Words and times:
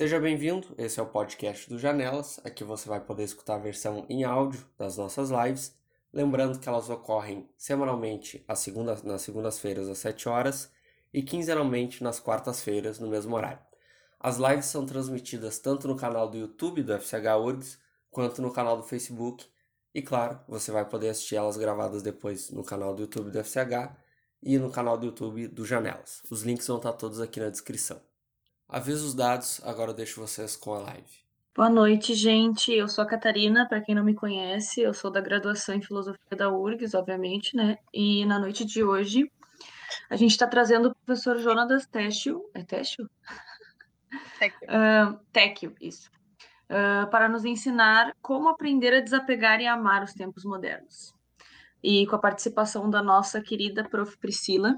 Seja 0.00 0.18
bem-vindo, 0.18 0.66
esse 0.78 0.98
é 0.98 1.02
o 1.02 1.06
podcast 1.06 1.68
do 1.68 1.78
Janelas. 1.78 2.40
Aqui 2.42 2.64
você 2.64 2.88
vai 2.88 3.00
poder 3.00 3.22
escutar 3.22 3.56
a 3.56 3.58
versão 3.58 4.06
em 4.08 4.24
áudio 4.24 4.66
das 4.78 4.96
nossas 4.96 5.28
lives. 5.28 5.76
Lembrando 6.10 6.58
que 6.58 6.66
elas 6.66 6.88
ocorrem 6.88 7.46
semanalmente 7.54 8.42
nas 9.04 9.20
segundas-feiras 9.20 9.90
às 9.90 9.98
7 9.98 10.26
horas 10.26 10.72
e 11.12 11.22
quinzenalmente 11.22 12.02
nas 12.02 12.18
quartas-feiras 12.18 12.98
no 12.98 13.08
mesmo 13.08 13.36
horário. 13.36 13.58
As 14.18 14.38
lives 14.38 14.64
são 14.64 14.86
transmitidas 14.86 15.58
tanto 15.58 15.86
no 15.86 15.96
canal 15.96 16.30
do 16.30 16.38
YouTube 16.38 16.82
do 16.82 16.94
FCH 16.94 17.36
URGS 17.38 17.78
quanto 18.10 18.40
no 18.40 18.50
canal 18.50 18.78
do 18.78 18.84
Facebook. 18.84 19.46
E 19.94 20.00
claro, 20.00 20.40
você 20.48 20.72
vai 20.72 20.88
poder 20.88 21.10
assistir 21.10 21.36
elas 21.36 21.58
gravadas 21.58 22.02
depois 22.02 22.48
no 22.50 22.64
canal 22.64 22.94
do 22.94 23.02
YouTube 23.02 23.30
do 23.30 23.44
FCH 23.44 23.94
e 24.42 24.56
no 24.56 24.70
canal 24.70 24.96
do 24.96 25.04
YouTube 25.04 25.46
do 25.48 25.66
Janelas. 25.66 26.22
Os 26.30 26.40
links 26.40 26.66
vão 26.66 26.78
estar 26.78 26.94
todos 26.94 27.20
aqui 27.20 27.38
na 27.38 27.50
descrição. 27.50 28.00
Aviso 28.72 29.04
os 29.04 29.14
dados, 29.14 29.60
agora 29.64 29.90
eu 29.90 29.94
deixo 29.94 30.20
vocês 30.20 30.54
com 30.54 30.72
a 30.72 30.78
live. 30.78 31.20
Boa 31.56 31.68
noite, 31.68 32.14
gente. 32.14 32.72
Eu 32.72 32.86
sou 32.86 33.02
a 33.02 33.06
Catarina, 33.06 33.68
para 33.68 33.80
quem 33.80 33.96
não 33.96 34.04
me 34.04 34.14
conhece, 34.14 34.80
eu 34.80 34.94
sou 34.94 35.10
da 35.10 35.20
graduação 35.20 35.74
em 35.74 35.82
Filosofia 35.82 36.36
da 36.36 36.48
URGS, 36.48 36.94
obviamente, 36.94 37.56
né? 37.56 37.78
E 37.92 38.24
na 38.26 38.38
noite 38.38 38.64
de 38.64 38.84
hoje, 38.84 39.28
a 40.08 40.14
gente 40.14 40.30
está 40.30 40.46
trazendo 40.46 40.88
o 40.88 40.94
professor 40.94 41.36
Jonatas 41.38 41.84
Técio. 41.84 42.48
É 42.54 42.62
Técio? 42.62 43.10
Técio. 44.38 44.58
Uh, 44.62 45.18
Técio, 45.34 45.74
isso. 45.80 46.08
Uh, 46.70 47.10
para 47.10 47.28
nos 47.28 47.44
ensinar 47.44 48.14
como 48.22 48.48
aprender 48.48 48.94
a 48.94 49.00
desapegar 49.00 49.60
e 49.60 49.66
amar 49.66 50.04
os 50.04 50.12
tempos 50.12 50.44
modernos. 50.44 51.12
E 51.82 52.06
com 52.06 52.14
a 52.14 52.20
participação 52.20 52.88
da 52.88 53.02
nossa 53.02 53.40
querida 53.40 53.82
prof. 53.82 54.16
Priscila, 54.18 54.76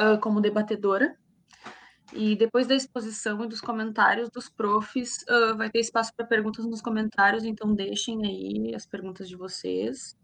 uh, 0.00 0.20
como 0.20 0.40
debatedora, 0.40 1.18
e 2.12 2.34
depois 2.36 2.66
da 2.66 2.74
exposição 2.74 3.44
e 3.44 3.48
dos 3.48 3.60
comentários 3.60 4.30
dos 4.30 4.48
profs, 4.48 5.24
uh, 5.28 5.56
vai 5.56 5.70
ter 5.70 5.80
espaço 5.80 6.12
para 6.16 6.26
perguntas 6.26 6.64
nos 6.64 6.80
comentários, 6.80 7.44
então 7.44 7.74
deixem 7.74 8.24
aí 8.24 8.74
as 8.74 8.86
perguntas 8.86 9.28
de 9.28 9.36
vocês. 9.36 10.16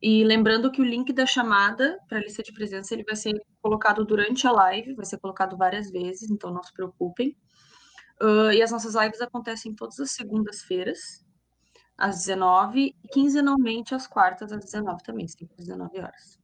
E 0.00 0.24
lembrando 0.24 0.70
que 0.70 0.80
o 0.80 0.84
link 0.84 1.12
da 1.12 1.26
chamada 1.26 1.98
para 2.08 2.18
a 2.18 2.20
lista 2.20 2.42
de 2.42 2.52
presença 2.52 2.94
ele 2.94 3.04
vai 3.04 3.14
ser 3.14 3.40
colocado 3.60 4.04
durante 4.04 4.46
a 4.46 4.52
live, 4.52 4.94
vai 4.94 5.04
ser 5.04 5.18
colocado 5.18 5.56
várias 5.56 5.90
vezes, 5.90 6.30
então 6.30 6.52
não 6.52 6.62
se 6.62 6.72
preocupem. 6.72 7.36
Uh, 8.20 8.50
e 8.52 8.62
as 8.62 8.70
nossas 8.70 8.94
lives 8.94 9.20
acontecem 9.20 9.74
todas 9.74 10.00
as 10.00 10.12
segundas-feiras, 10.12 11.24
às 11.96 12.16
19 12.24 12.96
e 13.04 13.08
quinzenalmente 13.08 13.94
às 13.94 14.06
quartas, 14.06 14.50
às 14.50 14.64
19 14.64 15.02
também, 15.04 15.28
sempre 15.28 15.54
às 15.58 15.66
19 15.66 16.00
horas. 16.00 16.38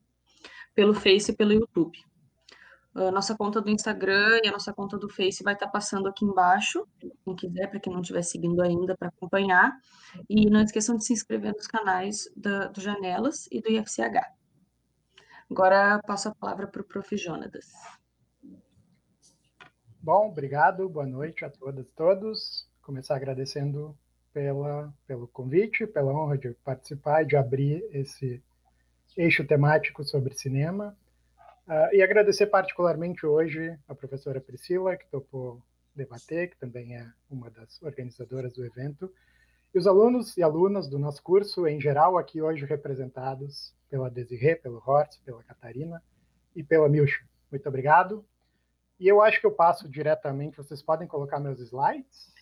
Pelo 0.74 0.94
Face 0.94 1.32
e 1.32 1.36
pelo 1.36 1.52
YouTube. 1.52 1.98
A 2.98 3.12
nossa 3.12 3.36
conta 3.36 3.60
do 3.60 3.70
Instagram 3.70 4.40
e 4.42 4.48
a 4.48 4.50
nossa 4.50 4.72
conta 4.72 4.98
do 4.98 5.08
Face 5.08 5.44
vai 5.44 5.54
estar 5.54 5.68
passando 5.68 6.08
aqui 6.08 6.24
embaixo, 6.24 6.84
quem 7.24 7.36
quiser, 7.36 7.68
para 7.68 7.78
quem 7.78 7.92
não 7.92 8.00
estiver 8.00 8.22
seguindo 8.22 8.60
ainda, 8.60 8.96
para 8.96 9.06
acompanhar. 9.06 9.78
E 10.28 10.50
não 10.50 10.60
esqueçam 10.60 10.96
de 10.96 11.04
se 11.04 11.12
inscrever 11.12 11.52
nos 11.52 11.68
canais 11.68 12.28
da, 12.36 12.66
do 12.66 12.80
Janelas 12.80 13.46
e 13.52 13.60
do 13.60 13.70
IFCH. 13.70 14.34
Agora 15.48 16.00
passo 16.04 16.28
a 16.28 16.34
palavra 16.34 16.66
para 16.66 16.82
o 16.82 16.84
Prof. 16.84 17.16
Jonatas. 17.16 17.66
Bom, 20.00 20.28
obrigado, 20.28 20.88
boa 20.88 21.06
noite 21.06 21.44
a 21.44 21.50
todas 21.50 21.86
e 21.86 21.92
todos. 21.92 22.68
Começar 22.82 23.14
agradecendo 23.14 23.96
pela, 24.32 24.92
pelo 25.06 25.28
convite, 25.28 25.86
pela 25.86 26.12
honra 26.12 26.36
de 26.36 26.50
participar 26.64 27.22
e 27.22 27.26
de 27.26 27.36
abrir 27.36 27.88
esse 27.92 28.42
eixo 29.16 29.46
temático 29.46 30.04
sobre 30.04 30.34
cinema. 30.34 30.96
Uh, 31.68 31.94
e 31.94 32.02
agradecer 32.02 32.46
particularmente 32.46 33.26
hoje 33.26 33.78
a 33.86 33.94
professora 33.94 34.40
Priscila, 34.40 34.96
que 34.96 35.06
topou 35.10 35.62
debater, 35.94 36.48
que 36.48 36.56
também 36.56 36.96
é 36.96 37.06
uma 37.28 37.50
das 37.50 37.82
organizadoras 37.82 38.54
do 38.54 38.64
evento, 38.64 39.12
e 39.74 39.78
os 39.78 39.86
alunos 39.86 40.34
e 40.38 40.42
alunas 40.42 40.88
do 40.88 40.98
nosso 40.98 41.22
curso, 41.22 41.66
em 41.66 41.78
geral, 41.78 42.16
aqui 42.16 42.40
hoje 42.40 42.64
representados 42.64 43.74
pela 43.90 44.10
Desirê, 44.10 44.56
pelo 44.56 44.82
Hortz, 44.84 45.18
pela 45.18 45.42
Catarina 45.44 46.02
e 46.56 46.62
pela 46.62 46.88
Milcha. 46.88 47.22
Muito 47.50 47.68
obrigado. 47.68 48.24
E 48.98 49.06
eu 49.06 49.20
acho 49.20 49.38
que 49.38 49.46
eu 49.46 49.52
passo 49.52 49.86
diretamente, 49.86 50.56
vocês 50.56 50.82
podem 50.82 51.06
colocar 51.06 51.38
meus 51.38 51.60
slides. 51.60 52.32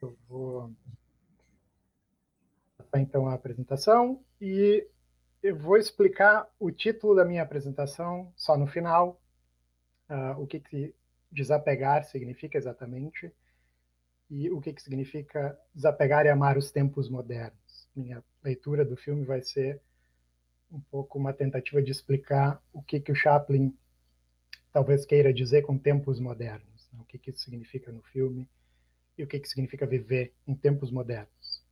Eu 0.00 0.16
vou 0.26 0.72
então 2.94 3.26
a 3.28 3.34
apresentação 3.34 4.22
e 4.40 4.86
eu 5.42 5.56
vou 5.56 5.76
explicar 5.76 6.48
o 6.58 6.70
título 6.70 7.16
da 7.16 7.24
minha 7.24 7.42
apresentação 7.42 8.32
só 8.36 8.56
no 8.56 8.66
final, 8.66 9.20
uh, 10.08 10.40
o 10.40 10.46
que, 10.46 10.60
que 10.60 10.94
desapegar 11.30 12.04
significa 12.04 12.56
exatamente 12.56 13.32
e 14.30 14.50
o 14.50 14.60
que, 14.60 14.72
que 14.72 14.82
significa 14.82 15.58
desapegar 15.74 16.24
e 16.26 16.28
amar 16.28 16.56
os 16.56 16.70
tempos 16.70 17.08
modernos. 17.08 17.88
Minha 17.94 18.22
leitura 18.42 18.84
do 18.84 18.96
filme 18.96 19.24
vai 19.24 19.42
ser 19.42 19.80
um 20.70 20.80
pouco 20.80 21.18
uma 21.18 21.32
tentativa 21.32 21.82
de 21.82 21.90
explicar 21.90 22.62
o 22.72 22.82
que, 22.82 23.00
que 23.00 23.12
o 23.12 23.14
Chaplin 23.14 23.76
talvez 24.72 25.04
queira 25.04 25.34
dizer 25.34 25.62
com 25.62 25.76
tempos 25.76 26.18
modernos, 26.18 26.88
né? 26.92 27.00
o 27.00 27.04
que, 27.04 27.18
que 27.18 27.30
isso 27.30 27.40
significa 27.40 27.92
no 27.92 28.02
filme 28.04 28.48
e 29.18 29.24
o 29.24 29.26
que, 29.26 29.38
que 29.38 29.48
significa 29.48 29.86
viver 29.86 30.32
em 30.46 30.54
tempos 30.54 30.90
modernos. 30.90 31.62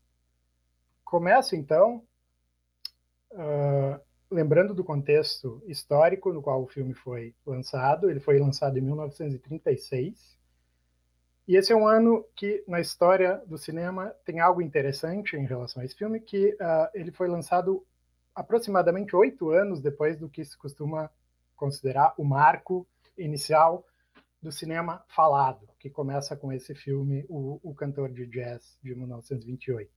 Começo 1.03 1.57
então 1.57 2.07
Uh, 3.33 4.01
lembrando 4.31 4.75
do 4.75 4.85
contexto 4.85 5.63
histórico 5.67 6.33
no 6.33 6.41
qual 6.43 6.63
o 6.63 6.69
filme 6.69 6.95
foi 6.95 7.35
lançado, 7.45 8.11
ele 8.11 8.21
foi 8.21 8.39
lançado 8.39 8.79
em 8.79 8.83
1936. 8.83 10.39
E 11.49 11.57
esse 11.57 11.73
é 11.73 11.77
um 11.77 11.87
ano 11.87 12.25
que, 12.37 12.63
na 12.67 12.81
história 12.81 13.43
do 13.47 13.59
cinema, 13.59 14.15
tem 14.25 14.39
algo 14.39 14.63
interessante 14.63 15.37
em 15.37 15.45
relação 15.45 15.83
a 15.83 15.85
esse 15.85 15.97
filme, 15.97 16.21
que 16.21 16.55
uh, 16.55 16.89
ele 16.95 17.11
foi 17.11 17.27
lançado 17.27 17.85
aproximadamente 18.35 19.17
oito 19.17 19.51
anos 19.51 19.81
depois 19.81 20.17
do 20.17 20.29
que 20.29 20.45
se 20.45 20.57
costuma 20.57 21.11
considerar 21.57 22.15
o 22.17 22.25
marco 22.25 22.87
inicial 23.19 23.85
do 24.41 24.51
cinema 24.51 25.05
falado, 25.09 25.69
que 25.79 25.91
começa 25.91 26.37
com 26.37 26.53
esse 26.53 26.75
filme, 26.75 27.27
O, 27.29 27.61
o 27.63 27.75
Cantor 27.75 28.11
de 28.11 28.27
Jazz, 28.27 28.79
de 28.83 28.95
1928. 28.95 29.91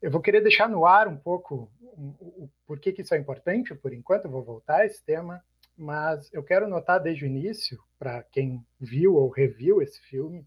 Eu 0.00 0.10
vou 0.10 0.20
querer 0.20 0.40
deixar 0.40 0.68
no 0.68 0.86
ar 0.86 1.08
um 1.08 1.16
pouco 1.16 1.70
o, 1.82 2.44
o 2.44 2.50
porquê 2.66 2.92
que 2.92 3.02
isso 3.02 3.14
é 3.14 3.18
importante, 3.18 3.74
por 3.74 3.92
enquanto 3.92 4.26
eu 4.26 4.30
vou 4.30 4.44
voltar 4.44 4.80
a 4.80 4.86
esse 4.86 5.04
tema, 5.04 5.42
mas 5.76 6.32
eu 6.32 6.42
quero 6.42 6.68
notar 6.68 7.00
desde 7.00 7.24
o 7.24 7.26
início, 7.26 7.82
para 7.98 8.22
quem 8.22 8.64
viu 8.78 9.14
ou 9.16 9.28
reviu 9.28 9.82
esse 9.82 10.00
filme, 10.02 10.46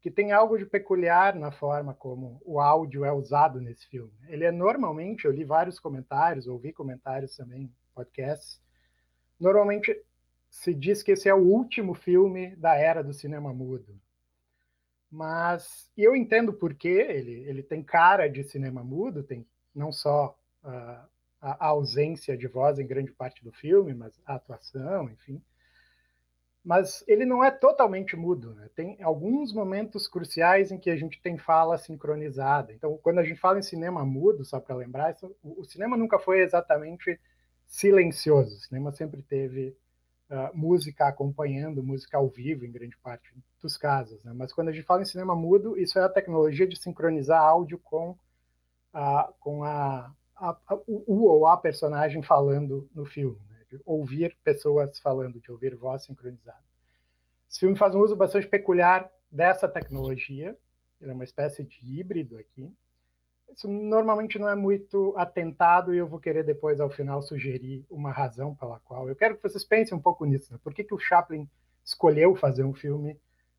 que 0.00 0.10
tem 0.10 0.32
algo 0.32 0.58
de 0.58 0.66
peculiar 0.66 1.36
na 1.36 1.52
forma 1.52 1.94
como 1.94 2.40
o 2.44 2.58
áudio 2.58 3.04
é 3.04 3.12
usado 3.12 3.60
nesse 3.60 3.86
filme. 3.86 4.12
Ele 4.26 4.44
é 4.44 4.50
normalmente, 4.50 5.24
eu 5.24 5.32
li 5.32 5.44
vários 5.44 5.78
comentários, 5.78 6.48
ouvi 6.48 6.72
comentários 6.72 7.36
também, 7.36 7.72
podcasts, 7.94 8.60
normalmente 9.38 9.96
se 10.50 10.74
diz 10.74 11.04
que 11.04 11.12
esse 11.12 11.28
é 11.28 11.34
o 11.34 11.44
último 11.44 11.94
filme 11.94 12.56
da 12.56 12.74
era 12.74 13.02
do 13.02 13.12
cinema 13.12 13.54
mudo. 13.54 13.96
Mas 15.12 15.90
eu 15.94 16.16
entendo 16.16 16.54
por 16.54 16.72
que 16.72 16.88
ele, 16.88 17.44
ele 17.46 17.62
tem 17.62 17.82
cara 17.82 18.30
de 18.30 18.42
cinema 18.42 18.82
mudo, 18.82 19.22
tem 19.22 19.46
não 19.74 19.92
só 19.92 20.34
uh, 20.64 21.06
a 21.38 21.66
ausência 21.66 22.34
de 22.34 22.46
voz 22.46 22.78
em 22.78 22.86
grande 22.86 23.12
parte 23.12 23.44
do 23.44 23.52
filme, 23.52 23.92
mas 23.92 24.18
a 24.24 24.36
atuação, 24.36 25.10
enfim. 25.10 25.42
Mas 26.64 27.04
ele 27.06 27.26
não 27.26 27.44
é 27.44 27.50
totalmente 27.50 28.16
mudo. 28.16 28.54
Né? 28.54 28.70
Tem 28.74 29.02
alguns 29.02 29.52
momentos 29.52 30.08
cruciais 30.08 30.72
em 30.72 30.78
que 30.78 30.88
a 30.88 30.96
gente 30.96 31.20
tem 31.20 31.36
fala 31.36 31.76
sincronizada. 31.76 32.72
Então, 32.72 32.96
quando 33.02 33.18
a 33.18 33.24
gente 33.24 33.38
fala 33.38 33.58
em 33.58 33.62
cinema 33.62 34.06
mudo, 34.06 34.46
só 34.46 34.60
para 34.60 34.76
lembrar, 34.76 35.12
isso, 35.12 35.36
o, 35.42 35.60
o 35.60 35.64
cinema 35.66 35.94
nunca 35.94 36.18
foi 36.18 36.40
exatamente 36.40 37.20
silencioso. 37.66 38.56
O 38.56 38.60
cinema 38.60 38.92
sempre 38.92 39.20
teve 39.20 39.76
uh, 40.32 40.56
música 40.56 41.06
acompanhando, 41.06 41.82
música 41.82 42.16
ao 42.16 42.28
vivo 42.28 42.64
em 42.64 42.72
grande 42.72 42.96
parte 42.98 43.32
dos 43.60 43.76
casos. 43.76 44.22
Né? 44.24 44.32
Mas 44.34 44.52
quando 44.52 44.68
a 44.68 44.72
gente 44.72 44.86
fala 44.86 45.02
em 45.02 45.04
cinema 45.04 45.36
mudo, 45.36 45.78
isso 45.78 45.98
é 45.98 46.02
a 46.02 46.08
tecnologia 46.08 46.66
de 46.66 46.76
sincronizar 46.76 47.40
áudio 47.40 47.78
com 47.78 48.16
a, 48.92 49.32
com 49.38 49.62
a, 49.62 50.12
a, 50.34 50.56
a 50.66 50.74
o 50.86 51.26
ou 51.26 51.46
a 51.46 51.56
personagem 51.56 52.22
falando 52.22 52.88
no 52.94 53.04
filme, 53.04 53.38
né? 53.50 53.58
de 53.70 53.80
ouvir 53.84 54.36
pessoas 54.42 54.98
falando, 54.98 55.38
de 55.38 55.52
ouvir 55.52 55.76
voz 55.76 56.04
sincronizada. 56.04 56.64
Esse 57.48 57.60
filme 57.60 57.76
faz 57.76 57.94
um 57.94 58.00
uso 58.00 58.16
bastante 58.16 58.48
peculiar 58.48 59.10
dessa 59.30 59.68
tecnologia, 59.68 60.56
ele 61.00 61.10
é 61.10 61.14
uma 61.14 61.24
espécie 61.24 61.62
de 61.62 61.78
híbrido 61.82 62.38
aqui, 62.38 62.72
isso 63.54 63.68
normalmente 63.68 64.38
não 64.38 64.48
é 64.48 64.54
muito 64.54 65.14
atentado 65.16 65.94
e 65.94 65.98
eu 65.98 66.06
vou 66.06 66.18
querer 66.18 66.44
depois, 66.44 66.80
ao 66.80 66.90
final, 66.90 67.22
sugerir 67.22 67.84
uma 67.90 68.10
razão 68.10 68.54
pela 68.54 68.80
qual. 68.80 69.08
Eu 69.08 69.16
quero 69.16 69.36
que 69.36 69.42
vocês 69.42 69.64
pensem 69.64 69.96
um 69.96 70.00
pouco 70.00 70.24
nisso. 70.24 70.52
Né? 70.52 70.58
Por 70.62 70.72
que, 70.72 70.84
que 70.84 70.94
o 70.94 70.98
Chaplin 70.98 71.48
escolheu 71.84 72.34
fazer 72.34 72.64
um 72.64 72.74
filme 72.74 73.18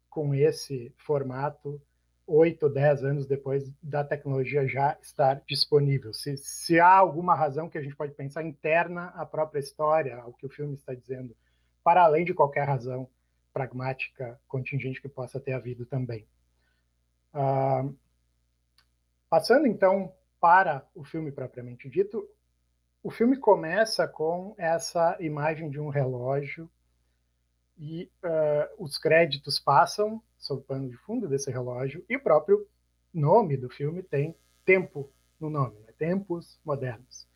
com 0.09 0.33
esse 0.33 0.93
formato 0.97 1.81
oito, 2.25 2.69
dez 2.69 3.03
anos 3.03 3.25
depois 3.25 3.71
da 3.81 4.03
tecnologia 4.03 4.67
já 4.67 4.97
estar 5.01 5.41
disponível? 5.47 6.13
Se, 6.13 6.37
se 6.37 6.79
há 6.79 6.95
alguma 6.95 7.35
razão 7.35 7.69
que 7.69 7.77
a 7.77 7.81
gente 7.81 7.95
pode 7.95 8.13
pensar 8.13 8.43
interna 8.43 9.07
à 9.15 9.25
própria 9.25 9.59
história, 9.59 10.17
ao 10.17 10.33
que 10.33 10.45
o 10.45 10.49
filme 10.49 10.73
está 10.73 10.93
dizendo, 10.93 11.35
para 11.83 12.03
além 12.03 12.25
de 12.25 12.33
qualquer 12.33 12.67
razão 12.67 13.09
pragmática 13.53 14.39
contingente 14.47 15.01
que 15.01 15.07
possa 15.07 15.39
ter 15.39 15.53
havido 15.53 15.85
também. 15.85 16.25
Uh, 17.33 17.95
passando 19.33 19.65
então 19.65 20.13
para 20.39 20.87
o 20.93 21.03
filme 21.03 21.31
propriamente 21.31 21.89
dito, 21.89 22.29
o 23.01 23.09
filme 23.09 23.35
começa 23.35 24.07
com 24.07 24.53
essa 24.59 25.17
imagem 25.19 25.71
de 25.71 25.79
um 25.79 25.89
relógio 25.89 26.69
e 27.75 28.11
uh, 28.23 28.75
os 28.83 28.95
créditos 28.99 29.59
passam 29.59 30.21
sob 30.37 30.61
o 30.61 30.63
pano 30.63 30.87
de 30.87 30.95
fundo 30.97 31.27
desse 31.27 31.49
relógio 31.49 32.05
e 32.07 32.15
o 32.15 32.21
próprio 32.21 32.67
nome 33.11 33.57
do 33.57 33.71
filme 33.71 34.03
tem 34.03 34.37
tempo 34.63 35.11
no 35.39 35.49
nome, 35.49 35.79
né? 35.79 35.91
tempos 35.97 36.59
modernos. 36.63 37.27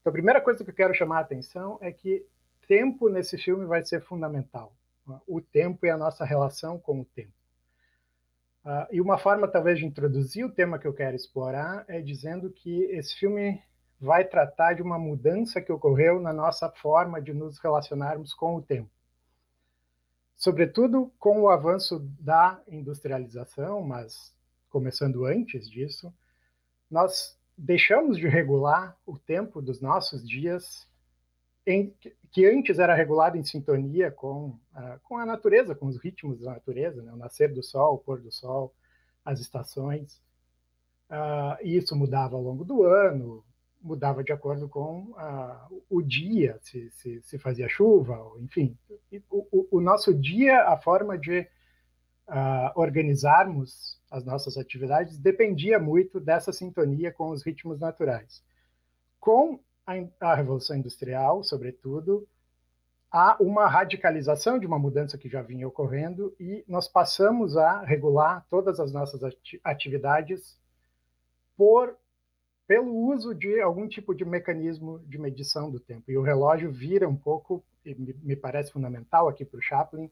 Então, 0.00 0.10
a 0.10 0.12
primeira 0.12 0.40
coisa 0.40 0.62
que 0.62 0.70
eu 0.70 0.74
quero 0.74 0.94
chamar 0.94 1.18
a 1.18 1.22
atenção 1.22 1.78
é 1.82 1.90
que 1.90 2.24
tempo 2.68 3.08
nesse 3.08 3.36
filme 3.36 3.66
vai 3.66 3.84
ser 3.84 4.00
fundamental. 4.02 4.72
O 5.26 5.40
tempo 5.40 5.84
e 5.84 5.90
a 5.90 5.98
nossa 5.98 6.24
relação 6.24 6.78
com 6.78 7.00
o 7.00 7.04
tempo. 7.04 7.39
Uh, 8.64 8.86
e 8.92 9.00
uma 9.00 9.16
forma, 9.16 9.48
talvez, 9.48 9.78
de 9.78 9.86
introduzir 9.86 10.44
o 10.44 10.52
tema 10.52 10.78
que 10.78 10.86
eu 10.86 10.92
quero 10.92 11.16
explorar 11.16 11.84
é 11.88 12.00
dizendo 12.00 12.50
que 12.50 12.82
esse 12.84 13.14
filme 13.14 13.62
vai 13.98 14.24
tratar 14.24 14.74
de 14.74 14.82
uma 14.82 14.98
mudança 14.98 15.60
que 15.60 15.72
ocorreu 15.72 16.20
na 16.20 16.32
nossa 16.32 16.70
forma 16.70 17.20
de 17.20 17.32
nos 17.32 17.58
relacionarmos 17.58 18.32
com 18.34 18.56
o 18.56 18.62
tempo. 18.62 18.90
Sobretudo 20.36 21.12
com 21.18 21.42
o 21.42 21.50
avanço 21.50 21.98
da 22.18 22.58
industrialização, 22.66 23.82
mas 23.82 24.34
começando 24.70 25.26
antes 25.26 25.68
disso, 25.68 26.12
nós 26.90 27.38
deixamos 27.56 28.16
de 28.16 28.26
regular 28.26 28.96
o 29.04 29.18
tempo 29.18 29.60
dos 29.60 29.82
nossos 29.82 30.26
dias, 30.26 30.88
em, 31.70 31.94
que 32.30 32.46
antes 32.46 32.78
era 32.78 32.94
regulado 32.94 33.36
em 33.36 33.44
sintonia 33.44 34.10
com, 34.10 34.58
com 35.04 35.18
a 35.18 35.26
natureza, 35.26 35.74
com 35.74 35.86
os 35.86 35.96
ritmos 35.96 36.40
da 36.40 36.52
natureza, 36.52 37.02
né? 37.02 37.12
o 37.12 37.16
nascer 37.16 37.52
do 37.52 37.62
sol, 37.62 37.94
o 37.94 37.98
pôr 37.98 38.20
do 38.20 38.30
sol, 38.30 38.74
as 39.24 39.40
estações. 39.40 40.20
Uh, 41.10 41.58
e 41.62 41.76
isso 41.76 41.96
mudava 41.96 42.36
ao 42.36 42.42
longo 42.42 42.64
do 42.64 42.84
ano, 42.84 43.44
mudava 43.82 44.22
de 44.22 44.32
acordo 44.32 44.68
com 44.68 45.10
uh, 45.10 45.82
o 45.88 46.00
dia, 46.00 46.58
se, 46.62 46.90
se, 46.90 47.20
se, 47.22 47.38
fazia 47.38 47.68
chuva, 47.68 48.16
enfim. 48.38 48.76
O, 49.28 49.46
o, 49.50 49.68
o, 49.78 49.80
nosso 49.80 50.14
dia, 50.14 50.68
a 50.68 50.76
forma 50.76 51.18
de 51.18 51.40
uh, 52.28 52.72
organizarmos 52.76 53.98
as 54.10 54.24
nossas 54.24 54.56
atividades 54.56 55.18
dependia 55.18 55.78
muito 55.78 56.20
dessa 56.20 56.52
sintonia 56.52 57.12
com 57.12 57.30
os 57.30 57.42
ritmos 57.42 57.80
naturais. 57.80 58.42
Com 59.18 59.58
a, 59.86 60.34
Revolução 60.34 60.76
Industrial, 60.76 61.42
sobretudo, 61.42 62.26
há 63.10 63.36
uma 63.40 63.66
radicalização 63.66 64.58
de 64.58 64.66
uma 64.66 64.78
mudança 64.78 65.18
que 65.18 65.28
já 65.28 65.42
vinha 65.42 65.66
ocorrendo 65.66 66.34
e 66.38 66.64
nós 66.68 66.86
passamos 66.86 67.56
a 67.56 67.82
regular 67.82 68.46
todas 68.48 68.78
as 68.78 68.92
nossas 68.92 69.20
atividades 69.64 70.58
por 71.56 71.96
pelo 72.70 72.94
uso 72.94 73.34
de 73.34 73.60
algum 73.60 73.88
tipo 73.88 74.14
de 74.14 74.24
mecanismo 74.24 75.00
de 75.00 75.18
medição 75.18 75.68
do 75.68 75.80
tempo. 75.80 76.08
E 76.08 76.16
o 76.16 76.22
relógio 76.22 76.70
vira 76.70 77.08
um 77.08 77.16
pouco, 77.16 77.64
e 77.84 77.92
me 77.96 78.36
parece 78.36 78.70
fundamental 78.70 79.28
aqui 79.28 79.44
para 79.44 79.58
o 79.58 79.62
Chaplin, 79.62 80.08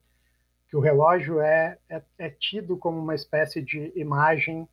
que 0.68 0.76
o 0.76 0.80
relógio 0.80 1.40
é, 1.40 1.78
é, 1.88 2.02
é, 2.18 2.30
tido 2.30 2.76
como 2.76 2.98
uma 2.98 3.14
espécie 3.14 3.62
de 3.62 3.92
imagem 3.94 4.68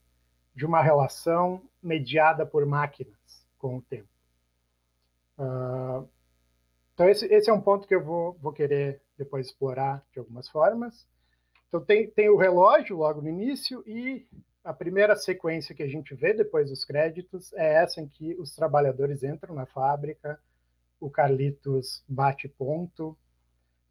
de 0.56 0.66
uma 0.66 0.82
relação 0.82 1.62
mediada 1.82 2.44
por 2.44 2.66
máquinas 2.66 3.46
com 3.60 3.78
o 3.78 3.82
tempo. 3.84 4.15
Uh, 5.38 6.08
então, 6.94 7.10
esse, 7.10 7.26
esse, 7.26 7.50
é 7.50 7.54
um 7.54 7.62
ponto 7.62 7.88
que 7.88 7.94
eu 7.94 8.04
vou, 8.04 8.34
vou 8.42 8.54
querer 8.54 9.02
depois 9.18 9.48
explorar 9.48 10.04
de 10.14 10.20
algumas 10.20 10.48
formas. 10.50 11.06
Então, 11.68 11.82
tem, 11.82 12.10
tem 12.10 12.30
o 12.30 12.38
relógio 12.38 12.98
logo 12.98 13.22
no 13.22 13.30
início 13.30 13.84
e 13.86 14.26
a 14.64 14.74
primeira 14.74 15.16
sequência 15.16 15.76
que 15.76 15.84
a 15.84 15.88
gente 15.88 16.16
vê 16.16 16.34
depois 16.34 16.70
dos 16.70 16.84
créditos 16.84 17.54
é 17.54 17.84
essa 17.84 18.02
em 18.02 18.08
que 18.08 18.34
os 18.36 18.56
trabalhadores 18.56 19.24
entram 19.24 19.54
na 19.54 19.66
fábrica, 19.66 20.40
o 21.00 21.10
Carlitos 21.10 22.04
bate 22.08 22.48
ponto. 22.48 23.18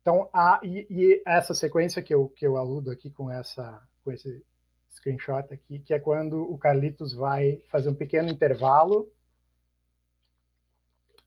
Então, 0.01 0.29
a, 0.33 0.61
e, 0.63 0.87
e, 0.91 1.23
essa 1.27 1.55
sequência 1.55 2.03
que 2.03 2.15
eu, 2.15 2.29
que 2.29 2.47
eu 2.47 2.57
aludo 2.57 2.91
aqui 2.91 3.11
com, 3.11 3.31
essa, 3.31 3.81
com 4.03 4.11
esse 4.11 4.43
screenshot 4.91 5.53
aqui, 5.53 5.79
que 5.79 5.95
é 5.95 5.99
quando 5.99 6.43
o 6.43 6.59
Carlitos 6.59 7.13
vai 7.13 7.63
fazer 7.71 7.91
um 7.91 7.95
pequeno 7.95 8.31
intervalo 8.31 9.09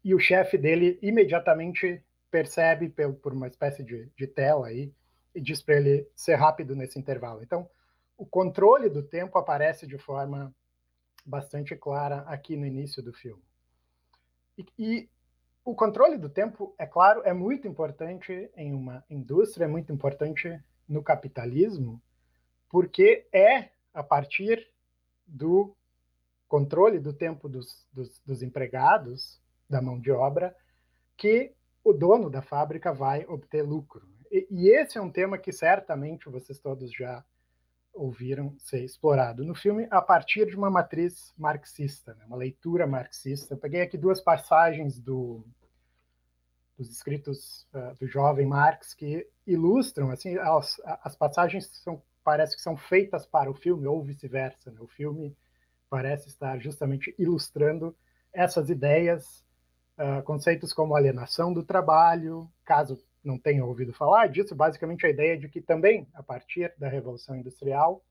e 0.07 0.15
o 0.15 0.19
chefe 0.19 0.57
dele 0.57 0.97
imediatamente 1.01 2.01
percebe 2.31 2.87
por 3.21 3.33
uma 3.33 3.45
espécie 3.45 3.83
de, 3.83 4.09
de 4.15 4.25
tela 4.25 4.67
aí 4.67 4.93
e 5.35 5.41
diz 5.41 5.61
para 5.61 5.75
ele 5.75 6.09
ser 6.15 6.35
rápido 6.35 6.77
nesse 6.77 6.97
intervalo. 6.97 7.43
Então, 7.43 7.69
o 8.17 8.25
controle 8.25 8.89
do 8.89 9.03
tempo 9.03 9.37
aparece 9.37 9.85
de 9.85 9.97
forma 9.97 10.55
bastante 11.25 11.75
clara 11.75 12.21
aqui 12.21 12.55
no 12.55 12.65
início 12.65 13.03
do 13.03 13.11
filme. 13.11 13.43
E, 14.57 14.65
e, 14.79 15.09
o 15.65 15.75
controle 15.75 16.17
do 16.17 16.29
tempo, 16.29 16.73
é 16.77 16.85
claro, 16.85 17.21
é 17.25 17.33
muito 17.33 17.67
importante 17.67 18.49
em 18.55 18.73
uma 18.73 19.03
indústria, 19.09 19.65
é 19.65 19.67
muito 19.67 19.91
importante 19.91 20.57
no 20.87 21.03
capitalismo, 21.03 22.01
porque 22.69 23.27
é 23.33 23.71
a 23.93 24.01
partir 24.01 24.71
do 25.27 25.75
controle 26.47 26.97
do 26.97 27.11
tempo 27.11 27.49
dos, 27.49 27.85
dos, 27.91 28.21
dos 28.25 28.41
empregados, 28.41 29.45
da 29.69 29.81
mão 29.81 29.99
de 29.99 30.11
obra, 30.11 30.55
que 31.15 31.53
o 31.83 31.93
dono 31.93 32.29
da 32.29 32.41
fábrica 32.41 32.93
vai 32.93 33.25
obter 33.25 33.61
lucro. 33.61 34.07
E, 34.31 34.47
e 34.49 34.69
esse 34.69 34.97
é 34.97 35.01
um 35.01 35.11
tema 35.11 35.37
que 35.37 35.51
certamente 35.51 36.29
vocês 36.29 36.59
todos 36.59 36.91
já 36.91 37.23
ouviram 37.93 38.55
ser 38.59 38.83
explorado 38.83 39.43
no 39.43 39.55
filme 39.55 39.87
a 39.89 40.01
partir 40.01 40.45
de 40.45 40.55
uma 40.55 40.69
matriz 40.69 41.33
marxista, 41.37 42.13
né? 42.13 42.25
uma 42.25 42.37
leitura 42.37 42.85
marxista. 42.85 43.53
Eu 43.53 43.57
peguei 43.57 43.81
aqui 43.81 43.97
duas 43.97 44.21
passagens 44.21 44.99
do, 44.99 45.43
dos 46.77 46.91
escritos 46.91 47.67
uh, 47.73 47.95
do 47.99 48.07
jovem 48.07 48.45
Marx 48.45 48.93
que 48.93 49.27
ilustram, 49.45 50.11
assim, 50.11 50.37
as, 50.37 50.79
as 50.85 51.15
passagens 51.15 51.67
são, 51.83 52.01
parece 52.23 52.55
que 52.55 52.61
são 52.61 52.77
feitas 52.77 53.25
para 53.25 53.49
o 53.49 53.55
filme 53.55 53.87
ou 53.87 54.03
vice-versa. 54.03 54.71
Né? 54.71 54.79
O 54.79 54.87
filme 54.87 55.35
parece 55.89 56.27
estar 56.27 56.59
justamente 56.59 57.15
ilustrando 57.17 57.95
essas 58.31 58.69
ideias, 58.69 59.43
uh, 59.97 60.23
conceitos 60.23 60.73
como 60.73 60.95
alienação 60.95 61.53
do 61.53 61.63
trabalho, 61.63 62.49
caso 62.63 62.97
não 63.23 63.37
tenham 63.37 63.67
ouvido 63.67 63.93
falar 63.93 64.27
disso, 64.27 64.55
basicamente 64.55 65.05
a 65.05 65.09
ideia 65.09 65.37
de 65.37 65.49
que 65.49 65.61
também, 65.61 66.07
a 66.13 66.23
partir 66.23 66.73
da 66.77 66.87
Revolução 66.87 67.35
Industrial, 67.35 68.03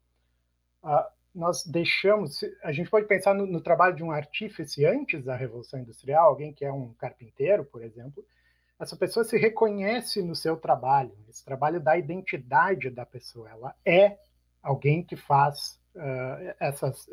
uh, 0.83 1.17
nós 1.35 1.65
deixamos. 1.65 2.41
A 2.63 2.73
gente 2.73 2.91
pode 2.91 3.07
pensar 3.07 3.35
no, 3.35 3.47
no, 3.47 3.61
trabalho 3.61 3.95
de 3.95 4.03
um 4.03 4.11
artífice 4.11 4.85
antes 4.85 5.23
da 5.25 5.37
Revolução 5.37 5.79
Industrial, 5.81 6.29
alguém 6.29 6.53
que 6.53 6.65
é 6.65 6.73
um 6.73 6.95
carpinteiro, 6.95 7.65
por 7.65 7.83
exemplo. 7.83 8.25
Essa 8.79 8.97
pessoa 8.97 9.25
se 9.25 9.39
reconhece 9.39 10.23
no 10.23 10.35
seu 10.35 10.57
trabalho, 10.57 11.17
esse 11.29 11.43
trabalho 11.45 11.81
dá 11.81 11.97
identidade 11.97 12.91
da 12.91 13.07
pessoa, 13.07 13.49
ela 13.51 13.75
é 13.85 14.19
alguém 14.63 15.03
que 15.03 15.17
faz 15.17 15.81
uh, 15.95 16.55
essas, 16.61 17.09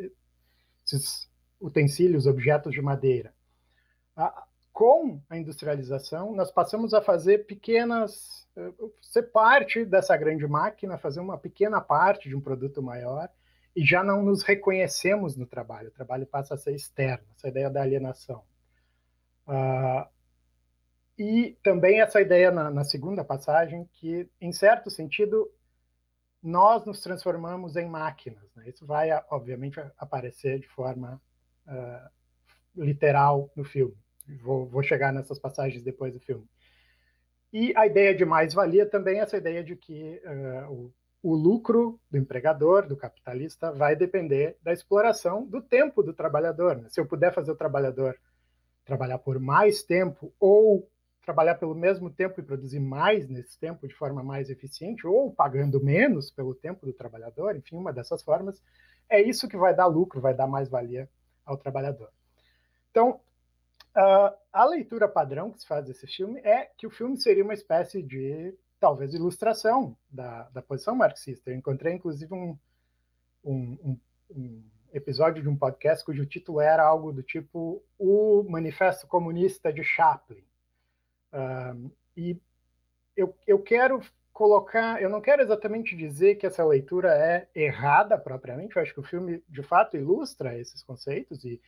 esses 0.86 1.30
utensílios, 1.62 2.28
objetos 2.28 2.74
de 2.74 2.82
madeira. 2.82 3.34
Uh, 4.18 4.53
com 4.74 5.22
a 5.30 5.38
industrialização, 5.38 6.34
nós 6.36 6.52
passamos 6.52 6.94
a 6.96 7.02
fazer 7.02 7.46
pequenas, 7.46 8.48
eh, 8.58 8.74
ser 9.00 9.24
parte 9.32 9.86
dessa 9.86 10.18
grande 10.18 10.48
máquina, 10.48 10.98
fazer 10.98 11.20
uma 11.20 11.38
pequena 11.38 11.80
parte 11.80 12.28
de 12.28 12.36
um 12.36 12.42
produto 12.42 12.82
maior, 12.82 13.30
e 13.76 13.86
já 13.86 14.04
não 14.04 14.24
nos 14.24 14.42
reconhecemos 14.44 15.38
no 15.38 15.46
trabalho. 15.46 15.90
O 15.90 15.94
trabalho 15.94 16.26
passa 16.26 16.56
a 16.56 16.58
ser 16.58 16.74
externo, 16.74 17.26
essa 17.36 17.48
ideia 17.48 17.70
da 17.70 17.82
alienação. 17.82 18.44
Uh, 19.48 20.08
e 21.18 21.58
também 21.64 22.02
essa 22.02 22.20
ideia 22.20 22.52
na, 22.52 22.72
na, 22.72 22.84
segunda 22.84 23.24
passagem, 23.24 23.88
que, 23.94 24.30
em 24.42 24.52
certo 24.52 24.90
sentido, 24.90 25.52
nós 26.42 26.86
nos 26.86 27.00
transformamos 27.02 27.76
em 27.76 27.88
máquinas. 27.88 28.44
Né? 28.56 28.70
Isso 28.70 28.86
vai, 28.86 29.10
obviamente, 29.30 29.80
aparecer 29.98 30.60
de 30.60 30.68
forma 30.70 31.22
uh, 31.68 32.84
literal 32.84 33.52
no 33.56 33.64
filme. 33.64 34.03
Vou, 34.42 34.66
vou 34.66 34.84
chegar 34.84 35.12
nessas 35.12 35.40
passagens 35.40 35.84
depois 35.84 36.14
do 36.14 36.20
filme. 36.20 36.46
E 37.52 37.74
a 37.78 37.86
ideia 37.86 38.16
de 38.16 38.26
mais-valia 38.26 38.86
também 38.86 39.20
é 39.20 39.24
essa 39.24 39.38
ideia 39.38 39.64
de 39.64 39.76
que 39.76 40.22
uh, 40.26 40.72
o, 40.72 40.94
o 41.22 41.36
lucro 41.36 42.00
do 42.10 42.18
empregador, 42.18 42.88
do 42.88 42.98
capitalista, 42.98 43.72
vai 43.72 43.96
depender 43.96 44.58
da 44.62 44.74
exploração 44.74 45.46
do 45.46 45.62
tempo 45.62 46.02
do 46.02 46.14
trabalhador. 46.14 46.78
Né? 46.78 46.90
Se 46.90 47.00
eu 47.00 47.06
puder 47.06 47.34
fazer 47.34 47.52
o 47.52 47.56
trabalhador 47.56 48.18
trabalhar 48.86 49.20
por 49.20 49.40
mais 49.40 49.84
tempo 49.84 50.34
ou 50.40 50.90
trabalhar 51.24 51.56
pelo 51.56 51.74
mesmo 51.74 52.10
tempo 52.10 52.40
e 52.40 52.44
produzir 52.44 52.80
mais 52.80 53.30
nesse 53.30 53.58
tempo 53.58 53.88
de 53.88 53.96
forma 53.96 54.22
mais 54.22 54.50
eficiente, 54.50 55.08
ou 55.08 55.32
pagando 55.32 55.82
menos 55.82 56.30
pelo 56.30 56.54
tempo 56.54 56.86
do 56.86 56.92
trabalhador, 56.92 57.56
enfim, 57.56 57.78
uma 57.78 57.94
dessas 57.94 58.22
formas, 58.22 58.62
é 59.10 59.22
isso 59.22 59.48
que 59.48 59.56
vai 59.56 59.74
dar 59.74 59.86
lucro, 59.86 60.20
vai 60.20 60.34
dar 60.34 60.48
mais 60.48 60.70
valia 60.70 61.10
ao 61.46 61.58
trabalhador. 61.58 62.10
Então, 62.92 63.22
Uh, 63.96 64.36
a 64.52 64.66
leitura 64.66 65.08
padrão 65.08 65.52
que 65.52 65.62
se 65.62 65.68
faz 65.68 65.86
desse 65.86 66.08
filme 66.08 66.40
é 66.42 66.66
que 66.78 66.88
o 66.88 66.90
filme 66.90 67.16
seria 67.16 67.44
uma 67.44 67.54
espécie 67.54 68.02
de 68.02 68.54
talvez 68.80 69.14
ilustração 69.14 69.96
da, 70.10 70.50
da 70.50 70.62
posição 70.62 70.96
marxista. 70.96 71.52
Eu 71.52 71.56
encontrei, 71.56 71.94
inclusive, 71.94 72.34
um, 72.34 72.58
um, 73.44 73.98
um, 74.32 74.64
episódio 74.92 75.44
de 75.44 75.50
um 75.50 75.56
podcast 75.56 76.04
cujo 76.04 76.26
título 76.26 76.60
era 76.60 76.84
algo 76.84 77.14
do 77.14 77.22
tipo 77.22 77.84
O 77.98 78.44
Manifesto 78.50 79.08
Comunista 79.08 79.72
de 79.72 79.84
Chaplin. 79.84 80.44
Uh, 81.32 81.92
e 82.18 82.42
eu, 83.16 83.36
eu 83.46 83.60
quero 83.60 84.02
colocar, 84.32 85.02
eu 85.02 85.10
não 85.10 85.22
quero 85.22 85.44
exatamente 85.44 85.96
dizer 85.96 86.36
que 86.36 86.48
essa 86.48 86.66
leitura 86.66 87.16
é 87.16 87.48
errada 87.54 88.18
propriamente, 88.18 88.76
eu 88.76 88.82
acho 88.82 88.94
que 88.94 89.00
o 89.00 89.04
filme 89.04 89.44
de 89.48 89.62
fato 89.62 89.96
ilustra 89.96 90.58
esses 90.58 90.82
conceitos 90.84 91.46
e, 91.46 91.62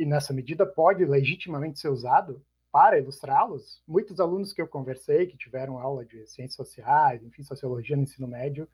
e 0.00 0.06
nessa 0.06 0.32
medida 0.32 0.64
pode 0.64 1.04
legitimamente 1.04 1.78
ser 1.78 1.90
usado 1.90 2.42
para 2.72 2.98
ilustrá-los. 2.98 3.82
Muitos 3.86 4.18
alunos 4.18 4.50
que 4.50 4.62
eu 4.62 4.66
conversei, 4.66 5.26
que 5.26 5.36
tiveram 5.36 5.78
aula 5.78 6.06
de 6.06 6.26
ciências 6.26 6.54
sociais, 6.54 7.22
enfim, 7.22 7.42
sociologia 7.42 7.96
no 7.96 8.04
ensino 8.04 8.26
médio, 8.26 8.66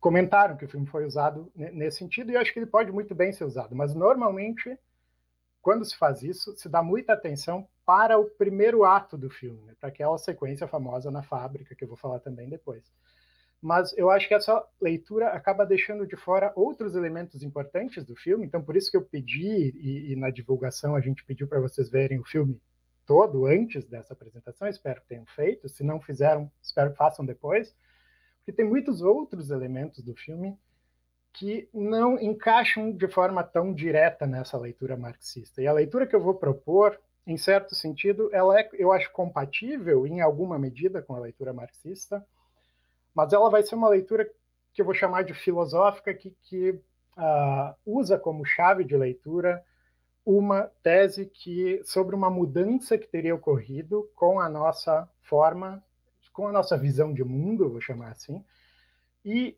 comentaram 0.00 0.56
que 0.56 0.64
o 0.64 0.68
filme 0.68 0.86
foi 0.86 1.06
usado 1.06 1.52
nesse 1.54 1.98
sentido, 1.98 2.30
e 2.30 2.34
eu 2.34 2.40
acho 2.40 2.52
que 2.52 2.58
ele 2.58 2.66
pode 2.66 2.90
muito 2.90 3.14
bem 3.14 3.32
ser 3.32 3.44
usado, 3.44 3.76
mas 3.76 3.94
normalmente, 3.94 4.76
quando 5.62 5.84
se 5.84 5.96
faz 5.96 6.22
isso, 6.22 6.56
se 6.56 6.68
dá 6.68 6.82
muita 6.82 7.12
atenção 7.12 7.68
para 7.84 8.18
o 8.18 8.24
primeiro 8.24 8.82
ato 8.82 9.16
do 9.16 9.30
filme, 9.30 9.62
né, 9.62 9.74
para 9.78 9.90
aquela 9.90 10.18
sequência 10.18 10.66
famosa 10.66 11.10
na 11.10 11.22
fábrica, 11.22 11.74
que 11.74 11.84
eu 11.84 11.88
vou 11.88 11.98
falar 11.98 12.18
também 12.18 12.48
depois. 12.48 12.82
Mas 13.60 13.96
eu 13.96 14.10
acho 14.10 14.26
que 14.26 14.34
essa 14.34 14.64
leitura 14.80 15.28
acaba 15.28 15.66
deixando 15.66 16.06
de 16.06 16.16
fora 16.16 16.52
outros 16.56 16.94
elementos 16.94 17.42
importantes 17.42 18.04
do 18.04 18.16
filme, 18.16 18.46
então 18.46 18.62
por 18.62 18.74
isso 18.76 18.90
que 18.90 18.96
eu 18.96 19.02
pedi, 19.02 19.74
e, 19.76 20.12
e 20.12 20.16
na 20.16 20.30
divulgação 20.30 20.96
a 20.96 21.00
gente 21.00 21.24
pediu 21.24 21.46
para 21.46 21.60
vocês 21.60 21.90
verem 21.90 22.18
o 22.18 22.24
filme 22.24 22.60
todo 23.04 23.44
antes 23.44 23.84
dessa 23.84 24.14
apresentação, 24.14 24.68
espero 24.68 25.00
que 25.02 25.08
tenham 25.08 25.26
feito, 25.26 25.68
se 25.68 25.82
não 25.82 26.00
fizeram, 26.00 26.50
espero 26.62 26.92
que 26.92 26.96
façam 26.96 27.26
depois, 27.26 27.76
porque 28.38 28.52
tem 28.52 28.64
muitos 28.64 29.02
outros 29.02 29.50
elementos 29.50 30.02
do 30.02 30.14
filme 30.14 30.56
que 31.32 31.68
não 31.72 32.18
encaixam 32.18 32.90
de 32.92 33.08
forma 33.08 33.42
tão 33.44 33.72
direta 33.72 34.26
nessa 34.26 34.58
leitura 34.58 34.96
marxista. 34.96 35.62
E 35.62 35.66
a 35.66 35.72
leitura 35.72 36.06
que 36.06 36.16
eu 36.16 36.22
vou 36.22 36.34
propor, 36.34 36.98
em 37.26 37.36
certo 37.36 37.74
sentido, 37.74 38.30
ela 38.32 38.58
é, 38.58 38.68
eu 38.72 38.92
acho, 38.92 39.12
compatível 39.12 40.06
em 40.06 40.20
alguma 40.20 40.58
medida 40.58 41.02
com 41.02 41.14
a 41.14 41.20
leitura 41.20 41.52
marxista, 41.52 42.24
mas 43.14 43.32
ela 43.32 43.50
vai 43.50 43.62
ser 43.62 43.74
uma 43.74 43.88
leitura 43.88 44.28
que 44.72 44.80
eu 44.80 44.84
vou 44.84 44.94
chamar 44.94 45.22
de 45.22 45.34
filosófica, 45.34 46.14
que, 46.14 46.30
que 46.42 46.70
uh, 46.70 47.74
usa 47.84 48.18
como 48.18 48.44
chave 48.44 48.84
de 48.84 48.96
leitura 48.96 49.64
uma 50.24 50.70
tese 50.82 51.26
que 51.26 51.80
sobre 51.84 52.14
uma 52.14 52.30
mudança 52.30 52.96
que 52.96 53.08
teria 53.08 53.34
ocorrido 53.34 54.08
com 54.14 54.38
a 54.38 54.48
nossa 54.48 55.08
forma 55.22 55.82
com 56.32 56.46
a 56.46 56.52
nossa 56.52 56.76
visão 56.78 57.12
de 57.12 57.24
mundo, 57.24 57.68
vou 57.68 57.80
chamar 57.80 58.12
assim, 58.12 58.42
e 59.24 59.56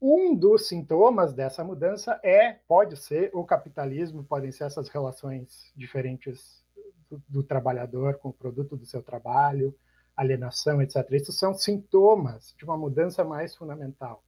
um 0.00 0.34
dos 0.34 0.68
sintomas 0.68 1.32
dessa 1.32 1.62
mudança 1.62 2.18
é, 2.22 2.54
pode 2.66 2.96
ser 2.96 3.30
o 3.32 3.44
capitalismo, 3.44 4.24
podem 4.24 4.50
ser 4.50 4.64
essas 4.64 4.88
relações 4.88 5.72
diferentes 5.76 6.64
do, 7.08 7.22
do 7.28 7.42
trabalhador 7.42 8.18
com 8.18 8.30
o 8.30 8.32
produto 8.32 8.76
do 8.76 8.84
seu 8.84 9.02
trabalho, 9.02 9.74
alienação, 10.16 10.80
etc. 10.80 11.10
Isso 11.12 11.32
são 11.32 11.54
sintomas 11.54 12.54
de 12.56 12.64
uma 12.64 12.76
mudança 12.76 13.24
mais 13.24 13.54
fundamental. 13.54 14.22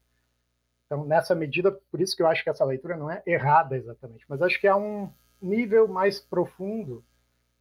Então, 0.87 1.05
nessa 1.05 1.35
medida, 1.35 1.73
por 1.90 2.00
isso 2.00 2.16
que 2.16 2.23
eu 2.23 2.26
acho 2.26 2.45
que 2.45 2.50
essa 2.50 2.64
leitura 2.64 2.97
não 2.97 3.11
é 3.11 3.23
errada 3.26 3.76
exatamente, 3.76 4.25
mas 4.28 4.40
acho 4.40 4.61
que 4.61 4.69
há 4.69 4.76
um 4.76 5.12
nível 5.43 5.88
mais 5.88 6.21
profundo 6.21 7.05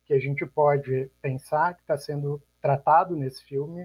que 0.06 0.14
a 0.14 0.20
gente 0.20 0.46
pode 0.46 1.10
pensar 1.22 1.74
que 1.74 1.82
está 1.82 1.98
sendo 1.98 2.42
tratado 2.62 3.16
nesse 3.16 3.44
filme 3.44 3.84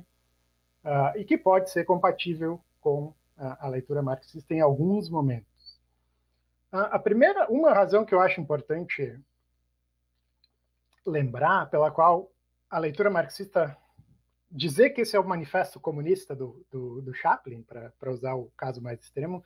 uh, 0.85 1.17
e 1.17 1.25
que 1.25 1.39
pode 1.39 1.71
ser 1.71 1.85
compatível 1.85 2.61
com 2.81 3.15
a, 3.37 3.67
a 3.67 3.69
leitura 3.69 4.03
marxista 4.03 4.55
em 4.55 4.61
alguns 4.61 5.09
momentos. 5.09 5.81
Uh, 6.71 6.93
a 6.93 6.99
primeira, 6.99 7.51
uma 7.51 7.73
razão 7.73 8.05
que 8.05 8.15
eu 8.15 8.21
acho 8.21 8.41
importante 8.41 9.19
lembrar, 11.07 11.71
pela 11.71 11.91
qual 11.91 12.31
a 12.69 12.79
leitura 12.79 13.11
marxista 13.11 13.77
dizer 14.51 14.91
que 14.91 15.03
esse 15.03 15.17
é 15.17 15.21
o 15.21 15.27
manifesto 15.27 15.79
comunista 15.79 16.35
do, 16.35 16.65
do, 16.71 17.01
do 17.03 17.15
Chaplin, 17.15 17.63
para 17.63 18.11
usar 18.11 18.35
o 18.35 18.51
caso 18.57 18.83
mais 18.83 19.01
extremo, 19.01 19.45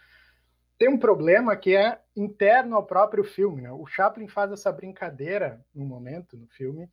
tem 0.79 0.89
um 0.89 0.99
problema 0.99 1.57
que 1.57 1.77
é 1.77 2.01
interno 2.17 2.77
ao 2.77 2.87
próprio 2.87 3.23
filme. 3.23 3.63
Né? 3.63 3.71
O 3.71 3.87
Chaplin 3.87 4.27
faz 4.27 4.51
essa 4.51 4.73
brincadeira 4.73 5.65
no 5.75 5.85
momento 5.85 6.37
no 6.37 6.49
filme 6.49 6.91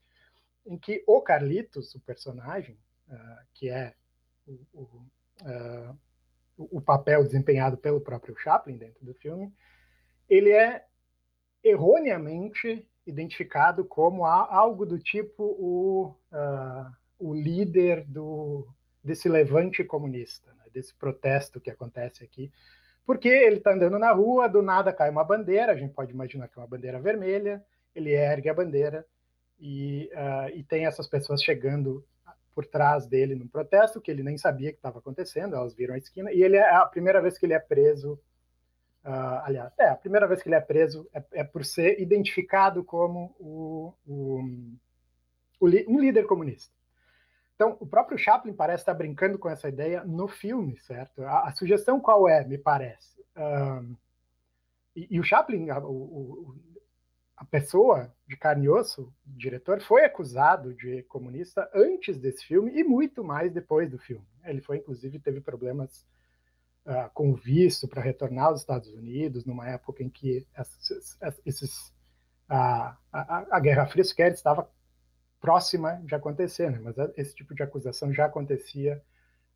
em 0.66 0.78
que 0.78 1.04
o 1.08 1.22
Carlitos, 1.22 1.96
o 1.96 2.00
personagem, 2.00 2.78
uh, 3.08 3.46
que 3.54 3.70
é 3.70 3.96
o, 4.46 4.60
o, 4.74 4.84
uh, 5.42 6.00
o 6.58 6.82
papel 6.82 7.24
desempenhado 7.24 7.78
pelo 7.78 8.00
próprio 8.00 8.38
Chaplin 8.38 8.78
dentro 8.78 9.04
do 9.04 9.14
filme, 9.16 9.52
ele 10.30 10.52
é 10.52 10.86
erroneamente 11.64 12.88
identificado 13.06 13.84
como 13.84 14.26
algo 14.26 14.86
do 14.86 15.00
tipo 15.00 15.44
o, 15.44 16.16
uh, 16.32 16.71
líder 17.42 18.06
do, 18.06 18.68
desse 19.04 19.28
levante 19.28 19.84
comunista, 19.84 20.54
né, 20.54 20.64
desse 20.74 20.94
protesto 20.94 21.60
que 21.60 21.70
acontece 21.70 22.24
aqui, 22.24 22.52
porque 23.06 23.28
ele 23.28 23.58
está 23.58 23.74
andando 23.74 23.98
na 23.98 24.12
rua, 24.12 24.48
do 24.48 24.62
nada 24.62 24.94
cai 24.94 25.10
uma 25.10 25.24
bandeira, 25.24 25.72
a 25.72 25.76
gente 25.76 25.94
pode 25.94 26.12
imaginar 26.14 26.48
que 26.48 26.58
é 26.58 26.62
uma 26.62 26.68
bandeira 26.68 27.00
vermelha, 27.00 27.64
ele 27.96 28.12
ergue 28.12 28.50
a 28.50 28.54
bandeira 28.54 29.06
e, 29.60 30.10
uh, 30.14 30.56
e 30.56 30.64
tem 30.64 30.86
essas 30.86 31.08
pessoas 31.08 31.44
chegando 31.44 32.06
por 32.54 32.66
trás 32.66 33.08
dele 33.08 33.36
num 33.36 33.48
protesto 33.48 34.02
que 34.02 34.12
ele 34.12 34.24
nem 34.24 34.38
sabia 34.38 34.72
que 34.72 34.78
estava 34.78 35.00
acontecendo, 35.00 35.56
elas 35.56 35.74
viram 35.74 35.96
a 35.96 35.98
esquina, 35.98 36.32
e 36.32 36.44
ele 36.44 36.58
é 36.58 36.70
a 36.70 36.86
primeira 36.86 37.22
vez 37.22 37.38
que 37.38 37.46
ele 37.46 37.54
é 37.54 37.60
preso, 37.60 38.14
uh, 39.04 39.42
aliás, 39.44 39.72
é, 39.80 39.90
a 39.90 39.96
primeira 39.96 40.28
vez 40.28 40.42
que 40.42 40.50
ele 40.50 40.56
é 40.56 40.62
preso 40.62 41.08
é, 41.14 41.24
é 41.34 41.44
por 41.44 41.66
ser 41.66 42.00
identificado 42.00 42.84
como 42.84 43.36
o, 43.40 43.94
o, 44.06 44.42
o, 45.60 45.66
um 45.66 46.00
líder 46.00 46.26
comunista. 46.26 46.74
Então, 47.62 47.78
o 47.80 47.86
próprio 47.86 48.18
Chaplin 48.18 48.54
parece 48.54 48.82
estar 48.82 48.96
brincando 48.96 49.38
com 49.38 49.48
essa 49.48 49.70
ideia 49.70 50.04
no 50.04 50.28
filme, 50.28 50.80
certo? 50.80 51.22
A, 51.22 51.50
a 51.50 51.52
sugestão 51.54 52.02
qual 52.02 52.28
é, 52.28 52.44
me 52.44 52.58
parece? 52.58 53.24
Um, 53.38 53.96
e, 54.96 55.08
e, 55.12 55.20
o 55.20 55.24
Chaplin, 55.24 55.70
a, 55.70 55.78
o, 55.78 56.56
a 57.38 57.46
pessoa 57.46 58.12
de 58.28 58.36
carne 58.36 58.66
e 58.66 58.70
osso, 58.70 59.14
o 59.28 59.38
diretor, 59.38 59.80
foi 59.80 60.04
acusado 60.04 60.74
de 60.74 61.04
comunista 61.04 61.70
antes 61.72 62.18
desse 62.18 62.44
filme 62.44 62.72
e 62.74 62.84
muito 62.84 63.24
mais 63.24 63.54
depois 63.54 63.92
do 63.92 64.00
filme. 64.00 64.26
Ele 64.44 64.62
foi, 64.62 64.78
inclusive, 64.78 65.20
teve 65.20 65.40
problemas 65.40 66.04
uh, 66.88 67.12
com 67.14 67.36
visto 67.36 67.88
para 67.88 68.02
retornar 68.02 68.46
aos 68.46 68.62
Estados 68.62 68.92
Unidos, 68.92 69.46
numa 69.46 69.70
época 69.70 70.02
em 70.02 70.10
que 70.10 70.48
esses, 70.58 71.16
esses 71.46 71.90
uh, 72.50 72.98
a, 73.14 73.46
a, 73.52 73.60
Guerra 73.60 73.86
Fria 73.86 74.04
sequer 74.04 74.32
estava 74.32 74.68
próxima 75.42 76.00
de 76.06 76.16
acontecer, 76.16 76.72
né? 76.72 76.80
mas 76.82 76.96
esse 77.18 77.36
tipo 77.36 77.54
de 77.54 77.64
acusação 77.64 78.14
já 78.14 78.26
acontecia 78.26 79.04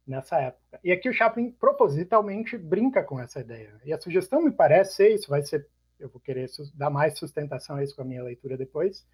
nessa 0.05 0.37
época. 0.39 0.79
E 0.83 0.91
aqui 0.91 1.07
o 1.07 1.13
Chaplin 1.13 1.51
propositalmente 1.51 2.57
brinca 2.57 3.03
com 3.03 3.19
essa 3.19 3.39
ideia. 3.39 3.79
E 3.85 3.93
a 3.93 4.01
sugestão 4.01 4.41
me 4.41 4.51
parece 4.51 4.95
ser 4.95 5.13
isso, 5.13 5.29
vai 5.29 5.43
ser 5.43 5.67
eu 5.99 6.09
vou 6.09 6.19
querer 6.19 6.49
dar 6.73 6.89
mais 6.89 7.17
sustentação 7.17 7.77
a 7.77 7.83
isso 7.83 7.95
com 7.95 8.01
a 8.01 8.05
minha 8.05 8.23
leitura 8.23 8.57
depois. 8.57 9.05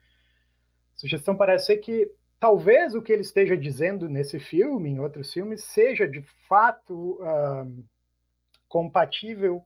A 0.96 1.00
sugestão 1.00 1.36
parece 1.36 1.68
ser 1.68 1.78
que 1.78 2.12
talvez 2.40 2.96
o 2.96 3.02
que 3.02 3.14
ele 3.14 3.22
esteja 3.22 3.56
dizendo 3.56 4.10
nesse 4.10 4.40
filme, 4.40 4.90
em 4.90 5.00
outros 5.00 5.32
filmes, 5.32 5.64
seja 5.64 6.08
de 6.08 6.22
fato 6.48 7.20
uh, 7.22 7.86
compatível 8.68 9.64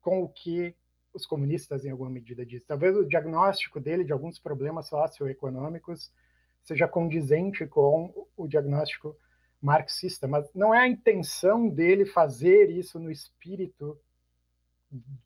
com 0.00 0.22
o 0.22 0.28
que 0.28 0.74
os 1.14 1.24
comunistas, 1.26 1.84
em 1.84 1.90
alguma 1.90 2.10
medida, 2.10 2.44
dizem. 2.44 2.66
Talvez 2.66 2.96
o 2.96 3.08
diagnóstico 3.08 3.80
dele 3.80 4.04
de 4.04 4.12
alguns 4.12 4.38
problemas 4.38 4.88
socioeconômicos 4.88 6.12
seja 6.68 6.86
condizente 6.86 7.66
com 7.66 8.12
o 8.36 8.46
diagnóstico 8.46 9.16
marxista, 9.60 10.28
mas 10.28 10.48
não 10.54 10.72
é 10.74 10.80
a 10.80 10.88
intenção 10.88 11.68
dele 11.68 12.04
fazer 12.06 12.70
isso 12.70 12.98
no 13.00 13.10
espírito 13.10 13.98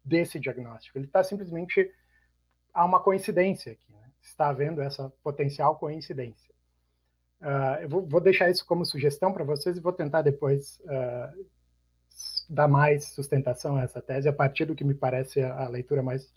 desse 0.05 0.39
diagnóstico. 0.39 0.97
Ele 0.97 1.07
está 1.07 1.23
simplesmente 1.23 1.93
há 2.73 2.85
uma 2.85 3.01
coincidência 3.01 3.73
aqui. 3.73 3.93
Né? 3.93 4.11
Está 4.23 4.49
havendo 4.49 4.81
essa 4.81 5.13
potencial 5.23 5.77
coincidência. 5.77 6.53
Uh, 7.41 7.83
eu 7.83 7.89
vou, 7.89 8.07
vou, 8.07 8.21
deixar 8.21 8.49
isso 8.49 8.65
como 8.65 8.87
sugestão 8.87 9.33
para 9.33 9.45
vocês 9.45 9.77
e 9.77 9.81
vou 9.81 9.93
tentar 9.93 10.23
depois 10.23 10.81
uh, 10.85 11.47
dar 12.49 12.69
mais 12.69 13.09
sustentação 13.09 13.77
a 13.77 13.83
essa 13.83 14.01
tese 14.01 14.29
a 14.29 14.33
partir 14.33 14.65
do 14.65 14.77
que 14.77 14.85
me 14.85 14.95
parece 14.95 15.41
a, 15.41 15.65
a 15.65 15.69
leitura 15.69 16.05
mais 16.05 16.33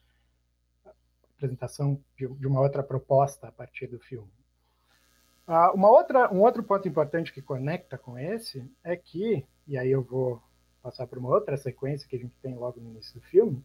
apresentação 1.35 2.03
de, 2.17 2.27
de, 2.27 2.47
uma 2.47 2.59
outra 2.59 2.81
proposta 2.81 3.47
a 3.47 3.51
partir 3.51 3.87
do 3.87 3.99
filme. 3.99 4.31
Uh, 5.47 5.75
uma 5.75 5.89
outra, 5.89 6.33
um 6.33 6.41
outro 6.41 6.63
ponto 6.63 6.87
importante 6.87 7.31
que 7.31 7.41
conecta 7.41 7.97
com 7.97 8.17
esse 8.17 8.67
é 8.83 8.95
que, 8.95 9.45
e 9.67 9.77
aí 9.77 9.91
eu 9.91 10.01
vou 10.01 10.41
passar 10.81 11.05
por 11.07 11.17
uma 11.17 11.29
outra 11.29 11.55
sequência 11.55 12.07
que 12.07 12.15
a 12.15 12.19
gente 12.19 12.35
tem 12.41 12.55
logo 12.55 12.79
no 12.79 12.89
início 12.89 13.13
do 13.13 13.21
filme. 13.21 13.63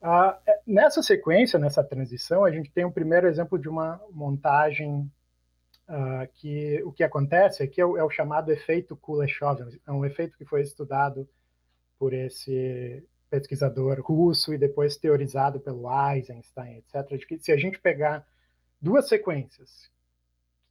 Ah, 0.00 0.38
nessa 0.66 1.02
sequência, 1.02 1.58
nessa 1.58 1.82
transição, 1.82 2.44
a 2.44 2.50
gente 2.50 2.70
tem 2.70 2.84
um 2.84 2.92
primeiro 2.92 3.26
exemplo 3.26 3.58
de 3.58 3.68
uma 3.68 4.00
montagem 4.10 5.10
uh, 5.88 6.28
que 6.34 6.82
o 6.84 6.92
que 6.92 7.02
acontece 7.02 7.62
aqui 7.62 7.80
é 7.80 7.86
o, 7.86 7.96
é 7.96 8.04
o 8.04 8.10
chamado 8.10 8.52
efeito 8.52 8.96
Kuleshov, 8.96 9.60
é 9.86 9.90
um 9.90 10.04
efeito 10.04 10.36
que 10.36 10.44
foi 10.44 10.60
estudado 10.60 11.28
por 11.98 12.12
esse 12.12 13.02
pesquisador 13.30 14.00
russo 14.00 14.52
e 14.52 14.58
depois 14.58 14.96
teorizado 14.96 15.58
pelo 15.58 15.88
Eisenstein, 15.90 16.78
etc., 16.78 17.18
de 17.18 17.26
que 17.26 17.38
se 17.38 17.50
a 17.50 17.56
gente 17.56 17.80
pegar 17.80 18.26
duas 18.80 19.08
sequências 19.08 19.90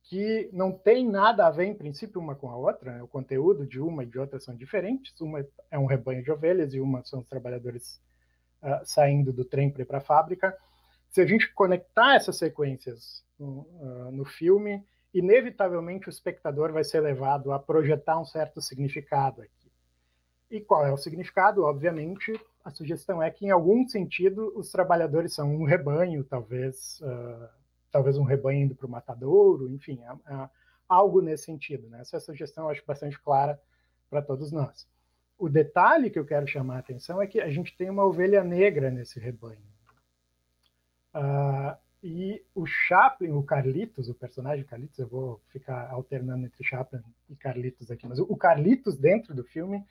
que 0.03 0.50
não 0.51 0.72
tem 0.72 1.10
nada 1.10 1.48
a 1.48 1.51
ver, 1.51 1.65
em 1.65 1.74
princípio, 1.74 2.19
uma 2.19 2.36
com 2.36 2.50
a 2.50 2.57
outra, 2.57 2.98
né? 2.98 3.03
o 3.03 3.07
conteúdo 3.07 3.65
de 3.65 3.79
uma 3.79 4.03
e 4.03 4.05
de 4.05 4.19
outra 4.19 4.39
são 4.39 4.55
diferentes, 4.55 5.19
uma 5.22 5.45
é 5.72 5.79
um 5.79 5.86
rebanho 5.86 6.22
de 6.22 6.31
ovelhas 6.31 6.74
e 6.74 6.79
uma 6.79 7.03
são 7.05 7.19
os 7.19 7.27
trabalhadores 7.27 8.01
uh, 8.62 8.81
saindo 8.83 9.31
do 9.31 9.45
trem 9.45 9.72
para 9.72 9.83
ir 9.83 9.86
para 9.86 10.00
a 10.00 10.01
fábrica. 10.01 10.55
Se 11.10 11.22
a 11.22 11.25
gente 11.25 11.53
conectar 11.53 12.15
essas 12.15 12.38
sequências 12.38 13.24
no, 13.39 13.62
uh, 13.62 14.12
no 14.12 14.25
filme, 14.25 14.83
inevitavelmente 15.13 16.10
o 16.10 16.12
espectador 16.12 16.74
vai 16.74 16.83
ser 16.83 17.00
levado 17.00 17.53
a 17.53 17.60
projetar 17.60 18.19
um 18.19 18.25
certo 18.25 18.62
significado 18.62 19.41
aqui. 19.41 19.72
E 20.51 20.60
qual 20.60 20.86
é 20.86 20.91
o 20.91 20.98
significado? 20.98 21.63
Obviamente, 21.63 22.33
a 22.63 22.72
sugestão 22.72 23.24
é 23.24 23.31
que, 23.31 23.45
em 23.45 23.51
algum 23.51 23.88
sentido, 23.88 24.51
os 24.55 24.72
trabalhadores 24.72 25.33
são 25.33 25.50
um 25.55 25.63
rebanho, 25.63 26.24
talvez, 26.24 27.00
uh, 27.01 27.62
talvez 27.94 28.18
um 28.18 28.24
rebanho 28.24 28.66
indo 28.66 28.76
para 28.76 28.88
o 28.88 28.90
matadouro, 28.90 29.70
enfim, 29.70 30.02
é, 30.02 30.34
é 30.34 30.50
algo 30.90 31.22
nesse 31.22 31.46
sentido. 31.46 31.88
Né? 31.88 32.02
Essa 32.02 32.20
sugestão 32.20 32.66
eu 32.66 32.72
acho 32.72 32.84
bastante 32.86 33.18
clara 33.22 33.62
para 34.10 34.22
todos 34.22 34.52
nós. 34.52 34.90
O 35.38 35.48
detalhe 35.48 36.10
que 36.10 36.18
eu 36.18 36.26
quero 36.26 36.48
chamar 36.48 36.78
a 36.78 36.80
atenção 36.80 37.22
é 37.22 37.28
que 37.28 37.40
a 37.40 37.50
gente 37.50 37.78
tem 37.78 37.90
uma 37.90 38.04
ovelha 38.04 38.44
negra 38.44 38.90
nesse 38.90 39.20
rebanho. 39.20 39.62
Uh, 41.14 41.78
e 42.04 42.44
o 42.56 42.66
Chaplin, 42.66 43.32
o 43.32 43.44
Carlitos, 43.44 44.10
o 44.10 44.16
personagem 44.16 44.66
Carlitos, 44.66 44.98
eu 44.98 45.08
vou 45.08 45.40
ficar 45.50 45.90
alternando 45.92 46.46
entre 46.46 46.64
Chaplin 46.64 47.02
e 47.30 47.36
Carlitos 47.36 47.92
aqui, 47.92 48.08
mas 48.08 48.20
o 48.20 48.36
Carlitos 48.36 48.98
dentro 48.98 49.36
do 49.36 49.44
filme 49.44 49.86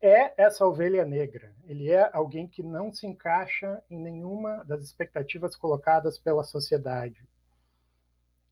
é 0.00 0.32
essa 0.36 0.64
ovelha 0.66 1.04
negra. 1.04 1.52
Ele 1.64 1.90
é 1.90 2.08
alguém 2.12 2.46
que 2.46 2.62
não 2.62 2.92
se 2.92 3.06
encaixa 3.06 3.82
em 3.90 3.98
nenhuma 3.98 4.64
das 4.64 4.82
expectativas 4.82 5.56
colocadas 5.56 6.18
pela 6.18 6.44
sociedade. 6.44 7.28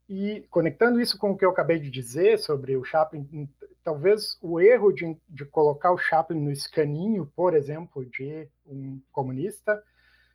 E 0.08 0.46
conectando 0.50 1.00
isso 1.00 1.18
com 1.18 1.30
o 1.32 1.36
que 1.36 1.44
eu 1.44 1.50
acabei 1.50 1.80
de 1.80 1.90
dizer 1.90 2.38
sobre 2.38 2.76
o 2.76 2.84
Chaplin, 2.84 3.48
talvez 3.82 4.38
o 4.40 4.60
erro 4.60 4.92
de, 4.92 5.16
de 5.28 5.44
colocar 5.44 5.92
o 5.92 5.98
Chaplin 5.98 6.40
no 6.40 6.52
escaninho, 6.52 7.26
por 7.34 7.54
exemplo, 7.54 8.04
de 8.06 8.48
um 8.64 9.00
comunista, 9.10 9.82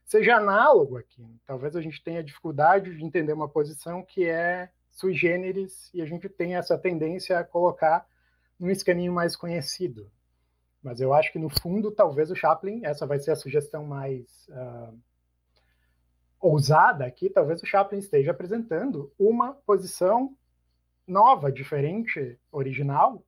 seja 0.04 0.36
análogo 0.36 0.98
aqui. 0.98 1.26
Talvez 1.46 1.76
a 1.76 1.82
gente 1.82 2.04
tenha 2.04 2.24
dificuldade 2.24 2.98
de 2.98 3.04
entender 3.04 3.32
uma 3.32 3.48
posição 3.48 4.04
que 4.04 4.26
é 4.26 4.70
sui 4.90 5.14
generis 5.14 5.90
e 5.94 6.02
a 6.02 6.06
gente 6.06 6.28
tem 6.28 6.56
essa 6.56 6.78
tendência 6.78 7.40
a 7.40 7.44
colocar 7.44 8.06
num 8.60 8.70
escaninho 8.70 9.14
mais 9.14 9.38
conhecido. 9.38 10.12
Mas 10.82 11.00
eu 11.00 11.14
acho 11.14 11.32
que 11.32 11.40
no 11.40 11.50
fundo, 11.50 11.92
talvez 11.92 12.32
o 12.32 12.36
Chaplin, 12.36 12.84
essa 12.84 13.06
vai 13.06 13.20
ser 13.20 13.32
a 13.32 13.36
sugestão 13.36 13.86
mais 13.86 14.48
uh, 14.50 14.98
ousada 16.40 17.06
aqui, 17.06 17.30
talvez 17.30 17.62
o 17.62 17.66
Chaplin 17.66 18.00
esteja 18.00 18.32
apresentando 18.32 19.12
uma 19.18 19.54
posição 19.54 20.36
nova, 21.06 21.52
diferente, 21.52 22.40
original 22.52 23.24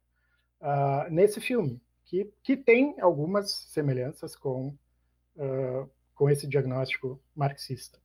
uh, 0.61 1.09
nesse 1.11 1.39
filme, 1.39 1.81
que, 2.05 2.33
que 2.41 2.57
tem 2.57 2.99
algumas 2.99 3.51
semelhanças 3.51 4.35
com 4.35 4.75
uh, 5.35 5.89
com 6.15 6.29
esse 6.29 6.47
diagnóstico 6.47 7.21
marxista. 7.35 7.99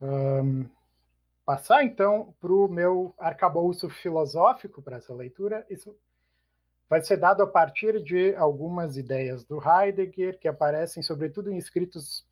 Um, 0.00 0.68
passar 1.44 1.84
então 1.84 2.34
para 2.40 2.52
o 2.52 2.68
meu 2.68 3.14
arcabouço 3.18 3.88
filosófico 3.88 4.82
para 4.82 4.98
essa 4.98 5.14
leitura, 5.14 5.66
isso 5.70 5.96
vai 6.88 7.02
ser 7.02 7.16
dado 7.16 7.42
a 7.42 7.46
partir 7.46 8.02
de 8.02 8.34
algumas 8.36 8.96
ideias 8.96 9.44
do 9.44 9.60
Heidegger, 9.60 10.38
que 10.38 10.48
aparecem 10.48 11.02
sobretudo 11.02 11.50
em 11.50 11.56
escritos 11.56 12.26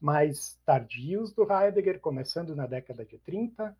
mais 0.00 0.58
tardios 0.64 1.32
do 1.32 1.46
Heidegger, 1.50 2.00
começando 2.00 2.54
na 2.54 2.66
década 2.66 3.04
de 3.04 3.18
30, 3.18 3.74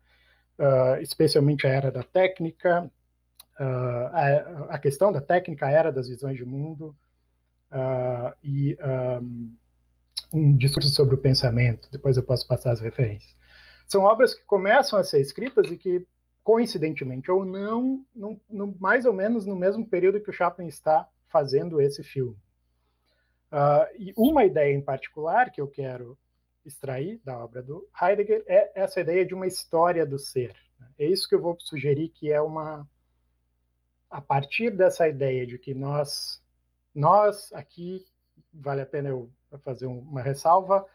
uh, 0.59 1.01
especialmente 1.01 1.67
a 1.67 1.69
era 1.69 1.91
da 1.91 2.03
técnica, 2.03 2.91
uh, 3.59 4.07
a, 4.11 4.75
a, 4.75 4.79
questão 4.79 5.11
da 5.11 5.21
técnica, 5.21 5.67
a 5.67 5.71
era 5.71 5.91
das 5.91 6.09
visões 6.09 6.37
de 6.37 6.45
mundo, 6.45 6.95
uh, 7.71 8.33
e 8.43 8.77
um, 9.21 9.55
um 10.33 10.57
discurso 10.57 10.89
sobre 10.89 11.15
o 11.15 11.19
pensamento, 11.19 11.89
depois 11.91 12.17
eu 12.17 12.23
posso 12.23 12.47
passar 12.47 12.71
as 12.71 12.81
referências. 12.81 13.35
São 13.87 14.03
obras 14.03 14.33
que 14.33 14.43
começam 14.43 14.99
a 14.99 15.03
ser 15.03 15.21
escritas 15.21 15.71
e 15.71 15.77
que, 15.77 16.05
coincidentemente 16.47 17.29
ou 17.29 17.43
não, 17.43 18.05
no, 18.15 18.39
no, 18.49 18.73
mais 18.79 19.05
ou 19.05 19.11
menos 19.11 19.45
no 19.45 19.53
mesmo 19.53 19.85
período 19.85 20.21
que 20.21 20.29
o 20.29 20.33
Chaplin 20.33 20.67
está 20.67 21.05
fazendo 21.27 21.81
esse 21.81 22.01
filme. 22.01 22.37
Uh, 23.51 23.91
e 23.99 24.13
uma 24.15 24.45
ideia 24.45 24.73
em 24.73 24.81
particular 24.81 25.51
que 25.51 25.59
eu 25.59 25.67
quero 25.67 26.17
extrair 26.65 27.19
da 27.21 27.37
obra 27.37 27.61
do 27.61 27.85
Heidegger 28.01 28.45
é 28.47 28.71
essa 28.81 29.01
ideia 29.01 29.25
de 29.25 29.33
uma 29.33 29.45
história 29.45 30.05
do 30.05 30.17
ser. 30.17 30.55
É 30.97 31.05
isso 31.05 31.27
que 31.27 31.35
eu 31.35 31.41
vou 31.41 31.57
sugerir 31.59 32.07
que 32.07 32.31
é 32.31 32.39
uma 32.39 32.89
a 34.09 34.21
partir 34.21 34.71
dessa 34.71 35.05
ideia 35.05 35.45
de 35.45 35.59
que 35.59 35.73
nós 35.73 36.41
nós 36.95 37.51
aqui 37.51 38.05
vale 38.53 38.79
a 38.79 38.85
pena 38.85 39.09
eu 39.09 39.29
fazer 39.65 39.85
uma 39.85 40.21
ressalva. 40.21 40.85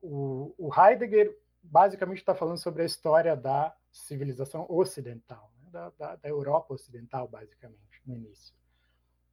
O, 0.00 0.54
o 0.56 0.70
Heidegger 0.72 1.36
basicamente 1.60 2.18
está 2.18 2.36
falando 2.36 2.58
sobre 2.58 2.82
a 2.82 2.86
história 2.86 3.34
da 3.34 3.74
civilização 3.90 4.66
ocidental, 4.68 5.52
né? 5.58 5.68
da, 5.70 5.90
da, 5.90 6.16
da, 6.16 6.28
Europa 6.28 6.74
ocidental, 6.74 7.28
basicamente, 7.28 8.00
no 8.06 8.14
início, 8.14 8.54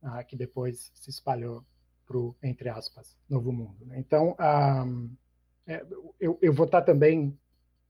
ah, 0.01 0.23
que 0.23 0.35
depois 0.35 0.91
se 0.95 1.09
espalhou 1.09 1.65
para 2.05 2.17
o, 2.17 2.35
entre 2.41 2.69
aspas, 2.69 3.17
novo 3.29 3.51
mundo. 3.51 3.85
Né? 3.85 3.99
Então, 3.99 4.35
ah, 4.39 4.85
é, 5.65 5.85
eu, 6.19 6.37
eu, 6.41 6.53
vou 6.53 6.65
estar 6.65 6.81
tá 6.81 6.85
também 6.85 7.37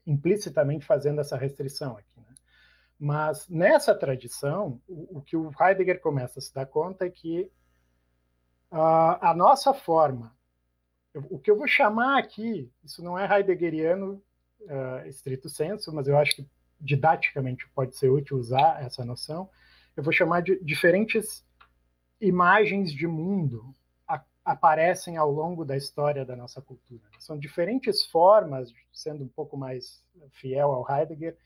implicitamente 0.06 0.86
fazendo 0.86 1.21
essa 1.21 1.38
restrição 1.38 1.97
aqui. 1.97 2.19
Né? 2.19 2.36
Mas 2.99 3.47
nessa 3.47 3.93
tradição, 3.93 4.82
o, 4.88 5.19
o, 5.19 5.21
que 5.21 5.38
o 5.38 5.51
Heidegger 5.60 6.01
começa 6.01 6.39
a 6.39 6.41
se 6.41 6.53
dar 6.53 6.65
conta 6.65 7.06
é 7.06 7.10
que 7.10 7.51
a 8.69 9.34
nossa 9.34 9.73
forma, 9.73 10.36
o 11.30 11.39
que 11.39 11.49
eu 11.49 11.58
vou 11.58 11.67
chamar 11.67 12.19
aqui, 12.19 12.69
isso 12.84 13.01
não 13.01 13.17
é 13.17 13.38
heideggeriano 13.38 14.21
uh, 14.62 15.08
estrito 15.08 15.49
senso, 15.49 15.93
mas 15.93 16.08
eu 16.08 16.17
acho 16.17 16.36
que 16.36 16.47
didaticamente 16.79 17.67
pode 17.69 17.95
ser 17.95 18.09
útil 18.09 18.37
usar 18.37 18.83
essa 18.83 19.03
noção, 19.03 19.49
eu 19.95 20.03
vou 20.03 20.13
chamar 20.13 20.41
de 20.41 20.59
diferentes 20.63 21.45
imagens 22.21 22.91
de 22.91 23.07
mundo 23.07 23.75
a, 24.07 24.23
aparecem 24.45 25.17
ao 25.17 25.31
longo 25.31 25.65
da 25.65 25.75
história 25.75 26.23
da 26.23 26.35
nossa 26.35 26.61
cultura. 26.61 27.03
São 27.19 27.37
diferentes 27.37 28.05
formas, 28.05 28.73
sendo 28.91 29.23
um 29.23 29.27
pouco 29.27 29.57
mais 29.57 30.03
fiel 30.31 30.71
ao 30.71 30.85
Heidegger, 30.89 31.37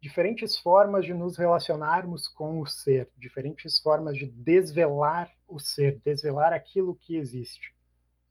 diferentes 0.00 0.58
formas 0.58 1.06
de 1.06 1.14
nos 1.14 1.38
relacionarmos 1.38 2.28
com 2.28 2.60
o 2.60 2.66
ser, 2.66 3.08
diferentes 3.16 3.78
formas 3.78 4.16
de 4.18 4.26
desvelar 4.26 5.32
o 5.48 5.58
ser, 5.58 5.98
desvelar 6.04 6.52
aquilo 6.52 6.94
que 6.94 7.16
existe, 7.16 7.74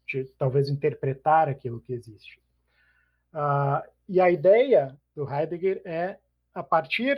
de 0.08 0.26
talvez 0.38 0.70
interpretar 0.70 1.50
aquilo 1.50 1.82
que 1.82 1.92
existe. 1.92 2.40
Uh, 3.34 3.82
e 4.08 4.22
a 4.22 4.30
ideia 4.30 4.96
do 5.16 5.28
Heidegger 5.28 5.82
é, 5.84 6.20
a 6.54 6.62
partir 6.62 7.18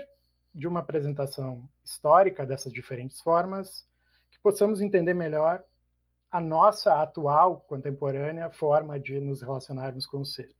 de 0.54 0.67
uma 0.67 0.80
apresentação 0.80 1.67
histórica 1.84 2.45
dessas 2.45 2.71
diferentes 2.71 3.19
formas, 3.19 3.86
que 4.32 4.39
possamos 4.39 4.82
entender 4.82 5.13
melhor 5.13 5.62
a 6.32 6.39
nossa 6.39 7.02
atual, 7.02 7.62
contemporânea 7.62 8.50
forma 8.50 9.00
de 9.00 9.19
nos 9.19 9.41
relacionarmos 9.41 10.06
com 10.06 10.19
o 10.19 10.26
ser. 10.26 10.56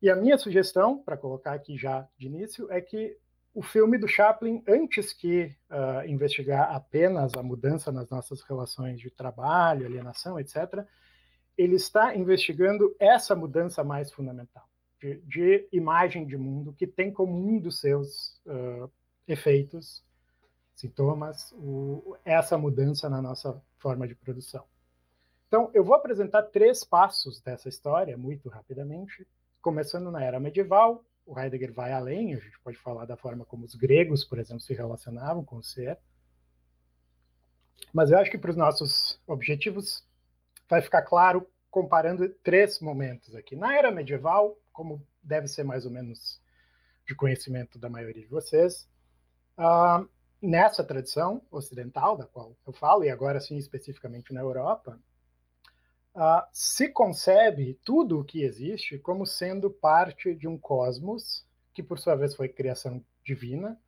E 0.00 0.08
a 0.08 0.16
minha 0.16 0.38
sugestão, 0.38 1.02
para 1.02 1.16
colocar 1.16 1.52
aqui 1.52 1.76
já 1.76 2.08
de 2.16 2.26
início, 2.26 2.70
é 2.70 2.80
que 2.80 3.16
o 3.52 3.62
filme 3.62 3.98
do 3.98 4.06
Chaplin, 4.06 4.62
antes 4.66 5.12
que 5.12 5.54
uh, 5.68 6.06
investigar 6.06 6.74
apenas 6.74 7.34
a 7.34 7.42
mudança 7.42 7.90
nas 7.90 8.08
nossas 8.08 8.42
relações 8.42 9.00
de 9.00 9.10
trabalho, 9.10 9.86
alienação, 9.86 10.38
etc., 10.38 10.84
ele 11.58 11.74
está 11.74 12.14
investigando 12.14 12.94
essa 12.98 13.34
mudança 13.34 13.82
mais 13.82 14.10
fundamental 14.12 14.69
de, 15.00 15.16
de 15.22 15.68
imagem 15.72 16.26
de 16.26 16.36
mundo, 16.36 16.72
que 16.72 16.86
tem 16.86 17.12
como 17.12 17.34
um 17.34 17.58
dos 17.58 17.80
seus 17.80 18.40
uh, 18.46 18.90
efeitos, 19.26 20.04
sintomas, 20.74 21.52
o, 21.52 22.16
essa 22.24 22.56
mudança 22.56 23.08
na 23.08 23.20
nossa 23.20 23.60
forma 23.78 24.06
de 24.06 24.14
produção. 24.14 24.64
Então, 25.48 25.70
eu 25.74 25.82
vou 25.82 25.94
apresentar 25.94 26.44
três 26.44 26.84
passos 26.84 27.40
dessa 27.40 27.68
história, 27.68 28.16
muito 28.16 28.48
rapidamente, 28.48 29.26
começando 29.60 30.10
na 30.10 30.22
era 30.22 30.38
medieval, 30.38 31.04
o 31.26 31.38
Heidegger 31.38 31.72
vai 31.72 31.92
além, 31.92 32.34
a 32.34 32.38
gente 32.38 32.58
pode 32.60 32.76
falar 32.78 33.04
da 33.04 33.16
forma 33.16 33.44
como 33.44 33.64
os 33.64 33.74
gregos, 33.74 34.24
por 34.24 34.38
exemplo, 34.38 34.60
se 34.60 34.74
relacionavam 34.74 35.44
com 35.44 35.56
o 35.56 35.62
ser. 35.62 35.98
Mas 37.92 38.10
eu 38.10 38.18
acho 38.18 38.30
que 38.30 38.38
para 38.38 38.50
os 38.50 38.56
nossos 38.56 39.20
objetivos 39.26 40.04
vai 40.68 40.80
ficar 40.80 41.02
claro 41.02 41.46
comparando 41.70 42.28
três 42.42 42.80
momentos 42.80 43.34
aqui. 43.34 43.54
Na 43.54 43.76
era 43.76 43.90
medieval, 43.90 44.56
como 44.72 45.06
deve 45.22 45.48
ser 45.48 45.64
mais 45.64 45.84
ou 45.84 45.90
menos 45.90 46.40
de 47.06 47.14
conhecimento 47.14 47.78
da 47.78 47.88
maioria 47.88 48.22
de 48.22 48.28
vocês. 48.28 48.88
Uh, 49.58 50.08
nessa 50.40 50.82
tradição 50.84 51.42
ocidental, 51.50 52.16
da 52.16 52.24
qual 52.24 52.56
eu 52.66 52.72
falo, 52.72 53.04
e 53.04 53.10
agora 53.10 53.40
sim 53.40 53.56
especificamente 53.56 54.32
na 54.32 54.40
Europa, 54.40 54.98
uh, 56.14 56.42
se 56.52 56.88
concebe 56.88 57.78
tudo 57.84 58.20
o 58.20 58.24
que 58.24 58.42
existe 58.42 58.98
como 58.98 59.26
sendo 59.26 59.70
parte 59.70 60.34
de 60.34 60.48
um 60.48 60.56
cosmos, 60.56 61.46
que 61.74 61.82
por 61.82 61.98
sua 61.98 62.14
vez 62.14 62.34
foi 62.34 62.48
criação 62.48 63.04
divina, 63.24 63.78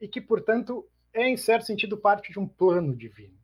e 0.00 0.08
que, 0.08 0.20
portanto, 0.20 0.88
é, 1.12 1.28
em 1.28 1.36
certo 1.36 1.66
sentido, 1.66 1.96
parte 1.96 2.32
de 2.32 2.38
um 2.38 2.46
plano 2.46 2.96
divino. 2.96 3.38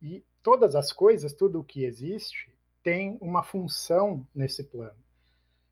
E 0.00 0.24
todas 0.42 0.74
as 0.74 0.92
coisas, 0.92 1.32
tudo 1.32 1.60
o 1.60 1.64
que 1.64 1.84
existe, 1.84 2.50
tem 2.82 3.18
uma 3.20 3.42
função 3.42 4.26
nesse 4.34 4.64
plano. 4.64 4.96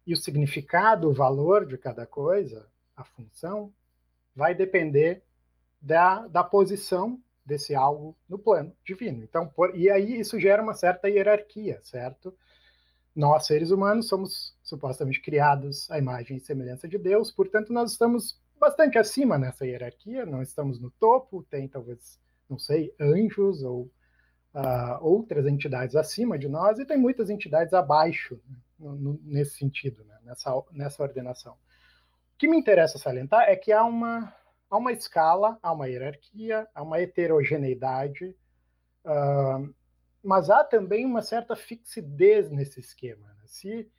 E 0.07 0.13
o 0.13 0.17
significado, 0.17 1.09
o 1.09 1.15
valor 1.15 1.67
de 1.67 1.77
cada 1.77 2.07
coisa, 2.07 2.67
a 2.97 3.05
função, 3.05 3.73
vai 4.35 4.55
depender 4.55 5.23
da, 5.81 6.27
da 6.29 6.45
posição 6.45 7.21
desse 7.45 7.75
algo 7.75 8.17
no 8.29 8.39
plano 8.39 8.73
divino. 8.85 9.23
Então, 9.23 9.47
por, 9.47 9.77
e 9.77 9.89
aí 9.89 10.19
isso 10.19 10.39
gera 10.39 10.63
uma 10.63 10.75
certa 10.75 11.09
hierarquia, 11.09 11.81
certo? 11.83 12.37
Nós, 13.15 13.47
seres 13.47 13.71
humanos, 13.71 14.09
somos 14.09 14.55
supostamente 14.63 15.23
criados 15.23 15.91
à 15.91 15.99
imagem 15.99 16.37
e 16.37 16.41
semelhança 16.41 16.87
de 16.87 16.99
Deus, 16.99 17.31
portanto, 17.31 17.73
nós 17.73 17.93
estamos 17.93 18.39
bastante 18.59 18.99
acima 18.99 19.39
nessa 19.39 19.67
hierarquia, 19.67 20.27
não 20.27 20.43
estamos 20.43 20.81
no 20.81 20.91
topo, 20.91 21.47
tem 21.49 21.69
talvez, 21.69 22.19
não 22.49 22.59
sei, 22.59 22.95
anjos 23.01 23.63
ou 23.63 23.91
uh, 24.55 24.99
outras 25.01 25.47
entidades 25.47 25.95
acima 25.95 26.39
de 26.39 26.49
nós, 26.49 26.79
e 26.79 26.85
tem 26.85 26.99
muitas 26.99 27.31
entidades 27.31 27.73
abaixo, 27.73 28.41
né, 28.49 28.57
nesse 28.79 29.59
sentido, 29.59 30.05
né, 30.05 30.19
nessa, 30.23 30.53
nessa 30.73 31.03
ordenação. 31.03 31.55
O 31.55 32.39
que 32.39 32.49
me 32.49 32.57
interessa 32.57 32.99
salientar 32.99 33.49
é 33.49 33.57
que 33.57 33.73
há 33.73 33.85
uma 33.85 34.35
há 34.71 34.77
uma 34.77 34.93
escala, 34.93 35.59
há 35.63 35.73
uma 35.73 35.87
hierarquia, 35.87 36.69
há 36.75 36.83
uma 36.83 37.01
heterogeneidade, 37.01 38.37
uh, 39.05 39.75
mas 40.23 40.51
há 40.51 40.65
também 40.65 41.07
uma 41.07 41.23
certa 41.23 41.55
fixidez 41.55 42.51
nesse 42.51 42.81
esquema, 42.81 43.29
né? 43.29 43.43
Se, 43.47 43.91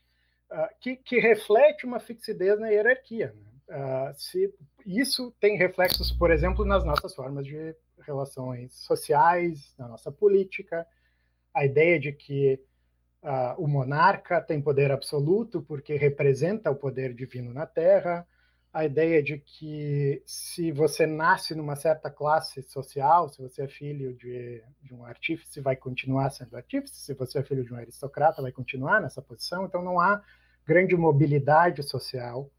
uh, 0.51 0.67
que, 0.79 0.97
que, 0.97 1.19
reflete 1.19 1.85
uma 1.85 1.99
fixidez 1.99 2.59
na 2.59 2.67
hierarquia. 2.67 3.33
Né? 3.33 4.09
Uh, 4.09 4.13
se, 4.13 4.53
isso 4.85 5.33
tem 5.39 5.57
reflexos, 5.57 6.11
por 6.11 6.31
exemplo, 6.31 6.65
nas 6.65 6.83
nossas 6.83 7.15
formas 7.15 7.45
de 7.45 7.75
relações 8.01 8.73
sociais, 8.73 9.73
na 9.77 9.87
nossa 9.87 10.11
política, 10.11 10.85
a 11.53 11.65
ideia 11.65 11.99
de 11.99 12.11
que 12.11 12.61
o 13.57 13.67
monarca 13.67 14.41
tem 14.41 14.61
poder 14.61 14.91
absoluto 14.91 15.61
porque 15.61 15.95
representa 15.95 16.71
o 16.71 16.75
poder 16.75 17.13
divino 17.13 17.53
na 17.53 17.65
Terra, 17.65 18.27
a 18.71 18.85
ideia 18.85 19.23
de 19.23 19.39
que 19.39 20.21
se 20.25 20.71
você 20.71 21.07
nasce 21.07 21.55
numa 21.55 21.75
certa 21.75 22.11
classe 22.11 22.61
social, 22.63 23.27
se 23.27 23.41
você 23.41 23.63
é 23.63 23.67
filho 23.67 24.13
de, 24.13 24.63
de, 24.83 24.93
um 24.93 25.03
artífice, 25.03 25.59
vai 25.59 25.75
continuar 25.75 26.29
sendo 26.29 26.55
artífice, 26.55 26.99
se 26.99 27.13
você 27.13 27.39
é 27.39 27.43
filho 27.43 27.65
de 27.65 27.73
um 27.73 27.77
aristocrata, 27.77 28.41
vai 28.41 28.51
continuar 28.51 29.01
nessa 29.01 29.21
posição, 29.21 29.65
então 29.65 29.81
não 29.81 29.99
há 29.99 30.21
grande 30.65 30.95
mobilidade 30.95 31.81
social, 31.81 32.51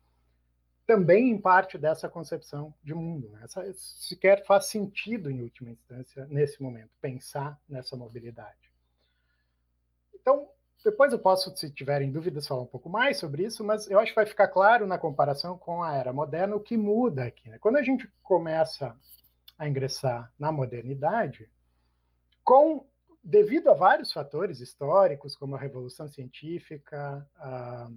também 0.87 1.31
em 1.31 1.38
parte 1.38 1.77
dessa 1.79 2.09
concepção 2.09 2.75
de 2.83 2.94
mundo. 2.94 3.29
Né? 3.29 3.40
Essa, 3.44 3.73
sequer 3.75 4.44
faz 4.44 4.66
sentido, 4.66 5.31
em 5.31 5.42
última 5.42 5.71
instância, 5.71 6.27
nesse 6.27 6.61
momento, 6.62 6.90
pensar 7.01 7.61
nessa 7.68 7.94
mobilidade. 7.94 8.67
Então, 10.29 10.47
depois 10.85 11.11
eu 11.11 11.19
posso, 11.19 11.57
se 11.57 11.71
tiverem 11.71 12.12
dúvidas, 12.12 12.47
falar 12.47 12.61
um 12.61 12.67
pouco 12.67 12.91
mais 12.91 13.17
sobre 13.17 13.45
isso, 13.45 13.64
mas 13.64 13.91
eu 13.91 13.99
acho 13.99 14.12
que 14.12 14.17
vai 14.17 14.27
ficar 14.27 14.49
claro 14.49 14.87
na 14.87 14.99
comparação 14.99 15.57
com 15.57 15.83
a 15.83 15.95
era 15.95 16.12
moderna 16.12 16.55
o 16.55 16.61
que 16.61 16.77
muda 16.77 17.25
aqui. 17.25 17.49
Né? 17.49 17.59
Quando 17.59 17.77
a 17.77 17.83
gente 17.83 18.07
começa 18.23 18.95
a 19.57 19.67
ingressar 19.67 20.31
na 20.38 20.53
modernidade, 20.53 21.51
com 22.45 22.87
devido 23.25 23.71
a 23.71 23.75
vários 23.75 24.12
fatores 24.12 24.61
históricos, 24.61 25.35
como 25.35 25.57
a 25.57 25.59
revolução 25.59 26.07
científica, 26.09 27.27
a, 27.37 27.88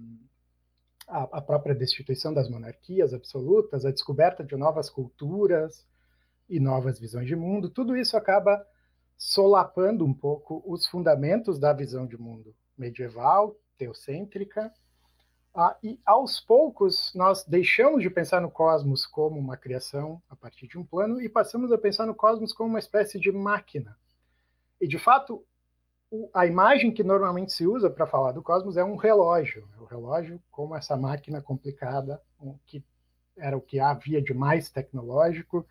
a, 1.06 1.40
própria 1.42 1.74
destituição 1.74 2.32
das 2.32 2.48
monarquias 2.48 3.12
absolutas, 3.12 3.84
a 3.84 3.92
descoberta 3.92 4.42
de 4.42 4.56
novas 4.56 4.88
culturas 4.88 5.86
e 6.48 6.58
novas 6.58 6.98
visões 6.98 7.26
de 7.26 7.36
mundo, 7.36 7.68
tudo 7.68 7.94
isso 7.94 8.16
acaba 8.16 8.66
solapando 9.16 10.04
um 10.04 10.14
pouco 10.14 10.62
os 10.66 10.86
fundamentos 10.86 11.58
da 11.58 11.72
visão 11.72 12.06
de 12.06 12.16
mundo 12.16 12.54
medieval, 12.76 13.56
teocêntrica, 13.76 14.72
ah, 15.54 15.76
e 15.82 16.00
aos 16.06 16.40
poucos 16.40 17.12
nós 17.14 17.44
deixamos 17.44 18.02
de 18.02 18.08
pensar 18.08 18.40
no 18.40 18.50
cosmos 18.50 19.04
como 19.04 19.38
uma 19.38 19.56
criação 19.56 20.22
a 20.30 20.34
partir 20.34 20.66
de 20.66 20.78
um 20.78 20.84
plano 20.84 21.20
e 21.20 21.28
passamos 21.28 21.70
a 21.70 21.78
pensar 21.78 22.06
no 22.06 22.14
cosmos 22.14 22.54
como 22.54 22.70
uma 22.70 22.78
espécie 22.78 23.20
de 23.20 23.30
máquina. 23.30 23.96
E 24.80 24.88
de 24.88 24.98
fato, 24.98 25.44
o, 26.10 26.30
a 26.32 26.46
imagem 26.46 26.90
que 26.90 27.04
normalmente 27.04 27.52
se 27.52 27.66
usa 27.66 27.90
para 27.90 28.06
falar 28.06 28.32
do 28.32 28.42
cosmos 28.42 28.78
é 28.78 28.84
um 28.84 28.96
relógio, 28.96 29.68
o 29.78 29.84
relógio 29.84 30.42
como 30.50 30.74
essa 30.74 30.96
máquina 30.96 31.42
complicada, 31.42 32.20
um, 32.40 32.56
que 32.64 32.82
era 33.36 33.56
o 33.56 33.60
que 33.60 33.78
havia 33.78 34.22
de 34.22 34.32
mais 34.32 34.70
tecnológico, 34.70 35.66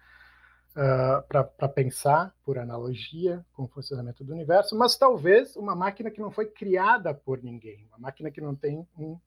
uh, 0.75 1.23
ah, 1.33 1.43
para 1.57 1.69
pensar, 1.69 2.35
por 2.43 2.57
analogia, 2.57 3.45
com 3.53 3.63
o 3.63 3.67
funcionamento 3.67 4.23
do 4.23 4.33
universo, 4.33 4.77
mas 4.77 4.97
talvez 4.97 5.55
uma 5.55 5.75
máquina 5.75 6.11
que 6.11 6.21
não 6.21 6.31
foi 6.31 6.45
criada 6.45 7.13
por 7.13 7.41
ninguém, 7.41 7.85
uma 7.87 7.99
máquina 7.99 8.31
que 8.31 8.41
não 8.41 8.55
tem 8.55 8.87
um, 8.97 9.19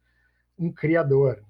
um 0.58 0.72
criador. 0.72 1.42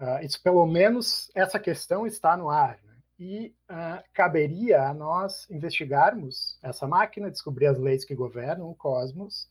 Né? 0.00 0.20
Uh, 0.20 0.24
isso, 0.24 0.42
pelo 0.42 0.66
menos, 0.66 1.30
essa 1.34 1.58
questão 1.58 2.06
está 2.06 2.36
no 2.36 2.50
ar. 2.50 2.78
Né? 2.84 2.94
E 3.18 3.54
uh, 3.70 4.02
caberia 4.12 4.88
a 4.88 4.94
nós 4.94 5.48
investigarmos 5.50 6.58
essa 6.62 6.86
máquina, 6.86 7.30
descobrir 7.30 7.66
as 7.66 7.78
leis 7.78 8.04
que 8.04 8.14
governam 8.14 8.70
o 8.70 8.74
cosmos, 8.74 9.48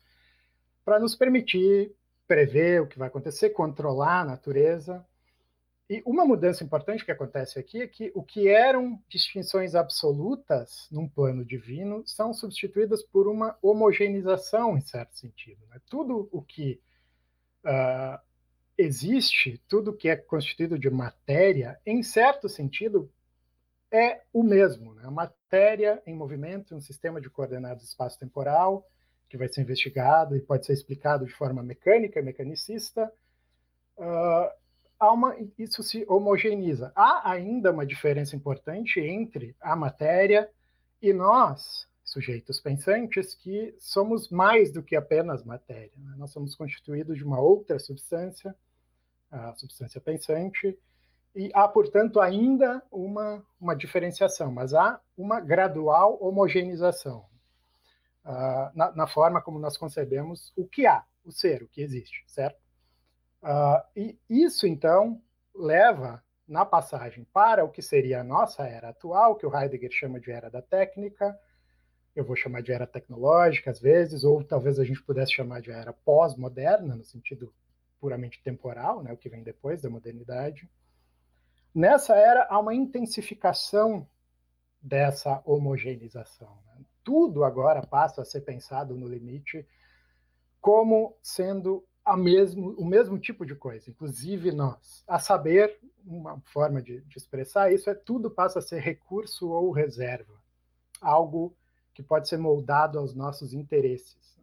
para 0.84 1.00
nos 1.00 1.16
permitir 1.16 1.92
prever 2.28 2.82
o 2.82 2.88
que 2.88 2.98
vai 2.98 3.08
acontecer, 3.08 3.50
controlar 3.52 4.22
a 4.22 4.26
natureza 4.26 5.06
e 5.88 6.02
uma 6.04 6.26
mudança 6.26 6.64
importante 6.64 7.06
que 7.06 7.12
acontece 7.12 7.60
aqui 7.60 7.82
é 7.82 7.88
que 7.88 8.12
o 8.16 8.24
que 8.24 8.48
eram 8.48 9.00
distinções 9.08 9.76
absolutas 9.76 10.88
num 10.92 11.08
plano 11.08 11.46
divino 11.46 12.02
são 12.08 12.34
substituídas 12.34 13.04
por 13.04 13.28
uma 13.28 13.56
homogeneização, 13.62 14.76
em 14.76 14.82
certo 14.82 15.16
sentido. 15.16 15.64
Né? 15.68 15.80
Tudo 15.88 16.28
o 16.32 16.42
que 16.42 16.82
uh, 17.64 18.20
existe, 18.76 19.62
tudo 19.68 19.96
que 19.96 20.10
é 20.10 20.16
constituído 20.16 20.80
de 20.80 20.90
matéria, 20.90 21.80
em 21.86 22.02
certo 22.02 22.50
sentido, 22.50 23.12
é 23.92 24.24
o 24.34 24.42
mesmo. 24.42 24.96
Né? 24.96 25.04
A 25.06 25.12
matéria 25.12 26.02
em 26.08 26.16
movimento, 26.16 26.74
um 26.74 26.82
sistema 26.82 27.22
de 27.22 27.30
coordenadas 27.30 27.84
espaço-temporal, 27.84 28.90
que 29.30 29.38
vai 29.38 29.48
ser 29.50 29.62
investigado 29.62 30.36
e 30.36 30.42
pode 30.42 30.66
ser 30.66 30.74
explicado 30.74 31.28
de 31.28 31.34
forma 31.34 31.62
mecânica, 31.62 32.24
mecanicista. 32.24 33.12
Uh, 33.98 34.65
há 35.00 35.12
uma, 35.12 35.36
isso 35.58 35.84
se 35.84 36.06
homogeneiza. 36.08 36.92
Há 36.96 37.32
ainda 37.32 37.72
uma 37.72 37.86
diferença 37.86 38.36
importante 38.36 39.00
entre 39.00 39.56
a 39.60 39.76
matéria 39.76 40.50
e 41.02 41.14
nós, 41.14 41.88
sujeitos 42.04 42.60
pensantes, 42.60 43.36
que 43.36 43.76
somos 43.78 44.30
mais 44.30 44.72
do 44.72 44.84
que 44.84 44.96
apenas 44.96 45.44
matéria. 45.44 45.92
Né? 45.98 46.16
Nós 46.18 46.32
somos 46.32 46.56
constituídos 46.56 47.18
de 47.18 47.24
uma 47.24 47.40
outra 47.40 47.78
substância, 47.80 48.56
a 49.32 49.54
substância 49.56 50.00
pensante, 50.00 50.78
e 51.36 51.52
há, 51.54 51.68
portanto, 51.68 52.22
ainda 52.22 52.82
uma, 52.90 53.44
uma 53.60 53.76
diferenciação, 53.76 54.52
mas 54.52 54.74
há 54.74 55.02
uma 55.18 55.42
gradual 55.42 56.18
homogeneização 56.22 57.26
uh, 58.24 58.72
na, 58.74 58.92
na 58.96 59.08
forma 59.08 59.42
como 59.42 59.60
nós 59.60 59.76
concebemos 59.76 60.54
o 60.56 60.66
que 60.66 60.88
há, 60.88 61.04
o 61.26 61.32
ser, 61.34 61.62
o 61.62 61.68
que 61.68 61.82
existe, 61.82 62.24
certo? 62.26 62.65
Uh, 63.46 63.86
e 63.96 64.20
isso, 64.28 64.66
então, 64.66 65.22
leva 65.54 66.24
na 66.48 66.66
passagem 66.66 67.24
para 67.32 67.64
o 67.64 67.70
que 67.70 67.82
seria 67.82 68.22
a 68.22 68.24
nossa 68.24 68.64
era 68.64 68.90
atual, 68.90 69.36
que 69.36 69.46
o 69.46 69.56
Heidegger 69.56 69.92
chama 69.92 70.20
de 70.20 70.32
era 70.32 70.50
da 70.50 70.64
técnica, 70.64 71.40
eu 72.16 72.24
vou 72.24 72.36
chamar 72.36 72.62
de 72.62 72.72
era 72.72 72.88
tecnológica 72.88 73.70
às 73.70 73.80
vezes, 73.80 74.24
ou 74.24 74.44
talvez 74.44 74.80
a 74.80 74.84
gente 74.84 75.04
pudesse 75.04 75.34
chamar 75.34 75.62
de 75.62 75.70
era 75.70 75.94
pós-moderna, 75.94 76.96
no 76.96 77.04
sentido 77.04 77.54
puramente 78.00 78.42
temporal, 78.42 79.04
né, 79.04 79.14
o 79.14 79.18
que 79.18 79.30
vem 79.30 79.44
depois 79.44 79.82
da 79.82 79.92
modernidade. 79.92 80.68
Nessa 81.74 82.16
era 82.16 82.48
há 82.50 82.58
uma 82.58 82.74
intensificação 82.74 84.08
dessa 84.82 85.42
homogeneização. 85.46 86.58
Né? 86.68 86.84
Tudo 87.04 87.44
agora 87.44 87.86
passa 87.86 88.22
a 88.22 88.26
ser 88.26 88.42
pensado 88.42 88.96
no 88.96 89.08
limite 89.08 89.68
como 90.62 91.16
sendo 91.22 91.86
a 92.06 92.16
mesmo, 92.16 92.76
o 92.78 92.86
mesmo 92.86 93.18
tipo 93.18 93.44
de 93.46 93.56
coisa, 93.56 93.90
inclusive 93.90 94.52
nós. 94.52 95.04
A 95.08 95.18
saber, 95.18 95.80
uma 96.06 96.40
forma 96.46 96.80
de, 96.82 97.02
de, 97.02 97.18
expressar 97.18 97.74
isso 97.74 97.90
é 97.90 97.96
tudo 97.96 98.30
passa 98.30 98.60
a 98.60 98.62
ser 98.62 98.80
recurso 98.80 99.50
ou 99.50 99.72
reserva, 99.72 100.40
algo 101.02 101.58
que 101.96 102.04
pode 102.04 102.30
ser 102.30 102.38
moldado 102.38 103.00
aos 103.00 103.16
nossos 103.16 103.54
interesses. 103.54 104.38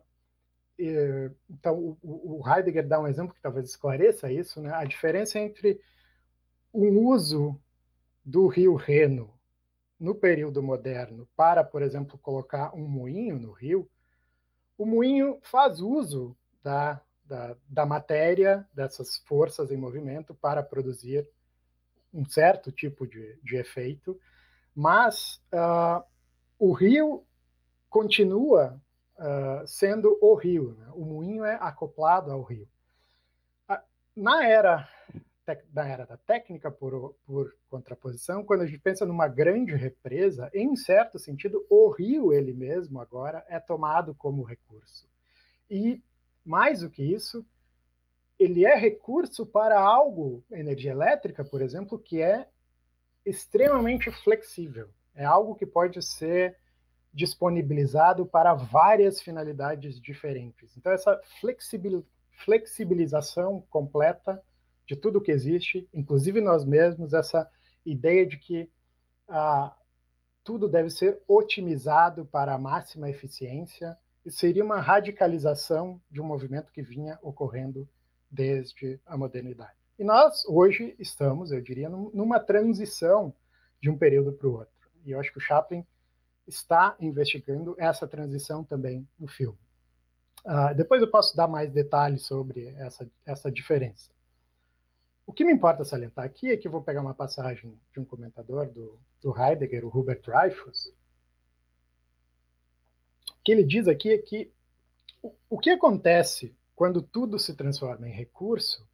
E, 0.77 1.31
então, 1.49 1.97
o, 2.03 2.41
o, 2.41 2.43
Heidegger 2.45 2.89
dá 2.89 2.99
um 2.99 3.07
exemplo 3.07 3.35
que 3.35 3.41
talvez 3.41 3.69
esclareça 3.69 4.33
isso, 4.33 4.61
né? 4.61 4.73
a 4.75 4.85
diferença 4.85 5.39
entre 5.39 5.81
um 6.75 7.07
uso 7.07 7.57
do 8.25 8.49
rio 8.49 8.75
Reno 8.75 9.33
no 10.01 10.17
período 10.17 10.61
moderno 10.61 11.29
para, 11.37 11.63
por 11.63 11.81
exemplo, 11.81 12.19
colocar 12.19 12.75
um 12.75 12.89
moinho 12.89 13.39
no 13.39 13.53
rio, 13.53 13.89
o 14.77 14.85
moinho 14.85 15.39
faz 15.43 15.81
uso 15.81 16.37
da, 16.61 17.01
da, 17.33 17.57
da 17.67 17.87
matéria, 17.87 18.69
dessas 18.75 19.17
forças 19.25 19.71
em 19.71 19.77
movimento, 19.79 20.35
para 20.35 20.63
produzir 20.63 21.27
um 22.13 22.29
certo 22.29 22.71
tipo 22.71 23.07
de, 23.07 23.39
de 23.43 23.57
efeito, 23.57 24.21
mas 24.75 25.43
uh, 25.51 26.05
o 26.59 26.73
rio 26.73 27.25
continua 27.89 28.79
uh, 29.17 29.67
sendo 29.67 30.19
o 30.21 30.35
rio, 30.35 30.77
né? 30.79 30.89
o 30.93 31.07
moinho 31.07 31.43
é 31.43 31.55
acoplado 31.55 32.31
ao 32.31 32.43
rio. 32.43 32.69
Uh, 33.67 33.81
na 34.15 34.47
era 34.47 34.87
na 35.73 35.89
era 35.89 36.07
da 36.07 36.17
técnica 36.19 36.71
por, 36.71 37.15
por 37.25 37.53
contraposição, 37.69 38.45
quando 38.45 38.61
a 38.61 38.67
gente 38.67 38.79
pensa 38.79 39.07
numa 39.07 39.27
grande 39.27 39.75
represa, 39.75 40.51
em 40.53 40.77
certo 40.77 41.19
sentido, 41.19 41.67
o 41.69 41.89
rio 41.91 42.33
ele 42.33 42.53
mesmo 42.53 43.01
agora 43.01 43.45
é 43.49 43.59
tomado 43.59 44.15
como 44.15 44.45
recurso. 44.45 45.09
E 45.69 46.01
mais 46.45 46.81
do 46.81 46.91
que 46.91 47.03
isso, 47.03 47.45
ele 48.39 48.65
é 48.65 48.75
recurso 48.75 49.47
para 49.47 49.81
algo, 49.81 50.45
energia 50.51 50.93
elétrica, 50.93 51.45
por 51.45 51.63
exemplo, 51.63 51.99
que 51.99 52.21
é 52.21 52.49
extremamente 53.25 54.11
flexível. 54.11 54.91
É 55.15 55.25
algo 55.25 55.55
que 55.55 55.67
pode 55.67 56.03
ser 56.03 56.57
disponibilizado 57.13 58.25
para 58.27 58.55
várias 58.55 59.21
finalidades 59.21 60.01
diferentes. 60.01 60.77
Então, 60.77 60.91
essa 60.93 61.21
flexibilização 62.45 63.61
completa 63.69 64.43
de 64.87 64.97
tudo 64.97 65.21
que 65.21 65.31
existe, 65.31 65.89
inclusive 65.93 66.41
nós 66.41 66.65
mesmos, 66.65 67.13
essa 67.13 67.49
ideia 67.85 68.27
de 68.27 68.39
que 68.39 68.71
ah, 69.29 69.77
tudo 70.43 70.69
deve 70.69 70.91
ser 70.91 71.21
otimizado 71.29 72.25
para 72.25 72.55
a 72.55 72.59
máxima 72.59 73.09
eficiência, 73.09 73.97
seria 74.29 74.65
uma 74.65 74.81
radicalização 74.81 76.01
de 76.11 76.21
um 76.21 76.25
movimento 76.25 76.73
que 76.73 76.83
vinha 76.83 77.19
ocorrendo 77.23 77.89
desde 78.31 79.01
a 79.05 79.17
modernidade. 79.17 79.77
E 79.99 80.05
nós, 80.05 80.45
hoje, 80.47 80.95
estamos, 80.99 81.53
eu 81.53 81.61
diria, 81.61 81.89
numa 81.89 82.41
transição 82.41 83.35
de 83.81 83.91
um 83.91 83.99
período 83.99 84.33
para 84.33 84.49
o 84.49 84.53
outro. 84.53 84.91
E 85.05 85.11
eu 85.11 85.21
acho 85.21 85.31
que 85.33 85.39
o 85.39 85.41
Chaplin 85.41 85.87
está 86.47 86.97
investigando 87.01 87.75
essa 87.79 88.07
transição 88.07 88.65
também 88.65 89.07
no 89.19 89.29
filme. 89.29 89.59
Uh, 90.45 90.75
depois 90.75 91.01
eu 91.01 91.11
posso 91.11 91.37
dar 91.37 91.47
mais 91.47 91.71
detalhes 91.71 92.23
sobre 92.27 92.69
essa, 92.79 93.09
essa 93.25 93.51
diferença. 93.51 94.13
O 95.25 95.33
que 95.33 95.45
me 95.45 95.53
importa 95.53 95.85
salientar 95.85 96.25
aqui 96.25 96.51
é 96.51 96.57
que 96.57 96.67
eu 96.67 96.73
vou 96.73 96.83
pegar 96.83 97.01
uma 97.01 97.15
passagem 97.15 97.79
de 97.93 98.01
um 98.01 98.05
comentador 98.05 98.67
do, 98.69 98.99
do 99.21 99.41
Heidegger, 99.41 99.85
o 99.85 99.97
Hubert 99.97 100.21
Dreyfus, 100.21 100.93
que 103.45 103.53
ele 103.53 103.65
diz 103.65 103.89
aqui 103.89 104.11
é 104.11 104.19
que 104.19 104.53
o, 105.49 105.59
que 105.59 105.71
acontece 105.71 106.55
quando 106.75 107.01
tudo 107.01 107.39
se 107.39 107.55
transforma 107.55 108.09
em 108.09 108.13
recurso 108.13 108.87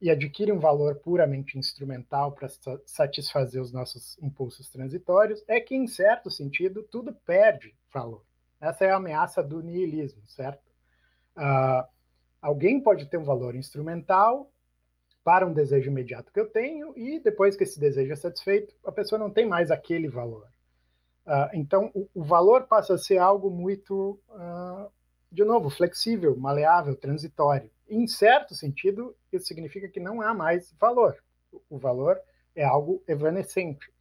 e 0.00 0.10
adquire 0.10 0.52
um 0.52 0.60
valor 0.60 0.96
puramente 0.96 1.58
instrumental 1.58 2.32
para 2.32 2.48
satisfazer 2.86 3.60
os 3.60 3.72
nossos 3.72 4.16
impulsos 4.22 4.70
transitórios, 4.70 5.42
é 5.48 5.60
que, 5.60 5.74
em 5.74 5.88
certo 5.88 6.30
sentido, 6.30 6.84
tudo 6.84 7.12
perde 7.12 7.74
valor. 7.92 8.24
Essa 8.60 8.84
é 8.84 8.90
a 8.90 8.96
ameaça 8.96 9.42
do 9.42 9.60
niilismo, 9.60 10.22
certo? 10.28 10.62
Uh, 11.36 11.84
alguém 12.40 12.80
pode 12.80 13.06
ter 13.06 13.16
um 13.16 13.24
valor 13.24 13.56
instrumental 13.56 14.52
para 15.24 15.46
um 15.46 15.52
desejo 15.52 15.90
imediato 15.90 16.32
que 16.32 16.38
eu 16.38 16.48
tenho, 16.48 16.96
e 16.96 17.18
depois 17.18 17.56
que 17.56 17.64
esse 17.64 17.78
desejo 17.78 18.12
é 18.12 18.16
satisfeito, 18.16 18.74
a 18.84 18.92
pessoa 18.92 19.18
não 19.18 19.30
tem 19.30 19.46
mais 19.46 19.70
aquele 19.70 20.08
valor. 20.08 20.46
Uh, 21.28 21.50
então, 21.52 21.90
o, 21.94 22.08
o, 22.14 22.24
valor 22.24 22.66
passa 22.66 22.94
a 22.94 22.98
ser 22.98 23.18
algo 23.18 23.50
muito 23.50 24.18
uh, 24.30 24.90
de 25.30 25.44
novo, 25.44 25.68
flexível, 25.68 26.34
maleável, 26.34 26.96
transitório. 26.96 27.70
Em 27.86 28.06
certo 28.06 28.54
sentido, 28.54 29.14
isso 29.30 29.44
significa 29.44 29.90
que 29.90 30.00
não 30.00 30.22
há 30.22 30.32
mais 30.32 30.72
valor. 30.80 31.22
O 31.68 31.76
valor 31.76 32.18
é 32.56 32.64
algo 32.64 33.02
evanescente. 33.06 33.92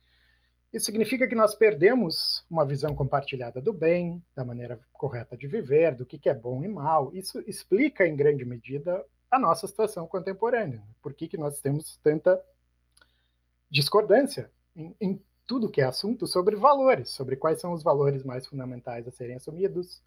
Isso 0.72 0.86
significa 0.86 1.28
que 1.28 1.36
nós 1.36 1.54
perdemos 1.54 2.46
uma 2.50 2.66
visão 2.66 2.96
compartilhada 2.96 3.62
do 3.62 3.74
bem, 3.74 4.24
da 4.34 4.46
maneira 4.46 4.80
correta 4.94 5.36
de 5.36 5.48
viver, 5.48 5.96
do 5.96 6.06
que 6.06 6.30
é 6.30 6.34
bom 6.34 6.64
e 6.64 6.68
mal. 6.70 7.14
Isso 7.14 7.44
explica, 7.46 8.08
em 8.08 8.16
grande 8.16 8.46
medida, 8.46 9.06
a 9.30 9.38
nossa 9.38 9.68
situação 9.68 10.08
contemporânea. 10.08 10.82
Por 11.02 11.14
que, 11.14 11.28
que 11.28 11.38
nós 11.38 11.60
temos 11.60 11.98
tanta 11.98 12.42
discordância 13.70 14.50
em, 14.74 14.96
em 15.02 15.22
tudo 15.48 15.72
que 15.72 15.82
é 15.82 15.86
assunto 15.86 16.28
sobre 16.28 16.58
valores, 16.58 17.10
sobre 17.10 17.38
quais 17.38 17.62
são 17.62 17.72
os 17.72 17.82
valores 17.82 18.24
mais 18.24 18.46
fundamentais 18.46 19.08
a 19.08 19.12
serem 19.12 19.38
assumidos, 19.38 20.04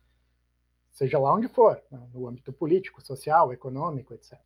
seja 0.92 1.18
lá 1.18 1.34
onde 1.34 1.48
for, 1.48 1.82
né, 1.90 1.98
no 2.12 2.28
âmbito 2.28 2.52
político, 2.52 3.00
social, 3.00 3.50
econômico, 3.50 4.12
etc. 4.12 4.34
Uh, 4.34 4.38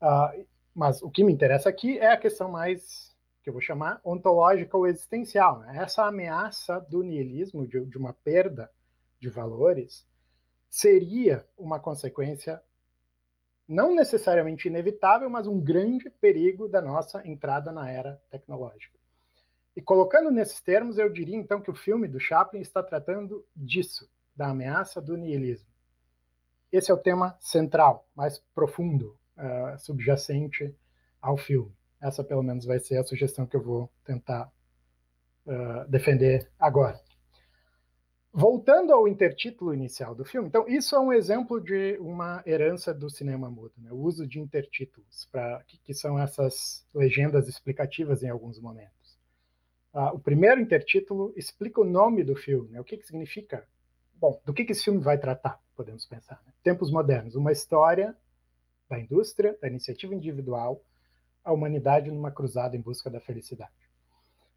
ah, 0.00 0.34
mas 0.74 1.02
o 1.02 1.10
que 1.10 1.24
me 1.24 1.32
interessa 1.32 1.68
aqui 1.68 1.98
é 1.98 2.12
a 2.12 2.16
questão 2.16 2.48
mais, 2.48 3.14
que 3.42 3.50
eu 3.50 3.52
vou 3.52 3.60
chamar, 3.60 4.00
ontológica 4.04 4.76
ou 4.76 4.86
existencial. 4.86 5.58
Né? 5.58 5.78
Essa 5.82 6.06
ameaça 6.06 6.80
do 6.80 7.02
niilismo, 7.02 7.66
de, 7.66 7.84
de 7.84 7.98
uma 7.98 8.12
perda 8.12 8.70
de 9.18 9.28
valores, 9.28 10.06
seria 10.70 11.46
uma 11.58 11.78
consequência 11.80 12.62
não 13.68 13.94
necessariamente 13.94 14.68
inevitável, 14.68 15.28
mas 15.28 15.46
um 15.46 15.60
grande 15.60 16.08
perigo 16.10 16.68
da 16.68 16.80
nossa 16.80 17.26
entrada 17.26 17.72
na 17.72 17.90
era 17.90 18.22
tecnológica. 18.30 19.01
E 19.74 19.80
colocando 19.80 20.30
nesses 20.30 20.60
termos, 20.60 20.98
eu 20.98 21.10
diria 21.10 21.36
então 21.36 21.60
que 21.60 21.70
o 21.70 21.74
filme 21.74 22.06
do 22.06 22.20
Chaplin 22.20 22.60
está 22.60 22.82
tratando 22.82 23.44
disso, 23.56 24.08
da 24.36 24.48
ameaça 24.48 25.00
do 25.00 25.16
niilismo. 25.16 25.68
Esse 26.70 26.90
é 26.90 26.94
o 26.94 26.98
tema 26.98 27.36
central, 27.40 28.06
mais 28.14 28.38
profundo, 28.54 29.16
uh, 29.36 29.78
subjacente 29.78 30.74
ao 31.20 31.36
filme. 31.36 31.72
Essa, 32.00 32.24
pelo 32.24 32.42
menos, 32.42 32.64
vai 32.64 32.78
ser 32.78 32.98
a 32.98 33.04
sugestão 33.04 33.46
que 33.46 33.56
eu 33.56 33.62
vou 33.62 33.90
tentar 34.04 34.50
uh, 35.46 35.88
defender 35.88 36.50
agora. 36.58 37.00
Voltando 38.34 38.94
ao 38.94 39.06
intertítulo 39.06 39.74
inicial 39.74 40.14
do 40.14 40.24
filme, 40.24 40.48
então, 40.48 40.66
isso 40.66 40.96
é 40.96 41.00
um 41.00 41.12
exemplo 41.12 41.60
de 41.60 41.98
uma 41.98 42.42
herança 42.46 42.94
do 42.94 43.10
cinema 43.10 43.50
mudo, 43.50 43.74
né? 43.76 43.92
o 43.92 43.96
uso 43.96 44.26
de 44.26 44.40
intertítulos, 44.40 45.28
pra, 45.30 45.62
que, 45.64 45.76
que 45.76 45.92
são 45.92 46.18
essas 46.18 46.86
legendas 46.94 47.46
explicativas 47.46 48.22
em 48.22 48.30
alguns 48.30 48.58
momentos. 48.58 49.01
Uh, 49.92 50.14
o 50.14 50.18
primeiro 50.18 50.60
intertítulo 50.60 51.32
explica 51.36 51.80
o 51.80 51.84
nome 51.84 52.24
do 52.24 52.34
filme, 52.34 52.70
né? 52.70 52.80
o 52.80 52.84
que, 52.84 52.96
que 52.96 53.06
significa 53.06 53.66
Bom, 54.22 54.40
do 54.44 54.54
que, 54.54 54.64
que 54.64 54.70
esse 54.70 54.84
filme 54.84 55.00
vai 55.00 55.18
tratar, 55.18 55.60
podemos 55.74 56.06
pensar? 56.06 56.40
Né? 56.46 56.52
Tempos 56.62 56.92
modernos, 56.92 57.34
uma 57.34 57.50
história 57.50 58.16
da 58.88 58.96
indústria, 58.96 59.58
da 59.60 59.66
iniciativa 59.66 60.14
individual, 60.14 60.80
a 61.42 61.52
humanidade 61.52 62.08
numa 62.08 62.30
cruzada 62.30 62.76
em 62.76 62.80
busca 62.80 63.10
da 63.10 63.18
felicidade. 63.18 63.72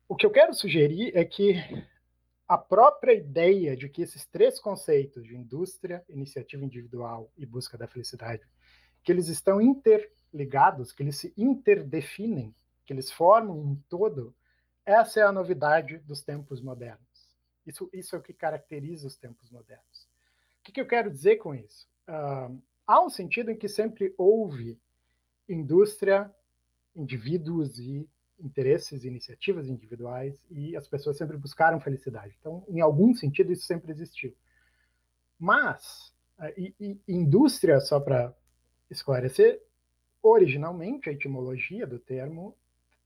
O 0.07 0.15
que 0.15 0.23
eu 0.23 0.29
quero 0.29 0.53
sugerir 0.53 1.17
é 1.17 1.25
que 1.25 1.55
a 2.47 2.59
própria 2.59 3.13
ideia 3.15 3.75
de 3.75 3.89
que 3.89 4.03
esses 4.03 4.23
três 4.27 4.59
conceitos 4.59 5.23
de 5.23 5.35
indústria, 5.35 6.05
iniciativa 6.07 6.63
individual 6.63 7.31
e 7.35 7.43
busca 7.43 7.75
da 7.75 7.87
felicidade, 7.87 8.43
que 9.03 9.11
eles 9.11 9.29
estão 9.29 9.59
interligados, 9.59 10.91
que 10.91 11.01
eles 11.01 11.17
se 11.17 11.33
interdefinem, 11.35 12.53
que 12.85 12.93
eles 12.93 13.11
formam 13.11 13.57
um 13.57 13.75
todo, 13.89 14.31
essa 14.85 15.19
é 15.19 15.23
a 15.23 15.31
novidade 15.31 15.97
dos 15.99 16.21
tempos 16.21 16.61
modernos. 16.61 16.99
Isso, 17.65 17.89
isso 17.91 18.15
é 18.15 18.19
o 18.19 18.21
que 18.21 18.33
caracteriza 18.33 19.07
os 19.07 19.15
tempos 19.15 19.49
modernos. 19.49 20.07
O 20.59 20.63
que, 20.63 20.71
que 20.71 20.81
eu 20.81 20.87
quero 20.87 21.09
dizer 21.09 21.37
com 21.37 21.55
isso? 21.55 21.87
Uh, 22.07 22.61
há 22.85 23.03
um 23.03 23.09
sentido 23.09 23.49
em 23.49 23.57
que 23.57 23.67
sempre 23.67 24.13
houve 24.17 24.79
indústria, 25.49 26.31
indivíduos 26.95 27.79
e 27.79 28.07
interesses, 28.39 29.03
iniciativas 29.03 29.67
individuais, 29.67 30.39
e 30.51 30.75
as 30.75 30.87
pessoas 30.87 31.17
sempre 31.17 31.37
buscaram 31.37 31.79
felicidade. 31.79 32.35
Então, 32.39 32.63
em 32.67 32.81
algum 32.81 33.13
sentido, 33.13 33.51
isso 33.51 33.65
sempre 33.65 33.91
existiu. 33.91 34.35
Mas, 35.39 36.13
uh, 36.37 36.53
e, 36.55 36.75
e 36.79 36.99
indústria, 37.07 37.79
só 37.79 37.99
para 37.99 38.35
esclarecer, 38.89 39.61
originalmente 40.21 41.09
a 41.09 41.13
etimologia 41.13 41.87
do 41.87 41.97
termo 41.97 42.55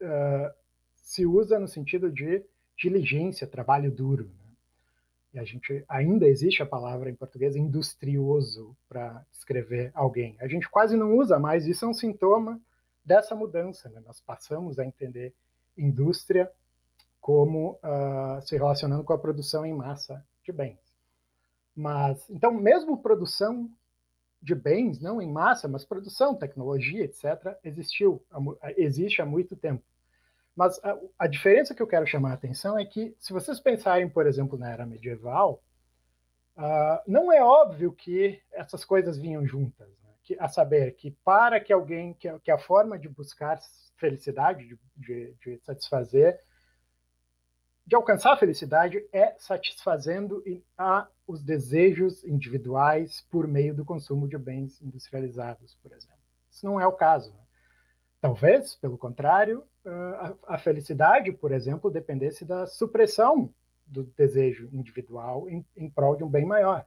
uh, 0.01 0.53
se 1.03 1.25
usa 1.25 1.59
no 1.59 1.67
sentido 1.67 2.11
de 2.11 2.43
diligência, 2.77 3.47
trabalho 3.47 3.91
duro. 3.91 4.25
Né? 4.25 4.45
E 5.33 5.39
a 5.39 5.43
gente 5.43 5.83
ainda 5.87 6.27
existe 6.27 6.63
a 6.63 6.65
palavra 6.65 7.09
em 7.09 7.15
português 7.15 7.55
industrioso 7.55 8.75
para 8.87 9.25
descrever 9.31 9.91
alguém. 9.93 10.35
A 10.39 10.47
gente 10.47 10.69
quase 10.69 10.95
não 10.95 11.17
usa 11.17 11.37
mais, 11.37 11.67
isso 11.67 11.85
é 11.85 11.87
um 11.87 11.93
sintoma 11.93 12.59
dessa 13.03 13.35
mudança. 13.35 13.89
Né? 13.89 14.01
Nós 14.05 14.21
passamos 14.21 14.79
a 14.79 14.85
entender 14.85 15.33
indústria 15.77 16.49
como 17.19 17.79
uh, 17.83 18.41
se 18.41 18.55
relacionando 18.55 19.03
com 19.03 19.13
a 19.13 19.17
produção 19.17 19.65
em 19.65 19.73
massa 19.73 20.25
de 20.43 20.51
bens. 20.51 20.79
Mas, 21.75 22.29
então, 22.29 22.51
mesmo 22.51 22.97
produção 22.97 23.69
de 24.41 24.55
bens, 24.55 24.99
não 24.99 25.21
em 25.21 25.31
massa, 25.31 25.67
mas 25.67 25.85
produção, 25.85 26.35
tecnologia, 26.35 27.03
etc., 27.03 27.57
existiu, 27.63 28.23
existe 28.77 29.21
há 29.21 29.25
muito 29.25 29.55
tempo. 29.55 29.83
Mas 30.59 30.77
a, 30.83 30.99
a, 31.17 31.25
diferença 31.25 31.73
que 31.73 31.81
eu 31.81 31.87
quero 31.87 32.05
chamar 32.05 32.31
a 32.31 32.33
atenção 32.33 32.77
é 32.77 32.83
que, 32.83 33.15
se 33.17 33.31
vocês 33.31 33.61
pensarem, 33.61 34.09
por 34.09 34.27
exemplo, 34.27 34.59
na 34.59 34.69
era 34.69 34.85
medieval, 34.85 35.63
uh, 36.57 37.01
não 37.07 37.31
é 37.31 37.41
óbvio 37.41 37.93
que 37.93 38.41
essas 38.51 38.83
coisas 38.83 39.17
vinham 39.17 39.47
juntas. 39.47 39.87
Né? 39.87 40.09
Que, 40.21 40.35
a 40.37 40.49
saber, 40.49 40.97
que 40.97 41.11
para 41.23 41.61
que 41.61 41.71
alguém, 41.71 42.13
que, 42.13 42.37
que 42.39 42.51
a 42.51 42.57
forma 42.57 42.99
de 42.99 43.07
buscar 43.07 43.57
felicidade, 43.95 44.67
de, 44.67 44.77
de, 44.97 45.33
de 45.35 45.59
satisfazer, 45.63 46.37
de 47.87 47.95
alcançar 47.95 48.33
a 48.33 48.37
felicidade 48.37 49.01
é 49.13 49.33
satisfazendo 49.37 50.43
a, 50.77 51.07
os 51.25 51.41
desejos 51.41 52.21
individuais 52.25 53.25
por 53.31 53.47
meio 53.47 53.73
do 53.73 53.85
consumo 53.85 54.27
de 54.27 54.37
bens 54.37 54.81
industrializados, 54.81 55.75
por 55.81 55.93
exemplo. 55.93 56.19
Isso 56.51 56.65
não 56.65 56.81
é 56.81 56.85
o 56.85 56.91
caso. 56.91 57.31
Né? 57.31 57.39
Talvez, 58.21 58.75
pelo 58.75 58.97
contrário, 58.97 59.63
a, 59.85 60.55
a 60.55 60.57
felicidade, 60.57 61.31
por 61.31 61.51
exemplo, 61.51 61.89
dependesse 61.89 62.43
da 62.43 62.67
supressão 62.67 63.53
do 63.85 64.03
desejo 64.03 64.69
individual 64.71 65.49
em, 65.49 65.65
em 65.75 65.89
prol 65.89 66.15
de 66.15 66.23
um 66.23 66.29
bem 66.29 66.45
maior. 66.45 66.85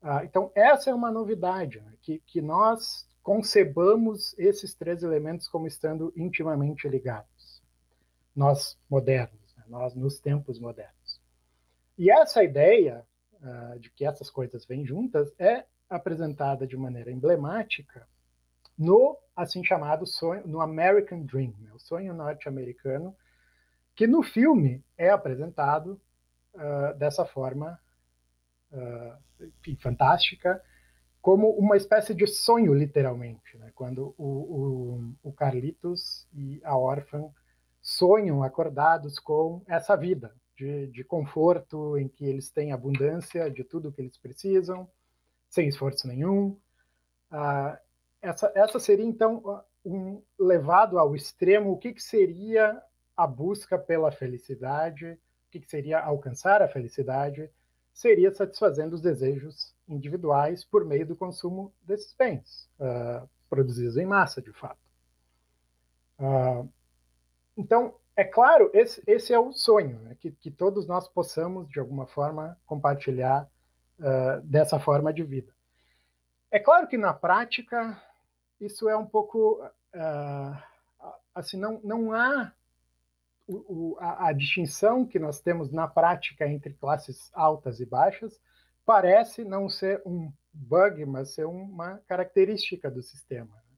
Ah, 0.00 0.24
então, 0.24 0.52
essa 0.54 0.90
é 0.90 0.94
uma 0.94 1.10
novidade, 1.10 1.80
né? 1.80 1.92
que, 2.00 2.20
que 2.20 2.40
nós 2.40 3.08
concebamos 3.22 4.38
esses 4.38 4.74
três 4.74 5.02
elementos 5.02 5.48
como 5.48 5.66
estando 5.66 6.12
intimamente 6.16 6.88
ligados. 6.88 7.62
Nós, 8.34 8.78
modernos, 8.88 9.54
né? 9.56 9.64
nós, 9.66 9.94
nos 9.94 10.20
tempos 10.20 10.60
modernos. 10.60 11.20
E 11.98 12.10
essa 12.10 12.44
ideia 12.44 13.04
uh, 13.32 13.78
de 13.80 13.90
que 13.90 14.04
essas 14.04 14.30
coisas 14.30 14.66
vêm 14.66 14.86
juntas 14.86 15.32
é 15.38 15.64
apresentada 15.88 16.66
de 16.66 16.76
maneira 16.76 17.10
emblemática 17.10 18.06
no 18.78 19.18
assim 19.34 19.62
chamado 19.62 20.06
sonho, 20.06 20.46
no 20.46 20.60
American 20.60 21.22
Dream, 21.22 21.54
né, 21.58 21.70
o 21.74 21.78
sonho 21.78 22.14
norte-americano, 22.14 23.14
que 23.94 24.06
no 24.06 24.22
filme 24.22 24.84
é 24.96 25.10
apresentado 25.10 26.00
uh, 26.54 26.96
dessa 26.98 27.24
forma 27.24 27.78
uh, 28.72 29.44
enfim, 29.60 29.76
fantástica, 29.76 30.62
como 31.20 31.50
uma 31.50 31.76
espécie 31.76 32.14
de 32.14 32.26
sonho, 32.26 32.72
literalmente, 32.72 33.56
né, 33.58 33.70
quando 33.74 34.14
o, 34.16 34.24
o, 34.24 35.14
o 35.24 35.32
Carlitos 35.32 36.26
e 36.32 36.60
a 36.64 36.76
órfã 36.78 37.28
sonham 37.80 38.42
acordados 38.42 39.18
com 39.18 39.62
essa 39.66 39.96
vida 39.96 40.34
de, 40.56 40.86
de 40.88 41.04
conforto, 41.04 41.98
em 41.98 42.08
que 42.08 42.24
eles 42.24 42.50
têm 42.50 42.72
abundância 42.72 43.50
de 43.50 43.64
tudo 43.64 43.92
que 43.92 44.00
eles 44.00 44.16
precisam, 44.16 44.88
sem 45.48 45.68
esforço 45.68 46.08
nenhum. 46.08 46.58
Uh, 47.30 47.85
essa, 48.26 48.52
essa 48.56 48.80
seria, 48.80 49.04
então, 49.04 49.62
um 49.84 50.20
levado 50.38 50.98
ao 50.98 51.14
extremo, 51.14 51.70
o 51.70 51.78
que, 51.78 51.92
que 51.92 52.02
seria 52.02 52.82
a 53.16 53.26
busca 53.26 53.78
pela 53.78 54.10
felicidade, 54.10 55.12
o 55.12 55.50
que, 55.50 55.60
que 55.60 55.70
seria 55.70 56.00
alcançar 56.00 56.60
a 56.60 56.68
felicidade, 56.68 57.48
seria 57.92 58.34
satisfazendo 58.34 58.94
os 58.94 59.00
desejos 59.00 59.74
individuais 59.88 60.64
por 60.64 60.84
meio 60.84 61.06
do 61.06 61.16
consumo 61.16 61.72
desses 61.82 62.12
bens, 62.14 62.68
uh, 62.80 63.28
produzidos 63.48 63.96
em 63.96 64.04
massa, 64.04 64.42
de 64.42 64.52
fato. 64.52 64.80
Uh, 66.18 66.68
então, 67.56 67.94
é 68.16 68.24
claro, 68.24 68.70
esse, 68.74 69.00
esse 69.06 69.32
é 69.32 69.38
o 69.38 69.52
sonho, 69.52 70.00
né? 70.00 70.16
que, 70.18 70.32
que, 70.32 70.50
todos 70.50 70.86
nós 70.86 71.06
possamos, 71.08 71.68
de 71.68 71.78
alguma 71.78 72.06
forma, 72.06 72.58
compartilhar 72.66 73.48
uh, 74.00 74.40
dessa 74.42 74.80
forma 74.80 75.12
de 75.12 75.22
vida. 75.22 75.54
É 76.50 76.58
claro 76.58 76.86
que 76.88 76.98
na 76.98 77.14
prática 77.14 78.00
isso 78.60 78.88
é 78.88 78.96
um 78.96 79.06
pouco 79.06 79.62
uh, 79.62 80.62
assim 81.34 81.58
não 81.58 81.80
não 81.82 82.12
há 82.12 82.52
o, 83.46 83.54
o, 83.54 83.96
a, 84.00 84.28
a, 84.28 84.32
distinção 84.32 85.06
que 85.06 85.18
nós 85.18 85.40
temos 85.40 85.70
na 85.70 85.86
prática 85.86 86.48
entre 86.48 86.74
classes 86.74 87.30
altas 87.32 87.78
e 87.80 87.86
baixas 87.86 88.40
parece 88.84 89.44
não 89.44 89.68
ser 89.68 90.02
um 90.04 90.32
bug, 90.52 91.04
mas 91.04 91.34
ser 91.34 91.46
uma 91.46 91.98
característica 92.08 92.90
do 92.90 93.02
sistema. 93.02 93.54
Né? 93.54 93.76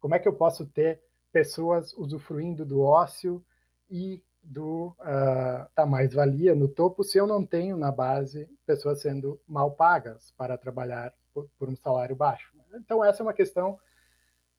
Como 0.00 0.14
é 0.14 0.18
que 0.18 0.26
eu 0.26 0.32
posso 0.32 0.66
ter 0.66 1.02
pessoas 1.32 1.92
usufruindo 1.92 2.64
do 2.64 2.80
ócio 2.80 3.44
e 3.90 4.22
do 4.42 4.94
uh, 5.00 5.68
da 5.74 5.84
mais-valia 5.84 6.54
no 6.54 6.68
topo 6.68 7.02
se 7.02 7.18
eu 7.18 7.26
não 7.26 7.44
tenho 7.44 7.76
na 7.76 7.90
base 7.90 8.48
pessoas 8.64 9.02
sendo 9.02 9.40
mal 9.46 9.72
pagas 9.72 10.32
para 10.36 10.56
trabalhar 10.56 11.12
por, 11.34 11.48
por 11.58 11.68
um 11.68 11.76
salário 11.76 12.14
baixo? 12.14 12.52
Então 12.74 13.04
essa 13.04 13.22
é 13.22 13.24
uma 13.24 13.34
questão 13.34 13.78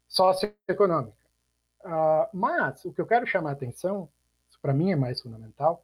socioeconômica. 0.07 1.17
Uh, 1.81 2.27
mas 2.33 2.83
o 2.85 2.91
que 2.91 2.99
eu 2.99 3.07
quero 3.07 3.27
chamar 3.27 3.51
a 3.51 3.53
atenção, 3.53 4.09
para 4.61 4.73
mim 4.73 4.91
é 4.91 4.95
mais 4.95 5.21
fundamental, 5.21 5.83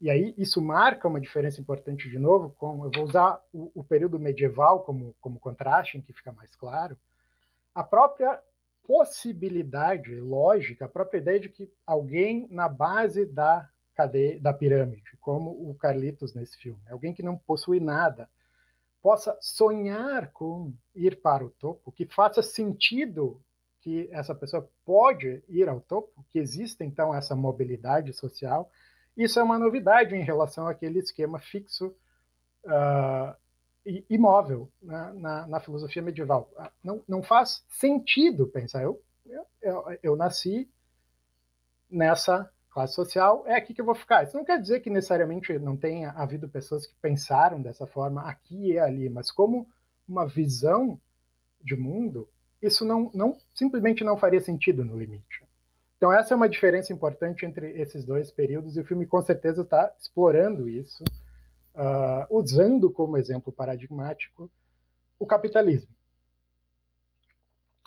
e 0.00 0.10
aí 0.10 0.34
isso 0.36 0.60
marca 0.60 1.08
uma 1.08 1.20
diferença 1.20 1.60
importante 1.60 2.08
de 2.08 2.18
novo, 2.18 2.54
com, 2.58 2.84
eu 2.84 2.90
vou 2.90 3.04
usar 3.04 3.40
o, 3.52 3.70
o 3.74 3.84
período 3.84 4.18
medieval 4.18 4.80
como, 4.80 5.14
como 5.20 5.38
contraste, 5.38 5.96
em 5.96 6.00
que 6.00 6.12
fica 6.12 6.32
mais 6.32 6.54
claro, 6.54 6.96
a 7.74 7.82
própria 7.82 8.40
possibilidade 8.86 10.14
lógica, 10.20 10.84
a 10.84 10.88
própria 10.88 11.18
ideia 11.18 11.40
de 11.40 11.48
que 11.48 11.70
alguém 11.86 12.46
na 12.50 12.68
base 12.68 13.26
da 13.26 13.68
cadeia, 13.94 14.38
da 14.38 14.52
pirâmide, 14.52 15.16
como 15.20 15.50
o 15.50 15.74
Carlitos 15.74 16.34
nesse 16.34 16.56
filme, 16.58 16.80
alguém 16.88 17.12
que 17.12 17.22
não 17.22 17.36
possui 17.36 17.80
nada, 17.80 18.28
possa 19.02 19.36
sonhar 19.40 20.30
com 20.32 20.72
ir 20.94 21.20
para 21.20 21.44
o 21.44 21.50
topo, 21.50 21.92
que 21.92 22.06
faça 22.06 22.42
sentido 22.42 23.40
que 23.86 24.08
essa 24.10 24.34
pessoa 24.34 24.68
pode 24.84 25.44
ir 25.48 25.68
ao 25.68 25.80
topo, 25.80 26.26
que 26.30 26.40
existe 26.40 26.82
então 26.82 27.14
essa 27.14 27.36
mobilidade 27.36 28.12
social. 28.12 28.68
Isso 29.16 29.38
é 29.38 29.42
uma 29.44 29.60
novidade 29.60 30.16
em 30.16 30.24
relação 30.24 30.66
àquele 30.66 30.98
esquema 30.98 31.38
fixo 31.38 31.94
uh, 32.64 33.32
imóvel 34.10 34.68
né, 34.82 35.12
na, 35.14 35.46
na, 35.46 35.60
filosofia 35.60 36.02
medieval. 36.02 36.50
Ah, 36.58 36.72
não, 36.82 37.00
não 37.06 37.22
faz 37.22 37.64
sentido 37.68 38.48
pensar, 38.48 38.82
eu, 38.82 39.00
eu, 39.62 39.84
eu 40.02 40.16
nasci 40.16 40.68
nessa 41.88 42.50
classe 42.68 42.92
social, 42.92 43.44
é 43.46 43.54
aqui 43.54 43.72
que 43.72 43.80
eu 43.80 43.86
vou 43.86 43.94
ficar. 43.94 44.24
Isso 44.24 44.36
não 44.36 44.44
quer 44.44 44.60
dizer 44.60 44.80
que 44.80 44.90
necessariamente 44.90 45.56
não 45.60 45.76
tenha 45.76 46.10
havido 46.10 46.48
pessoas 46.48 46.88
que 46.88 46.94
pensaram 47.00 47.62
dessa 47.62 47.86
forma 47.86 48.22
aqui 48.22 48.72
e 48.72 48.78
ali, 48.80 49.08
mas 49.08 49.30
como 49.30 49.64
uma 50.08 50.26
visão 50.26 51.00
de 51.62 51.76
mundo, 51.76 52.28
isso 52.62 52.84
não, 52.84 53.10
não 53.14 53.36
simplesmente 53.54 54.04
não 54.04 54.16
faria 54.16 54.40
sentido 54.40 54.84
no 54.84 54.98
limite. 54.98 55.44
Então 55.96 56.12
essa 56.12 56.34
é 56.34 56.36
uma 56.36 56.48
diferença 56.48 56.92
importante 56.92 57.46
entre 57.46 57.70
esses 57.80 58.04
dois 58.04 58.30
períodos 58.30 58.76
e 58.76 58.80
o 58.80 58.84
filme 58.84 59.06
com 59.06 59.22
certeza 59.22 59.62
está 59.62 59.92
explorando 59.98 60.68
isso, 60.68 61.02
uh, 61.74 62.26
usando 62.36 62.90
como 62.90 63.16
exemplo 63.16 63.52
paradigmático 63.52 64.50
o 65.18 65.26
capitalismo. 65.26 65.94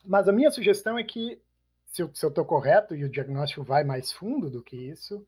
Mas 0.04 0.28
a 0.28 0.32
minha 0.32 0.50
sugestão 0.50 0.98
é 0.98 1.04
que, 1.04 1.40
se 1.86 2.02
eu 2.02 2.08
estou 2.08 2.46
correto 2.46 2.96
e 2.96 3.04
o 3.04 3.10
diagnóstico 3.10 3.64
vai 3.64 3.84
mais 3.84 4.12
fundo 4.12 4.50
do 4.50 4.64
que 4.64 4.76
isso, 4.76 5.26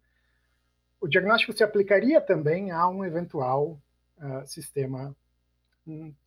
o 0.99 1.07
diagnóstico 1.07 1.53
se 1.53 1.63
aplicaria 1.63 2.21
também 2.21 2.71
a 2.71 2.87
um 2.87 3.03
eventual 3.03 3.79
uh, 4.17 4.47
sistema 4.47 5.15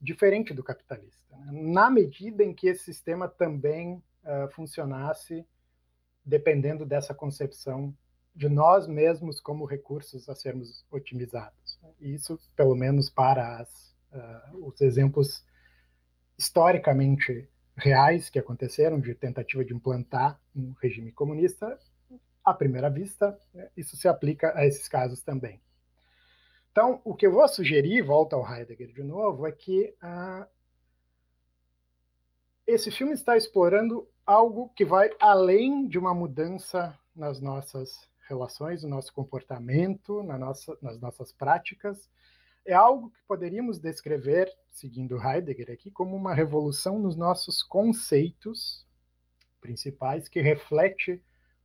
diferente 0.01 0.53
do 0.53 0.65
capitalista 0.65 1.37
né? 1.37 1.47
na 1.53 1.89
medida 1.91 2.43
em 2.43 2.53
que 2.53 2.67
esse 2.67 2.85
sistema 2.85 3.29
também 3.29 4.03
uh, 4.25 4.51
funcionasse 4.53 5.47
dependendo 6.25 6.85
dessa 6.85 7.15
concepção 7.15 7.95
de 8.35 8.49
nós 8.49 8.87
mesmos 8.89 9.41
como 9.41 9.65
recursos 9.65 10.29
a 10.29 10.35
sermos 10.35 10.85
otimizados. 10.91 11.79
E 12.01 12.15
isso, 12.15 12.39
pelo 12.57 12.75
menos 12.75 13.09
para 13.09 13.59
as, 13.59 13.95
uh, 14.13 14.67
os 14.67 14.81
exemplos 14.81 15.45
historicamente 16.37 17.49
reais 17.77 18.29
que 18.31 18.39
aconteceram 18.39 19.01
de 19.01 19.15
tentativa 19.15 19.65
de 19.65 19.75
implantar 19.75 20.41
um 20.55 20.73
regime 20.81 21.13
comunista, 21.13 21.79
à 22.45 22.53
primeira 22.53 22.91
vista, 22.91 23.39
né, 23.53 23.69
isso 23.77 23.97
se 23.97 24.09
aplica 24.09 24.53
a 24.57 24.67
esses 24.67 24.89
casos 24.89 25.23
também. 25.23 25.61
Então, 26.75 27.01
o 27.05 27.15
que 27.15 27.25
eu 27.25 27.31
vou 27.31 27.47
sugerir, 27.47 28.03
volta 28.03 28.35
ao 28.35 28.45
Heidegger 28.45 28.93
de 28.93 29.05
novo, 29.05 29.47
é 29.47 29.53
que 29.53 29.95
uh, 30.03 30.45
esse 32.67 32.91
filme 32.91 33.13
está 33.13 33.37
explorando 33.37 34.09
algo 34.27 34.69
que 34.71 34.85
vai 34.85 35.09
além 35.21 35.87
de 35.87 36.01
uma 36.01 36.13
mudança 36.13 36.99
nas 37.15 37.41
nossas 37.41 38.11
relações, 38.29 38.83
no 38.83 38.89
nosso 38.89 39.15
comportamento, 39.15 40.21
na 40.25 40.37
nossa, 40.37 40.77
nas 40.83 40.99
nossas 40.99 41.33
práticas. 41.33 42.11
É 42.67 42.75
algo 42.75 43.09
que 43.11 43.23
poderíamos 43.29 43.79
descrever, 43.79 44.53
seguindo 44.69 45.17
Heidegger 45.17 45.71
aqui, 45.71 45.93
como 45.93 46.17
uma 46.17 46.35
revolução 46.35 46.99
nos 46.99 47.15
nossos 47.15 47.63
conceitos 47.63 48.85
principais, 49.61 50.29
que 50.29 50.41
reflete 50.41 51.23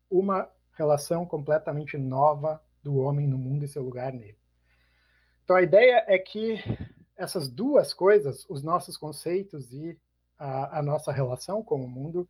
uma 0.08 0.48
relação 0.74 1.26
completamente 1.26 1.98
nova 1.98 2.64
do 2.84 2.98
homem 2.98 3.28
no 3.28 3.40
mundo 3.40 3.66
e 3.66 3.68
seu 3.68 3.82
lugar 3.82 4.14
nele. 4.14 4.39
Então 5.50 5.58
a 5.58 5.64
ideia 5.64 6.04
é 6.06 6.20
que 6.20 6.60
essas 7.18 7.50
duas 7.50 7.92
coisas, 7.92 8.46
os 8.48 8.62
nossos 8.62 8.96
conceitos 8.96 9.74
e 9.74 10.00
a, 10.38 10.78
a 10.78 10.84
nossa 10.84 11.12
relação 11.12 11.64
com 11.64 11.84
o 11.84 11.88
mundo 11.88 12.30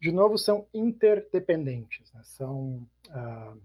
de 0.00 0.10
novo, 0.10 0.36
são 0.36 0.66
interdependentes, 0.74 2.12
né? 2.12 2.20
são, 2.24 2.84
uh, 3.10 3.62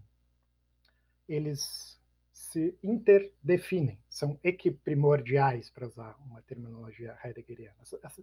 eles 1.28 2.00
se 2.32 2.78
interdefinem, 2.84 4.00
são 4.08 4.40
equiprimordiais, 4.44 5.72
para 5.72 5.88
usar 5.88 6.16
uma 6.24 6.40
terminologia 6.44 7.18
heideggeriana. 7.26 7.76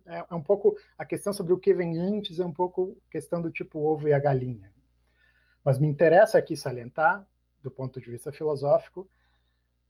É, 0.06 0.24
é 0.30 0.34
um 0.36 0.42
pouco 0.44 0.76
a 0.96 1.04
questão 1.04 1.32
sobre 1.32 1.52
o 1.52 1.58
que 1.58 1.74
vem 1.74 1.98
antes, 1.98 2.38
é 2.38 2.46
um 2.46 2.54
pouco 2.54 2.96
questão 3.10 3.42
do 3.42 3.50
tipo 3.50 3.80
ovo 3.80 4.06
e 4.06 4.12
a 4.12 4.18
galinha. 4.20 4.72
Mas 5.64 5.76
me 5.76 5.88
interessa 5.88 6.38
aqui 6.38 6.56
salientar, 6.56 7.28
do 7.60 7.70
ponto 7.70 8.00
de 8.00 8.08
vista 8.08 8.30
filosófico, 8.30 9.10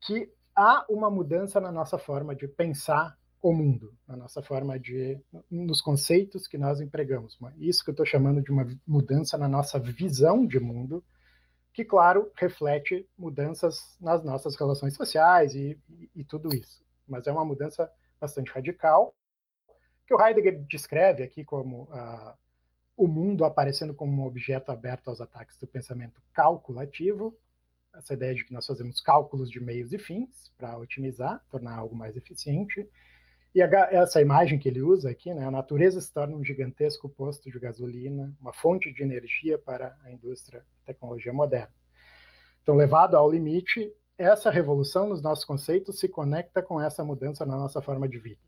que 0.00 0.32
há 0.54 0.84
uma 0.88 1.10
mudança 1.10 1.60
na 1.60 1.70
nossa 1.70 1.98
forma 1.98 2.34
de 2.34 2.48
pensar 2.48 3.18
o 3.42 3.52
mundo, 3.52 3.94
na 4.06 4.16
nossa 4.16 4.42
forma 4.42 4.78
de, 4.78 5.18
nos 5.50 5.80
conceitos 5.80 6.46
que 6.46 6.58
nós 6.58 6.80
empregamos. 6.80 7.38
Isso 7.56 7.82
que 7.82 7.90
eu 7.90 7.92
estou 7.92 8.04
chamando 8.04 8.42
de 8.42 8.50
uma 8.50 8.66
mudança 8.86 9.38
na 9.38 9.48
nossa 9.48 9.78
visão 9.78 10.46
de 10.46 10.60
mundo, 10.60 11.02
que, 11.72 11.84
claro, 11.84 12.30
reflete 12.36 13.08
mudanças 13.16 13.96
nas 14.00 14.22
nossas 14.22 14.56
relações 14.56 14.94
sociais 14.94 15.54
e, 15.54 15.78
e, 16.14 16.24
tudo 16.24 16.54
isso. 16.54 16.84
Mas 17.06 17.26
é 17.26 17.32
uma 17.32 17.44
mudança 17.44 17.90
bastante 18.20 18.50
radical, 18.50 19.14
que 20.06 20.12
o 20.12 20.20
Heidegger 20.20 20.62
descreve 20.66 21.22
aqui 21.22 21.44
como 21.44 21.84
uh, 21.84 22.34
o 22.96 23.06
mundo 23.06 23.44
aparecendo 23.44 23.94
como 23.94 24.20
um 24.20 24.26
objeto 24.26 24.70
aberto 24.70 25.08
aos 25.08 25.20
ataques 25.20 25.56
do 25.56 25.66
pensamento 25.66 26.20
calculativo, 26.32 27.34
essa 27.94 28.14
ideia 28.14 28.34
de 28.34 28.44
que 28.44 28.52
nós 28.52 28.66
fazemos 28.66 29.00
cálculos 29.00 29.50
de 29.50 29.60
meios 29.60 29.92
e 29.92 29.98
fins 29.98 30.52
para 30.56 30.78
otimizar, 30.78 31.44
tornar 31.50 31.76
algo 31.76 31.94
mais 31.94 32.16
eficiente. 32.16 32.88
E 33.54 33.60
a, 33.62 33.68
essa 33.90 34.20
imagem 34.20 34.58
que 34.58 34.68
ele 34.68 34.80
usa 34.80 35.10
aqui, 35.10 35.32
né, 35.34 35.44
a 35.44 35.50
natureza 35.50 36.00
se 36.00 36.12
torna 36.12 36.36
um 36.36 36.44
gigantesco 36.44 37.08
posto 37.08 37.50
de 37.50 37.58
gasolina, 37.58 38.34
uma 38.40 38.52
fonte 38.52 38.92
de 38.92 39.02
energia 39.02 39.58
para 39.58 39.96
a 40.04 40.10
indústria 40.10 40.64
e 40.82 40.86
tecnologia 40.86 41.32
moderna. 41.32 41.74
Então, 42.62 42.76
levado 42.76 43.16
ao 43.16 43.30
limite, 43.30 43.92
essa 44.16 44.50
revolução 44.50 45.08
nos 45.08 45.22
nossos 45.22 45.44
conceitos 45.44 45.98
se 45.98 46.08
conecta 46.08 46.62
com 46.62 46.80
essa 46.80 47.04
mudança 47.04 47.44
na 47.44 47.56
nossa 47.56 47.82
forma 47.82 48.08
de 48.08 48.18
vida. 48.18 48.40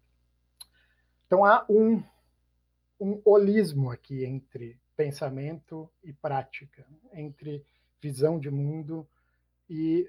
Então, 1.26 1.45
há 1.45 1.64
um, 1.68 2.03
um 3.01 3.20
holismo 3.24 3.90
aqui 3.90 4.24
entre 4.24 4.78
pensamento 4.95 5.90
e 6.05 6.12
prática, 6.12 6.86
entre 7.12 7.64
visão 8.01 8.38
de 8.38 8.51
mundo 8.51 9.09
e 9.68 10.06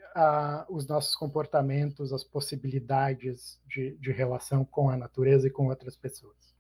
os 0.70 0.88
nossos 0.88 1.16
comportamentos, 1.16 2.12
as 2.12 2.24
possibilidades 2.24 3.60
de, 3.66 3.96
de, 3.98 4.12
relação 4.12 4.66
com 4.66 4.90
a 4.90 4.98
natureza 4.98 5.48
e 5.48 5.52
com 5.52 5.68
outras 5.68 5.96
pessoas. 5.96 6.54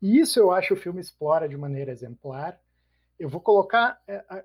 E 0.00 0.18
isso 0.18 0.38
eu 0.38 0.50
acho 0.50 0.74
o 0.74 0.76
filme 0.76 1.00
explora 1.00 1.48
de 1.48 1.56
maneira 1.56 1.92
exemplar. 1.92 2.58
Eu 3.18 3.28
vou 3.28 3.40
colocar 3.40 4.00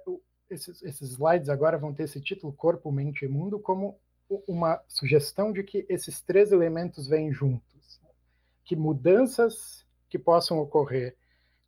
uh, 0.07 0.21
esses, 0.49 0.81
esses, 0.81 1.11
slides 1.11 1.49
agora 1.49 1.77
vão 1.77 1.93
ter 1.93 2.03
esse 2.03 2.19
título 2.19 2.51
Corpo, 2.51 2.91
Mente 2.91 3.25
e 3.25 3.27
Mundo 3.27 3.59
como 3.59 3.99
uma 4.47 4.81
sugestão 4.87 5.53
de 5.53 5.63
que 5.63 5.85
esses 5.87 6.21
três 6.21 6.51
elementos 6.51 7.07
vêm 7.07 7.31
juntos, 7.31 8.01
que 8.63 8.75
mudanças 8.75 9.85
que 10.09 10.17
possam 10.17 10.59
ocorrer 10.59 11.15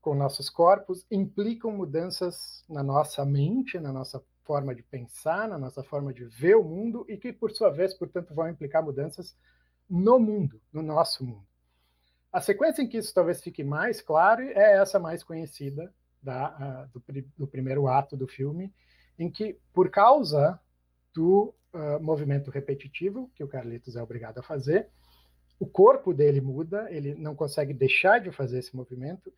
com 0.01 0.15
nossos 0.15 0.49
corpos 0.49 1.05
implicam 1.09 1.71
mudanças 1.71 2.63
na 2.69 2.83
nossa 2.83 3.25
mente, 3.25 3.79
na 3.79 3.91
nossa 3.91 4.23
forma 4.45 4.73
de 4.73 4.83
pensar, 4.83 5.47
na 5.47 5.57
nossa 5.57 5.83
forma 5.83 6.13
de 6.13 6.23
ver 6.25 6.55
o 6.55 6.63
mundo 6.63 7.05
e 7.09 7.17
que, 7.17 7.33
por 7.33 7.51
sua 7.51 7.69
vez, 7.69 7.93
portanto, 7.93 8.33
vão 8.33 8.47
implicar 8.47 8.83
mudanças 8.83 9.35
no 9.89 10.19
mundo, 10.19 10.61
no 10.71 10.81
nosso 10.81 11.25
mundo. 11.25 11.45
A 12.31 12.39
sequência 12.39 12.81
em 12.81 12.87
que 12.87 12.97
isso 12.97 13.13
talvez 13.13 13.41
fique 13.41 13.63
mais 13.63 14.01
claro 14.01 14.43
é 14.43 14.77
essa 14.77 14.99
mais 14.99 15.23
conhecida 15.23 15.93
da, 16.21 16.87
uh, 16.93 16.93
do, 16.93 17.03
do, 17.37 17.47
primeiro 17.47 17.87
ato 17.87 18.15
do 18.15 18.27
filme, 18.27 18.73
em 19.17 19.29
que, 19.29 19.57
por 19.73 19.89
causa 19.89 20.59
do 21.13 21.53
uh, 21.73 22.01
movimento 22.01 22.51
repetitivo 22.51 23.31
que 23.35 23.43
o 23.43 23.47
Carlitos 23.47 23.95
é 23.95 24.03
obrigado 24.03 24.39
a 24.39 24.43
fazer, 24.43 24.89
o 25.59 25.65
corpo 25.65 26.13
dele 26.13 26.41
muda, 26.41 26.91
ele 26.91 27.15
não 27.15 27.35
consegue 27.35 27.73
deixar 27.73 28.19
de 28.19 28.31
fazer 28.31 28.59
esse 28.59 28.75
movimento, 28.75 29.33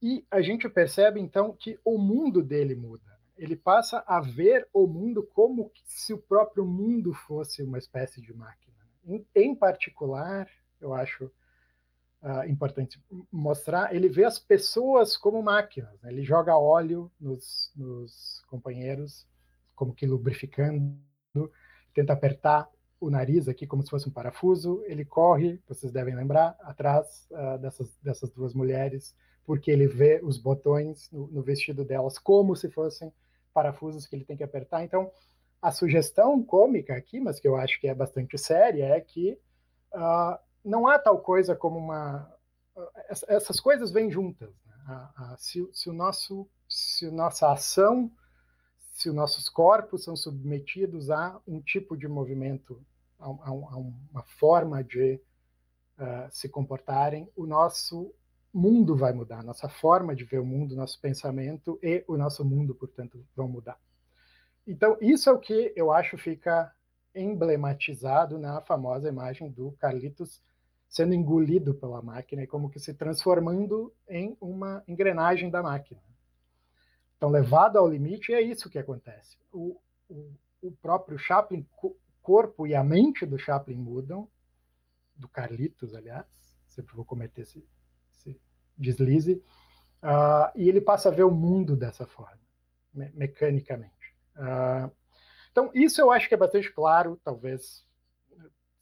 e 0.00 0.24
a 0.30 0.40
gente 0.40 0.68
percebe 0.68 1.20
então 1.20 1.56
que 1.58 1.78
o 1.84 1.98
mundo 1.98 2.42
dele 2.42 2.74
muda 2.74 3.11
ele 3.42 3.56
passa 3.56 4.04
a 4.06 4.20
ver 4.20 4.68
o 4.72 4.86
mundo 4.86 5.20
como 5.34 5.72
se 5.84 6.14
o 6.14 6.18
próprio 6.18 6.64
mundo 6.64 7.12
fosse 7.12 7.60
uma 7.60 7.76
espécie 7.76 8.20
de 8.20 8.32
máquina. 8.32 8.76
Em, 9.04 9.26
em 9.34 9.52
particular, 9.52 10.48
eu 10.80 10.94
acho 10.94 11.24
uh, 12.22 12.48
importante 12.48 13.02
mostrar, 13.32 13.92
ele 13.92 14.08
vê 14.08 14.24
as 14.24 14.38
pessoas 14.38 15.16
como 15.16 15.42
máquinas. 15.42 16.00
Né? 16.00 16.12
Ele 16.12 16.22
joga 16.22 16.56
óleo 16.56 17.10
nos, 17.18 17.72
nos 17.74 18.44
companheiros, 18.46 19.26
como 19.74 19.92
que 19.92 20.06
lubrificando, 20.06 20.96
tenta 21.92 22.12
apertar 22.12 22.70
o 23.00 23.10
nariz 23.10 23.48
aqui 23.48 23.66
como 23.66 23.82
se 23.82 23.90
fosse 23.90 24.08
um 24.08 24.12
parafuso. 24.12 24.84
Ele 24.86 25.04
corre, 25.04 25.60
vocês 25.66 25.90
devem 25.90 26.14
lembrar, 26.14 26.56
atrás 26.60 27.26
uh, 27.32 27.58
dessas, 27.58 27.92
dessas 28.00 28.30
duas 28.30 28.54
mulheres, 28.54 29.16
porque 29.44 29.68
ele 29.68 29.88
vê 29.88 30.20
os 30.22 30.38
botões 30.38 31.10
no, 31.10 31.26
no, 31.26 31.42
vestido 31.42 31.84
delas 31.84 32.20
como 32.20 32.54
se 32.54 32.70
fossem 32.70 33.12
parafusos 33.52 34.06
que 34.06 34.16
ele 34.16 34.24
tem 34.24 34.36
que 34.36 34.44
apertar. 34.44 34.82
Então, 34.82 35.10
a 35.60 35.70
sugestão 35.70 36.42
cômica 36.42 36.94
aqui, 36.96 37.20
mas 37.20 37.38
que 37.38 37.46
eu 37.46 37.56
acho 37.56 37.80
que 37.80 37.86
é 37.86 37.94
bastante 37.94 38.36
séria, 38.36 38.86
é 38.86 39.00
que 39.00 39.38
uh, 39.94 40.38
não 40.64 40.86
há 40.86 40.98
tal 40.98 41.20
coisa 41.20 41.54
como 41.54 41.78
uma. 41.78 42.30
Essas 43.28 43.60
coisas 43.60 43.92
vêm 43.92 44.10
juntas. 44.10 44.50
Né? 44.66 45.36
se, 45.38 45.68
se, 45.72 45.90
o 45.90 45.92
nosso, 45.92 46.48
se 46.68 47.10
nossa 47.10 47.52
ação, 47.52 48.10
se 48.92 49.08
os 49.08 49.14
nossos 49.14 49.48
corpos 49.48 50.04
são 50.04 50.16
submetidos 50.16 51.10
a 51.10 51.40
um 51.46 51.60
tipo 51.60 51.96
de 51.96 52.08
movimento, 52.08 52.84
a, 53.18 53.26
a, 53.26 53.48
a 53.48 53.76
uma 53.76 54.22
forma 54.38 54.82
de 54.82 55.20
uh, 55.98 56.28
se 56.30 56.48
comportarem, 56.48 57.30
o 57.36 57.46
nosso 57.46 58.12
mundo 58.52 58.96
vai 58.96 59.12
mudar, 59.12 59.42
nossa 59.42 59.68
forma 59.68 60.14
de 60.14 60.24
ver 60.24 60.38
o 60.38 60.46
mundo, 60.46 60.76
nosso 60.76 61.00
pensamento 61.00 61.78
e 61.82 62.04
o 62.06 62.16
nosso 62.16 62.44
mundo, 62.44 62.74
portanto, 62.74 63.24
vão 63.34 63.48
mudar. 63.48 63.78
Então, 64.66 64.96
isso 65.00 65.28
é 65.28 65.32
o 65.32 65.38
que 65.38 65.72
eu 65.74 65.90
acho 65.90 66.18
fica 66.18 66.72
emblematizado 67.14 68.38
na 68.38 68.60
famosa 68.60 69.08
imagem 69.08 69.50
do 69.50 69.72
Carlitos 69.72 70.42
sendo 70.88 71.14
engolido 71.14 71.74
pela 71.74 72.02
máquina 72.02 72.42
e 72.42 72.46
como 72.46 72.68
que 72.68 72.78
se 72.78 72.92
transformando 72.92 73.92
em 74.06 74.36
uma 74.38 74.84
engrenagem 74.86 75.48
da 75.48 75.62
máquina. 75.62 76.02
Então, 77.16 77.30
levado 77.30 77.78
ao 77.78 77.88
limite, 77.88 78.34
é 78.34 78.42
isso 78.42 78.68
que 78.68 78.78
acontece. 78.78 79.38
O, 79.50 79.80
o, 80.08 80.30
o 80.60 80.72
próprio 80.72 81.18
Chaplin, 81.18 81.66
o 81.82 81.96
corpo 82.20 82.66
e 82.66 82.74
a 82.74 82.84
mente 82.84 83.24
do 83.24 83.38
Chaplin 83.38 83.76
mudam, 83.76 84.28
do 85.16 85.28
Carlitos, 85.28 85.94
aliás, 85.94 86.26
sempre 86.68 86.94
vou 86.94 87.04
cometer 87.04 87.42
esse, 87.42 87.64
deslize, 88.76 89.42
uh, 90.02 90.50
e 90.54 90.68
ele 90.68 90.80
passa 90.80 91.08
a 91.08 91.12
ver 91.12 91.24
o 91.24 91.30
mundo 91.30 91.76
dessa 91.76 92.06
forma, 92.06 92.40
me 92.92 93.10
mecanicamente. 93.14 94.14
Uh, 94.36 94.90
então, 95.50 95.70
isso 95.74 96.00
eu 96.00 96.10
acho 96.10 96.28
que 96.28 96.34
é 96.34 96.38
bastante 96.38 96.72
claro, 96.72 97.20
talvez 97.22 97.84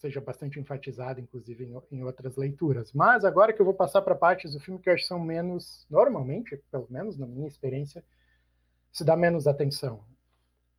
seja 0.00 0.20
bastante 0.20 0.58
enfatizado, 0.58 1.20
inclusive, 1.20 1.64
em, 1.64 1.98
em 1.98 2.02
outras 2.02 2.36
leituras. 2.36 2.92
Mas 2.92 3.24
agora 3.24 3.52
que 3.52 3.60
eu 3.60 3.66
vou 3.66 3.74
passar 3.74 4.00
para 4.00 4.14
partes 4.14 4.54
do 4.54 4.60
filme 4.60 4.80
que 4.80 4.88
eu 4.88 4.94
acho 4.94 5.02
que 5.02 5.08
são 5.08 5.20
menos, 5.20 5.86
normalmente, 5.90 6.56
pelo 6.70 6.86
menos 6.88 7.18
na 7.18 7.26
minha 7.26 7.46
experiência, 7.46 8.02
se 8.90 9.04
dá 9.04 9.14
menos 9.14 9.46
atenção. 9.46 10.02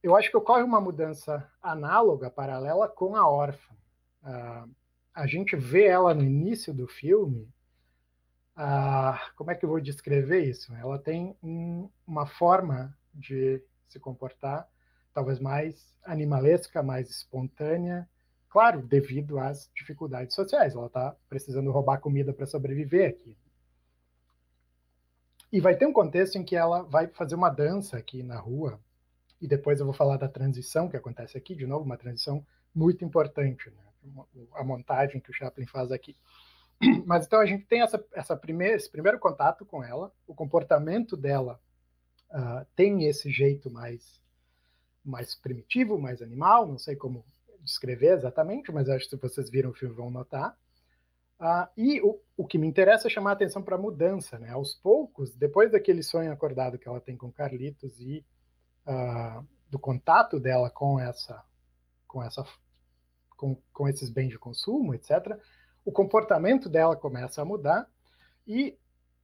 Eu 0.01 0.15
acho 0.15 0.31
que 0.31 0.37
ocorre 0.37 0.63
uma 0.63 0.81
mudança 0.81 1.47
análoga, 1.61 2.31
paralela 2.31 2.87
com 2.87 3.15
a 3.15 3.29
órfã. 3.29 3.75
Uh, 4.23 4.71
a 5.13 5.27
gente 5.27 5.55
vê 5.55 5.85
ela 5.85 6.13
no 6.15 6.23
início 6.23 6.73
do 6.73 6.87
filme 6.87 7.47
ah, 8.55 9.19
como 9.35 9.51
é 9.51 9.55
que 9.55 9.65
eu 9.65 9.69
vou 9.69 9.79
descrever 9.79 10.43
isso? 10.43 10.73
Ela 10.75 10.99
tem 10.99 11.35
um, 11.41 11.89
uma 12.05 12.25
forma 12.25 12.95
de 13.13 13.61
se 13.87 13.99
comportar, 13.99 14.67
talvez 15.13 15.39
mais 15.39 15.93
animalesca, 16.03 16.81
mais 16.81 17.09
espontânea, 17.09 18.07
claro, 18.49 18.81
devido 18.81 19.39
às 19.39 19.69
dificuldades 19.75 20.35
sociais. 20.35 20.75
Ela 20.75 20.87
está 20.87 21.15
precisando 21.29 21.71
roubar 21.71 21.99
comida 21.99 22.33
para 22.33 22.45
sobreviver 22.45 23.09
aqui. 23.09 23.37
E 25.51 25.59
vai 25.59 25.75
ter 25.75 25.85
um 25.85 25.93
contexto 25.93 26.37
em 26.37 26.43
que 26.43 26.55
ela 26.55 26.83
vai 26.83 27.07
fazer 27.07 27.35
uma 27.35 27.49
dança 27.49 27.97
aqui 27.97 28.23
na 28.23 28.39
rua, 28.39 28.79
e 29.41 29.47
depois 29.47 29.79
eu 29.79 29.85
vou 29.85 29.93
falar 29.93 30.17
da 30.17 30.29
transição 30.29 30.87
que 30.87 30.95
acontece 30.95 31.37
aqui, 31.37 31.55
de 31.55 31.65
novo, 31.65 31.83
uma 31.83 31.97
transição 31.97 32.45
muito 32.73 33.03
importante, 33.03 33.69
né? 33.69 33.83
a 34.53 34.63
montagem 34.63 35.19
que 35.19 35.29
o 35.29 35.33
Chaplin 35.33 35.65
faz 35.65 35.91
aqui. 35.91 36.15
Mas 37.05 37.25
então 37.25 37.39
a 37.39 37.45
gente 37.45 37.65
tem 37.65 37.81
essa, 37.81 38.03
essa 38.13 38.39
esse 38.73 38.89
primeiro 38.89 39.19
contato 39.19 39.65
com 39.65 39.83
ela, 39.83 40.11
o 40.27 40.33
comportamento 40.33 41.15
dela 41.15 41.59
uh, 42.31 42.65
tem 42.75 43.05
esse 43.05 43.29
jeito 43.29 43.69
mais, 43.69 44.19
mais 45.03 45.35
primitivo, 45.35 45.99
mais 45.99 46.21
animal, 46.21 46.67
não 46.67 46.77
sei 46.77 46.95
como 46.95 47.25
descrever 47.63 48.13
exatamente, 48.13 48.71
mas 48.71 48.89
acho 48.89 49.05
que 49.05 49.11
se 49.11 49.21
vocês 49.21 49.49
viram 49.49 49.69
o 49.69 49.73
filme 49.73 49.93
vão 49.93 50.09
notar. 50.09 50.57
Uh, 51.39 51.67
e 51.77 52.01
o, 52.01 52.19
o 52.37 52.45
que 52.45 52.57
me 52.57 52.67
interessa 52.67 53.07
é 53.07 53.09
chamar 53.09 53.31
a 53.31 53.33
atenção 53.33 53.61
para 53.61 53.75
a 53.75 53.79
mudança, 53.79 54.37
né? 54.39 54.49
Aos 54.49 54.75
poucos, 54.75 55.35
depois 55.35 55.71
daquele 55.71 56.03
sonho 56.03 56.31
acordado 56.31 56.77
que 56.77 56.87
ela 56.87 57.01
tem 57.01 57.15
com 57.15 57.31
Carlitos 57.31 57.99
e 57.99 58.25
uh, 58.87 59.45
do 59.69 59.79
contato 59.79 60.39
dela 60.39 60.69
com 60.69 60.99
essa, 60.99 61.43
com 62.07 62.21
essa, 62.23 62.45
com, 63.37 63.55
com 63.73 63.87
esses 63.87 64.09
bens 64.09 64.29
de 64.29 64.37
consumo, 64.37 64.93
etc. 64.93 65.39
O 65.83 65.91
comportamento 65.91 66.69
dela 66.69 66.95
começa 66.95 67.41
a 67.41 67.45
mudar 67.45 67.87
e 68.47 68.77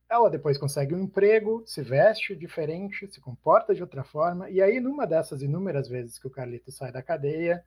ela 0.09 0.29
depois 0.29 0.57
consegue 0.57 0.95
um 0.95 1.01
emprego, 1.01 1.63
se 1.65 1.81
veste 1.81 2.35
diferente, 2.35 3.07
se 3.11 3.19
comporta 3.19 3.75
de 3.75 3.81
outra 3.81 4.03
forma, 4.03 4.49
e 4.49 4.61
aí, 4.61 4.79
numa 4.79 5.05
dessas 5.05 5.41
inúmeras 5.41 5.87
vezes 5.89 6.17
que 6.17 6.27
o 6.27 6.31
Carlito 6.31 6.71
sai 6.71 6.91
da 6.91 7.03
cadeia, 7.03 7.63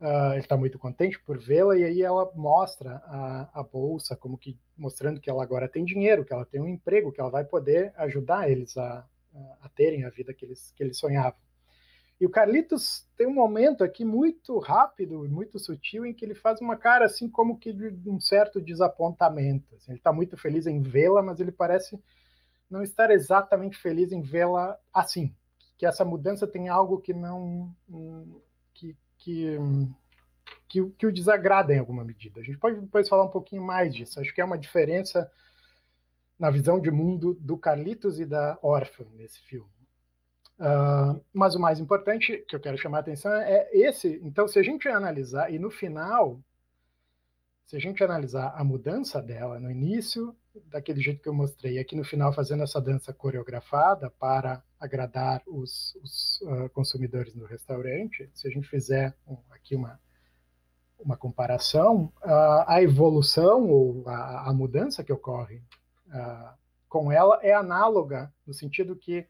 uh, 0.00 0.32
ele 0.32 0.40
está 0.40 0.56
muito 0.56 0.78
contente 0.78 1.18
por 1.20 1.38
vê-la, 1.38 1.76
e 1.76 1.84
aí 1.84 2.02
ela 2.02 2.30
mostra 2.34 2.96
a, 3.06 3.60
a, 3.60 3.62
bolsa, 3.62 4.14
como 4.14 4.36
que 4.36 4.58
mostrando 4.76 5.20
que 5.20 5.30
ela 5.30 5.42
agora 5.42 5.68
tem 5.68 5.84
dinheiro, 5.84 6.24
que 6.24 6.32
ela 6.32 6.44
tem 6.44 6.60
um 6.60 6.68
emprego, 6.68 7.12
que 7.12 7.20
ela 7.20 7.30
vai 7.30 7.44
poder 7.44 7.92
ajudar 7.96 8.50
eles 8.50 8.76
a, 8.76 9.06
a, 9.34 9.56
a 9.62 9.68
terem 9.70 10.04
a 10.04 10.10
vida 10.10 10.34
que 10.34 10.44
eles, 10.44 10.72
que 10.76 10.82
eles 10.82 10.98
sonhavam. 10.98 11.43
E 12.24 12.26
o 12.26 12.30
Carlitos 12.30 13.06
tem 13.18 13.26
um 13.26 13.34
momento 13.34 13.84
aqui 13.84 14.02
muito 14.02 14.58
rápido, 14.58 15.28
muito 15.28 15.58
sutil, 15.58 16.06
em 16.06 16.14
que 16.14 16.24
ele 16.24 16.34
faz 16.34 16.58
uma 16.58 16.74
cara 16.74 17.04
assim 17.04 17.28
como 17.28 17.58
que 17.58 17.70
de 17.70 18.08
um 18.08 18.18
certo 18.18 18.62
desapontamento. 18.62 19.76
Assim, 19.76 19.90
ele 19.90 19.98
está 19.98 20.10
muito 20.10 20.34
feliz 20.34 20.66
em 20.66 20.80
vê-la, 20.80 21.22
mas 21.22 21.38
ele 21.38 21.52
parece 21.52 22.02
não 22.70 22.82
estar 22.82 23.10
exatamente 23.10 23.76
feliz 23.76 24.10
em 24.10 24.22
vê-la 24.22 24.78
assim. 24.90 25.36
Que 25.76 25.84
essa 25.84 26.02
mudança 26.02 26.46
tem 26.46 26.70
algo 26.70 26.98
que 26.98 27.12
não 27.12 27.70
que, 28.72 28.96
que, 29.18 29.58
que, 30.66 30.82
que 30.96 31.06
o 31.06 31.12
desagrada 31.12 31.74
em 31.74 31.78
alguma 31.78 32.06
medida. 32.06 32.40
A 32.40 32.42
gente 32.42 32.56
pode 32.56 32.80
depois 32.80 33.06
falar 33.06 33.24
um 33.24 33.30
pouquinho 33.30 33.62
mais 33.62 33.94
disso. 33.94 34.18
Acho 34.18 34.34
que 34.34 34.40
é 34.40 34.44
uma 34.46 34.56
diferença 34.56 35.30
na 36.38 36.48
visão 36.48 36.80
de 36.80 36.90
mundo 36.90 37.34
do 37.34 37.58
Carlitos 37.58 38.18
e 38.18 38.24
da 38.24 38.58
órfã 38.62 39.04
nesse 39.12 39.40
filme. 39.40 39.73
Uh, 40.58 41.20
mas 41.32 41.54
o 41.54 41.60
mais 41.60 41.80
importante 41.80 42.44
que 42.48 42.54
eu 42.54 42.60
quero 42.60 42.78
chamar 42.78 42.98
a 42.98 43.00
atenção 43.00 43.32
é 43.32 43.68
esse. 43.72 44.20
Então, 44.22 44.46
se 44.46 44.58
a 44.58 44.62
gente 44.62 44.88
analisar, 44.88 45.52
e 45.52 45.58
no 45.58 45.70
final, 45.70 46.40
se 47.66 47.76
a 47.76 47.80
gente 47.80 48.02
analisar 48.04 48.54
a 48.56 48.62
mudança 48.62 49.20
dela 49.20 49.58
no 49.58 49.70
início, 49.70 50.34
daquele 50.66 51.00
jeito 51.00 51.20
que 51.20 51.28
eu 51.28 51.34
mostrei, 51.34 51.78
aqui 51.78 51.96
no 51.96 52.04
final 52.04 52.32
fazendo 52.32 52.62
essa 52.62 52.80
dança 52.80 53.12
coreografada 53.12 54.10
para 54.10 54.62
agradar 54.78 55.42
os, 55.46 55.96
os 55.96 56.40
uh, 56.42 56.68
consumidores 56.70 57.34
no 57.34 57.46
restaurante, 57.46 58.30
se 58.32 58.46
a 58.46 58.50
gente 58.50 58.68
fizer 58.68 59.12
um, 59.26 59.36
aqui 59.50 59.74
uma, 59.74 59.98
uma 61.00 61.16
comparação, 61.16 62.12
uh, 62.22 62.64
a 62.66 62.80
evolução 62.80 63.68
ou 63.68 64.08
a, 64.08 64.50
a, 64.50 64.52
mudança 64.52 65.02
que 65.02 65.12
ocorre 65.12 65.60
com 66.88 67.10
ela 67.10 67.40
é 67.42 67.52
análoga, 67.52 68.32
no 68.46 68.54
sentido 68.54 68.94
que 68.94 69.26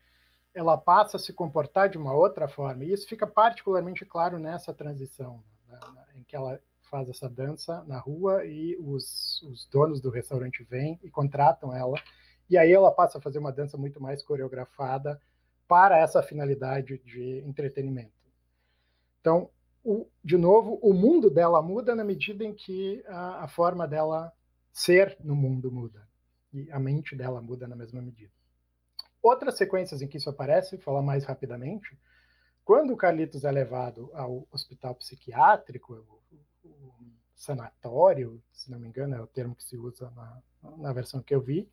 ela 0.54 0.78
passa 0.78 1.16
a 1.16 1.20
se 1.20 1.32
comportar 1.32 1.88
de 1.88 1.98
uma 1.98 2.14
outra 2.14 2.46
forma. 2.46 2.84
E 2.84 2.92
isso 2.92 3.08
fica 3.08 3.26
particularmente 3.26 4.04
claro 4.04 4.38
nessa 4.38 4.72
transição, 4.72 5.42
né, 5.68 5.78
em 6.14 6.22
que 6.22 6.36
ela 6.36 6.60
faz 6.88 7.08
essa 7.08 7.28
dança 7.28 7.82
na 7.88 7.98
rua 7.98 8.44
e 8.44 8.76
os, 8.78 9.42
os, 9.42 9.66
donos 9.66 10.00
do 10.00 10.10
restaurante 10.10 10.62
vêm 10.62 10.98
e 11.02 11.10
contratam 11.10 11.74
ela. 11.74 11.96
E 12.48 12.56
aí 12.56 12.72
ela 12.72 12.92
passa 12.92 13.18
a 13.18 13.20
fazer 13.20 13.40
uma 13.40 13.50
dança 13.50 13.76
muito 13.76 14.00
mais 14.00 14.22
coreografada 14.22 15.20
para 15.66 15.98
essa 15.98 16.22
finalidade 16.22 16.98
de 16.98 17.42
entretenimento. 17.46 18.12
Então, 19.20 19.50
o, 19.82 20.06
de 20.22 20.36
novo, 20.36 20.78
o 20.82 20.92
mundo 20.92 21.28
dela 21.28 21.60
muda 21.60 21.96
na 21.96 22.04
medida 22.04 22.44
em 22.44 22.54
que 22.54 23.02
a, 23.08 23.44
a 23.44 23.48
forma 23.48 23.88
dela 23.88 24.32
ser 24.72 25.16
no 25.20 25.34
mundo 25.34 25.72
muda. 25.72 26.06
E 26.52 26.70
a 26.70 26.78
mente 26.78 27.16
dela 27.16 27.40
muda 27.40 27.66
na 27.66 27.74
mesma 27.74 28.00
medida. 28.00 28.32
Outras 29.24 29.56
sequências 29.56 30.02
em 30.02 30.06
que 30.06 30.18
isso 30.18 30.28
aparece, 30.28 30.76
falar 30.76 31.00
mais 31.00 31.24
rapidamente, 31.24 31.98
quando 32.62 32.92
o 32.92 32.96
Carlitos 32.96 33.42
é 33.42 33.50
levado 33.50 34.10
ao 34.12 34.46
hospital 34.52 34.94
psiquiátrico, 34.96 35.94
o, 36.62 36.68
o 36.68 36.92
sanatório, 37.34 38.38
se 38.52 38.70
não 38.70 38.78
me 38.78 38.86
engano, 38.86 39.14
é 39.14 39.22
o 39.22 39.26
termo 39.26 39.56
que 39.56 39.64
se 39.64 39.78
usa 39.78 40.10
na, 40.10 40.42
na 40.76 40.92
versão 40.92 41.22
que 41.22 41.34
eu 41.34 41.40
vi, 41.40 41.66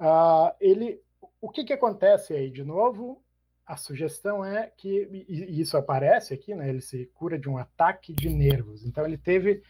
uh, 0.00 0.52
ele, 0.60 1.00
o 1.40 1.48
que, 1.48 1.62
que 1.62 1.72
acontece 1.72 2.34
aí? 2.34 2.50
De 2.50 2.64
novo, 2.64 3.22
a 3.64 3.76
sugestão 3.76 4.44
é 4.44 4.66
que, 4.76 5.24
e 5.28 5.60
isso 5.60 5.76
aparece 5.76 6.34
aqui, 6.34 6.56
né, 6.56 6.68
ele 6.68 6.80
se 6.80 7.06
cura 7.14 7.38
de 7.38 7.48
um 7.48 7.56
ataque 7.56 8.12
de 8.12 8.28
nervos. 8.28 8.84
Então, 8.84 9.04
ele 9.04 9.16
teve, 9.16 9.62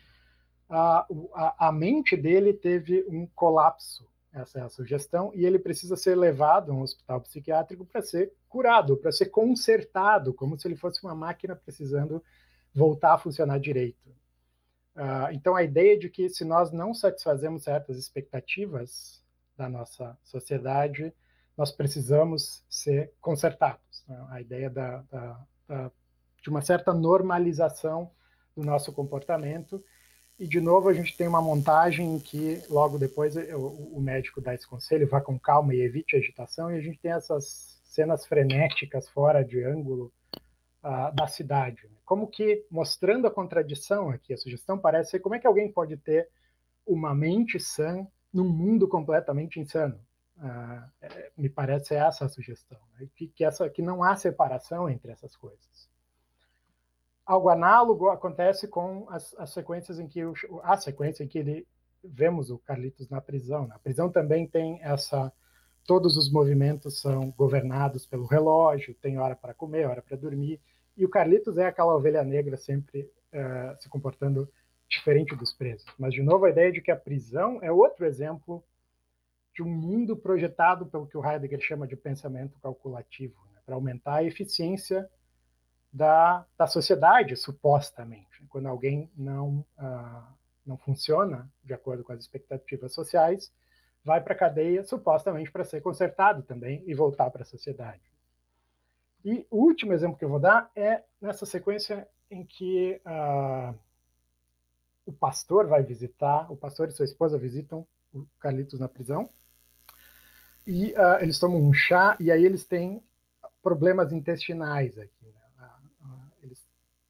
a, 0.71 1.07
a, 1.35 1.69
a 1.69 1.71
mente 1.71 2.17
dele 2.17 2.55
teve 2.55 3.05
um 3.11 3.27
colapso 3.35 4.09
essa 4.35 4.59
é 4.59 4.63
a 4.63 4.69
sugestão, 4.69 5.31
e 5.33 5.47
ele 5.47 5.59
precisa 5.59 5.97
ser 5.97 6.17
levado 6.17 6.73
a 6.73 6.75
um 6.75 6.83
hospital 6.83 7.21
psiquiátrico 7.21 7.87
para 7.87 8.03
ser 8.03 8.33
curado, 8.49 8.97
para 8.97 9.13
ser 9.13 9.27
consertado, 9.27 10.35
como 10.35 10.59
se 10.59 10.67
ele 10.67 10.75
fosse 10.75 11.03
uma 11.05 11.15
máquina 11.15 11.55
precisando 11.55 12.23
voltar 12.75 13.15
a 13.15 13.19
funcionar 13.19 13.59
direito. 13.59 14.09
Uh, 14.97 15.31
então, 15.33 15.55
a 15.55 15.63
ideia 15.63 15.97
de 15.97 16.09
que 16.09 16.29
se 16.29 16.45
nós 16.45 16.73
não 16.73 16.93
satisfazemos 16.93 17.63
certas 17.63 17.97
expectativas 17.97 19.23
da 19.57 19.69
nossa 19.69 20.19
sociedade, 20.25 21.15
nós 21.57 21.71
precisamos 21.71 22.65
ser 22.69 23.13
consertados. 23.21 24.05
Né? 24.09 24.27
A 24.31 24.41
ideia 24.41 24.69
da, 24.69 25.03
da, 25.11 25.47
da, 25.69 25.93
de 26.43 26.51
uma 26.51 26.61
certa 26.61 26.93
normalização 26.93 28.11
do 28.57 28.65
nosso 28.65 28.93
comportamento 28.93 29.85
e, 30.39 30.49
de 30.49 30.61
novo, 30.61 30.89
a 30.89 30.93
gente 30.93 31.17
tem 31.17 31.29
uma 31.29 31.41
montagem 31.41 32.17
em 32.17 32.19
que, 32.19 32.61
logo 32.69 32.99
depois, 32.99 33.37
o, 33.37 34.01
médico 34.01 34.41
dá 34.41 34.53
esse 34.53 34.67
conselho, 34.67 35.09
vá 35.09 35.21
com 35.21 35.39
calma 35.39 35.75
e 35.75 35.81
evite 35.81 36.17
agitação, 36.17 36.71
e 36.71 36.77
a 36.77 36.81
gente 36.81 36.99
tem 36.99 37.13
essas 37.13 37.81
cenas 37.85 38.27
frenéticas 38.27 39.09
fora 39.09 39.45
de 39.45 39.63
ângulo 39.63 40.13
uh, 40.83 41.15
da 41.15 41.29
cidade. 41.29 41.89
Como 42.05 42.27
que, 42.27 42.67
mostrando 42.69 43.29
a 43.29 43.31
contradição 43.31 44.11
aqui, 44.11 44.35
a 44.35 44.37
sugestão 44.37 44.77
parece 44.77 45.13
ser 45.13 45.21
como 45.21 45.37
é 45.37 45.39
que 45.39 45.47
alguém 45.47 45.71
pode 45.71 45.97
ter 45.99 46.29
uma 46.85 47.15
mente 47.15 47.61
sã 47.61 48.05
num 48.33 48.49
mundo 48.49 48.89
completamente 48.89 49.61
insano. 49.61 50.01
Uh, 50.37 51.31
me 51.39 51.49
parece 51.49 51.95
essa 51.95 52.25
a 52.25 52.29
sugestão, 52.29 52.81
né? 52.99 53.07
que, 53.15 53.29
que, 53.29 53.45
essa, 53.45 53.71
que 53.71 53.81
não 53.81 54.03
há 54.03 54.17
separação 54.17 54.91
entre 54.91 55.13
essas 55.13 55.37
coisas. 55.37 55.94
Algo 57.27 57.49
análogo 57.49 58.09
acontece 58.09 58.69
com 58.69 59.07
as, 59.09 59.35
as 59.39 59.51
sequências 59.51 59.99
em 59.99 60.07
que 60.07 60.25
o, 60.25 60.35
a 60.63 60.77
sequência 60.77 61.25
em 61.25 61.29
que 61.29 61.39
ele 61.39 61.67
vemos 62.03 62.51
o 62.51 62.59
Carlitos 62.59 63.09
na 63.09 63.21
prisão. 63.21 63.67
Na 63.67 63.79
prisão 63.79 64.11
também 64.11 64.47
tem 64.47 64.79
essa 64.83 65.33
todos 65.87 66.17
os 66.17 66.31
movimentos 66.33 67.01
são 67.01 67.31
governados 67.33 68.07
pelo 68.07 68.25
relógio, 68.25 68.95
tem 68.95 69.19
hora 69.19 69.37
para 69.37 69.53
comer, 69.53 69.87
hora 69.87 70.01
para 70.01 70.17
dormir, 70.17 70.59
e 70.97 71.05
o 71.05 71.09
Carlitos 71.09 71.59
é 71.59 71.67
aquela 71.67 71.95
ovelha 71.95 72.25
negra 72.25 72.57
sempre 72.57 73.03
uh, 73.03 73.83
se 73.83 73.89
comportando 73.89 74.49
diferente 74.89 75.35
dos 75.35 75.53
presos. 75.53 75.87
Mas 75.99 76.15
de 76.15 76.23
novo 76.23 76.45
a 76.45 76.51
ideia 76.51 76.73
de 76.73 76.81
que 76.81 76.91
a 76.91 76.97
prisão 76.97 77.59
é 77.63 77.71
outro 77.71 78.07
exemplo 78.07 78.65
de 79.55 79.63
um 79.63 79.69
mundo 79.69 80.17
projetado 80.17 80.87
pelo 80.87 81.07
que 81.07 81.17
o 81.17 81.25
Heidegger 81.25 81.61
chama 81.61 81.87
de 81.87 81.97
pensamento 81.97 82.59
calculativo, 82.61 83.37
né, 83.53 83.61
para 83.65 83.75
aumentar 83.75 84.17
a 84.17 84.25
eficiência 84.25 85.09
da, 85.95 86.45
da 86.59 86.67
sociedade, 86.67 87.37
supostamente. 87.37 88.45
Quando 88.49 88.67
alguém 88.67 89.09
não, 89.17 89.65
uh, 89.79 90.35
não 90.67 90.77
funciona 90.77 91.49
de 91.63 91.73
acordo 91.73 92.03
com 92.03 92.13
as 92.13 92.19
expectativas 92.19 92.93
sociais, 92.93 93.53
vai 94.05 94.21
para 94.21 94.35
a 94.35 94.37
cadeia, 94.37 94.85
supostamente 94.85 95.53
para 95.53 95.65
ser 95.65 95.81
consertado 95.81 96.43
também 96.43 96.83
e 96.85 96.95
voltar 96.95 97.31
para 97.31 97.43
a 97.43 97.47
sociedade. 97.47 98.03
E 99.25 99.47
o 99.49 99.59
último 99.59 99.93
exemplo 99.93 100.19
que 100.19 100.25
eu 100.25 100.29
vou 100.29 100.41
dar 100.41 100.69
é 100.75 101.05
nessa 101.21 101.47
sequência 101.47 102.09
em 102.29 102.45
que 102.45 103.01
uh, 103.07 103.79
o 105.07 105.13
pastor 105.13 105.69
vai 105.69 105.85
visitar, 105.85 106.51
o 106.51 106.57
pastor 106.57 106.89
e 106.89 106.93
sua 106.93 107.05
esposa 107.05 107.39
visitam 107.39 107.87
o 108.13 108.27
Carlitos 108.41 108.81
na 108.81 108.89
prisão, 108.89 109.31
e 110.67 110.93
uh, 110.93 111.21
eles 111.21 111.39
tomam 111.39 111.63
um 111.63 111.73
chá, 111.73 112.17
e 112.19 112.33
aí 112.33 112.45
eles 112.45 112.65
têm 112.65 113.01
problemas 113.63 114.13
intestinais 114.13 114.99
aqui 114.99 115.24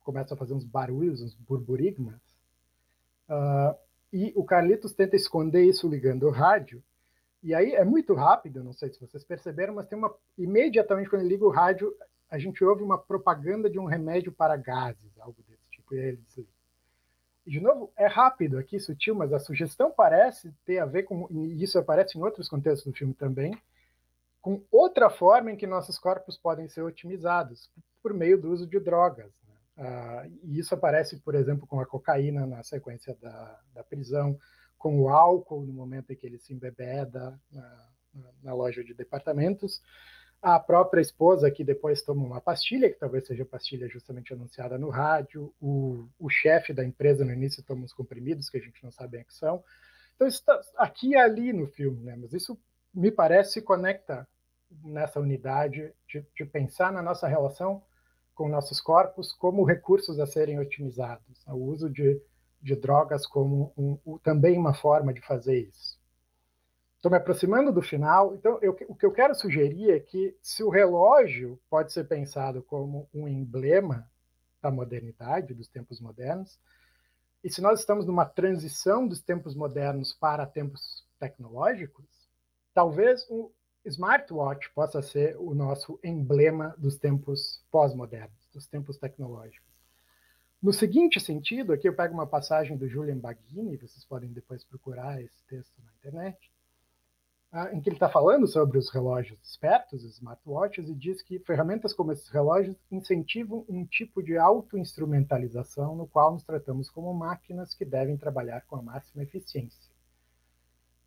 começa 0.05 0.35
a 0.35 0.37
fazer 0.37 0.55
uns 0.55 0.65
barulhos, 0.65 1.23
uns 1.23 1.35
burburigmas. 1.35 2.21
Uh, 3.29 3.75
e 4.13 4.33
o 4.37 4.45
Carlitos 4.45 4.93
tenta 4.93 5.17
esconder 5.17 5.65
isso 5.65 5.89
ligando 5.89 6.27
o 6.27 6.31
rádio. 6.31 6.81
E 7.43 7.53
aí 7.53 7.75
é 7.75 7.85
muito 7.85 8.15
rápido, 8.15 8.63
não 8.63 8.73
sei 8.73 8.93
se 8.93 9.01
vocês 9.01 9.25
perceberam, 9.25 9.75
mas 9.75 9.89
tem 9.89 9.99
uma. 9.99 10.15
Imediatamente 10.39 11.11
quando 11.11 11.23
ele 11.23 11.31
liga 11.31 11.45
o 11.45 11.51
rádio, 11.51 11.93
a 12.31 12.39
gente 12.39 12.63
ouve 12.65 12.83
uma 12.83 12.97
propaganda 12.97 13.69
de 13.69 13.79
um 13.79 13.85
remédio 13.85 14.33
para 14.33 14.57
gases, 14.57 15.19
algo 15.19 15.43
desse 15.49 15.69
tipo, 15.71 15.95
e 15.95 15.99
aí 15.99 16.07
ele. 16.09 16.23
E, 17.47 17.51
de 17.51 17.61
novo, 17.61 17.93
é 17.97 18.07
rápido 18.07 18.57
aqui, 18.57 18.81
sutil, 18.81 19.15
mas 19.15 19.33
a 19.33 19.39
sugestão 19.39 19.91
parece 19.91 20.51
ter 20.65 20.79
a 20.79 20.87
ver 20.87 21.03
com. 21.03 21.29
E 21.31 21.63
isso 21.63 21.79
aparece 21.79 22.17
em 22.17 22.23
outros 22.23 22.49
contextos 22.49 22.91
do 22.91 22.97
filme 22.97 23.15
também, 23.15 23.55
com 24.41 24.63
outra 24.71 25.11
forma 25.11 25.51
em 25.51 25.57
que 25.57 25.67
nossos 25.67 25.99
corpos 25.99 26.39
podem 26.39 26.69
ser 26.69 26.83
otimizados, 26.83 27.71
por 28.03 28.15
meio 28.15 28.41
do 28.41 28.51
uso 28.51 28.67
de 28.67 28.81
drogas. 28.81 29.31
Uh, 29.77 30.31
e 30.45 30.59
isso 30.59 30.75
aparece, 30.75 31.19
por 31.19 31.35
exemplo, 31.35 31.67
com 31.67 31.81
a 31.81 31.87
cocaína 31.87 32.47
na 32.47 32.63
sequência 32.63 33.17
da, 33.21 33.61
da 33.73 33.83
prisão, 33.83 34.39
com 34.79 35.01
o 35.01 35.09
álcool 35.09 35.65
no 35.65 35.73
momento 35.73 36.13
em 36.13 36.17
que 36.17 36.27
ele 36.27 36.39
se 36.39 36.53
embebeda 36.53 37.41
na, 37.51 37.89
na, 38.43 38.55
loja 38.55 38.85
de 38.85 38.95
departamentos. 38.95 39.83
A 40.41 40.61
própria 40.61 41.01
esposa, 41.01 41.51
que 41.51 41.65
depois 41.65 42.03
toma 42.03 42.25
uma 42.25 42.41
pastilha, 42.41 42.91
que 42.91 42.99
talvez 42.99 43.27
seja 43.27 43.43
a 43.43 43.47
pastilha 43.47 43.89
justamente 43.89 44.33
anunciada 44.33 44.79
no 44.79 44.91
rádio. 44.91 45.55
O, 45.61 46.07
o 46.19 46.29
chefe 46.29 46.73
da 46.73 46.85
empresa, 46.85 47.25
no 47.25 47.33
início, 47.33 47.63
toma 47.63 47.85
uns 47.85 47.95
comprimidos 47.95 48.51
que 48.51 48.59
a 48.59 48.61
gente 48.61 48.85
não 48.85 48.93
sabe 48.93 49.19
o 49.19 49.25
que 49.25 49.33
são. 49.33 49.65
Então, 50.15 50.29
isso 50.29 50.39
está 50.39 50.61
aqui 50.77 51.11
e 51.11 51.17
ali 51.17 51.53
no 51.53 51.67
filme, 51.67 52.05
né? 52.05 52.15
mas 52.17 52.33
isso 52.33 52.59
me 52.93 53.11
parece 53.11 53.55
se 53.55 53.63
conecta 53.63 54.29
nessa 54.85 55.21
unidade 55.21 55.93
de, 56.07 56.25
de, 56.37 56.45
pensar 56.45 56.93
na 56.93 57.03
nossa 57.03 57.27
relação 57.27 57.83
com 58.35 58.49
nossos 58.49 58.81
corpos 58.81 59.33
como 59.33 59.65
recursos 59.65 60.19
a 60.19 60.27
serem 60.27 60.59
otimizados, 60.59 61.45
o 61.47 61.55
uso 61.55 61.89
de, 61.89 62.21
de 62.61 62.75
drogas 62.75 63.27
como 63.27 63.73
um, 63.77 63.99
um, 64.05 64.19
também 64.19 64.59
uma 64.59 64.75
forma 64.75 65.13
de 65.13 65.21
fazer 65.21 65.69
isso. 65.69 65.99
Estou 66.97 67.11
me 67.11 67.19
aproximando 67.19 67.71
do 67.71 67.83
final, 67.83 68.35
então 68.35 68.59
eu, 68.63 68.77
o 68.89 68.95
que 68.95 69.05
eu 69.05 69.13
quero 69.13 69.35
sugerir 69.35 69.91
é 69.91 70.01
que 70.01 70.37
se 70.43 70.63
o 70.65 70.71
relógio 70.71 71.61
pode 71.69 71.93
ser 71.93 72.05
pensado 72.05 72.63
como 72.63 73.09
um 73.13 73.29
emblema 73.29 74.11
da 74.63 74.71
modernidade, 74.71 75.53
dos 75.53 75.69
tempos 75.69 76.01
modernos, 76.01 76.59
e 77.45 77.51
se 77.51 77.61
nós 77.61 77.81
estamos 77.81 78.07
numa 78.07 78.25
transição 78.25 79.07
dos 79.07 79.21
tempos 79.21 79.55
modernos 79.55 80.15
para 80.15 80.47
tempos 80.47 81.07
tecnológicos, 81.19 82.07
talvez 82.73 83.27
smartwatch 83.85 84.71
possa 84.75 85.03
ser 85.03 85.37
o 85.39 85.55
nosso 85.55 85.99
emblema 86.03 86.75
dos 86.79 86.97
tempos 86.97 87.63
pós-modernos, 87.71 88.49
dos 88.53 88.67
tempos 88.67 88.99
tecnológicos. 88.99 89.75
No 90.63 90.73
seguinte 90.73 91.21
sentido, 91.21 91.73
aqui 91.73 91.87
eu 91.87 91.95
pego 91.95 92.15
uma 92.15 92.27
passagem 92.27 92.77
do 92.77 92.89
Julian 92.89 93.19
Baggini, 93.19 93.77
vocês 93.77 94.05
podem 94.05 94.33
depois 94.33 94.65
procurar 94.65 95.21
esse 95.21 95.45
texto 95.45 95.75
na 95.85 95.93
internet, 95.93 96.51
ah, 97.53 97.71
em 97.73 97.81
que 97.81 97.89
ele 97.89 97.97
está 97.97 98.09
falando 98.09 98.49
sobre 98.49 98.79
os 98.79 98.91
relógios 98.91 99.39
espertos, 99.45 100.03
os 100.03 100.17
smartwatches, 100.17 100.89
e 100.89 100.95
diz 100.95 101.23
que 101.23 101.39
ferramentas 101.39 101.93
como 101.93 102.11
esses 102.11 102.29
relógios 102.29 102.77
incentivam 102.91 103.65
um 103.69 103.85
tipo 103.85 104.23
de 104.23 104.37
auto-instrumentalização 104.37 105.95
no 105.95 106.07
qual 106.07 106.33
nos 106.33 106.43
tratamos 106.43 106.91
como 106.91 107.15
máquinas 107.15 107.75
que 107.75 107.85
devem 107.85 108.17
trabalhar 108.17 108.63
com 108.63 108.77
a 108.77 108.83
máxima 108.83 109.23
eficiência. 109.23 109.94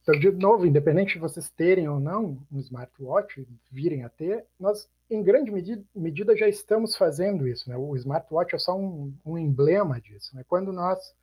Então, 0.07 0.17
de 0.17 0.31
novo, 0.31 0.65
independente 0.65 1.15
de 1.15 1.19
vocês 1.19 1.49
terem 1.49 1.89
ou 1.89 1.99
não 1.99 2.41
um 2.49 2.59
smartwatch, 2.59 3.45
virem 3.69 4.05
a 4.05 4.09
ter, 4.09 4.45
nós, 4.57 4.89
em 5.09 5.21
grande 5.21 5.51
medida, 5.51 5.83
medida 5.93 6.37
já 6.37 6.47
estamos 6.47 6.95
fazendo 6.95 7.45
isso. 7.45 7.69
Né? 7.69 7.75
O 7.75 7.93
smartwatch 7.93 8.55
é 8.55 8.57
só 8.57 8.77
um, 8.77 9.13
um 9.25 9.37
emblema 9.37 9.99
disso. 9.99 10.33
Né? 10.33 10.45
Quando 10.47 10.71
nós 10.71 11.13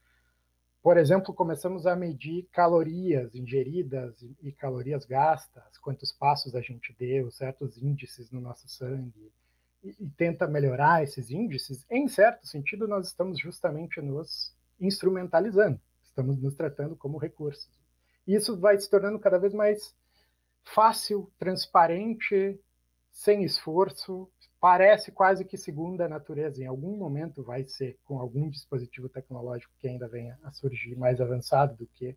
por 0.82 0.98
exemplo, 0.98 1.32
começamos 1.32 1.86
a 1.86 1.96
medir 1.96 2.46
calorias 2.52 3.34
ingeridas 3.34 4.22
e 4.42 4.52
calorias 4.52 5.06
gastas, 5.06 5.78
quantos 5.78 6.12
passos 6.12 6.54
a 6.54 6.60
gente 6.60 6.94
deu, 6.98 7.30
certos 7.30 7.82
índices 7.82 8.30
no 8.30 8.38
nosso 8.38 8.68
sangue, 8.68 9.32
e, 9.82 9.96
e, 9.98 10.10
tenta 10.10 10.46
melhorar 10.46 11.02
esses 11.02 11.30
índices, 11.30 11.86
em 11.90 12.06
certo 12.06 12.46
sentido, 12.46 12.86
nós 12.86 13.06
estamos 13.06 13.38
justamente 13.38 13.98
nos 14.02 14.54
instrumentalizando, 14.78 15.80
estamos 16.02 16.36
nos 16.36 16.54
tratando 16.54 16.94
como 16.94 17.16
recursos. 17.16 17.83
E 18.26 18.34
isso 18.34 18.58
vai 18.58 18.78
se 18.78 18.88
tornando 18.88 19.18
cada 19.18 19.38
vez 19.38 19.52
mais 19.52 19.94
fácil, 20.64 21.30
transparente, 21.38 22.58
sem 23.10 23.44
esforço, 23.44 24.28
parece 24.60 25.12
quase 25.12 25.44
que 25.44 25.56
segunda 25.56 26.08
natureza. 26.08 26.62
Em 26.62 26.66
algum 26.66 26.96
momento 26.96 27.42
vai 27.42 27.64
ser 27.64 27.98
com 28.04 28.18
algum 28.18 28.48
dispositivo 28.48 29.08
tecnológico 29.08 29.74
que 29.78 29.86
ainda 29.86 30.08
venha 30.08 30.38
a 30.42 30.50
surgir 30.52 30.96
mais 30.96 31.20
avançado 31.20 31.76
do 31.76 31.86
que 31.86 32.16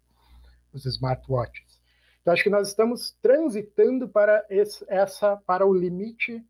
os 0.72 0.86
smartwatches. 0.86 1.80
Então 2.22 2.34
acho 2.34 2.43
que 2.43 2.49
nós 2.49 2.70
estamos 2.70 3.12
transitando 3.22 4.08
para 4.08 4.45
esse, 4.49 4.86
essa 4.88 5.38
para 5.45 5.66
o 5.66 5.74
limite 5.74 6.43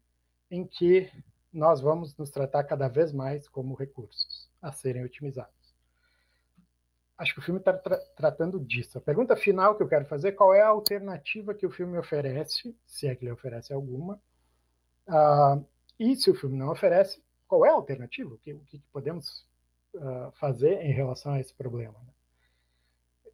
em 0.49 0.65
que 0.65 1.11
nós 1.51 1.81
vamos 1.81 2.15
nos 2.15 2.29
tratar 2.29 2.63
cada 2.63 2.87
vez 2.87 3.11
mais 3.11 3.47
como 3.49 3.75
recursos 3.75 4.49
a 4.61 4.71
serem 4.71 5.03
otimizados. 5.03 5.56
Acho 7.17 7.33
que 7.33 7.39
o 7.39 7.43
filme 7.43 7.59
está 7.59 7.73
tra 7.73 7.97
tratando 8.15 8.59
disso. 8.59 8.97
A 8.97 9.01
pergunta 9.01 9.35
final 9.35 9.75
que 9.75 9.83
eu 9.83 9.87
quero 9.87 10.05
fazer 10.05 10.29
é 10.29 10.31
qual 10.31 10.53
é 10.53 10.61
a 10.61 10.67
alternativa 10.67 11.53
que 11.53 11.65
o 11.65 11.71
filme 11.71 11.97
oferece, 11.97 12.75
se 12.85 13.07
é 13.07 13.15
que 13.15 13.25
ele 13.25 13.31
oferece 13.31 13.73
alguma, 13.73 14.19
uh, 15.07 15.65
e 15.99 16.15
se 16.15 16.29
o 16.29 16.35
filme 16.35 16.57
não 16.57 16.69
oferece, 16.69 17.21
qual 17.47 17.65
é 17.65 17.69
a 17.69 17.73
alternativa? 17.73 18.33
O 18.33 18.37
que, 18.37 18.53
o 18.53 18.59
que 18.59 18.79
podemos 18.91 19.45
uh, 19.95 20.31
fazer 20.33 20.81
em 20.81 20.91
relação 20.91 21.33
a 21.33 21.39
esse 21.39 21.53
problema? 21.53 21.95
Né? 22.05 22.13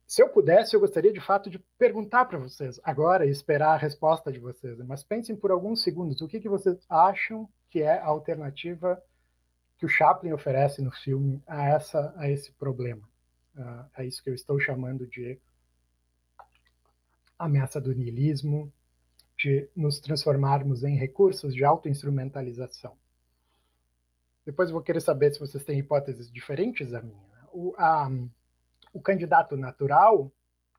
Se 0.05 0.21
eu 0.21 0.29
pudesse, 0.29 0.75
eu 0.75 0.79
gostaria 0.79 1.11
de 1.11 1.19
fato 1.19 1.49
de 1.49 1.59
perguntar 1.77 2.25
para 2.25 2.37
vocês 2.37 2.79
agora 2.83 3.25
e 3.25 3.29
esperar 3.29 3.73
a 3.73 3.77
resposta 3.77 4.31
de 4.31 4.39
vocês. 4.39 4.77
Né? 4.77 4.85
Mas 4.87 5.03
pensem 5.03 5.35
por 5.35 5.51
alguns 5.51 5.81
segundos 5.81 6.21
o 6.21 6.27
que, 6.27 6.39
que 6.39 6.49
vocês 6.49 6.77
acham 6.87 7.49
que 7.69 7.81
é 7.81 7.97
a 7.97 8.05
alternativa 8.05 9.01
que 9.77 9.85
o 9.85 9.89
Chaplin 9.89 10.31
oferece 10.31 10.81
no 10.81 10.91
filme 10.91 11.41
a 11.47 11.67
essa 11.67 12.13
a 12.15 12.29
esse 12.29 12.51
problema, 12.53 13.01
uh, 13.55 13.89
a 13.93 14.03
isso 14.03 14.23
que 14.23 14.29
eu 14.29 14.33
estou 14.33 14.59
chamando 14.59 15.07
de 15.07 15.39
ameaça 17.37 17.79
do 17.79 17.93
niilismo, 17.93 18.71
de 19.37 19.69
nos 19.75 19.99
transformarmos 19.99 20.83
em 20.83 20.95
recursos 20.95 21.53
de 21.53 21.63
autoinstrumentalização. 21.63 22.95
Depois 24.45 24.71
vou 24.71 24.81
querer 24.81 25.01
saber 25.01 25.33
se 25.33 25.39
vocês 25.39 25.63
têm 25.63 25.79
hipóteses 25.79 26.31
diferentes 26.31 26.91
da 26.91 27.01
minha. 27.01 27.23
O, 27.51 27.73
a, 27.77 28.09
o 28.91 29.01
candidato 29.01 29.55
natural, 29.55 30.31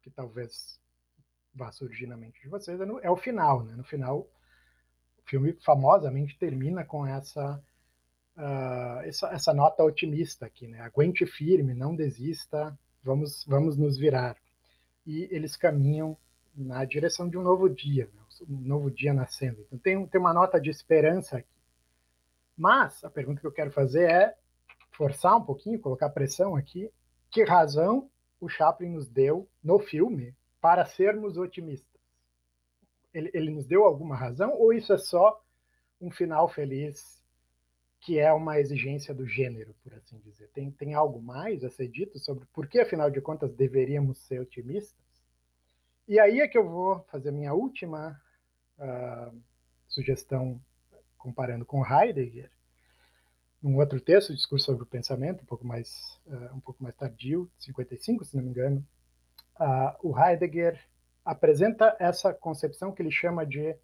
que 0.02 0.10
talvez 0.10 0.78
vá 1.54 1.72
surgir 1.72 2.06
na 2.06 2.16
mente 2.16 2.40
de 2.42 2.48
vocês, 2.48 2.80
é, 2.80 2.84
no, 2.84 2.98
é 3.00 3.10
o 3.10 3.16
final. 3.16 3.64
Né? 3.64 3.74
No 3.74 3.84
final, 3.84 4.28
o 5.18 5.22
filme 5.24 5.52
famosamente 5.64 6.38
termina 6.38 6.84
com 6.84 7.06
essa, 7.06 7.62
uh, 8.37 9.01
essa, 9.05 9.28
essa, 9.28 9.55
nota 9.55 9.82
otimista 9.82 10.47
aqui, 10.47 10.66
né? 10.66 10.80
Aguente 10.80 11.26
firme, 11.26 11.74
não 11.74 11.95
desista, 11.95 12.76
vamos, 13.03 13.45
vamos 13.47 13.76
nos 13.76 13.99
virar. 13.99 14.37
E 15.07 15.28
eles 15.30 15.57
caminham 15.57 16.16
na 16.55 16.85
direção 16.85 17.28
de 17.28 17.37
um 17.37 17.43
novo 17.43 17.68
dia. 17.68 18.09
Né? 18.14 18.24
um 18.49 18.61
novo 18.61 18.91
dia 18.91 19.12
nascendo. 19.12 19.61
Então 19.62 19.78
tem, 19.78 20.07
tem 20.07 20.20
uma 20.20 20.32
nota 20.35 20.61
de 20.61 20.70
esperança 20.70 21.39
aqui. 21.39 21.49
Mas 22.57 23.03
a 23.05 23.11
pergunta 23.11 23.41
que 23.41 23.47
eu 23.47 23.53
quero 23.53 23.70
fazer 23.70 24.11
é 24.11 24.37
forçar 24.93 25.37
um 25.37 25.43
pouquinho, 25.43 25.80
colocar 25.80 26.09
pressão 26.11 26.57
aqui. 26.57 26.91
Que 27.30 27.45
razão 27.45 28.11
o 28.41 28.49
Chaplin 28.49 28.91
nos 28.91 29.09
deu 29.09 29.49
no 29.62 29.78
filme 29.78 30.35
para 30.61 30.85
sermos 30.85 31.37
otimistas? 31.37 32.01
Ele, 33.12 33.30
ele 33.32 33.51
nos 33.51 33.66
deu 33.66 33.85
alguma 33.85 34.16
razão 34.16 34.53
ou 34.53 34.72
isso 34.72 34.93
é 34.93 34.99
só 34.99 35.41
um 36.01 36.11
final 36.11 36.49
feliz 36.49 37.22
que 38.05 38.18
é 38.18 38.30
uma 38.30 38.61
exigência 38.61 39.14
do 39.14 39.26
gênero, 39.26 39.74
por 39.82 39.94
assim 39.94 40.18
dizer? 40.18 40.50
Tem, 40.52 40.70
tem 40.70 40.92
algo 40.92 41.22
mais 41.22 41.64
a 41.64 41.70
ser 41.70 41.88
dito 41.88 42.18
sobre 42.18 42.44
por 42.52 42.68
que, 42.68 42.78
afinal 42.78 43.11
de 43.11 43.18
contas, 43.18 43.50
deveríamos 43.55 44.18
ser 44.18 44.40
otimistas? 44.40 45.02
E 46.07 46.20
aí 46.20 46.40
é 46.40 46.46
que 46.46 46.59
eu 46.59 46.68
vou 46.68 47.02
fazer 47.11 47.30
minha 47.30 47.55
última 47.55 48.20
uh, 48.78 49.42
sugestão 49.88 50.61
comparando 51.16 51.64
com 51.64 51.82
Heidegger, 51.82 52.50
um 53.62 53.76
outro 53.76 53.98
texto, 53.98 54.34
Discurso 54.34 54.66
sobre 54.66 54.82
o 54.82 54.86
Pensamento, 54.86 55.40
um 55.42 55.46
pouco 55.46 55.66
mais, 55.66 56.20
uh, 56.26 56.55
um 56.55 56.61
pouco 56.61 56.82
mais 56.82 56.94
tardio, 56.94 57.50
55, 57.59 58.22
se 58.26 58.36
não 58.36 58.44
me 58.44 58.50
engano, 58.50 58.86
uh, 59.59 59.96
o 60.02 60.14
Heidegger 60.18 60.78
apresenta 61.24 61.96
essa 61.98 62.34
concepção 62.34 62.92
que 62.92 63.00
ele 63.00 63.11
chama 63.11 63.46
de 63.46 63.74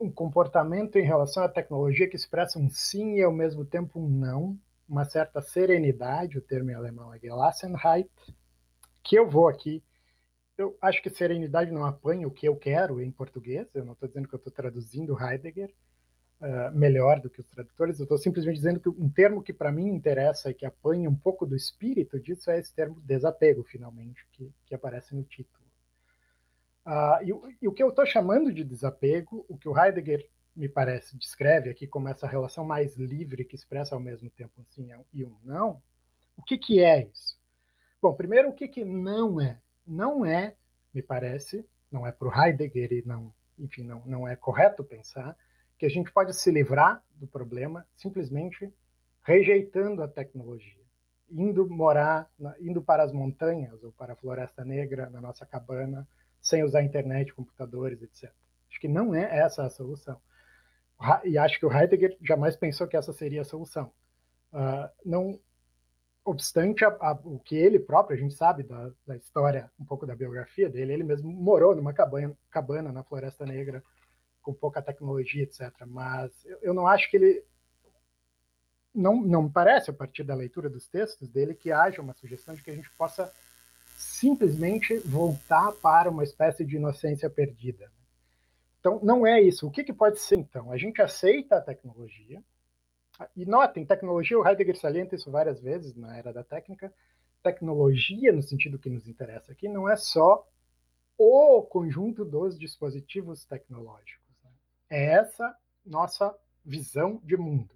um 0.00 0.10
comportamento 0.10 0.96
em 0.96 1.04
relação 1.04 1.42
à 1.42 1.48
tecnologia 1.48 2.08
que 2.08 2.16
expressa 2.16 2.58
um 2.58 2.68
sim 2.70 3.16
e 3.16 3.22
ao 3.22 3.32
mesmo 3.32 3.64
tempo 3.64 4.00
um 4.00 4.08
não, 4.08 4.58
uma 4.88 5.04
certa 5.04 5.40
serenidade, 5.40 6.38
o 6.38 6.42
termo 6.42 6.70
em 6.70 6.74
alemão 6.74 7.12
é 7.14 7.18
Gelassenheit, 7.18 8.10
que 9.02 9.16
eu 9.16 9.28
vou 9.28 9.48
aqui 9.48 9.82
eu 10.60 10.76
acho 10.80 11.02
que 11.02 11.10
serenidade 11.10 11.70
não 11.70 11.84
apanha 11.84 12.28
o 12.28 12.30
que 12.30 12.46
eu 12.46 12.54
quero 12.54 13.00
em 13.00 13.10
português. 13.10 13.66
Eu 13.74 13.84
não 13.84 13.94
estou 13.94 14.08
dizendo 14.08 14.28
que 14.28 14.34
eu 14.34 14.38
estou 14.38 14.52
traduzindo 14.52 15.18
Heidegger 15.18 15.72
uh, 16.40 16.76
melhor 16.76 17.20
do 17.20 17.30
que 17.30 17.40
os 17.40 17.46
tradutores. 17.46 17.98
Eu 17.98 18.04
estou 18.04 18.18
simplesmente 18.18 18.56
dizendo 18.56 18.80
que 18.80 18.88
um 18.88 19.08
termo 19.08 19.42
que 19.42 19.52
para 19.52 19.72
mim 19.72 19.88
interessa 19.88 20.50
e 20.50 20.54
que 20.54 20.66
apanha 20.66 21.08
um 21.08 21.16
pouco 21.16 21.46
do 21.46 21.56
espírito 21.56 22.20
disso 22.20 22.50
é 22.50 22.58
esse 22.58 22.74
termo 22.74 23.00
desapego, 23.00 23.64
finalmente, 23.64 24.26
que, 24.32 24.52
que 24.66 24.74
aparece 24.74 25.14
no 25.14 25.22
título. 25.22 25.59
Uh, 26.86 27.22
e, 27.22 27.56
e, 27.62 27.68
o 27.68 27.72
que 27.72 27.82
eu 27.82 27.90
estou 27.90 28.06
chamando 28.06 28.52
de 28.52 28.64
desapego, 28.64 29.44
o 29.48 29.56
que 29.56 29.68
o 29.68 29.78
Heidegger 29.78 30.26
me 30.56 30.68
parece 30.68 31.16
descreve 31.16 31.70
aqui 31.70 31.86
como 31.86 32.08
essa 32.08 32.26
relação 32.26 32.64
mais 32.64 32.96
livre 32.96 33.44
que 33.44 33.54
expressa 33.54 33.94
ao 33.94 34.00
mesmo 34.00 34.30
tempo 34.30 34.52
um 34.58 34.64
sim 34.70 34.90
e 35.12 35.24
um 35.24 35.36
não. 35.44 35.80
O 36.36 36.42
que, 36.42 36.58
que 36.58 36.82
é 36.82 37.06
isso? 37.06 37.38
Bom, 38.00 38.14
primeiro, 38.14 38.48
o 38.48 38.52
que, 38.52 38.66
que 38.66 38.84
não 38.84 39.40
é? 39.40 39.60
não 39.90 40.24
é, 40.24 40.54
me 40.94 41.02
parece, 41.02 41.66
não 41.90 42.06
é 42.06 42.12
para 42.12 42.28
o 42.28 42.32
Heidegger 42.32 42.92
e 42.92 43.02
não, 43.04 43.32
enfim, 43.58 43.82
não, 43.82 44.02
não 44.06 44.28
é 44.28 44.36
correto 44.36 44.84
pensar 44.84 45.36
que 45.76 45.84
a 45.84 45.88
gente 45.88 46.12
pode 46.12 46.34
se 46.34 46.50
livrar 46.50 47.02
do 47.16 47.26
problema 47.26 47.86
simplesmente 47.96 48.72
rejeitando 49.22 50.02
a 50.02 50.08
tecnologia. 50.08 50.80
indo 51.30 51.68
morar, 51.68 52.28
indo 52.60 52.82
para 52.82 53.02
as 53.02 53.12
montanhas 53.12 53.82
ou 53.84 53.92
para 53.92 54.14
a 54.14 54.16
Floresta 54.16 54.64
Negra, 54.64 55.08
na 55.10 55.20
nossa 55.20 55.46
cabana, 55.46 56.06
sem 56.40 56.64
usar 56.64 56.82
internet, 56.82 57.34
computadores, 57.34 58.02
etc. 58.02 58.32
Acho 58.68 58.80
que 58.80 58.88
não 58.88 59.14
é 59.14 59.38
essa 59.38 59.64
a 59.64 59.70
solução. 59.70 60.20
E 61.24 61.38
acho 61.38 61.58
que 61.58 61.66
o 61.66 61.72
Heidegger 61.72 62.16
jamais 62.20 62.56
pensou 62.56 62.86
que 62.86 62.96
essa 62.96 63.12
seria 63.12 63.40
a 63.40 63.44
solução. 63.44 63.92
Uh, 64.52 64.88
não 65.04 65.40
obstante 66.24 66.84
a, 66.84 66.88
a, 67.00 67.12
o 67.24 67.38
que 67.38 67.56
ele 67.56 67.78
próprio, 67.78 68.16
a 68.16 68.20
gente 68.20 68.34
sabe 68.34 68.62
da, 68.62 68.90
da, 69.06 69.16
história, 69.16 69.70
um 69.78 69.84
pouco 69.84 70.06
da 70.06 70.14
biografia 70.14 70.68
dele, 70.68 70.92
ele 70.92 71.04
mesmo 71.04 71.30
morou 71.30 71.74
numa 71.74 71.92
cabana, 71.92 72.36
cabana 72.50 72.92
na 72.92 73.02
Floresta 73.02 73.46
Negra, 73.46 73.82
com 74.42 74.52
pouca 74.52 74.82
tecnologia, 74.82 75.42
etc. 75.42 75.72
Mas 75.86 76.44
eu, 76.44 76.58
eu 76.62 76.74
não 76.74 76.86
acho 76.86 77.10
que 77.10 77.16
ele. 77.16 77.44
Não, 78.92 79.22
não 79.22 79.44
me 79.44 79.50
parece, 79.50 79.90
a 79.90 79.94
partir 79.94 80.24
da 80.24 80.34
leitura 80.34 80.68
dos 80.68 80.88
textos 80.88 81.28
dele, 81.28 81.54
que 81.54 81.70
haja 81.70 82.02
uma 82.02 82.12
sugestão 82.12 82.54
de 82.54 82.62
que 82.62 82.70
a 82.70 82.74
gente 82.74 82.90
possa 82.96 83.32
simplesmente 84.00 84.96
voltar 85.00 85.72
para 85.72 86.08
uma 86.08 86.24
espécie 86.24 86.64
de 86.64 86.76
inocência 86.76 87.28
perdida. 87.28 87.92
Então, 88.78 88.98
não 89.02 89.26
é 89.26 89.42
isso. 89.42 89.66
O 89.66 89.70
que, 89.70 89.84
que 89.84 89.92
pode 89.92 90.18
ser, 90.18 90.38
então? 90.38 90.72
A 90.72 90.78
gente 90.78 91.02
aceita 91.02 91.56
a 91.56 91.60
tecnologia, 91.60 92.42
e 93.36 93.44
notem, 93.44 93.84
tecnologia, 93.84 94.38
o 94.38 94.48
Heidegger 94.48 94.78
salienta 94.78 95.14
isso 95.14 95.30
várias 95.30 95.60
vezes 95.60 95.94
na 95.94 96.16
era 96.16 96.32
da 96.32 96.42
técnica. 96.42 96.90
Tecnologia, 97.42 98.32
no 98.32 98.42
sentido 98.42 98.78
que 98.78 98.88
nos 98.88 99.06
interessa 99.06 99.52
aqui, 99.52 99.68
não 99.68 99.86
é 99.86 99.96
só 99.96 100.48
o 101.18 101.60
conjunto 101.62 102.24
dos 102.24 102.58
dispositivos 102.58 103.44
tecnológicos. 103.44 104.34
Né? 104.42 104.50
É 104.88 105.04
essa 105.12 105.54
nossa 105.84 106.34
visão 106.64 107.20
de 107.22 107.36
mundo. 107.36 107.74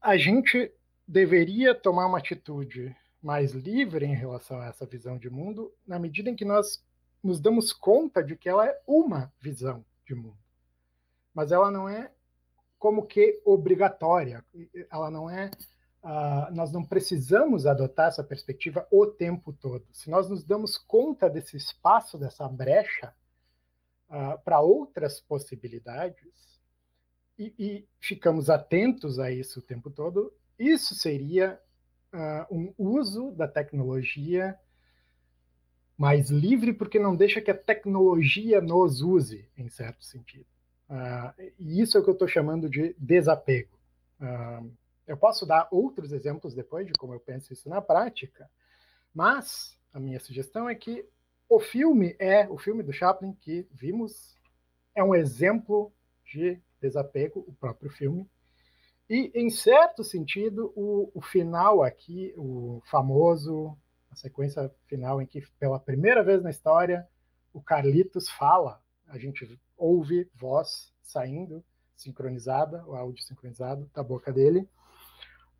A 0.00 0.16
gente 0.16 0.74
deveria 1.06 1.72
tomar 1.72 2.06
uma 2.06 2.18
atitude 2.18 2.96
mais 3.22 3.52
livre 3.52 4.04
em 4.04 4.14
relação 4.14 4.60
a 4.60 4.66
essa 4.66 4.84
visão 4.84 5.16
de 5.16 5.30
mundo, 5.30 5.72
na 5.86 5.98
medida 5.98 6.28
em 6.28 6.34
que 6.34 6.44
nós 6.44 6.84
nos 7.22 7.40
damos 7.40 7.72
conta 7.72 8.22
de 8.22 8.36
que 8.36 8.48
ela 8.48 8.66
é 8.66 8.82
uma 8.86 9.32
visão 9.40 9.84
de 10.04 10.14
mundo. 10.14 10.38
Mas 11.32 11.52
ela 11.52 11.70
não 11.70 11.88
é 11.88 12.10
como 12.78 13.06
que 13.06 13.40
obrigatória. 13.44 14.44
Ela 14.90 15.10
não 15.10 15.30
é. 15.30 15.50
Uh, 16.02 16.52
nós 16.52 16.72
não 16.72 16.84
precisamos 16.84 17.64
adotar 17.64 18.08
essa 18.08 18.24
perspectiva 18.24 18.84
o 18.90 19.06
tempo 19.06 19.52
todo. 19.52 19.86
Se 19.92 20.10
nós 20.10 20.28
nos 20.28 20.42
damos 20.42 20.76
conta 20.76 21.30
desse 21.30 21.56
espaço, 21.56 22.18
dessa 22.18 22.48
brecha, 22.48 23.14
uh, 24.10 24.36
para 24.44 24.60
outras 24.60 25.20
possibilidades, 25.20 26.60
e, 27.38 27.54
e, 27.56 27.88
ficamos 28.00 28.50
atentos 28.50 29.20
a 29.20 29.30
isso 29.30 29.60
o 29.60 29.62
tempo 29.62 29.90
todo, 29.90 30.34
isso 30.58 30.94
seria 30.94 31.60
uh, 32.12 32.46
um 32.50 32.72
uso 32.78 33.30
da 33.32 33.48
tecnologia 33.48 34.58
mais 35.96 36.30
livre, 36.30 36.72
porque 36.72 36.98
não 36.98 37.14
deixa 37.14 37.40
que 37.40 37.50
a 37.50 37.56
tecnologia 37.56 38.60
nos 38.60 39.02
use, 39.02 39.48
em 39.56 39.68
certo 39.68 40.04
sentido. 40.04 40.46
Uh, 40.88 41.52
e 41.58 41.80
isso 41.80 41.96
é 41.96 42.00
o 42.00 42.04
que 42.04 42.10
eu 42.10 42.14
estou 42.14 42.28
chamando 42.28 42.68
de 42.68 42.94
desapego. 42.98 43.78
Uh, 44.20 44.72
eu 45.06 45.16
posso 45.16 45.46
dar 45.46 45.68
outros 45.70 46.12
exemplos 46.12 46.54
depois 46.54 46.86
de 46.86 46.92
como 46.94 47.12
eu 47.12 47.20
penso 47.20 47.52
isso 47.52 47.68
na 47.68 47.80
prática, 47.80 48.48
mas 49.14 49.78
a 49.92 50.00
minha 50.00 50.20
sugestão 50.20 50.68
é 50.68 50.74
que 50.74 51.06
o 51.48 51.60
filme 51.60 52.16
é 52.18 52.48
o 52.48 52.56
filme 52.56 52.82
do 52.82 52.92
Chaplin 52.92 53.34
que 53.34 53.66
vimos 53.70 54.36
é 54.94 55.02
um 55.02 55.14
exemplo 55.14 55.92
de 56.24 56.58
desapego, 56.80 57.44
o 57.46 57.52
próprio 57.52 57.90
filme. 57.90 58.28
E, 59.12 59.30
em 59.34 59.50
certo 59.50 60.02
sentido, 60.02 60.72
o, 60.74 61.10
o 61.12 61.20
final 61.20 61.82
aqui, 61.82 62.32
o 62.34 62.80
famoso, 62.86 63.76
a 64.10 64.16
sequência 64.16 64.74
final 64.86 65.20
em 65.20 65.26
que, 65.26 65.42
pela 65.58 65.78
primeira 65.78 66.24
vez 66.24 66.42
na 66.42 66.48
história, 66.48 67.06
o 67.52 67.60
Carlitos 67.60 68.30
fala, 68.30 68.80
a 69.06 69.18
gente 69.18 69.60
ouve 69.76 70.30
voz 70.34 70.94
saindo 71.02 71.62
sincronizada, 71.94 72.82
o 72.86 72.96
áudio 72.96 73.22
sincronizado 73.22 73.86
da 73.92 74.02
boca 74.02 74.32
dele. 74.32 74.66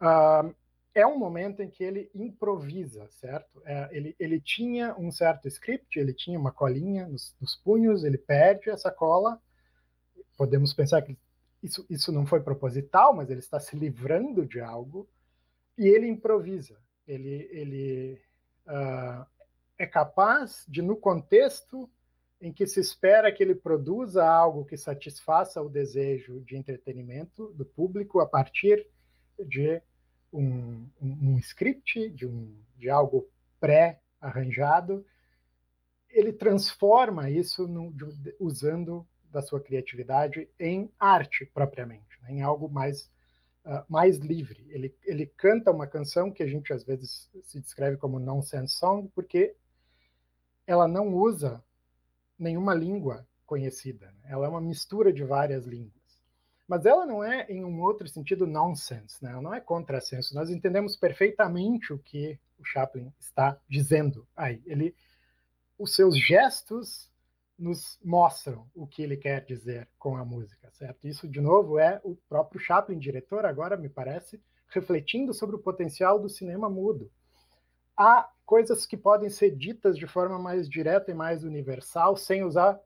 Uh, 0.00 0.54
é 0.94 1.06
um 1.06 1.18
momento 1.18 1.60
em 1.60 1.68
que 1.68 1.84
ele 1.84 2.10
improvisa, 2.14 3.06
certo? 3.10 3.60
É, 3.66 3.90
ele, 3.92 4.16
ele 4.18 4.40
tinha 4.40 4.96
um 4.96 5.12
certo 5.12 5.46
script, 5.46 5.98
ele 5.98 6.14
tinha 6.14 6.38
uma 6.38 6.52
colinha 6.52 7.06
nos, 7.06 7.36
nos, 7.38 7.54
punhos, 7.54 8.02
ele 8.02 8.16
perde 8.16 8.70
essa 8.70 8.90
cola. 8.90 9.38
Podemos 10.38 10.72
pensar 10.72 11.02
que 11.02 11.18
isso, 11.62 11.86
isso 11.88 12.10
não 12.10 12.26
foi 12.26 12.40
proposital, 12.40 13.14
mas 13.14 13.30
ele 13.30 13.40
está 13.40 13.60
se 13.60 13.76
livrando 13.76 14.44
de 14.44 14.60
algo 14.60 15.08
e 15.78 15.86
ele 15.86 16.08
improvisa. 16.08 16.76
Ele, 17.06 17.48
ele 17.50 18.20
uh, 18.66 19.26
é 19.78 19.86
capaz 19.86 20.64
de, 20.68 20.82
no 20.82 20.96
contexto 20.96 21.88
em 22.40 22.52
que 22.52 22.66
se 22.66 22.80
espera 22.80 23.30
que 23.32 23.42
ele 23.42 23.54
produza 23.54 24.26
algo 24.26 24.64
que 24.64 24.76
satisfaça 24.76 25.62
o 25.62 25.68
desejo 25.68 26.40
de 26.40 26.56
entretenimento 26.56 27.52
do 27.54 27.64
público 27.64 28.18
a 28.18 28.26
partir 28.26 28.84
de 29.38 29.80
um, 30.32 30.88
um, 31.00 31.34
um 31.34 31.38
script, 31.38 32.10
de, 32.10 32.26
um, 32.26 32.52
de 32.76 32.90
algo 32.90 33.28
pré-arranjado, 33.60 35.06
ele 36.10 36.32
transforma 36.32 37.30
isso 37.30 37.68
no, 37.68 37.92
de, 37.92 38.34
usando 38.40 39.06
da 39.32 39.42
sua 39.42 39.60
criatividade 39.60 40.48
em 40.58 40.90
arte 40.98 41.46
propriamente, 41.46 42.20
né, 42.22 42.32
em 42.32 42.42
algo 42.42 42.68
mais 42.68 43.10
uh, 43.64 43.84
mais 43.88 44.18
livre. 44.18 44.66
Ele, 44.68 44.94
ele 45.04 45.26
canta 45.26 45.70
uma 45.70 45.86
canção 45.86 46.30
que 46.30 46.42
a 46.42 46.46
gente 46.46 46.72
às 46.72 46.84
vezes 46.84 47.30
se 47.44 47.60
descreve 47.60 47.96
como 47.96 48.18
nonsense 48.18 48.74
song 48.74 49.08
porque 49.14 49.54
ela 50.66 50.86
não 50.86 51.14
usa 51.14 51.62
nenhuma 52.38 52.74
língua 52.74 53.26
conhecida. 53.46 54.06
Né? 54.06 54.30
Ela 54.30 54.46
é 54.46 54.48
uma 54.48 54.60
mistura 54.60 55.12
de 55.12 55.24
várias 55.24 55.66
línguas. 55.66 55.92
Mas 56.66 56.86
ela 56.86 57.04
não 57.04 57.22
é, 57.22 57.46
em 57.50 57.64
um 57.64 57.80
outro 57.82 58.08
sentido, 58.08 58.46
nonsense, 58.46 59.22
né? 59.22 59.32
ela 59.32 59.42
não 59.42 59.52
é 59.52 59.60
contrassenso. 59.60 60.34
Nós 60.34 60.48
entendemos 60.48 60.96
perfeitamente 60.96 61.92
o 61.92 61.98
que 61.98 62.38
o 62.58 62.64
Chaplin 62.64 63.12
está 63.18 63.60
dizendo 63.68 64.26
aí. 64.34 64.62
Ele, 64.64 64.94
os 65.78 65.94
seus 65.94 66.16
gestos 66.16 67.11
nos 67.58 67.98
mostram 68.02 68.68
o 68.74 68.86
que 68.86 69.02
ele 69.02 69.16
quer 69.16 69.44
dizer 69.44 69.88
com 69.98 70.16
a 70.16 70.24
música, 70.24 70.70
certo? 70.72 71.06
Isso, 71.06 71.28
de 71.28 71.40
novo, 71.40 71.78
é 71.78 72.00
o 72.02 72.16
próprio 72.28 72.60
Chaplin, 72.60 72.98
diretor, 72.98 73.44
agora, 73.44 73.76
me 73.76 73.88
parece, 73.88 74.42
refletindo 74.68 75.32
sobre 75.32 75.56
o 75.56 75.60
potencial 75.60 76.18
do 76.18 76.28
cinema 76.28 76.68
mudo 76.68 77.10
há 77.96 78.28
coisas 78.44 78.86
que 78.86 78.96
podem 78.96 79.30
ser 79.30 79.54
ditas 79.56 79.96
de 79.96 80.06
forma 80.06 80.38
mais 80.38 80.68
direta 80.68 81.10
e 81.10 81.14
mais 81.14 81.44
universal 81.44 82.16
sem 82.16 82.42
usar 82.42 82.80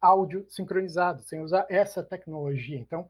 áudio 0.00 0.46
sincronizado, 0.48 1.22
sem 1.22 1.40
usar 1.40 1.66
essa 1.68 2.02
tecnologia. 2.02 2.78
Então, 2.78 3.08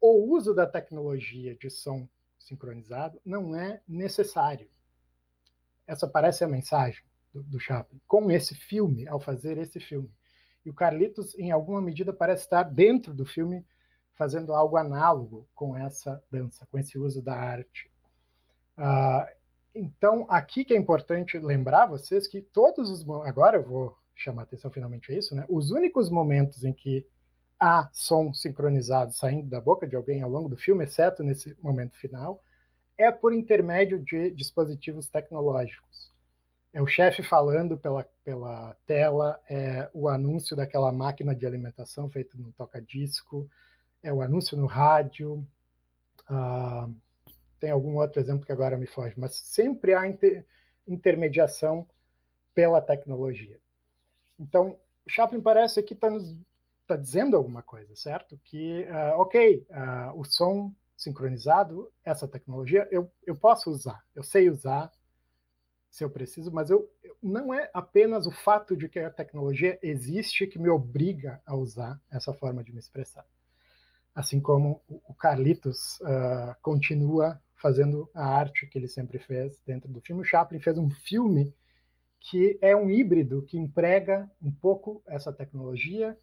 o 0.00 0.34
uso 0.34 0.54
da 0.54 0.66
tecnologia 0.66 1.54
de 1.56 1.70
som 1.70 2.08
sincronizado 2.38 3.20
não 3.24 3.54
é 3.54 3.80
necessário. 3.86 4.68
Essa 5.86 6.08
parece 6.08 6.44
a 6.44 6.48
mensagem 6.48 7.02
do, 7.32 7.42
do 7.42 7.60
Chaplin 7.60 8.00
com 8.06 8.30
esse 8.30 8.54
filme, 8.54 9.06
ao 9.08 9.20
fazer 9.20 9.58
esse 9.58 9.80
filme. 9.80 10.10
E 10.68 10.70
o 10.70 10.74
Carlitos, 10.74 11.34
em 11.38 11.50
alguma 11.50 11.80
medida, 11.80 12.12
parece 12.12 12.42
estar 12.42 12.62
dentro 12.62 13.14
do 13.14 13.24
filme 13.24 13.64
fazendo 14.14 14.52
algo 14.52 14.76
análogo 14.76 15.48
com 15.54 15.74
essa 15.74 16.22
dança, 16.30 16.68
com 16.70 16.78
esse 16.78 16.98
uso 16.98 17.22
da 17.22 17.34
arte. 17.34 17.90
Uh, 18.76 19.26
então, 19.74 20.26
aqui 20.28 20.66
que 20.66 20.74
é 20.74 20.76
importante 20.76 21.38
lembrar 21.38 21.86
vocês 21.86 22.26
que 22.26 22.42
todos 22.42 22.90
os 22.90 23.08
agora 23.24 23.56
eu 23.56 23.62
vou 23.62 23.96
chamar 24.14 24.42
atenção 24.42 24.70
finalmente 24.70 25.10
a 25.10 25.16
isso, 25.16 25.34
né? 25.34 25.46
Os 25.48 25.70
únicos 25.70 26.10
momentos 26.10 26.62
em 26.62 26.72
que 26.74 27.06
há 27.58 27.88
som 27.90 28.34
sincronizado 28.34 29.14
saindo 29.14 29.48
da 29.48 29.62
boca 29.62 29.86
de 29.86 29.96
alguém 29.96 30.20
ao 30.20 30.28
longo 30.28 30.50
do 30.50 30.56
filme, 30.58 30.84
exceto 30.84 31.22
nesse 31.22 31.56
momento 31.62 31.96
final, 31.96 32.42
é 32.98 33.10
por 33.10 33.32
intermédio 33.32 33.98
de 33.98 34.30
dispositivos 34.32 35.08
tecnológicos. 35.08 36.12
É 36.72 36.82
o 36.82 36.86
chefe 36.86 37.22
falando 37.22 37.78
pela, 37.78 38.04
pela 38.22 38.76
tela, 38.86 39.40
é 39.48 39.88
o 39.94 40.08
anúncio 40.08 40.54
daquela 40.54 40.92
máquina 40.92 41.34
de 41.34 41.46
alimentação 41.46 42.10
feito 42.10 42.38
no 42.38 42.52
toca-disco, 42.52 43.48
é 44.02 44.12
o 44.12 44.20
anúncio 44.20 44.56
no 44.56 44.66
rádio, 44.66 45.46
uh, 46.30 46.94
tem 47.58 47.70
algum 47.70 47.96
outro 47.96 48.20
exemplo 48.20 48.44
que 48.44 48.52
agora 48.52 48.76
me 48.76 48.86
foge, 48.86 49.14
mas 49.16 49.34
sempre 49.34 49.94
há 49.94 50.06
inter, 50.06 50.44
intermediação 50.86 51.86
pela 52.54 52.80
tecnologia. 52.80 53.58
Então, 54.38 54.78
o 55.06 55.10
Chaplin 55.10 55.40
parece 55.40 55.82
que 55.82 55.94
está 55.94 56.08
tá 56.86 56.96
dizendo 56.96 57.36
alguma 57.36 57.62
coisa, 57.62 57.94
certo? 57.96 58.38
Que, 58.44 58.82
uh, 58.84 59.20
ok, 59.20 59.66
uh, 59.70 60.20
o 60.20 60.24
som 60.24 60.72
sincronizado, 60.96 61.90
essa 62.04 62.28
tecnologia, 62.28 62.86
eu, 62.90 63.10
eu 63.24 63.36
posso 63.36 63.70
usar, 63.70 64.04
eu 64.14 64.22
sei 64.22 64.50
usar 64.50 64.92
se 65.98 66.04
eu 66.04 66.10
preciso, 66.10 66.52
mas 66.52 66.70
eu, 66.70 66.88
não 67.20 67.52
é 67.52 67.68
apenas 67.74 68.24
o 68.24 68.30
fato 68.30 68.76
de 68.76 68.88
que 68.88 69.00
a 69.00 69.10
tecnologia 69.10 69.76
existe 69.82 70.46
que 70.46 70.58
me 70.58 70.68
obriga 70.68 71.42
a 71.44 71.56
usar 71.56 72.00
essa 72.08 72.32
forma 72.32 72.62
de 72.62 72.72
me 72.72 72.78
expressar. 72.78 73.26
Assim 74.14 74.40
como 74.40 74.80
o 74.86 75.12
Carlitos 75.14 75.98
uh, 76.00 76.54
continua 76.62 77.42
fazendo 77.56 78.08
a 78.14 78.24
arte 78.24 78.68
que 78.68 78.78
ele 78.78 78.86
sempre 78.86 79.18
fez 79.18 79.60
dentro 79.66 79.92
do 79.92 80.00
filme. 80.00 80.22
O 80.22 80.24
Chaplin 80.24 80.60
fez 80.60 80.78
um 80.78 80.88
filme 80.88 81.52
que 82.20 82.56
é 82.62 82.76
um 82.76 82.88
híbrido 82.88 83.42
que 83.42 83.58
emprega 83.58 84.30
um 84.40 84.52
pouco 84.52 85.02
essa 85.04 85.32
tecnologia, 85.32 86.16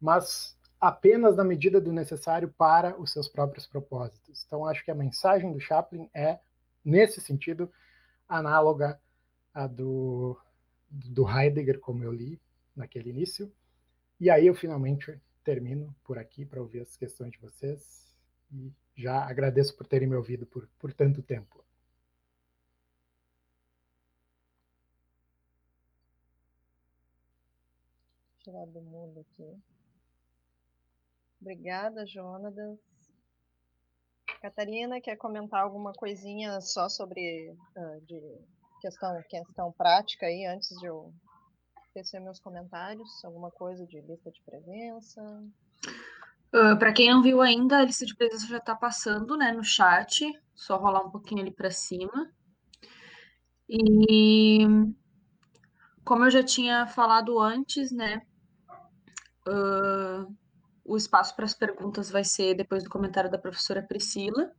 mas 0.00 0.56
apenas 0.80 1.36
na 1.36 1.42
medida 1.42 1.80
do 1.80 1.92
necessário 1.92 2.54
para 2.56 2.96
os 3.00 3.12
seus 3.12 3.28
próprios 3.28 3.66
propósitos. 3.66 4.44
Então, 4.46 4.64
acho 4.64 4.84
que 4.84 4.90
a 4.90 4.94
mensagem 4.94 5.52
do 5.52 5.58
Chaplin 5.58 6.08
é, 6.14 6.38
nesse 6.84 7.20
sentido, 7.20 7.68
análoga 8.28 9.00
à 9.56 9.66
do, 9.66 10.38
do 10.90 11.26
Heidegger, 11.26 11.80
como 11.80 12.04
eu 12.04 12.12
li 12.12 12.38
naquele 12.76 13.08
início. 13.08 13.50
E 14.20 14.28
aí 14.28 14.46
eu 14.46 14.54
finalmente 14.54 15.18
termino 15.42 15.96
por 16.04 16.18
aqui 16.18 16.44
para 16.44 16.60
ouvir 16.60 16.80
as 16.80 16.94
questões 16.94 17.32
de 17.32 17.38
vocês. 17.38 18.14
E 18.52 18.70
já 18.94 19.24
agradeço 19.24 19.74
por 19.74 19.86
terem 19.86 20.06
me 20.06 20.14
ouvido 20.14 20.44
por, 20.46 20.68
por 20.78 20.92
tanto 20.92 21.22
tempo. 21.22 21.64
Tirar 28.40 28.66
do 28.66 28.82
mundo 28.82 29.20
aqui. 29.20 29.56
Obrigada, 31.40 32.06
Jonatas. 32.06 32.78
Catarina, 34.42 35.00
quer 35.00 35.16
comentar 35.16 35.62
alguma 35.62 35.92
coisinha 35.94 36.60
só 36.60 36.88
sobre 36.88 37.50
uh, 37.50 38.00
de 38.02 38.38
questão, 38.80 39.22
questão 39.28 39.72
prática 39.72 40.26
aí, 40.26 40.46
antes 40.46 40.68
de 40.78 40.86
eu 40.86 41.12
tecer 41.92 42.20
meus 42.20 42.40
comentários? 42.40 43.08
Alguma 43.24 43.50
coisa 43.50 43.86
de 43.86 44.00
lista 44.00 44.30
de 44.30 44.42
presença? 44.44 45.22
Uh, 46.54 46.72
ah, 46.72 46.76
para 46.76 46.92
quem 46.92 47.10
não 47.10 47.22
viu 47.22 47.40
ainda, 47.40 47.78
a 47.78 47.84
lista 47.84 48.04
de 48.04 48.14
presença 48.14 48.46
já 48.46 48.58
está 48.58 48.74
passando, 48.74 49.36
né, 49.36 49.52
no 49.52 49.64
chat. 49.64 50.24
Só 50.54 50.76
rolar 50.76 51.04
um 51.04 51.10
pouquinho 51.10 51.40
ali 51.40 51.50
para 51.50 51.70
cima. 51.70 52.30
E 53.68 54.58
como 56.04 56.24
eu 56.24 56.30
já 56.30 56.42
tinha 56.42 56.86
falado 56.86 57.40
antes, 57.40 57.90
né, 57.90 58.22
uh, 59.48 60.32
o 60.84 60.96
espaço 60.96 61.34
para 61.34 61.44
as 61.44 61.54
perguntas 61.54 62.10
vai 62.10 62.24
ser 62.24 62.54
depois 62.54 62.84
do 62.84 62.90
comentário 62.90 63.30
da 63.30 63.38
professora 63.38 63.82
Priscila. 63.82 64.52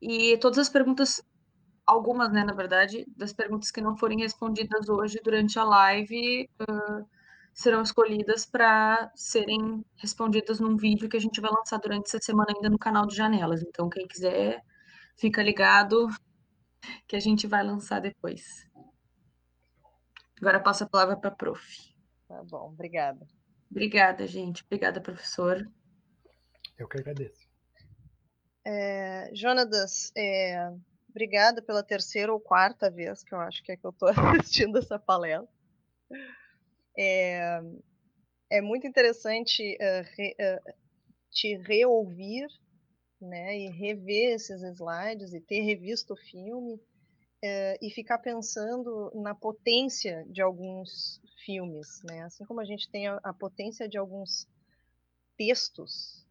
E 0.00 0.38
todas 0.38 0.58
as 0.58 0.68
perguntas, 0.68 1.20
algumas, 1.90 2.32
né, 2.32 2.44
na 2.44 2.52
verdade, 2.52 3.04
das 3.16 3.32
perguntas 3.32 3.70
que 3.70 3.80
não 3.80 3.96
forem 3.96 4.20
respondidas 4.20 4.88
hoje 4.88 5.20
durante 5.22 5.58
a 5.58 5.64
live, 5.64 6.48
uh, 6.62 7.06
serão 7.52 7.82
escolhidas 7.82 8.46
para 8.46 9.10
serem 9.14 9.84
respondidas 9.96 10.60
num 10.60 10.76
vídeo 10.76 11.08
que 11.08 11.16
a 11.16 11.20
gente 11.20 11.40
vai 11.40 11.50
lançar 11.50 11.78
durante 11.78 12.06
essa 12.06 12.20
semana 12.20 12.52
ainda 12.54 12.70
no 12.70 12.78
canal 12.78 13.06
de 13.06 13.16
Janelas. 13.16 13.62
Então, 13.62 13.88
quem 13.88 14.06
quiser, 14.06 14.62
fica 15.16 15.42
ligado 15.42 16.08
que 17.08 17.16
a 17.16 17.20
gente 17.20 17.46
vai 17.46 17.64
lançar 17.64 18.00
depois. 18.00 18.66
Agora 20.40 20.60
passo 20.60 20.84
a 20.84 20.88
palavra 20.88 21.16
para 21.16 21.30
a 21.30 21.34
prof. 21.34 21.94
Tá 22.28 22.42
bom, 22.44 22.68
obrigada. 22.72 23.26
Obrigada, 23.70 24.26
gente. 24.26 24.64
Obrigada, 24.64 25.00
professor. 25.00 25.68
Eu 26.78 26.88
que 26.88 26.98
agradeço. 26.98 27.50
É, 28.64 29.30
Jonatas, 29.34 30.12
é, 30.16 30.72
obrigada 31.10 31.60
pela 31.60 31.82
terceira 31.82 32.32
ou 32.32 32.40
quarta 32.40 32.90
vez 32.90 33.22
que 33.22 33.34
eu 33.34 33.40
acho 33.40 33.62
que 33.62 33.72
é 33.72 33.76
que 33.76 33.84
eu 33.84 33.90
estou 33.90 34.08
assistindo 34.40 34.78
essa 34.78 34.98
palestra. 34.98 35.48
É, 36.96 37.60
é 38.50 38.60
muito 38.60 38.86
interessante 38.86 39.76
uh, 39.76 40.16
re, 40.16 40.36
uh, 40.40 40.72
te 41.30 41.56
reouvir 41.56 42.46
né, 43.20 43.58
e 43.58 43.68
rever 43.68 44.34
esses 44.34 44.62
slides 44.62 45.34
e 45.34 45.40
ter 45.40 45.60
revisto 45.60 46.14
o 46.14 46.16
filme 46.16 46.74
uh, 46.74 47.78
e 47.80 47.90
ficar 47.90 48.18
pensando 48.18 49.12
na 49.14 49.34
potência 49.34 50.24
de 50.28 50.40
alguns 50.40 51.20
filmes, 51.44 52.02
né? 52.04 52.22
Assim 52.22 52.44
como 52.44 52.60
a 52.60 52.64
gente 52.64 52.88
tem 52.90 53.06
a, 53.06 53.20
a 53.22 53.32
potência 53.32 53.88
de 53.88 53.98
alguns 53.98 54.48
textos 55.36 56.26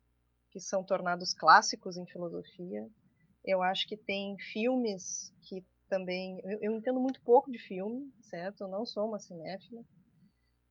que 0.51 0.59
são 0.59 0.83
tornados 0.83 1.33
clássicos 1.33 1.97
em 1.97 2.05
filosofia, 2.05 2.89
eu 3.49 3.63
acho 3.63 3.87
que 3.87 3.97
tem 3.97 4.37
filmes 4.37 5.33
que 5.41 5.65
também. 5.89 6.39
Eu, 6.43 6.59
eu, 6.61 6.71
entendo 6.73 6.99
muito 6.99 7.19
pouco 7.21 7.51
de 7.51 7.57
filme, 7.57 8.13
certo? 8.21 8.63
Eu 8.63 8.67
não 8.67 8.85
sou 8.85 9.07
uma 9.07 9.19
cinéfila, 9.19 9.83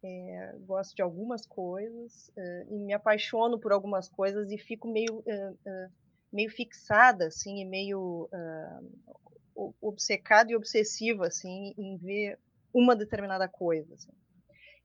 é, 0.03 0.57
gosto 0.61 0.95
de 0.95 1.03
algumas 1.03 1.45
coisas 1.45 2.31
é, 2.37 2.67
e 2.71 2.79
me 2.79 2.93
apaixono 2.93 3.59
por 3.59 3.73
algumas 3.73 4.09
coisas 4.09 4.51
e 4.53 4.57
fico 4.57 4.87
meio 4.87 5.25
é, 5.27 5.89
meio 6.33 6.51
fixada 6.51 7.27
assim 7.27 7.61
e 7.61 7.65
meio 7.65 8.29
obcecada 9.81 10.53
e 10.53 10.57
obsessiva 10.57 11.27
assim 11.27 11.75
em 11.77 11.97
ver 11.97 12.39
uma 12.73 12.95
determinada 12.95 13.49
coisa 13.49 13.93
assim. 13.95 14.13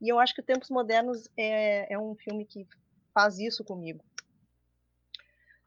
e 0.01 0.09
eu 0.09 0.17
acho 0.17 0.33
que 0.33 0.41
Tempos 0.41 0.69
Modernos 0.69 1.29
é, 1.37 1.93
é 1.93 1.99
um 1.99 2.15
filme 2.15 2.43
que 2.43 2.65
faz 3.13 3.37
isso 3.37 3.63
comigo 3.63 4.03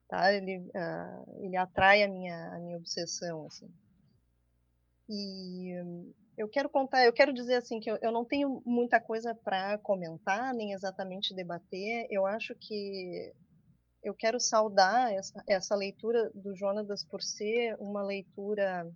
tá 0.09 0.33
ele 0.33 0.59
uh, 0.59 1.45
ele 1.45 1.57
atrai 1.57 2.03
a 2.03 2.09
minha 2.09 2.55
a 2.55 2.59
minha 2.59 2.77
obsessão 2.77 3.47
assim 3.47 3.71
e 5.09 5.73
eu 6.37 6.49
quero 6.49 6.69
contar, 6.69 7.05
eu 7.05 7.13
quero 7.13 7.33
dizer 7.33 7.55
assim 7.55 7.81
que 7.81 7.91
eu, 7.91 7.97
eu 8.03 8.13
não 8.13 8.25
tenho 8.25 8.63
muita 8.67 9.01
coisa 9.01 9.35
para 9.35 9.79
comentar, 9.79 10.53
nem 10.53 10.73
exatamente 10.73 11.35
debater. 11.35 12.07
Eu 12.11 12.27
acho 12.27 12.55
que 12.55 13.33
eu 14.03 14.15
quero 14.15 14.39
saudar 14.39 15.13
essa, 15.13 15.43
essa 15.49 15.75
leitura 15.75 16.31
do 16.35 16.55
Jonatas 16.55 17.03
por 17.05 17.23
ser 17.23 17.75
uma 17.81 18.03
leitura 18.03 18.87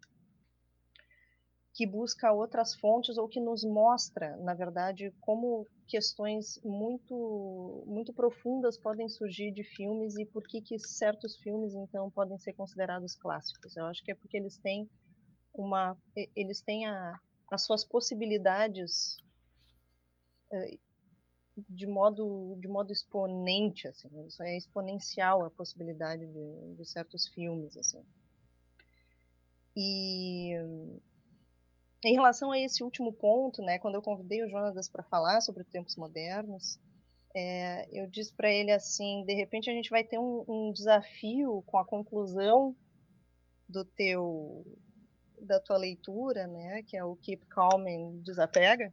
que 1.73 1.87
busca 1.87 2.33
outras 2.33 2.75
fontes 2.75 3.17
ou 3.17 3.29
que 3.29 3.41
nos 3.41 3.65
mostra, 3.65 4.37
na 4.39 4.55
verdade, 4.55 5.13
como 5.21 5.67
questões 5.87 6.61
muito 6.65 7.85
muito 7.87 8.13
profundas 8.13 8.79
podem 8.79 9.09
surgir 9.09 9.53
de 9.53 9.65
filmes 9.65 10.17
e 10.17 10.25
por 10.25 10.43
que 10.47 10.61
que 10.61 10.79
certos 10.79 11.37
filmes 11.39 11.75
então 11.75 12.11
podem 12.11 12.39
ser 12.39 12.53
considerados 12.55 13.15
clássicos. 13.15 13.77
Eu 13.77 13.87
acho 13.87 14.03
que 14.03 14.13
é 14.13 14.15
porque 14.15 14.37
eles 14.37 14.59
têm 14.59 14.89
uma 15.55 15.97
eles 16.35 16.61
têm 16.63 16.87
a, 16.87 17.19
as 17.51 17.65
suas 17.65 17.85
possibilidades 17.85 19.17
eh, 20.53 20.79
de 21.69 21.87
modo 21.87 22.57
de 22.61 22.69
modo 22.69 22.93
exponente 22.93 23.89
assim 23.89 24.09
isso 24.27 24.43
é 24.43 24.57
exponencial 24.57 25.45
a 25.45 25.51
possibilidade 25.51 26.27
de, 26.27 26.75
de 26.77 26.85
certos 26.85 27.27
filmes 27.29 27.77
assim 27.77 28.05
e 29.77 30.53
em 32.05 32.15
relação 32.15 32.51
a 32.51 32.59
esse 32.59 32.83
último 32.83 33.13
ponto 33.13 33.63
né 33.63 33.79
quando 33.79 33.95
eu 33.97 34.03
convidei 34.03 34.45
o 34.45 34.49
Jonas 34.49 34.89
para 34.89 35.03
falar 35.05 35.41
sobre 35.41 35.65
tempos 35.65 35.97
modernos 35.97 36.79
é, 37.35 37.89
eu 37.93 38.09
disse 38.09 38.35
para 38.35 38.51
ele 38.51 38.73
assim 38.73 39.25
de 39.25 39.35
repente 39.35 39.71
a 39.71 39.73
gente 39.73 39.91
vai 39.91 40.03
ter 40.03 40.19
um, 40.19 40.45
um 40.49 40.73
desafio 40.73 41.63
com 41.67 41.79
a 41.79 41.85
conclusão 41.85 42.75
do 43.69 43.85
teu 43.85 44.65
da 45.41 45.59
tua 45.59 45.79
leitura, 45.79 46.47
né, 46.47 46.83
que 46.83 46.97
é 46.97 47.05
o 47.05 47.17
Keep 47.17 47.47
Calm 47.47 47.87
and 47.87 48.23
Desapega, 48.23 48.93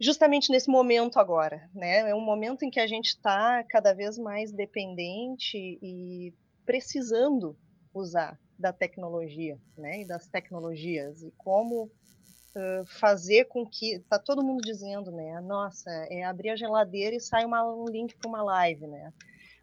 justamente 0.00 0.50
nesse 0.50 0.68
momento 0.68 1.18
agora, 1.18 1.70
né? 1.74 2.10
É 2.10 2.14
um 2.14 2.20
momento 2.20 2.64
em 2.64 2.70
que 2.70 2.80
a 2.80 2.86
gente 2.86 3.08
está 3.08 3.62
cada 3.64 3.92
vez 3.92 4.18
mais 4.18 4.52
dependente 4.52 5.56
e 5.56 6.34
precisando 6.64 7.56
usar 7.94 8.38
da 8.62 8.72
tecnologia, 8.72 9.58
né? 9.76 10.02
E 10.02 10.06
das 10.06 10.28
tecnologias 10.28 11.22
e 11.22 11.32
como 11.32 11.84
uh, 11.84 12.86
fazer 12.86 13.46
com 13.46 13.66
que 13.66 13.98
tá 14.08 14.18
todo 14.18 14.44
mundo 14.44 14.62
dizendo, 14.62 15.10
né? 15.10 15.40
Nossa, 15.40 15.90
é 16.08 16.24
abrir 16.24 16.50
a 16.50 16.56
geladeira 16.56 17.16
e 17.16 17.20
sai 17.20 17.44
uma, 17.44 17.64
um 17.64 17.84
link 17.86 18.16
para 18.16 18.28
uma 18.28 18.42
live, 18.42 18.86
né? 18.86 19.12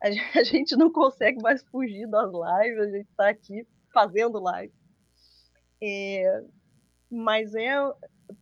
A 0.35 0.43
gente 0.43 0.75
não 0.77 0.91
consegue 0.91 1.41
mais 1.41 1.61
fugir 1.63 2.07
das 2.07 2.31
lives, 2.31 2.79
a 2.79 2.89
gente 2.89 3.09
está 3.09 3.27
aqui 3.27 3.67
fazendo 3.93 4.39
live. 4.39 4.73
É, 5.83 6.41
mas 7.11 7.53
é 7.53 7.75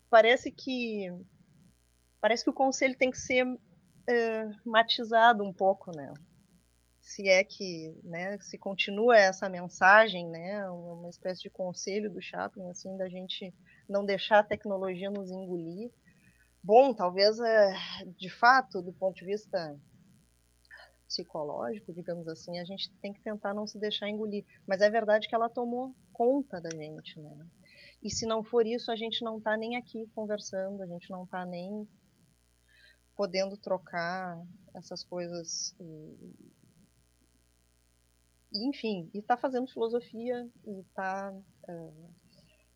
parece 0.08 0.52
que 0.52 1.12
parece 2.22 2.44
que 2.44 2.52
o 2.52 2.54
conselho 2.54 2.96
tem 2.96 3.10
que 3.10 3.18
ser 3.18 3.44
matizado 4.64 5.44
um 5.44 5.52
pouco, 5.52 5.92
né? 5.96 6.14
Se 7.08 7.26
é 7.30 7.42
que, 7.42 7.98
né, 8.04 8.38
se 8.40 8.58
continua 8.58 9.18
essa 9.18 9.48
mensagem, 9.48 10.28
né, 10.28 10.70
uma 10.70 11.08
espécie 11.08 11.42
de 11.42 11.50
conselho 11.50 12.12
do 12.12 12.22
Chaplin, 12.22 12.70
assim, 12.70 12.98
da 12.98 13.08
gente 13.08 13.56
não 13.88 14.06
deixar 14.06 14.40
a 14.40 14.44
tecnologia 14.44 15.10
nos 15.10 15.32
engolir. 15.32 15.90
Bom, 16.62 16.94
talvez, 16.94 17.40
é, 17.40 17.74
de 18.18 18.30
fato, 18.30 18.82
do 18.82 18.92
ponto 18.92 19.16
de 19.16 19.26
vista 19.26 19.80
psicológico, 21.08 21.94
digamos 21.94 22.28
assim, 22.28 22.60
a 22.60 22.66
gente 22.66 22.92
tem 22.96 23.14
que 23.14 23.22
tentar 23.22 23.54
não 23.54 23.66
se 23.66 23.80
deixar 23.80 24.10
engolir. 24.10 24.46
Mas 24.68 24.82
é 24.82 24.90
verdade 24.90 25.30
que 25.30 25.34
ela 25.34 25.50
tomou 25.50 25.96
conta 26.12 26.60
da 26.60 26.70
gente, 26.72 27.18
né? 27.22 27.48
E 28.04 28.12
se 28.12 28.26
não 28.26 28.44
for 28.44 28.68
isso, 28.68 28.92
a 28.92 28.98
gente 28.98 29.24
não 29.24 29.38
está 29.38 29.56
nem 29.56 29.78
aqui 29.78 30.06
conversando, 30.14 30.84
a 30.84 30.86
gente 30.86 31.10
não 31.10 31.24
está 31.24 31.46
nem 31.46 31.88
podendo 33.16 33.56
trocar 33.56 34.46
essas 34.76 35.06
coisas 35.06 35.74
enfim, 38.54 39.10
e 39.14 39.20
está 39.20 39.38
fazendo 39.38 39.72
filosofia 39.72 40.50
e 40.66 40.80
está 40.82 41.34
uh, 41.34 42.14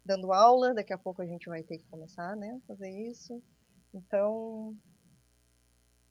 dando 0.05 0.34
aula. 0.34 0.74
Daqui 0.74 0.93
a 0.93 0.97
pouco 0.97 1.22
a 1.22 1.26
gente 1.26 1.47
vai 1.47 1.63
ter 1.63 1.78
que 1.78 1.86
começar, 1.86 2.36
né, 2.36 2.59
a 2.63 2.67
fazer 2.67 2.89
isso. 2.89 3.41
Então, 3.93 4.76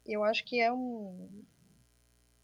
eu 0.06 0.24
acho 0.24 0.44
que 0.44 0.60
é 0.60 0.72
um. 0.72 1.44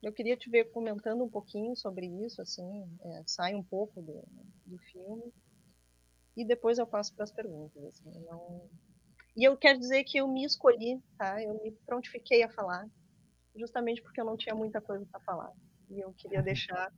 Eu 0.03 0.13
queria 0.13 0.37
te 0.37 0.49
ver 0.49 0.71
comentando 0.71 1.25
um 1.25 1.29
pouquinho 1.29 1.75
sobre 1.75 2.07
isso, 2.07 2.41
assim, 2.41 2.89
é, 3.03 3.23
sai 3.27 3.55
um 3.55 3.63
pouco 3.63 4.01
do, 4.01 4.25
do 4.65 4.79
filme 4.79 5.33
e 6.37 6.45
depois 6.45 6.79
eu 6.79 6.87
passo 6.87 7.15
para 7.15 7.25
as 7.25 7.33
perguntas. 7.33 7.83
Assim, 7.83 8.11
não... 8.21 8.69
E 9.37 9.45
eu 9.45 9.57
quero 9.57 9.79
dizer 9.79 10.05
que 10.05 10.19
eu 10.19 10.29
me 10.29 10.45
escolhi, 10.45 11.03
tá? 11.19 11.43
Eu 11.43 11.61
me 11.63 11.73
prontifiquei 11.85 12.43
a 12.43 12.49
falar, 12.49 12.89
justamente 13.55 14.01
porque 14.03 14.21
eu 14.21 14.25
não 14.25 14.37
tinha 14.37 14.55
muita 14.55 14.81
coisa 14.81 15.05
para 15.07 15.21
falar. 15.21 15.53
E 15.91 16.01
eu 16.01 16.13
queria 16.15 16.39
uhum. 16.39 16.45
deixar 16.45 16.93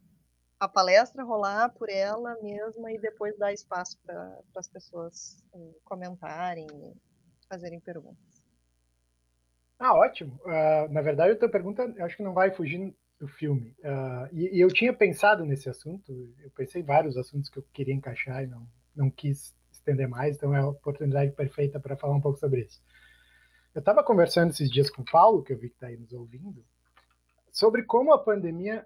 a 0.61 0.69
palestra 0.69 1.23
rolar 1.23 1.71
por 1.71 1.89
ela 1.89 2.37
mesma 2.43 2.93
e 2.93 2.99
depois 2.99 3.37
dar 3.39 3.53
espaço 3.53 3.99
para 4.05 4.41
as 4.57 4.69
pessoas 4.69 5.43
um, 5.55 5.73
comentarem, 5.85 6.67
fazerem 7.49 7.81
perguntas. 7.81 8.43
Ah, 9.79 9.95
ótimo. 9.95 10.41
Uh, 10.45 10.93
na 10.93 11.01
verdade, 11.01 11.33
a 11.33 11.37
tua 11.37 11.49
pergunta, 11.49 11.95
acho 12.01 12.17
que 12.17 12.23
não 12.23 12.35
vai 12.35 12.51
fugir 12.51 12.93
do 13.21 13.29
filme. 13.29 13.77
Uh, 13.79 14.29
e, 14.33 14.57
e, 14.57 14.61
eu 14.61 14.69
tinha 14.69 14.93
pensado 14.93 15.45
nesse 15.45 15.69
assunto, 15.69 16.13
eu 16.43 16.51
pensei 16.51 16.83
em 16.83 16.85
vários 16.85 17.17
assuntos 17.17 17.49
que 17.49 17.59
eu 17.59 17.65
queria 17.73 17.95
encaixar 17.95 18.43
e 18.43 18.47
não, 18.47 18.67
não 18.95 19.11
quis 19.11 19.57
estender 19.71 20.09
mais, 20.09 20.37
então 20.37 20.55
é 20.55 20.59
a 20.59 20.69
oportunidade 20.69 21.33
perfeita 21.33 21.79
para 21.79 21.97
falar 21.97 22.15
um 22.15 22.21
pouco 22.21 22.39
sobre 22.39 22.63
isso. 22.63 22.83
Eu 23.75 23.81
estava 23.81 24.03
conversando 24.03 24.51
esses 24.51 24.69
dias 24.69 24.91
com 24.91 25.03
o 25.03 25.05
Paulo, 25.05 25.43
que 25.43 25.53
eu 25.53 25.59
vi 25.59 25.69
que 25.69 25.77
está 25.77 25.87
aí 25.87 25.97
nos 25.97 26.13
ouvindo, 26.13 26.65
sobre 27.53 27.85
como 27.85 28.13
a 28.13 28.19
pandemia 28.19 28.85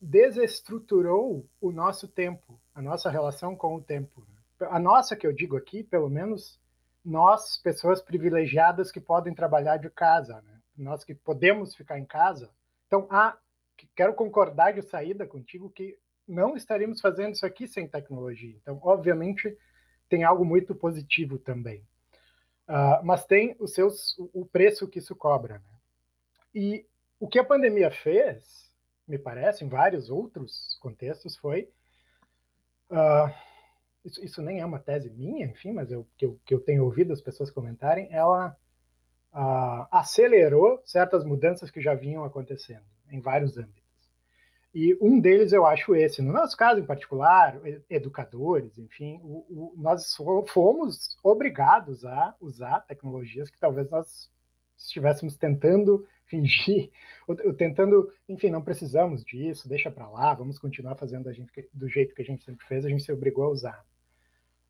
desestruturou 0.00 1.46
o 1.60 1.72
nosso 1.72 2.06
tempo, 2.06 2.60
a 2.74 2.80
nossa 2.80 3.10
relação 3.10 3.56
com 3.56 3.76
o 3.76 3.82
tempo. 3.82 4.26
A 4.60 4.78
nossa, 4.78 5.16
que 5.16 5.26
eu 5.26 5.32
digo 5.32 5.56
aqui, 5.56 5.82
pelo 5.82 6.08
menos 6.08 6.60
nós, 7.04 7.56
pessoas 7.58 8.02
privilegiadas 8.02 8.92
que 8.92 9.00
podem 9.00 9.34
trabalhar 9.34 9.76
de 9.76 9.90
casa, 9.90 10.40
né? 10.42 10.60
nós 10.76 11.04
que 11.04 11.14
podemos 11.14 11.74
ficar 11.74 11.98
em 11.98 12.04
casa. 12.04 12.50
Então, 12.86 13.06
ah, 13.10 13.36
quero 13.94 14.14
concordar 14.14 14.72
de 14.72 14.82
saída 14.82 15.26
contigo 15.26 15.70
que 15.70 15.98
não 16.26 16.56
estaríamos 16.56 17.00
fazendo 17.00 17.34
isso 17.34 17.46
aqui 17.46 17.66
sem 17.66 17.88
tecnologia. 17.88 18.56
Então, 18.60 18.78
obviamente, 18.82 19.56
tem 20.08 20.24
algo 20.24 20.44
muito 20.44 20.74
positivo 20.74 21.38
também. 21.38 21.80
Uh, 22.68 23.02
mas 23.02 23.24
tem 23.24 23.56
os 23.58 23.72
seus, 23.72 24.14
o 24.18 24.44
preço 24.44 24.86
que 24.86 24.98
isso 24.98 25.16
cobra. 25.16 25.54
Né? 25.54 25.78
E 26.54 26.86
o 27.18 27.26
que 27.26 27.38
a 27.38 27.44
pandemia 27.44 27.90
fez 27.90 28.67
me 29.08 29.18
parece, 29.18 29.64
em 29.64 29.68
vários 29.68 30.10
outros 30.10 30.78
contextos, 30.80 31.36
foi. 31.36 31.68
Uh, 32.90 33.32
isso, 34.04 34.24
isso, 34.24 34.42
nem 34.42 34.60
é 34.60 34.66
uma 34.66 34.78
tese 34.78 35.10
minha, 35.10 35.46
enfim, 35.46 35.72
mas 35.72 35.90
eu, 35.90 36.06
que, 36.16 36.24
eu, 36.24 36.38
que 36.44 36.54
eu 36.54 36.60
tenho 36.60 36.84
ouvido 36.84 37.12
as 37.12 37.20
pessoas 37.20 37.50
comentarem, 37.50 38.08
ela 38.10 38.56
uh, 39.32 39.86
acelerou 39.90 40.80
certas 40.84 41.24
mudanças 41.24 41.70
que 41.70 41.80
já 41.80 41.94
vinham 41.94 42.24
acontecendo 42.24 42.84
em 43.10 43.20
vários 43.20 43.56
âmbitos. 43.56 43.88
E 44.74 44.96
um 45.00 45.18
deles 45.18 45.52
eu 45.52 45.66
acho 45.66 45.94
esse. 45.94 46.20
No 46.20 46.32
nosso 46.32 46.56
caso 46.56 46.80
em 46.80 46.86
particular, 46.86 47.58
educadores, 47.88 48.78
enfim, 48.78 49.18
o, 49.22 49.44
o, 49.48 49.74
nós 49.76 50.14
fomos 50.48 51.16
obrigados 51.22 52.04
a 52.04 52.34
usar 52.40 52.80
tecnologias 52.80 53.50
que 53.50 53.58
talvez 53.58 53.90
nós 53.90 54.30
estivéssemos 54.76 55.36
tentando 55.36 56.06
fingir, 56.28 56.90
ou, 57.26 57.36
tentando, 57.54 58.12
enfim, 58.28 58.50
não 58.50 58.62
precisamos 58.62 59.24
disso, 59.24 59.68
deixa 59.68 59.90
para 59.90 60.08
lá, 60.08 60.34
vamos 60.34 60.58
continuar 60.58 60.94
fazendo 60.94 61.32
gente, 61.32 61.50
do 61.72 61.88
jeito 61.88 62.14
que 62.14 62.22
a 62.22 62.24
gente 62.24 62.44
sempre 62.44 62.66
fez, 62.66 62.84
a 62.84 62.88
gente 62.88 63.02
se 63.02 63.12
obrigou 63.12 63.44
a 63.44 63.50
usar. 63.50 63.84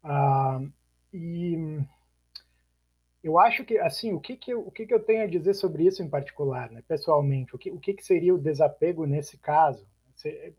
Ah, 0.03 0.61
e 1.13 1.57
eu 3.23 3.39
acho 3.39 3.65
que, 3.65 3.79
assim, 3.79 4.13
o 4.13 4.21
que 4.21 4.37
que 4.37 4.53
eu, 4.53 4.61
o 4.61 4.71
que 4.71 4.87
que 4.87 4.95
eu 4.95 5.01
tenho 5.01 5.25
a 5.25 5.27
dizer 5.27 5.55
sobre 5.55 5.85
isso 5.85 6.03
em 6.03 6.09
particular, 6.09 6.71
né, 6.71 6.83
pessoalmente? 6.87 7.55
O 7.55 7.59
que, 7.59 7.71
o 7.71 7.79
que 7.79 7.93
que 7.93 8.05
seria 8.05 8.35
o 8.35 8.39
desapego 8.39 9.05
nesse 9.07 9.37
caso? 9.39 9.87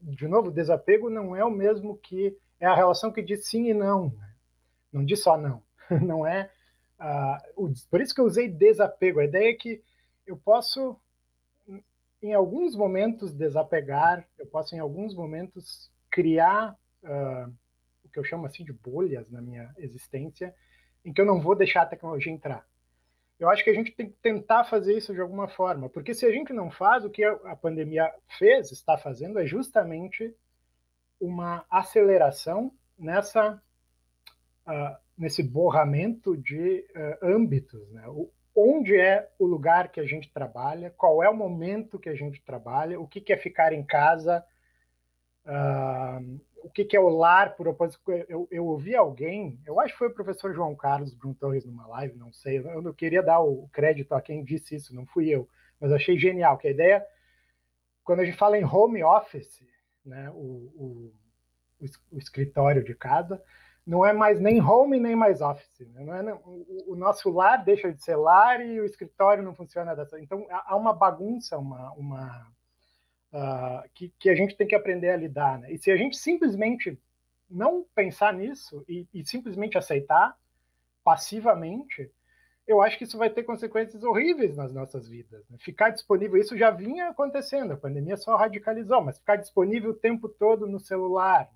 De 0.01 0.27
novo, 0.27 0.51
desapego 0.51 1.09
não 1.09 1.35
é 1.35 1.43
o 1.43 1.51
mesmo 1.51 1.97
que 1.97 2.37
é 2.59 2.65
a 2.65 2.75
relação 2.75 3.11
que 3.11 3.21
diz 3.21 3.47
sim 3.47 3.69
e 3.69 3.73
não. 3.73 4.09
Né? 4.09 4.33
Não 4.91 5.05
diz 5.05 5.21
só 5.21 5.37
não. 5.37 5.63
Não 6.05 6.25
é. 6.25 6.51
Uh, 6.99 7.73
por 7.89 7.99
isso 7.99 8.13
que 8.13 8.21
eu 8.21 8.25
usei 8.25 8.47
desapego. 8.47 9.19
A 9.19 9.25
ideia 9.25 9.49
é 9.49 9.55
que 9.55 9.81
eu 10.29 10.37
posso, 10.37 10.95
em 12.21 12.33
alguns 12.35 12.75
momentos, 12.75 13.33
desapegar, 13.33 14.23
eu 14.37 14.45
posso, 14.45 14.75
em 14.75 14.79
alguns 14.79 15.15
momentos, 15.15 15.91
criar 16.11 16.77
uh, 17.03 17.51
o 18.03 18.09
que 18.09 18.19
eu 18.19 18.23
chamo 18.23 18.45
assim 18.45 18.63
de 18.63 18.71
bolhas 18.71 19.27
na 19.31 19.41
minha 19.41 19.73
existência, 19.77 20.53
em 21.03 21.11
que 21.11 21.19
eu 21.19 21.25
não 21.25 21.41
vou 21.41 21.55
deixar 21.55 21.81
a 21.81 21.87
tecnologia 21.87 22.31
entrar. 22.31 22.63
Eu 23.39 23.49
acho 23.49 23.63
que 23.63 23.71
a 23.71 23.73
gente 23.73 23.91
tem 23.91 24.09
que 24.11 24.17
tentar 24.21 24.65
fazer 24.65 24.95
isso 24.95 25.13
de 25.13 25.21
alguma 25.21 25.47
forma, 25.47 25.89
porque 25.89 26.13
se 26.13 26.27
a 26.27 26.31
gente 26.31 26.53
não 26.53 26.69
faz, 26.69 27.03
o 27.03 27.09
que 27.09 27.23
a 27.23 27.55
pandemia 27.55 28.13
fez, 28.37 28.71
está 28.71 28.99
fazendo, 28.99 29.39
é 29.39 29.47
justamente 29.47 30.35
uma 31.19 31.65
aceleração 31.71 32.71
nessa 32.97 33.59
uh, 34.67 34.97
nesse 35.17 35.41
borramento 35.41 36.37
de 36.37 36.85
uh, 36.95 37.25
âmbitos. 37.25 37.91
Né? 37.91 38.07
O, 38.07 38.29
onde 38.59 38.99
é 38.99 39.29
o 39.39 39.45
lugar 39.45 39.89
que 39.89 39.99
a 39.99 40.05
gente 40.05 40.31
trabalha, 40.31 40.93
qual 40.97 41.23
é 41.23 41.29
o 41.29 41.35
momento 41.35 41.97
que 41.97 42.09
a 42.09 42.15
gente 42.15 42.41
trabalha, 42.41 42.99
o 42.99 43.07
que, 43.07 43.21
que 43.21 43.31
é 43.31 43.37
ficar 43.37 43.71
em 43.71 43.83
casa, 43.83 44.43
uh, 45.45 46.39
o 46.61 46.69
que, 46.69 46.83
que 46.83 46.97
é 46.97 46.99
o 46.99 47.07
lar 47.07 47.55
por 47.55 47.69
oposição. 47.69 48.01
Eu, 48.27 48.47
eu 48.51 48.65
ouvi 48.65 48.95
alguém, 48.95 49.57
eu 49.65 49.79
acho 49.79 49.93
que 49.93 49.99
foi 49.99 50.09
o 50.09 50.13
professor 50.13 50.53
João 50.53 50.75
Carlos 50.75 51.13
Brum 51.13 51.33
Torres 51.33 51.65
numa 51.65 51.87
live, 51.87 52.17
não 52.17 52.33
sei, 52.33 52.57
eu 52.57 52.81
não 52.81 52.93
queria 52.93 53.23
dar 53.23 53.39
o 53.39 53.69
crédito 53.69 54.13
a 54.13 54.21
quem 54.21 54.43
disse 54.43 54.75
isso, 54.75 54.93
não 54.93 55.05
fui 55.05 55.29
eu, 55.29 55.47
mas 55.79 55.93
achei 55.93 56.19
genial, 56.19 56.57
que 56.57 56.67
a 56.67 56.71
ideia, 56.71 57.05
quando 58.03 58.19
a 58.19 58.25
gente 58.25 58.37
fala 58.37 58.57
em 58.57 58.65
home 58.65 59.01
office, 59.03 59.63
né, 60.05 60.29
o, 60.31 60.33
o, 60.75 61.13
o 62.11 62.17
escritório 62.17 62.83
de 62.83 62.93
casa, 62.93 63.41
não 63.89 64.05
é 64.05 64.13
mais 64.13 64.39
nem 64.39 64.61
home 64.61 64.99
nem 64.99 65.15
mais 65.15 65.41
office. 65.41 65.79
Né? 65.79 66.03
Não 66.03 66.13
é, 66.13 66.33
o, 66.45 66.93
o, 66.93 66.95
nosso 66.95 67.31
lar 67.31 67.63
deixa 67.63 67.91
de 67.91 68.03
ser 68.03 68.15
lar 68.15 68.63
e 68.63 68.79
o 68.79 68.85
escritório 68.85 69.41
não 69.43 69.55
funciona 69.55 69.95
dessa. 69.95 70.21
Então 70.21 70.45
há 70.51 70.75
uma 70.75 70.93
bagunça, 70.93 71.57
uma, 71.57 71.91
uma 71.93 72.47
uh, 73.33 73.89
que, 73.95 74.13
que, 74.19 74.29
a 74.29 74.35
gente 74.35 74.55
tem 74.55 74.67
que 74.67 74.75
aprender 74.75 75.09
a 75.09 75.17
lidar. 75.17 75.57
Né? 75.57 75.73
E 75.73 75.79
se 75.79 75.89
a 75.89 75.97
gente 75.97 76.17
simplesmente 76.17 77.01
não 77.49 77.83
pensar 77.95 78.31
nisso 78.31 78.85
e, 78.87 79.07
e 79.11 79.25
simplesmente 79.25 79.75
aceitar 79.75 80.37
passivamente, 81.03 82.11
eu 82.67 82.83
acho 82.83 82.95
que 82.95 83.05
isso 83.05 83.17
vai 83.17 83.31
ter 83.31 83.41
consequências 83.41 84.03
horríveis 84.03 84.55
nas 84.55 84.71
nossas 84.71 85.09
vidas. 85.09 85.43
Né? 85.49 85.57
Ficar 85.57 85.89
disponível, 85.89 86.39
isso 86.39 86.55
já 86.55 86.69
vinha 86.69 87.09
acontecendo, 87.09 87.73
a 87.73 87.77
pandemia 87.77 88.17
só 88.17 88.35
radicalizou, 88.35 89.01
mas 89.01 89.17
ficar 89.17 89.37
disponível 89.37 89.89
o 89.89 89.95
tempo 89.95 90.29
todo 90.29 90.67
no 90.67 90.79
celular, 90.79 91.49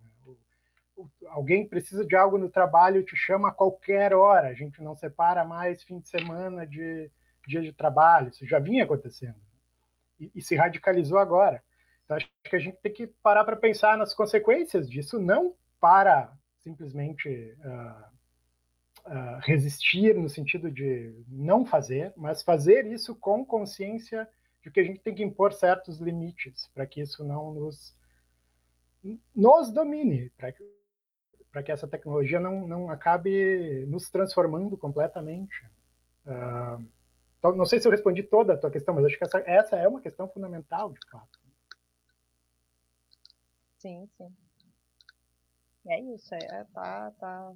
alguém 1.27 1.67
precisa 1.67 2.05
de 2.05 2.15
algo 2.15 2.37
no 2.37 2.49
trabalho, 2.49 3.03
te 3.03 3.15
chama 3.15 3.49
a 3.49 3.53
qualquer 3.53 4.13
hora. 4.13 4.47
A 4.47 4.53
gente 4.53 4.81
não 4.81 4.95
separa 4.95 5.43
mais 5.43 5.83
fim 5.83 5.99
de 5.99 6.07
semana 6.07 6.65
de 6.65 7.09
dia 7.47 7.61
de 7.61 7.73
trabalho. 7.73 8.29
Isso 8.29 8.45
já 8.45 8.59
vinha 8.59 8.83
acontecendo. 8.83 9.39
E, 10.19 10.31
e 10.35 10.41
se 10.41 10.55
radicalizou 10.55 11.17
agora. 11.17 11.63
Então, 12.03 12.17
acho 12.17 12.29
que 12.43 12.55
a 12.55 12.59
gente 12.59 12.77
tem 12.77 12.91
que 12.91 13.07
parar 13.07 13.43
para 13.43 13.55
pensar 13.55 13.97
nas 13.97 14.13
consequências 14.13 14.89
disso, 14.89 15.19
não 15.19 15.55
para 15.79 16.33
simplesmente 16.59 17.57
uh, 17.59 19.09
uh, 19.09 19.39
resistir 19.41 20.15
no 20.15 20.29
sentido 20.29 20.71
de 20.71 21.13
não 21.27 21.65
fazer, 21.65 22.13
mas 22.15 22.41
fazer 22.41 22.85
isso 22.85 23.15
com 23.15 23.45
consciência 23.45 24.27
de 24.61 24.71
que 24.71 24.79
a 24.79 24.83
gente 24.83 25.01
tem 25.01 25.13
que 25.13 25.23
impor 25.23 25.53
certos 25.53 25.99
limites 25.99 26.69
para 26.73 26.85
que 26.85 27.01
isso 27.01 27.23
não 27.23 27.53
nos 27.53 27.95
nos 29.35 29.69
domine, 29.69 30.29
para 30.37 30.53
que 30.53 30.63
para 31.53 31.61
que 31.61 31.71
essa 31.71 31.87
tecnologia 31.87 32.39
não, 32.39 32.67
não 32.67 32.89
acabe 32.89 33.85
nos 33.85 34.09
transformando 34.09 34.75
completamente. 34.75 35.63
Uh, 36.25 36.83
não 37.55 37.63
sei 37.63 37.79
se 37.79 37.87
eu 37.87 37.91
respondi 37.91 38.23
toda 38.23 38.53
a 38.53 38.57
tua 38.57 38.71
questão, 38.71 38.95
mas 38.95 39.05
acho 39.05 39.17
que 39.17 39.23
essa, 39.23 39.37
essa 39.45 39.75
é 39.77 39.87
uma 39.87 40.01
questão 40.01 40.27
fundamental, 40.27 40.91
de 40.91 40.99
fato. 41.11 41.39
Sim, 43.77 44.09
sim. 44.17 44.35
É 45.85 45.99
isso, 45.99 46.33
é, 46.33 46.63
tá, 46.73 47.11
tá, 47.19 47.53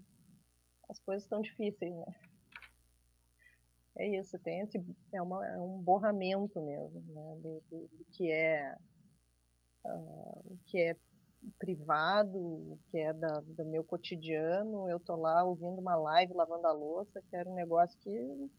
as 0.89 0.99
coisas 0.99 1.23
estão 1.23 1.41
difíceis, 1.41 1.95
né? 1.95 2.15
É 3.95 4.07
isso, 4.07 4.37
tem 4.39 4.59
esse, 4.59 4.79
é, 5.11 5.19
uma, 5.19 5.43
é 5.47 5.57
um 5.57 5.81
borramento 5.81 6.61
mesmo, 6.61 7.01
né, 7.07 7.35
do, 7.41 7.63
do, 7.67 7.87
do 7.87 8.05
que 8.11 8.31
é, 8.31 8.77
uh, 9.85 10.57
que 10.67 10.79
é 10.79 10.95
privado, 11.59 12.77
que 12.89 12.97
é 12.97 13.13
da, 13.13 13.39
do 13.41 13.65
meu 13.65 13.83
cotidiano, 13.83 14.89
eu 14.89 14.99
tô 14.99 15.15
lá 15.15 15.43
ouvindo 15.43 15.79
uma 15.79 15.95
live 15.95 16.33
lavando 16.33 16.67
a 16.67 16.71
louça, 16.71 17.21
que 17.29 17.35
era 17.35 17.49
um 17.49 17.55
negócio 17.55 17.97
que 17.99 18.49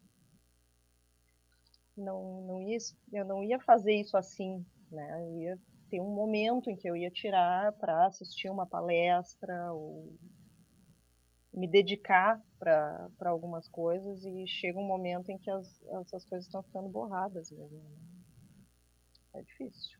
não, 1.97 2.43
não 2.43 2.63
ia, 2.63 2.79
eu 3.13 3.25
não 3.25 3.43
ia 3.43 3.59
fazer 3.61 3.95
isso 3.95 4.17
assim, 4.17 4.65
né? 4.91 5.23
Eu 5.23 5.39
ia 5.41 5.59
ter 5.91 6.01
um 6.01 6.15
momento 6.15 6.71
em 6.71 6.77
que 6.77 6.89
eu 6.89 6.97
ia 6.97 7.11
tirar 7.11 7.73
para 7.73 8.07
assistir 8.07 8.51
uma 8.51 8.67
palestra 8.67 9.73
ou 9.73 10.17
me 11.53 11.67
dedicar 11.67 12.41
para 12.59 13.09
algumas 13.27 13.69
coisas 13.69 14.25
e 14.25 14.47
chega 14.47 14.79
um 14.79 14.87
momento 14.87 15.31
em 15.31 15.39
que 15.39 15.51
as, 15.51 15.83
essas 16.03 16.25
coisas 16.25 16.47
estão 16.47 16.63
ficando 16.63 16.89
borradas 16.89 17.51
mesmo. 17.51 17.79
Né? 17.79 17.97
É 19.35 19.43
difícil. 19.43 19.98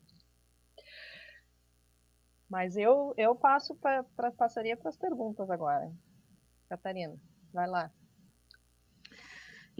Mas 2.49 2.77
eu, 2.77 3.13
eu 3.17 3.35
passo 3.35 3.75
pra, 3.77 4.03
pra 4.17 4.31
passaria 4.33 4.77
para 4.77 4.89
as 4.89 4.97
perguntas 4.97 5.51
agora. 5.51 5.93
Catarina, 6.69 7.15
vai 7.53 7.69
lá. 7.69 7.91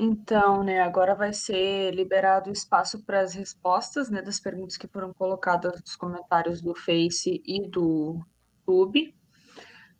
Então, 0.01 0.63
né, 0.63 0.81
agora 0.81 1.15
vai 1.15 1.33
ser 1.33 1.93
liberado 1.93 2.51
o 2.51 2.53
espaço 2.53 3.05
para 3.05 3.21
as 3.21 3.35
respostas, 3.35 4.09
né, 4.09 4.23
das 4.23 4.39
perguntas 4.39 4.77
que 4.77 4.87
foram 4.87 5.13
colocadas 5.13 5.81
nos 5.81 5.97
comentários 5.97 6.63
do 6.63 6.73
Face 6.73 7.43
e 7.45 7.69
do 7.69 8.25
YouTube. 8.61 9.13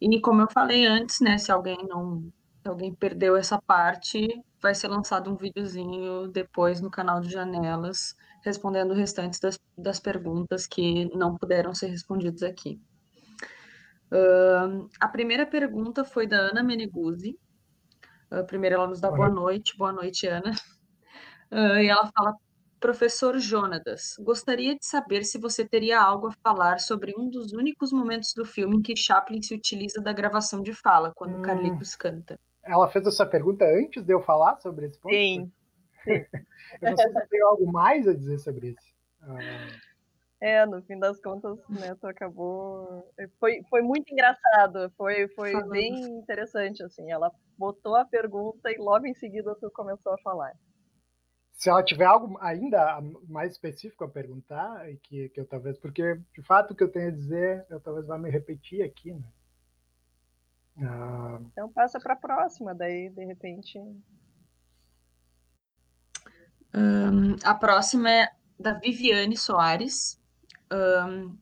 E 0.01 0.21
como 0.21 0.43
eu 0.43 0.49
falei 0.49 0.87
antes, 0.87 1.21
né, 1.21 1.37
se 1.37 1.51
alguém 1.51 1.79
não, 1.89 2.33
se 2.63 2.69
alguém 2.69 2.95
perdeu 2.95 3.37
essa 3.37 3.61
parte, 3.61 4.41
vai 4.63 4.73
ser 4.73 4.87
lançado 4.87 5.33
um 5.33 5.37
videozinho 5.37 6.29
depois 6.29 6.81
no 6.81 6.91
canal 6.91 7.21
de 7.21 7.31
Janelas, 7.31 8.15
respondendo 8.49 8.91
o 8.91 8.95
restante 8.95 9.41
das, 9.41 9.59
das 9.77 10.01
perguntas 10.01 10.67
que 10.67 11.05
não 11.15 11.37
puderam 11.37 11.75
ser 11.75 11.89
respondidas 11.89 12.43
aqui. 12.43 12.81
Uh, 14.11 14.89
a 14.99 15.07
primeira 15.07 15.47
pergunta 15.47 16.05
foi 16.05 16.27
da 16.27 16.37
Ana 16.37 16.63
Meneguzzi. 16.63 17.39
Uh, 18.31 18.45
primeiro 18.47 18.77
ela 18.77 18.87
nos 18.87 19.01
dá 19.01 19.09
boa, 19.09 19.29
boa 19.29 19.31
noite. 19.31 19.77
Boa 19.77 19.93
noite, 19.93 20.27
Ana. 20.27 20.51
Uh, 21.53 21.79
e 21.79 21.89
ela 21.89 22.11
fala, 22.17 22.35
professor 22.81 23.39
Jonatas, 23.39 24.17
gostaria 24.21 24.75
de 24.75 24.85
saber 24.85 25.25
se 25.25 25.39
você 25.39 25.67
teria 25.67 26.01
algo 26.01 26.29
a 26.29 26.33
falar 26.43 26.81
sobre 26.81 27.15
um 27.19 27.29
dos 27.29 27.53
únicos 27.53 27.93
momentos 27.93 28.33
do 28.35 28.45
filme 28.45 28.77
em 28.77 28.83
que 28.83 28.97
Chaplin 28.97 29.43
se 29.43 29.55
utiliza 29.55 30.01
da 30.01 30.13
gravação 30.13 30.63
de 30.63 30.73
fala, 30.73 31.13
quando 31.15 31.39
hum. 31.39 31.43
Carlitos 31.43 31.95
canta. 31.95 32.39
Ela 32.63 32.89
fez 32.89 33.07
essa 33.07 33.25
pergunta 33.25 33.65
antes 33.65 34.03
de 34.03 34.13
eu 34.13 34.21
falar 34.21 34.57
sobre 34.61 34.87
esse 34.87 34.99
ponto? 34.99 35.15
Sim. 35.15 35.51
Eu 36.07 36.91
não 36.91 36.97
sei 36.97 37.13
se 37.13 37.29
tem 37.29 37.43
algo 37.43 37.71
mais 37.73 38.07
a 38.07 38.15
dizer 38.15 38.39
sobre 38.39 38.69
isso. 38.69 38.99
É, 40.41 40.65
no 40.65 40.81
fim 40.83 40.99
das 40.99 41.21
contas, 41.21 41.59
o 41.69 41.73
Neto 41.73 42.07
acabou. 42.07 43.13
Foi, 43.41 43.61
foi 43.69 43.83
muito 43.83 44.13
engraçado, 44.13 44.91
foi, 44.97 45.27
foi 45.29 45.53
bem 45.69 46.01
interessante, 46.19 46.83
assim. 46.83 47.11
Ela 47.11 47.33
botou 47.57 47.97
a 47.97 48.05
pergunta 48.05 48.71
e 48.71 48.79
logo 48.79 49.07
em 49.07 49.15
seguida 49.15 49.57
tu 49.57 49.71
começou 49.71 50.13
a 50.13 50.19
falar. 50.19 50.53
Se 51.53 51.69
ela 51.69 51.83
tiver 51.83 52.05
algo 52.05 52.39
ainda 52.41 53.01
mais 53.29 53.53
específico 53.53 54.05
a 54.05 54.09
perguntar, 54.09 54.87
que, 55.03 55.29
que 55.31 55.41
eu 55.41 55.45
talvez. 55.45 55.77
Porque, 55.77 56.15
de 56.33 56.43
fato, 56.43 56.71
o 56.71 56.77
que 56.77 56.85
eu 56.85 56.93
tenho 56.93 57.09
a 57.09 57.13
dizer, 57.13 57.67
eu 57.69 57.81
talvez 57.81 58.07
vá 58.07 58.17
me 58.17 58.31
repetir 58.31 58.85
aqui, 58.85 59.13
né? 59.13 59.25
Ah... 60.81 61.41
Então 61.51 61.73
passa 61.73 61.99
para 61.99 62.15
a 62.15 62.17
próxima, 62.17 62.73
daí, 62.77 63.11
de 63.11 63.25
repente. 63.25 63.77
Um, 66.75 67.37
a 67.45 67.55
próxima 67.55 68.11
é 68.11 68.29
da 68.59 68.75
Viviane 68.75 69.37
Soares. 69.37 70.21
Um, 70.73 71.37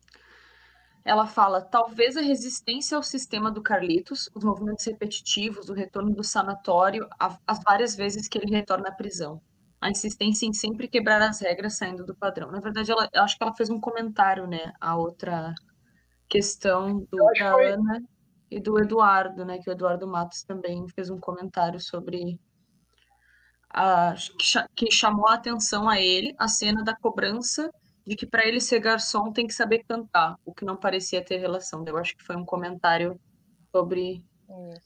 ela 1.05 1.27
fala: 1.27 1.61
talvez 1.61 2.17
a 2.17 2.21
resistência 2.21 2.97
ao 2.97 3.03
sistema 3.03 3.51
do 3.51 3.63
Carlitos, 3.63 4.29
os 4.35 4.45
movimentos 4.45 4.85
repetitivos, 4.85 5.69
o 5.69 5.73
retorno 5.73 6.15
do 6.15 6.25
sanatório, 6.25 7.09
as 7.47 7.61
várias 7.65 7.95
vezes 7.95 8.29
que 8.29 8.39
ele 8.39 8.51
retorna 8.51 8.89
à 8.89 8.93
prisão. 8.93 9.41
A 9.81 9.91
insistência 9.91 10.47
em 10.47 10.53
sempre 10.53 10.89
quebrar 10.89 11.23
as 11.23 11.41
regras 11.41 11.77
saindo 11.77 12.05
do 12.05 12.15
padrão. 12.15 12.51
Na 12.51 12.61
verdade, 12.61 12.91
ela, 12.91 13.09
eu 13.13 13.23
acho 13.23 13.37
que 13.37 13.43
ela 13.43 13.55
fez 13.55 13.71
um 13.71 13.79
comentário, 13.79 14.47
né? 14.47 14.73
A 14.81 14.97
outra 14.97 15.55
questão 16.29 17.07
do, 17.11 17.17
da 17.39 17.53
foi... 17.53 17.69
Ana 17.69 18.03
e 18.51 18.59
do 18.59 18.79
Eduardo, 18.81 19.45
né? 19.45 19.59
Que 19.59 19.71
o 19.71 19.73
Eduardo 19.73 20.07
Matos 20.07 20.43
também 20.43 20.89
fez 20.89 21.11
um 21.11 21.21
comentário 21.21 21.79
sobre 21.79 22.41
a, 23.71 24.15
que, 24.39 24.87
que 24.87 24.91
chamou 24.91 25.29
a 25.29 25.35
atenção 25.35 25.89
a 25.89 26.01
ele 26.01 26.35
a 26.39 26.49
cena 26.49 26.83
da 26.83 26.95
cobrança 26.95 27.71
de 28.07 28.15
que 28.15 28.27
para 28.27 28.47
ele 28.47 28.61
ser 28.61 28.79
garçom 28.79 29.33
tem 29.33 29.47
que 29.47 29.55
saber 29.55 29.83
cantar, 29.85 30.37
o 30.45 30.55
que 30.55 30.65
não 30.65 30.77
parecia 30.77 31.25
ter 31.25 31.39
relação. 31.39 31.85
Eu 31.87 31.99
acho 31.99 32.17
que 32.17 32.23
foi 32.23 32.37
um 32.37 32.45
comentário 32.45 33.19
sobre 33.73 34.23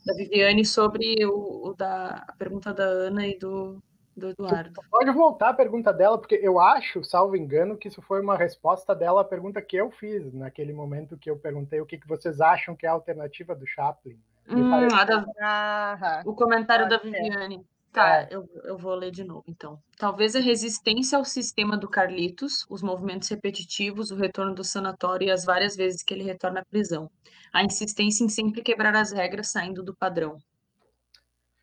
da 0.06 0.14
Viviane 0.14 0.64
sobre 0.64 1.24
o, 1.26 1.68
o, 1.68 1.74
da 1.74 2.24
a 2.26 2.32
pergunta 2.32 2.72
da 2.72 2.84
Ana 2.84 3.26
e 3.26 3.38
do, 3.38 3.82
do 4.16 4.30
Eduardo. 4.30 4.80
Pode 4.90 5.10
voltar 5.10 5.50
a 5.50 5.54
pergunta 5.54 5.92
dela, 5.92 6.18
porque 6.18 6.40
eu 6.42 6.58
acho, 6.58 7.04
salvo 7.04 7.36
engano, 7.36 7.76
que 7.76 7.88
isso 7.88 8.00
foi 8.00 8.22
uma 8.22 8.36
resposta 8.36 8.94
dela 8.94 9.20
à 9.20 9.24
pergunta 9.24 9.60
que 9.60 9.76
eu 9.76 9.90
fiz 9.90 10.32
naquele 10.32 10.72
momento 10.72 11.18
que 11.18 11.30
eu 11.30 11.36
perguntei 11.36 11.80
o 11.80 11.86
que, 11.86 11.98
que 11.98 12.08
vocês 12.08 12.40
acham 12.40 12.74
que 12.74 12.86
é 12.86 12.88
a 12.88 12.92
alternativa 12.92 13.54
do 13.54 13.66
Chaplin. 13.66 14.18
Hum, 14.48 14.88
da... 14.88 15.26
ah, 15.42 16.22
o 16.24 16.34
comentário 16.34 16.88
da 16.88 16.96
Viviane. 16.96 17.64
Tá, 17.92 18.22
é. 18.22 18.28
eu, 18.30 18.48
eu 18.64 18.78
vou 18.78 18.94
ler 18.94 19.10
de 19.10 19.24
novo, 19.24 19.44
então. 19.48 19.82
Talvez 19.98 20.36
a 20.36 20.40
resistência 20.40 21.18
ao 21.18 21.24
sistema 21.24 21.76
do 21.76 21.88
Carlitos, 21.88 22.64
os 22.70 22.82
movimentos 22.82 23.28
repetitivos, 23.28 24.10
o 24.10 24.16
retorno 24.16 24.54
do 24.54 24.62
sanatório 24.62 25.26
e 25.26 25.30
as 25.30 25.44
várias 25.44 25.74
vezes 25.74 26.02
que 26.02 26.14
ele 26.14 26.22
retorna 26.22 26.60
à 26.60 26.64
prisão. 26.64 27.10
A 27.52 27.64
insistência 27.64 28.22
em 28.24 28.28
sempre 28.28 28.62
quebrar 28.62 28.94
as 28.94 29.10
regras 29.10 29.50
saindo 29.50 29.82
do 29.82 29.94
padrão. 29.94 30.38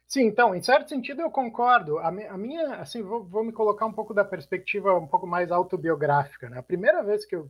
Sim, 0.05 0.23
então, 0.23 0.53
em 0.53 0.61
certo 0.61 0.89
sentido 0.89 1.21
eu 1.21 1.31
concordo. 1.31 1.97
A, 1.99 2.07
a 2.07 2.37
minha, 2.37 2.75
assim, 2.75 3.01
vou, 3.01 3.23
vou, 3.23 3.43
me 3.43 3.53
colocar 3.53 3.85
um 3.85 3.93
pouco 3.93 4.13
da 4.13 4.23
perspectiva 4.23 4.97
um 4.97 5.07
pouco 5.07 5.27
mais 5.27 5.51
autobiográfica, 5.51 6.49
né? 6.49 6.59
A 6.59 6.63
primeira 6.63 7.03
vez 7.03 7.25
que 7.25 7.35
eu, 7.35 7.49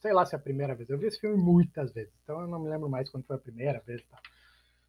sei 0.00 0.12
lá 0.12 0.24
se 0.24 0.34
é 0.34 0.38
a 0.38 0.40
primeira 0.40 0.74
vez, 0.74 0.88
eu 0.88 0.98
vi 0.98 1.06
esse 1.06 1.20
filme 1.20 1.36
muitas 1.36 1.92
vezes, 1.92 2.12
então 2.22 2.40
eu 2.40 2.46
não 2.46 2.58
me 2.58 2.68
lembro 2.68 2.88
mais 2.88 3.10
quando 3.10 3.24
foi 3.24 3.36
a 3.36 3.40
primeira 3.40 3.80
vez. 3.86 4.02
Tá? 4.04 4.18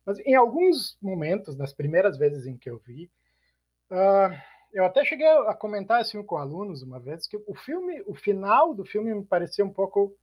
Mas 0.08 0.20
em 0.20 0.36
alguns 0.36 0.98
momentos, 1.02 1.58
nas 1.58 1.74
primeiras 1.74 2.18
vezes 2.18 2.48
em 2.48 2.56
que 2.56 2.70
eu 2.70 2.78
vi, 2.78 3.12
uh, 3.92 4.34
eu 4.72 4.86
até 4.86 5.04
cheguei 5.04 5.28
a 5.28 5.54
comentar 5.54 6.00
assim 6.00 6.24
com 6.24 6.38
alunos 6.38 6.82
uma 6.82 6.98
vez 6.98 7.28
que 7.28 7.36
o 7.46 7.54
filme, 7.54 8.02
o 8.08 8.16
final 8.16 8.74
do 8.74 8.86
filme 8.86 9.14
me 9.14 9.26
parecia 9.26 9.66
um 9.66 9.70
pouco 9.70 10.18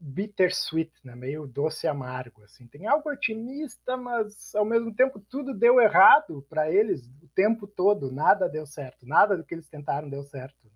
bittersweet, 0.00 0.90
né? 1.04 1.14
meio 1.14 1.46
doce 1.46 1.86
amargo. 1.86 2.42
Assim. 2.42 2.66
Tem 2.68 2.86
algo 2.86 3.10
otimista, 3.10 3.98
mas 3.98 4.54
ao 4.54 4.64
mesmo 4.64 4.94
tempo 4.94 5.20
tudo 5.20 5.52
deu 5.52 5.78
errado 5.78 6.46
para 6.48 6.72
eles 6.72 7.06
o 7.22 7.28
tempo 7.34 7.66
todo, 7.66 8.10
nada 8.10 8.48
deu 8.48 8.64
certo, 8.64 9.06
nada 9.06 9.36
do 9.36 9.44
que 9.44 9.54
eles 9.54 9.68
tentaram 9.68 10.08
deu 10.08 10.22
certo. 10.22 10.56
Né? 10.64 10.70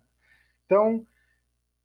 Então, 0.67 1.07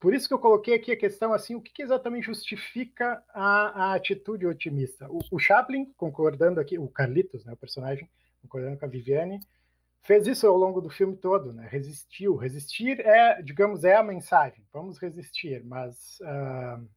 por 0.00 0.14
isso 0.14 0.28
que 0.28 0.34
eu 0.34 0.38
coloquei 0.38 0.74
aqui 0.74 0.92
a 0.92 0.96
questão 0.96 1.32
assim, 1.32 1.54
o 1.54 1.60
que, 1.60 1.72
que 1.72 1.82
exatamente 1.82 2.26
justifica 2.26 3.22
a, 3.34 3.90
a 3.90 3.94
atitude 3.94 4.46
otimista? 4.46 5.10
O, 5.10 5.18
o, 5.30 5.38
Chaplin, 5.38 5.86
concordando 5.96 6.60
aqui, 6.60 6.78
o 6.78 6.88
Carlitos, 6.88 7.44
né, 7.44 7.52
o 7.52 7.56
personagem, 7.56 8.08
concordando 8.40 8.78
com 8.78 8.84
a 8.84 8.88
Viviane, 8.88 9.40
fez 10.02 10.26
isso 10.26 10.46
ao 10.46 10.56
longo 10.56 10.80
do 10.80 10.88
filme 10.88 11.16
todo, 11.16 11.52
né? 11.52 11.66
Resistiu. 11.68 12.36
Resistir 12.36 13.00
é, 13.00 13.42
digamos, 13.42 13.84
é 13.84 13.96
a 13.96 14.02
mensagem. 14.02 14.64
Vamos 14.72 14.98
resistir, 14.98 15.64
mas 15.64 16.18
uh, 16.20 16.88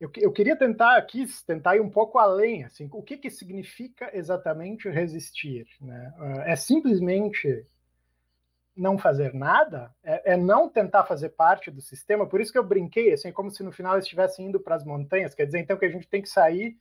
eu, 0.00 0.10
eu, 0.16 0.32
queria 0.32 0.56
tentar 0.56 0.96
aqui, 0.96 1.26
tentar 1.46 1.76
ir 1.76 1.80
um 1.80 1.90
pouco 1.90 2.18
além, 2.18 2.64
assim, 2.64 2.88
o 2.92 3.02
que 3.02 3.16
que 3.16 3.30
significa 3.30 4.10
exatamente 4.12 4.88
resistir, 4.88 5.66
né? 5.80 6.12
Uh, 6.18 6.40
é 6.40 6.56
simplesmente 6.56 7.64
não 8.78 8.96
fazer 8.96 9.34
nada, 9.34 9.92
é, 10.04 10.34
é, 10.34 10.36
não 10.36 10.68
tentar 10.68 11.04
fazer 11.04 11.30
parte 11.30 11.70
do 11.70 11.80
sistema. 11.80 12.26
Por 12.26 12.40
isso 12.40 12.52
que 12.52 12.58
eu 12.58 12.64
brinquei, 12.64 13.12
assim, 13.12 13.32
como 13.32 13.50
se 13.50 13.62
no 13.62 13.72
final 13.72 13.94
eles 13.94 14.04
estivessem 14.04 14.46
indo 14.46 14.60
para 14.60 14.76
as 14.76 14.84
montanhas. 14.84 15.34
Quer 15.34 15.46
dizer, 15.46 15.58
então, 15.58 15.76
que 15.76 15.84
a 15.84 15.90
gente 15.90 16.08
tem 16.08 16.22
que 16.22 16.28
sair 16.28 16.78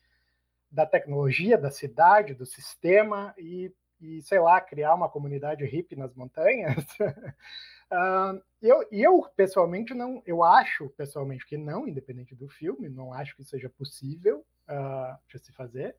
da 0.72 0.86
tecnologia, 0.86 1.58
da 1.58 1.72
cidade, 1.72 2.36
do 2.36 2.46
sistema 2.46 3.34
e, 3.36 3.74
e 4.00 4.22
sei 4.22 4.40
lá, 4.40 4.62
criar 4.62 4.94
uma 4.94 5.10
comunidade 5.10 5.66
hippie 5.66 5.96
nas 5.96 6.14
montanhas. 6.14 6.86
uh, 7.00 8.40
eu, 8.62 8.88
eu, 8.92 9.28
pessoalmente, 9.36 9.96
não, 9.96 10.22
eu 10.26 10.44
acho, 10.44 10.90
pessoalmente, 10.90 11.48
que 11.48 11.58
não, 11.58 11.88
independente 11.88 12.36
do 12.36 12.48
filme, 12.48 12.88
não 12.88 13.12
acho 13.12 13.36
que 13.36 13.44
seja 13.44 13.70
possível 13.70 14.46
uh, 14.70 15.18
de 15.34 15.40
se 15.40 15.52
fazer, 15.52 15.96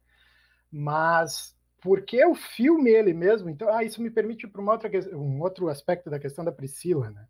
mas 0.71 1.58
porque 1.81 2.25
o 2.25 2.35
filme 2.35 2.91
ele 2.91 3.13
mesmo, 3.13 3.49
então, 3.49 3.69
ah, 3.69 3.85
isso 3.85 4.03
me 4.03 4.11
permite 4.11 4.47
para 4.47 4.61
uma 4.61 4.73
outra 4.73 4.91
um 5.17 5.41
outro 5.41 5.69
aspecto 5.69 6.11
da 6.11 6.19
questão 6.19 6.45
da 6.45 6.53
Priscila, 6.53 7.11
né? 7.11 7.27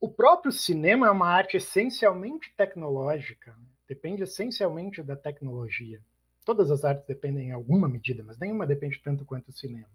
O 0.00 0.08
próprio 0.08 0.52
cinema 0.52 1.06
é 1.06 1.10
uma 1.10 1.28
arte 1.28 1.56
essencialmente 1.56 2.52
tecnológica, 2.56 3.52
né? 3.52 3.66
depende 3.88 4.22
essencialmente 4.22 5.02
da 5.02 5.16
tecnologia. 5.16 6.00
Todas 6.44 6.70
as 6.70 6.84
artes 6.84 7.06
dependem 7.06 7.48
em 7.48 7.52
alguma 7.52 7.88
medida, 7.88 8.22
mas 8.22 8.38
nenhuma 8.38 8.66
depende 8.66 9.00
tanto 9.02 9.24
quanto 9.24 9.48
o 9.48 9.52
cinema. 9.52 9.88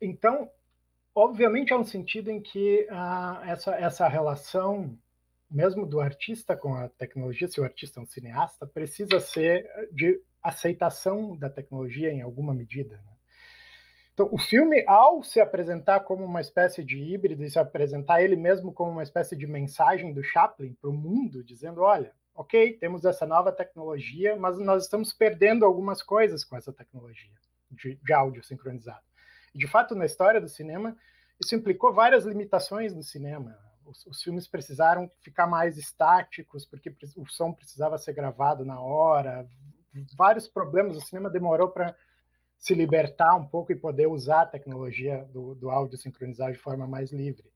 Então, 0.00 0.50
obviamente 1.14 1.72
há 1.72 1.78
um 1.78 1.84
sentido 1.84 2.30
em 2.30 2.40
que 2.40 2.86
ah, 2.90 3.42
essa, 3.46 3.74
essa 3.74 4.08
relação, 4.08 4.96
mesmo 5.50 5.84
do 5.86 6.00
artista 6.00 6.56
com 6.56 6.74
a 6.74 6.88
tecnologia, 6.90 7.48
se 7.48 7.60
o 7.60 7.64
artista 7.64 7.98
é 7.98 8.02
um 8.02 8.06
cineasta, 8.06 8.66
precisa 8.66 9.18
ser 9.20 9.68
de 9.90 10.20
aceitação 10.48 11.36
da 11.36 11.50
tecnologia 11.50 12.12
em 12.12 12.22
alguma 12.22 12.54
medida. 12.54 12.96
Né? 12.96 13.16
Então, 14.14 14.28
o 14.32 14.38
filme, 14.38 14.82
ao 14.86 15.22
se 15.22 15.40
apresentar 15.40 16.00
como 16.00 16.24
uma 16.24 16.40
espécie 16.40 16.82
de 16.82 16.96
híbrido 16.96 17.44
e 17.44 17.50
se 17.50 17.58
apresentar 17.58 18.22
ele 18.22 18.34
mesmo 18.34 18.72
como 18.72 18.90
uma 18.90 19.02
espécie 19.02 19.36
de 19.36 19.46
mensagem 19.46 20.12
do 20.14 20.22
Chaplin 20.22 20.72
para 20.80 20.88
o 20.88 20.94
mundo, 20.94 21.44
dizendo: 21.44 21.82
olha, 21.82 22.14
ok, 22.34 22.78
temos 22.78 23.04
essa 23.04 23.26
nova 23.26 23.52
tecnologia, 23.52 24.34
mas 24.36 24.58
nós 24.58 24.84
estamos 24.84 25.12
perdendo 25.12 25.66
algumas 25.66 26.02
coisas 26.02 26.44
com 26.44 26.56
essa 26.56 26.72
tecnologia 26.72 27.34
de, 27.70 27.96
de 27.96 28.12
áudio 28.12 28.42
sincronizado. 28.42 29.04
E, 29.54 29.58
de 29.58 29.66
fato, 29.66 29.94
na 29.94 30.06
história 30.06 30.40
do 30.40 30.48
cinema, 30.48 30.96
isso 31.40 31.54
implicou 31.54 31.92
várias 31.92 32.24
limitações 32.24 32.94
no 32.94 33.02
cinema. 33.02 33.58
Os, 33.84 34.04
os, 34.06 34.22
filmes 34.22 34.48
precisaram 34.48 35.10
ficar 35.20 35.46
mais 35.46 35.76
estáticos, 35.76 36.64
porque 36.64 36.94
o 37.16 37.26
som 37.26 37.52
precisava 37.52 37.98
ser 37.98 38.14
gravado 38.14 38.64
na 38.64 38.80
hora. 38.80 39.48
Vários 40.16 40.48
problemas. 40.48 40.96
O 40.96 41.00
cinema 41.00 41.30
demorou 41.30 41.68
para 41.68 41.94
se 42.58 42.74
libertar 42.74 43.34
um 43.36 43.46
pouco 43.46 43.72
e 43.72 43.76
poder 43.76 44.06
usar 44.06 44.42
a 44.42 44.46
tecnologia 44.46 45.26
do, 45.32 45.54
do 45.54 45.70
áudio 45.70 45.98
sincronizado 45.98 46.52
de 46.52 46.58
forma 46.58 46.86
mais 46.86 47.12
livre. 47.12 47.50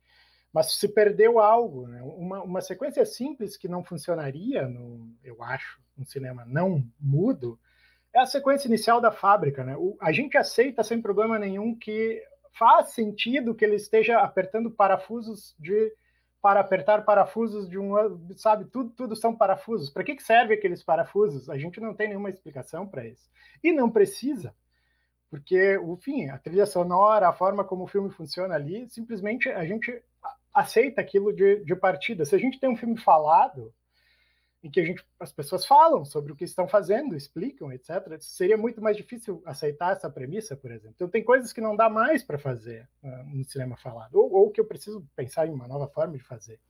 Mas 0.52 0.74
se 0.74 0.88
perdeu 0.88 1.38
algo, 1.38 1.86
né? 1.86 2.02
uma, 2.02 2.42
uma 2.42 2.60
sequência 2.60 3.04
simples 3.06 3.56
que 3.56 3.68
não 3.68 3.84
funcionaria, 3.84 4.66
no, 4.66 5.14
eu 5.22 5.42
acho, 5.42 5.80
no 5.96 6.04
cinema 6.04 6.44
não 6.44 6.84
mudo, 7.00 7.58
é 8.12 8.20
a 8.20 8.26
sequência 8.26 8.66
inicial 8.66 9.00
da 9.00 9.12
fábrica. 9.12 9.64
Né? 9.64 9.76
O, 9.76 9.96
a 10.00 10.10
gente 10.10 10.36
aceita 10.36 10.82
sem 10.82 11.00
problema 11.00 11.38
nenhum 11.38 11.74
que 11.74 12.22
faz 12.52 12.90
sentido 12.90 13.54
que 13.54 13.64
ele 13.64 13.76
esteja 13.76 14.18
apertando 14.18 14.70
parafusos 14.70 15.54
de 15.58 15.92
para 16.42 16.60
apertar 16.60 17.04
parafusos 17.04 17.68
de 17.68 17.78
um, 17.78 17.92
sabe, 18.36 18.64
tudo, 18.66 18.90
tudo 18.90 19.14
são 19.14 19.34
parafusos. 19.34 19.90
Para 19.90 20.04
que, 20.04 20.16
que 20.16 20.22
serve 20.22 20.54
aqueles 20.54 20.82
parafusos? 20.82 21.50
A 21.50 21.58
gente 21.58 21.80
não 21.80 21.94
tem 21.94 22.08
nenhuma 22.08 22.30
explicação 22.30 22.86
para 22.86 23.06
isso. 23.06 23.30
E 23.62 23.72
não 23.72 23.90
precisa 23.90 24.54
porque, 25.30 25.76
enfim, 25.76 26.28
a 26.28 26.38
trilha 26.38 26.66
sonora, 26.66 27.28
a 27.28 27.32
forma 27.32 27.62
como 27.62 27.84
o 27.84 27.86
filme 27.86 28.10
funciona 28.10 28.56
ali, 28.56 28.90
simplesmente 28.90 29.48
a 29.48 29.64
gente 29.64 30.02
aceita 30.52 31.00
aquilo 31.00 31.32
de, 31.32 31.64
de 31.64 31.76
partida. 31.76 32.24
Se 32.24 32.34
a 32.34 32.38
gente 32.38 32.58
tem 32.58 32.68
um 32.68 32.76
filme 32.76 32.98
falado, 32.98 33.72
em 34.62 34.70
que 34.70 34.81
a 34.81 34.85
gente, 34.85 35.05
as 35.19 35.32
pessoas 35.32 35.65
falam 35.65 36.05
sobre 36.05 36.32
o 36.32 36.37
que 36.37 36.45
estão 36.45 36.69
fazendo, 36.69 37.16
explicam, 37.16 37.73
etc., 37.73 38.19
seria 38.20 38.59
muito 38.59 38.81
mais 38.81 38.97
difícil 38.97 39.43
aceitar 39.47 39.93
essa 39.93 40.11
premissa, 40.11 40.55
por 40.55 40.70
exemplo. 40.70 40.93
Então, 40.95 41.09
tem 41.09 41.24
coisas 41.24 41.53
que 41.53 41.61
não 41.61 41.74
dá 41.74 41.89
mais 41.89 42.23
para 42.23 42.39
fazer 42.39 42.87
uh, 43.03 43.37
no 43.37 43.45
cinema 43.45 43.77
falado, 43.77 44.16
ou, 44.16 44.31
ou, 44.32 44.51
que 44.51 44.61
eu 44.61 44.66
preciso 44.66 45.07
pensar 45.16 45.47
em 45.47 45.51
uma 45.51 45.66
nova 45.66 45.89
forma 45.89 46.16
de 46.16 46.23
fazer. 46.23 46.61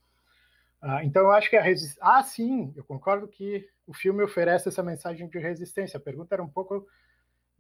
Uh, 0.81 1.03
então, 1.03 1.23
eu 1.23 1.33
acho 1.33 1.51
que 1.51 1.57
a 1.57 1.63
resistência. 1.63 2.01
Ah, 2.01 2.23
sim, 2.23 2.73
eu 2.77 2.85
concordo 2.85 3.27
que 3.27 3.69
o 3.87 3.93
filme 3.93 4.23
oferece 4.23 4.69
essa 4.69 4.83
mensagem 4.83 5.29
de 5.29 5.39
resistência. 5.39 5.97
A 5.97 6.01
pergunta 6.01 6.35
era 6.35 6.43
um 6.43 6.49
pouco 6.49 6.87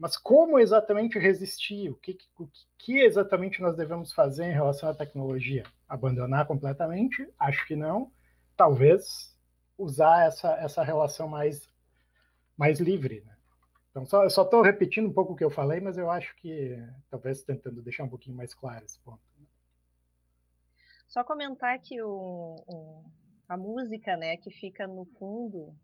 mas 0.01 0.16
como 0.16 0.59
exatamente 0.59 1.19
resistir? 1.19 1.90
O 1.90 1.94
que, 1.94 2.16
o 2.39 2.48
que 2.78 3.01
exatamente 3.01 3.61
nós 3.61 3.77
devemos 3.77 4.15
fazer 4.15 4.44
em 4.44 4.52
relação 4.52 4.89
à 4.89 4.94
tecnologia? 4.94 5.62
Abandonar 5.86 6.47
completamente? 6.47 7.28
Acho 7.39 7.66
que 7.66 7.77
não. 7.77 8.11
Talvez 8.57 9.30
usar 9.81 10.27
essa, 10.27 10.52
essa 10.55 10.82
relação 10.82 11.28
mais, 11.28 11.69
mais 12.57 12.81
livre. 12.81 13.23
Né? 13.23 13.36
Então, 13.90 14.07
só, 14.07 14.24
eu 14.24 14.31
só 14.31 14.43
estou 14.43 14.62
repetindo 14.62 15.09
um 15.09 15.12
pouco 15.12 15.32
o 15.32 15.36
que 15.36 15.44
eu 15.44 15.51
falei, 15.51 15.81
mas 15.81 15.97
eu 15.97 16.11
acho 16.11 16.35
que 16.36 16.77
talvez 17.11 17.43
tentando 17.43 17.82
deixar 17.82 18.05
um 18.05 18.09
pouquinho 18.09 18.36
mais 18.36 18.55
claro 18.55 18.85
esse 18.85 18.98
ponto. 19.01 19.23
Né? 19.39 19.47
Só 21.09 21.24
comentar 21.24 21.78
que 21.81 22.01
o, 22.02 22.57
o, 22.66 23.05
a 23.48 23.57
música 23.57 24.16
né, 24.16 24.36
que 24.36 24.51
fica 24.51 24.86
no 24.86 25.05
fundo 25.19 25.74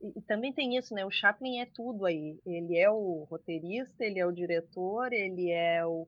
e 0.00 0.20
também 0.22 0.52
tem 0.52 0.76
isso, 0.76 0.94
né? 0.94 1.04
O 1.04 1.10
Chaplin 1.10 1.60
é 1.60 1.66
tudo 1.66 2.06
aí. 2.06 2.38
Ele 2.46 2.76
é 2.78 2.90
o 2.90 3.26
roteirista, 3.28 4.04
ele 4.04 4.18
é 4.18 4.26
o 4.26 4.32
diretor, 4.32 5.12
ele 5.12 5.50
é 5.50 5.84
o. 5.84 6.06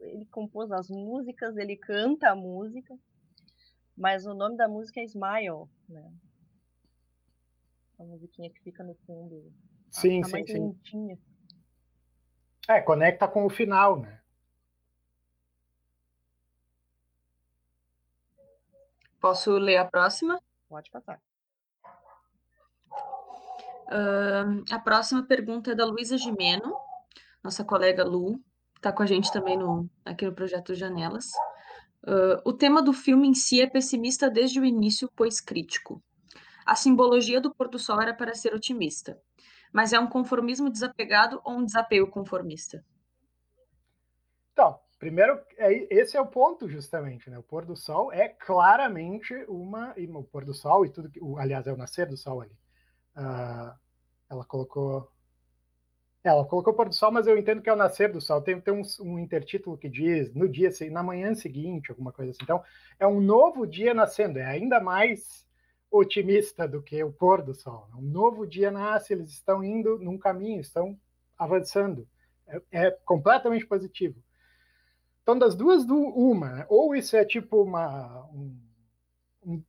Ele 0.00 0.24
compôs 0.26 0.70
as 0.70 0.88
músicas, 0.88 1.56
ele 1.56 1.76
canta 1.76 2.30
a 2.30 2.36
música, 2.36 2.94
mas 3.96 4.26
o 4.26 4.34
nome 4.34 4.56
da 4.56 4.68
música 4.68 5.00
é 5.00 5.04
Smile, 5.04 5.66
né? 5.88 6.12
A 7.98 8.04
musiquinha 8.04 8.50
que 8.50 8.60
fica 8.60 8.82
no 8.82 8.94
fundo. 9.06 9.52
Sim, 9.90 10.22
sim, 10.24 10.32
mais 10.32 10.46
sim. 10.46 10.58
lentinha. 10.58 11.18
É, 12.68 12.80
conecta 12.80 13.28
com 13.28 13.44
o 13.44 13.50
final, 13.50 14.00
né? 14.00 14.20
Posso 19.20 19.52
ler 19.52 19.76
a 19.76 19.84
próxima? 19.84 20.40
Pode 20.68 20.90
passar. 20.90 21.20
Uh, 23.86 24.64
a 24.70 24.78
próxima 24.78 25.22
pergunta 25.22 25.72
é 25.72 25.74
da 25.74 25.84
Luísa 25.84 26.16
Gimeno, 26.16 26.74
nossa 27.42 27.64
colega 27.64 28.02
Lu, 28.02 28.40
está 28.76 28.92
com 28.92 29.02
a 29.02 29.06
gente 29.06 29.32
também 29.32 29.56
no, 29.56 29.88
aqui 30.04 30.24
no 30.24 30.34
projeto 30.34 30.74
Janelas. 30.74 31.30
Uh, 32.06 32.40
o 32.44 32.52
tema 32.52 32.82
do 32.82 32.92
filme 32.92 33.26
em 33.26 33.34
si 33.34 33.62
é 33.62 33.66
pessimista 33.66 34.30
desde 34.30 34.60
o 34.60 34.64
início, 34.64 35.10
pois 35.16 35.40
crítico. 35.40 36.02
A 36.66 36.76
simbologia 36.76 37.40
do 37.40 37.54
pôr 37.54 37.68
do 37.68 37.78
sol 37.78 38.00
era 38.00 38.14
para 38.14 38.34
ser 38.34 38.54
otimista, 38.54 39.18
mas 39.72 39.92
é 39.92 39.98
um 39.98 40.06
conformismo 40.06 40.70
desapegado 40.70 41.40
ou 41.44 41.54
um 41.54 41.64
desapego 41.64 42.06
conformista? 42.06 42.84
Então, 44.52 44.78
primeiro, 44.98 45.40
é, 45.56 45.94
esse 45.94 46.16
é 46.16 46.20
o 46.20 46.26
ponto 46.26 46.68
justamente, 46.68 47.28
né? 47.30 47.38
O 47.38 47.42
pôr 47.42 47.64
do 47.64 47.76
sol 47.76 48.12
é 48.12 48.28
claramente 48.28 49.34
uma, 49.48 49.94
o 49.96 50.24
pôr 50.24 50.44
do 50.44 50.54
sol 50.54 50.84
e 50.84 50.90
tudo 50.90 51.10
que, 51.10 51.20
aliás, 51.38 51.66
é 51.66 51.72
o 51.72 51.76
nascer 51.76 52.06
do 52.06 52.16
sol 52.16 52.42
ali 52.42 52.56
Uh, 53.16 53.72
ela 54.28 54.44
colocou. 54.44 55.10
Ela 56.24 56.44
colocou 56.46 56.72
pôr 56.72 56.88
do 56.88 56.94
sol, 56.94 57.12
mas 57.12 57.26
eu 57.26 57.36
entendo 57.36 57.60
que 57.60 57.68
é 57.68 57.72
o 57.72 57.76
nascer 57.76 58.10
do 58.10 58.20
sol. 58.20 58.40
Tem, 58.40 58.58
tem 58.58 58.72
um, 58.72 58.82
um, 59.00 59.18
intertítulo 59.18 59.76
que 59.76 59.90
diz 59.90 60.32
no 60.34 60.48
dia, 60.48 60.70
na 60.90 61.02
manhã 61.02 61.34
seguinte, 61.34 61.90
alguma 61.90 62.12
coisa 62.12 62.30
assim. 62.30 62.42
Então, 62.42 62.64
é 62.98 63.06
um 63.06 63.20
novo 63.20 63.66
dia 63.66 63.92
nascendo. 63.92 64.38
É 64.38 64.46
ainda 64.46 64.80
mais 64.80 65.46
otimista 65.90 66.66
do 66.66 66.82
que 66.82 67.04
o 67.04 67.12
pôr 67.12 67.42
do 67.42 67.54
sol. 67.54 67.88
Um 67.94 68.00
novo 68.00 68.46
dia 68.46 68.70
nasce, 68.70 69.12
eles 69.12 69.30
estão 69.30 69.62
indo 69.62 69.98
num 69.98 70.16
caminho, 70.16 70.60
estão 70.60 70.98
avançando. 71.38 72.08
É, 72.48 72.86
é 72.86 72.90
completamente 72.90 73.66
positivo. 73.66 74.16
Então, 75.22 75.38
das 75.38 75.54
duas, 75.54 75.84
do, 75.84 75.96
uma, 75.96 76.52
né? 76.52 76.66
ou 76.68 76.94
isso 76.94 77.16
é 77.16 77.24
tipo 77.24 77.62
uma, 77.62 78.24
um, 78.26 78.56
um 79.42 79.62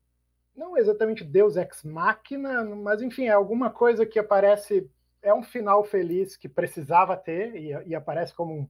não 0.55 0.77
exatamente 0.77 1.23
Deus 1.23 1.57
ex 1.57 1.83
machina, 1.83 2.63
mas 2.63 3.01
enfim, 3.01 3.25
é 3.25 3.31
alguma 3.31 3.69
coisa 3.69 4.05
que 4.05 4.19
aparece, 4.19 4.89
é 5.25 5.33
um 5.33 5.43
final 5.43 5.83
feliz 5.83 6.37
que 6.37 6.47
precisava 6.47 7.17
ter 7.17 7.55
e, 7.55 7.69
e 7.87 7.95
aparece 7.95 8.33
como 8.33 8.53
um, 8.53 8.69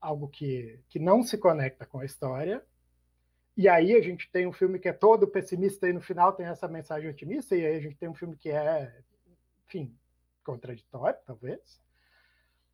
algo 0.00 0.28
que, 0.28 0.78
que 0.88 0.98
não 0.98 1.22
se 1.22 1.38
conecta 1.38 1.86
com 1.86 1.98
a 1.98 2.04
história. 2.04 2.62
E 3.56 3.68
aí 3.68 3.94
a 3.94 4.02
gente 4.02 4.30
tem 4.30 4.46
um 4.46 4.52
filme 4.52 4.78
que 4.78 4.88
é 4.88 4.92
todo 4.92 5.26
pessimista 5.26 5.88
e 5.88 5.92
no 5.92 6.00
final 6.00 6.32
tem 6.32 6.46
essa 6.46 6.68
mensagem 6.68 7.08
otimista, 7.08 7.56
e 7.56 7.64
aí 7.64 7.76
a 7.76 7.80
gente 7.80 7.96
tem 7.96 8.08
um 8.08 8.14
filme 8.14 8.36
que 8.36 8.50
é, 8.50 8.94
enfim, 9.66 9.96
contraditório, 10.44 11.18
talvez. 11.26 11.80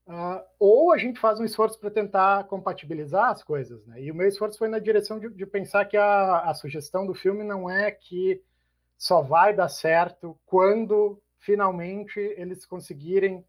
Uh, 0.05 0.43
ou 0.59 0.93
a 0.93 0.99
gente 0.99 1.21
faz 1.21 1.39
um 1.39 1.45
esforço 1.45 1.79
para 1.79 1.89
tentar 1.89 2.45
compatibilizar 2.49 3.31
as 3.31 3.45
coisas, 3.45 3.87
né? 3.87 4.03
E 4.03 4.11
o 4.11 4.15
meu 4.15 4.27
esforço 4.27 4.59
foi 4.59 4.69
na 4.69 4.81
direção 4.81 5.21
de, 5.21 5.31
de 5.31 5.47
pensar 5.47 5.85
que 5.85 5.97
a, 5.97 6.41
a, 6.41 6.55
sugestão 6.55 7.07
do 7.07 7.15
filme 7.15 7.45
não 7.45 7.71
é 7.71 7.93
que 7.93 8.43
só 8.99 9.23
vai 9.23 9.55
dar 9.55 9.69
certo 9.69 10.37
quando 10.45 11.23
finalmente 11.43 12.19
eles 12.37 12.65
conseguirem 12.65 13.45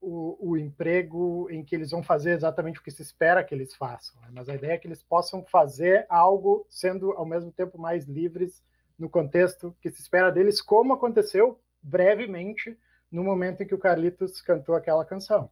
o, 0.00 0.36
o, 0.40 0.56
emprego 0.56 1.48
em 1.50 1.62
que 1.62 1.74
eles 1.74 1.90
vão 1.90 2.02
fazer 2.02 2.32
exatamente 2.32 2.80
o 2.80 2.82
que 2.82 2.90
se 2.90 3.02
espera 3.02 3.44
que 3.44 3.54
eles 3.54 3.74
façam. 3.74 4.20
Né? 4.22 4.28
Mas 4.32 4.48
a 4.48 4.54
ideia 4.54 4.72
é 4.72 4.78
que 4.78 4.88
eles 4.88 5.02
possam 5.02 5.44
fazer 5.44 6.06
algo 6.08 6.66
sendo 6.68 7.12
ao 7.12 7.24
mesmo 7.24 7.52
tempo 7.52 7.78
mais 7.78 8.06
livres 8.06 8.64
no 8.98 9.08
contexto 9.08 9.76
que 9.80 9.90
se 9.90 10.00
espera 10.00 10.30
deles, 10.32 10.60
como 10.60 10.92
aconteceu 10.92 11.60
brevemente 11.82 12.76
no 13.10 13.22
momento 13.22 13.62
em 13.62 13.66
que 13.66 13.74
o 13.74 13.78
Carlitos 13.78 14.40
cantou 14.40 14.74
aquela 14.74 15.04
canção. 15.04 15.50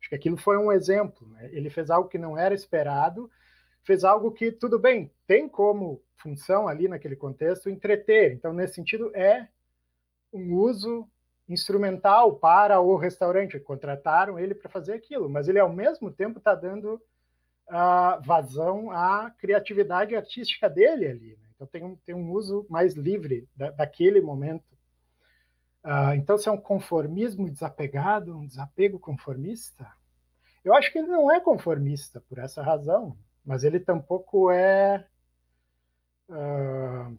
Acho 0.00 0.08
que 0.08 0.14
aquilo 0.14 0.36
foi 0.36 0.56
um 0.56 0.72
exemplo. 0.72 1.28
Né? 1.28 1.50
Ele 1.52 1.68
fez 1.68 1.90
algo 1.90 2.08
que 2.08 2.18
não 2.18 2.38
era 2.38 2.54
esperado, 2.54 3.30
fez 3.82 4.04
algo 4.04 4.30
que, 4.30 4.50
tudo 4.50 4.78
bem, 4.78 5.10
tem 5.26 5.48
como 5.48 6.02
função 6.16 6.66
ali 6.68 6.88
naquele 6.88 7.16
contexto 7.16 7.68
entreter. 7.68 8.32
Então, 8.32 8.52
nesse 8.52 8.74
sentido, 8.74 9.14
é 9.14 9.48
um 10.32 10.54
uso 10.54 11.08
instrumental 11.48 12.36
para 12.36 12.80
o 12.80 12.96
restaurante. 12.96 13.58
Contrataram 13.60 14.38
ele 14.38 14.54
para 14.54 14.70
fazer 14.70 14.92
aquilo, 14.92 15.28
mas 15.28 15.48
ele, 15.48 15.58
ao 15.58 15.72
mesmo 15.72 16.10
tempo, 16.10 16.38
está 16.38 16.54
dando 16.54 16.94
uh, 17.68 18.22
vazão 18.24 18.90
à 18.90 19.30
criatividade 19.38 20.14
artística 20.14 20.68
dele 20.68 21.06
ali. 21.06 21.36
Né? 21.36 21.48
Então, 21.54 21.66
tem 21.66 21.84
um, 21.84 21.96
tem 21.96 22.14
um 22.14 22.30
uso 22.32 22.66
mais 22.68 22.94
livre 22.94 23.48
da, 23.56 23.70
daquele 23.70 24.20
momento 24.20 24.70
Uh, 25.82 26.12
então, 26.14 26.36
se 26.36 26.48
é 26.48 26.52
um 26.52 26.60
conformismo 26.60 27.50
desapegado, 27.50 28.36
um 28.36 28.46
desapego 28.46 28.98
conformista, 28.98 29.90
eu 30.62 30.74
acho 30.74 30.92
que 30.92 30.98
ele 30.98 31.08
não 31.08 31.32
é 31.32 31.40
conformista 31.40 32.20
por 32.28 32.38
essa 32.38 32.62
razão, 32.62 33.16
mas 33.44 33.64
ele 33.64 33.80
tampouco 33.80 34.50
é. 34.50 35.06
Uh, 36.28 37.18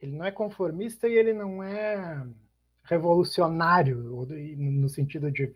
ele 0.00 0.16
não 0.16 0.24
é 0.24 0.30
conformista 0.30 1.08
e 1.08 1.14
ele 1.14 1.32
não 1.32 1.62
é 1.62 2.26
revolucionário, 2.84 4.26
no 4.56 4.88
sentido 4.88 5.30
de 5.30 5.54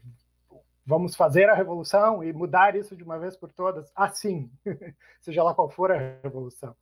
vamos 0.84 1.14
fazer 1.14 1.48
a 1.48 1.54
revolução 1.54 2.24
e 2.24 2.32
mudar 2.32 2.74
isso 2.74 2.96
de 2.96 3.04
uma 3.04 3.18
vez 3.18 3.36
por 3.36 3.52
todas, 3.52 3.90
assim, 3.94 4.50
seja 5.20 5.42
lá 5.42 5.54
qual 5.54 5.70
for 5.70 5.92
a 5.92 6.20
revolução. 6.22 6.76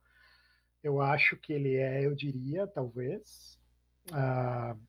Eu 0.81 1.01
acho 1.01 1.37
que 1.37 1.53
ele 1.53 1.75
é, 1.75 2.05
eu 2.05 2.15
diria, 2.15 2.65
talvez, 2.65 3.59
uh, 4.11 4.79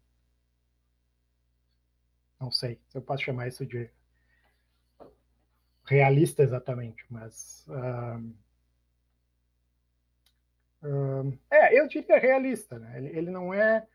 não 2.41 2.51
sei 2.51 2.81
se 2.89 2.97
eu 2.97 3.03
posso 3.03 3.25
chamar 3.25 3.49
isso 3.49 3.67
de 3.67 3.91
realista 5.85 6.43
exatamente, 6.43 7.05
mas 7.11 7.67
uh, 7.69 8.35
é, 11.51 11.79
eu 11.79 11.87
diria 11.87 12.19
realista, 12.19 12.79
né? 12.79 12.97
Ele, 12.97 13.09
ele 13.09 13.31
não 13.31 13.53
é 13.53 13.87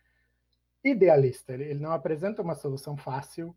idealista, 0.83 1.53
ele, 1.53 1.63
ele, 1.63 1.79
não 1.79 1.91
apresenta 1.91 2.41
uma 2.41 2.53
solução 2.53 2.95
fácil, 2.95 3.55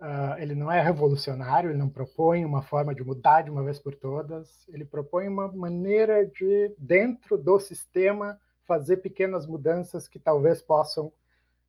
uh, 0.00 0.38
ele 0.38 0.54
não 0.54 0.70
é 0.70 0.80
revolucionário, 0.80 1.70
ele 1.70 1.78
não 1.78 1.88
propõe 1.88 2.44
uma 2.44 2.62
forma 2.62 2.94
de 2.94 3.02
mudar 3.02 3.42
de 3.42 3.50
uma 3.50 3.64
vez 3.64 3.78
por 3.78 3.94
todas, 3.94 4.68
ele 4.68 4.84
propõe 4.84 5.26
uma 5.26 5.50
maneira 5.50 6.26
de, 6.26 6.74
dentro 6.78 7.38
do 7.38 7.58
sistema, 7.58 8.38
fazer 8.66 8.98
pequenas 8.98 9.46
mudanças 9.46 10.06
que 10.06 10.18
talvez 10.18 10.60
possam 10.60 11.12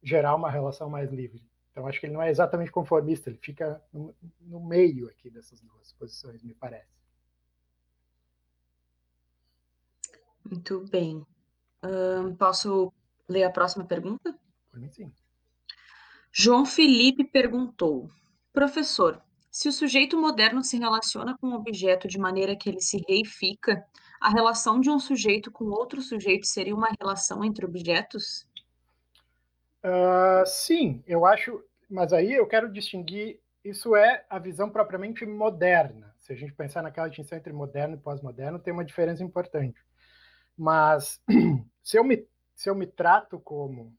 gerar 0.03 0.35
uma 0.35 0.51
relação 0.51 0.89
mais 0.89 1.09
livre. 1.11 1.41
Então, 1.71 1.87
acho 1.87 1.99
que 1.99 2.05
ele 2.05 2.13
não 2.13 2.21
é 2.21 2.29
exatamente 2.29 2.71
conformista, 2.71 3.29
ele 3.29 3.39
fica 3.41 3.81
no, 3.93 4.13
no 4.41 4.59
meio 4.59 5.07
aqui 5.07 5.29
dessas 5.29 5.61
duas 5.61 5.93
posições, 5.93 6.43
me 6.43 6.53
parece. 6.53 7.00
Muito 10.43 10.85
bem. 10.89 11.25
posso 12.37 12.91
ler 13.27 13.43
a 13.43 13.49
próxima 13.49 13.85
pergunta? 13.85 14.37
Por 14.69 14.79
mim, 14.79 14.89
sim. 14.89 15.11
João 16.31 16.65
Felipe 16.65 17.23
perguntou: 17.23 18.09
Professor, 18.53 19.21
se 19.49 19.67
o 19.67 19.71
sujeito 19.71 20.17
moderno 20.17 20.63
se 20.63 20.77
relaciona 20.77 21.37
com 21.37 21.47
um 21.47 21.55
objeto 21.55 22.07
de 22.07 22.17
maneira 22.17 22.55
que 22.55 22.69
ele 22.69 22.79
se 22.79 23.03
reifica, 23.07 23.85
a 24.19 24.29
relação 24.29 24.79
de 24.79 24.89
um 24.89 24.99
sujeito 24.99 25.51
com 25.51 25.65
outro 25.65 26.01
sujeito 26.01 26.47
seria 26.47 26.75
uma 26.75 26.89
relação 26.99 27.43
entre 27.43 27.65
objetos? 27.65 28.47
Uh, 29.83 30.45
sim, 30.45 31.03
eu 31.05 31.25
acho, 31.25 31.61
mas 31.89 32.13
aí 32.13 32.33
eu 32.33 32.47
quero 32.47 32.71
distinguir. 32.71 33.39
Isso 33.63 33.95
é 33.95 34.25
a 34.29 34.39
visão 34.39 34.69
propriamente 34.69 35.25
moderna. 35.25 36.15
Se 36.19 36.31
a 36.31 36.35
gente 36.35 36.53
pensar 36.53 36.81
naquela 36.81 37.07
distinção 37.07 37.37
entre 37.37 37.51
moderno 37.51 37.95
e 37.95 37.99
pós-moderno, 37.99 38.57
tem 38.57 38.73
uma 38.73 38.85
diferença 38.85 39.23
importante. 39.23 39.79
Mas 40.61 41.19
se 41.81 41.97
eu 41.97 42.03
me, 42.03 42.23
se 42.53 42.69
eu 42.69 42.75
me 42.75 42.85
trato 42.85 43.39
como 43.39 43.97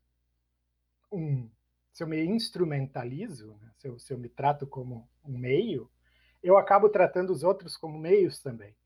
um, 1.11 1.51
se 1.93 2.05
eu 2.05 2.07
me 2.07 2.25
instrumentalizo, 2.25 3.57
né? 3.61 3.69
se, 3.79 3.89
eu, 3.89 3.99
se 3.99 4.13
eu 4.13 4.19
me 4.19 4.29
trato 4.29 4.65
como 4.65 5.09
um 5.25 5.37
meio, 5.37 5.91
eu 6.41 6.57
acabo 6.57 6.89
tratando 6.89 7.31
os 7.31 7.43
outros 7.43 7.77
como 7.77 7.99
meios 7.99 8.39
também. 8.39 8.77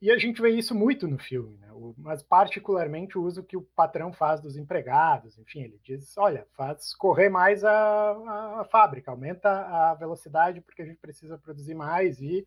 E 0.00 0.08
a 0.08 0.16
gente 0.16 0.40
vê 0.40 0.50
isso 0.50 0.72
muito 0.72 1.08
no 1.08 1.18
filme, 1.18 1.56
né? 1.56 1.72
o, 1.72 1.96
mas 1.98 2.22
particularmente 2.22 3.18
o 3.18 3.24
uso 3.24 3.42
que 3.42 3.56
o 3.56 3.62
patrão 3.74 4.12
faz 4.12 4.40
dos 4.40 4.56
empregados. 4.56 5.36
Enfim, 5.36 5.62
ele 5.62 5.80
diz: 5.82 6.16
olha, 6.16 6.46
faz 6.52 6.94
correr 6.94 7.28
mais 7.28 7.64
a, 7.64 8.60
a, 8.60 8.64
fábrica, 8.70 9.10
aumenta 9.10 9.50
a 9.50 9.94
velocidade 9.94 10.60
porque 10.60 10.82
a 10.82 10.86
gente 10.86 11.00
precisa 11.00 11.36
produzir 11.36 11.74
mais. 11.74 12.20
E 12.20 12.46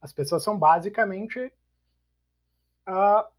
as 0.00 0.14
pessoas 0.14 0.42
são 0.42 0.58
basicamente 0.58 1.52
uh, 2.88 3.30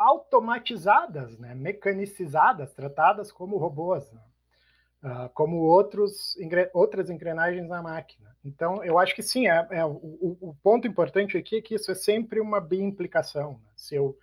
automatizadas, 0.00 1.38
né? 1.38 1.54
mecanicizadas, 1.54 2.72
tratadas 2.72 3.30
como 3.30 3.58
robôs. 3.58 4.10
Né? 4.12 4.20
uh, 5.02 5.28
como 5.30 5.58
outros, 5.58 6.36
outras 6.72 7.10
engrenagens 7.10 7.68
na 7.68 7.82
máquina. 7.82 8.30
Então, 8.44 8.82
eu 8.82 8.98
acho 8.98 9.14
que 9.14 9.22
sim, 9.22 9.48
é, 9.48 9.66
é 9.70 9.84
o, 9.84 10.38
o, 10.40 10.56
ponto 10.62 10.86
importante 10.86 11.36
aqui 11.36 11.56
é 11.56 11.62
que 11.62 11.74
isso 11.74 11.90
é 11.90 11.94
sempre 11.94 12.40
uma 12.40 12.60
bimplicação. 12.60 13.60
Né? 13.62 13.70
Se 13.76 13.94
eu, 13.94 14.18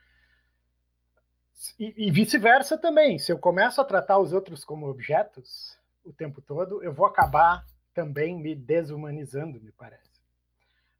e, 1.79 2.07
e 2.07 2.11
vice-versa 2.11 2.77
também, 2.77 3.19
se 3.19 3.31
eu 3.31 3.37
começo 3.37 3.79
a 3.79 3.85
tratar 3.85 4.17
os 4.17 4.33
outros 4.33 4.65
como 4.65 4.87
objetos 4.87 5.77
o 6.03 6.11
tempo 6.11 6.41
todo, 6.41 6.81
eu 6.83 6.93
vou 6.93 7.05
acabar 7.05 7.65
também 7.93 8.35
me 8.35 8.55
desumanizando, 8.55 9.61
me 9.61 9.71
parece. 9.71 10.06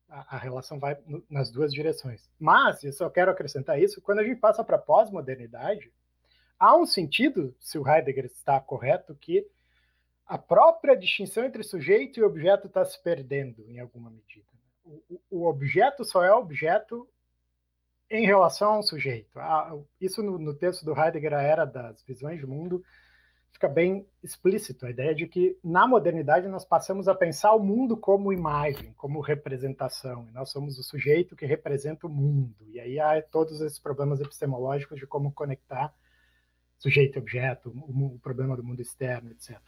A, 0.09 0.35
a 0.35 0.37
relação 0.37 0.79
vai 0.79 0.97
nas 1.29 1.51
duas 1.51 1.71
direções. 1.73 2.29
Mas, 2.39 2.83
eu 2.83 2.93
só 2.93 3.09
quero 3.09 3.31
acrescentar 3.31 3.81
isso, 3.81 4.01
quando 4.01 4.19
a 4.19 4.23
gente 4.23 4.39
passa 4.39 4.63
para 4.63 4.77
a 4.77 4.81
pós-modernidade, 4.81 5.91
há 6.57 6.75
um 6.75 6.85
sentido, 6.85 7.55
se 7.59 7.77
o 7.77 7.87
Heidegger 7.87 8.25
está 8.25 8.59
correto, 8.59 9.15
que 9.15 9.45
a 10.27 10.37
própria 10.37 10.95
distinção 10.95 11.45
entre 11.45 11.63
sujeito 11.63 12.19
e 12.19 12.23
objeto 12.23 12.67
está 12.67 12.83
se 12.83 13.01
perdendo 13.01 13.65
em 13.69 13.79
alguma 13.79 14.09
medida. 14.09 14.45
O, 15.29 15.45
objeto 15.45 16.03
só 16.03 16.23
é 16.23 16.31
objeto 16.31 17.07
em 18.09 18.25
relação 18.25 18.73
ao 18.73 18.83
sujeito. 18.83 19.39
Isso 19.99 20.21
no, 20.21 20.37
no, 20.37 20.53
texto 20.53 20.83
do 20.83 20.97
Heidegger, 20.97 21.33
a 21.33 21.41
Era 21.41 21.65
das 21.65 22.01
Visões 22.03 22.39
do 22.41 22.47
Mundo, 22.47 22.83
fica 23.51 23.67
bem 23.67 24.05
explícito. 24.23 24.85
A 24.85 24.89
ideia 24.89 25.13
de 25.15 25.27
que, 25.27 25.57
na 25.63 25.87
modernidade, 25.87 26.47
nós 26.47 26.63
passamos 26.63 27.07
a 27.07 27.15
pensar 27.15 27.53
o 27.53 27.63
mundo 27.63 27.97
como 27.97 28.33
imagem, 28.33 28.93
como 28.95 29.19
representação. 29.19 30.27
E 30.29 30.31
nós 30.31 30.49
somos 30.49 30.77
o 30.77 30.83
sujeito 30.83 31.35
que 31.35 31.45
representa 31.45 32.07
o 32.07 32.09
mundo. 32.09 32.55
E 32.67 32.79
aí 32.79 32.99
há 32.99 33.21
todos 33.21 33.61
esses 33.61 33.79
problemas 33.79 34.21
epistemológicos 34.21 34.99
de 34.99 35.07
como 35.07 35.31
conectar 35.31 35.93
sujeito 36.77 37.17
e 37.17 37.19
objeto, 37.19 37.69
o, 37.69 38.15
o 38.15 38.19
problema 38.19 38.55
do 38.55 38.63
mundo 38.63 38.81
externo, 38.81 39.31
etc. 39.31 39.59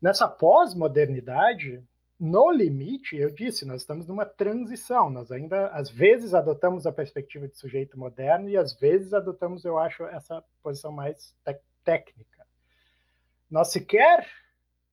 Nessa 0.00 0.28
pós-modernidade, 0.28 1.82
no 2.20 2.50
limite, 2.50 3.16
eu 3.16 3.30
disse, 3.30 3.64
nós 3.64 3.80
estamos 3.80 4.06
numa 4.06 4.26
transição. 4.26 5.08
Nós 5.10 5.32
ainda, 5.32 5.68
às 5.68 5.90
vezes, 5.90 6.34
adotamos 6.34 6.86
a 6.86 6.92
perspectiva 6.92 7.48
de 7.48 7.56
sujeito 7.56 7.98
moderno 7.98 8.48
e, 8.48 8.56
às 8.56 8.74
vezes, 8.74 9.12
adotamos, 9.14 9.64
eu 9.64 9.78
acho, 9.78 10.04
essa 10.04 10.44
posição 10.62 10.92
mais 10.92 11.34
técnica. 11.82 12.33
Nós 13.54 13.68
sequer 13.68 14.28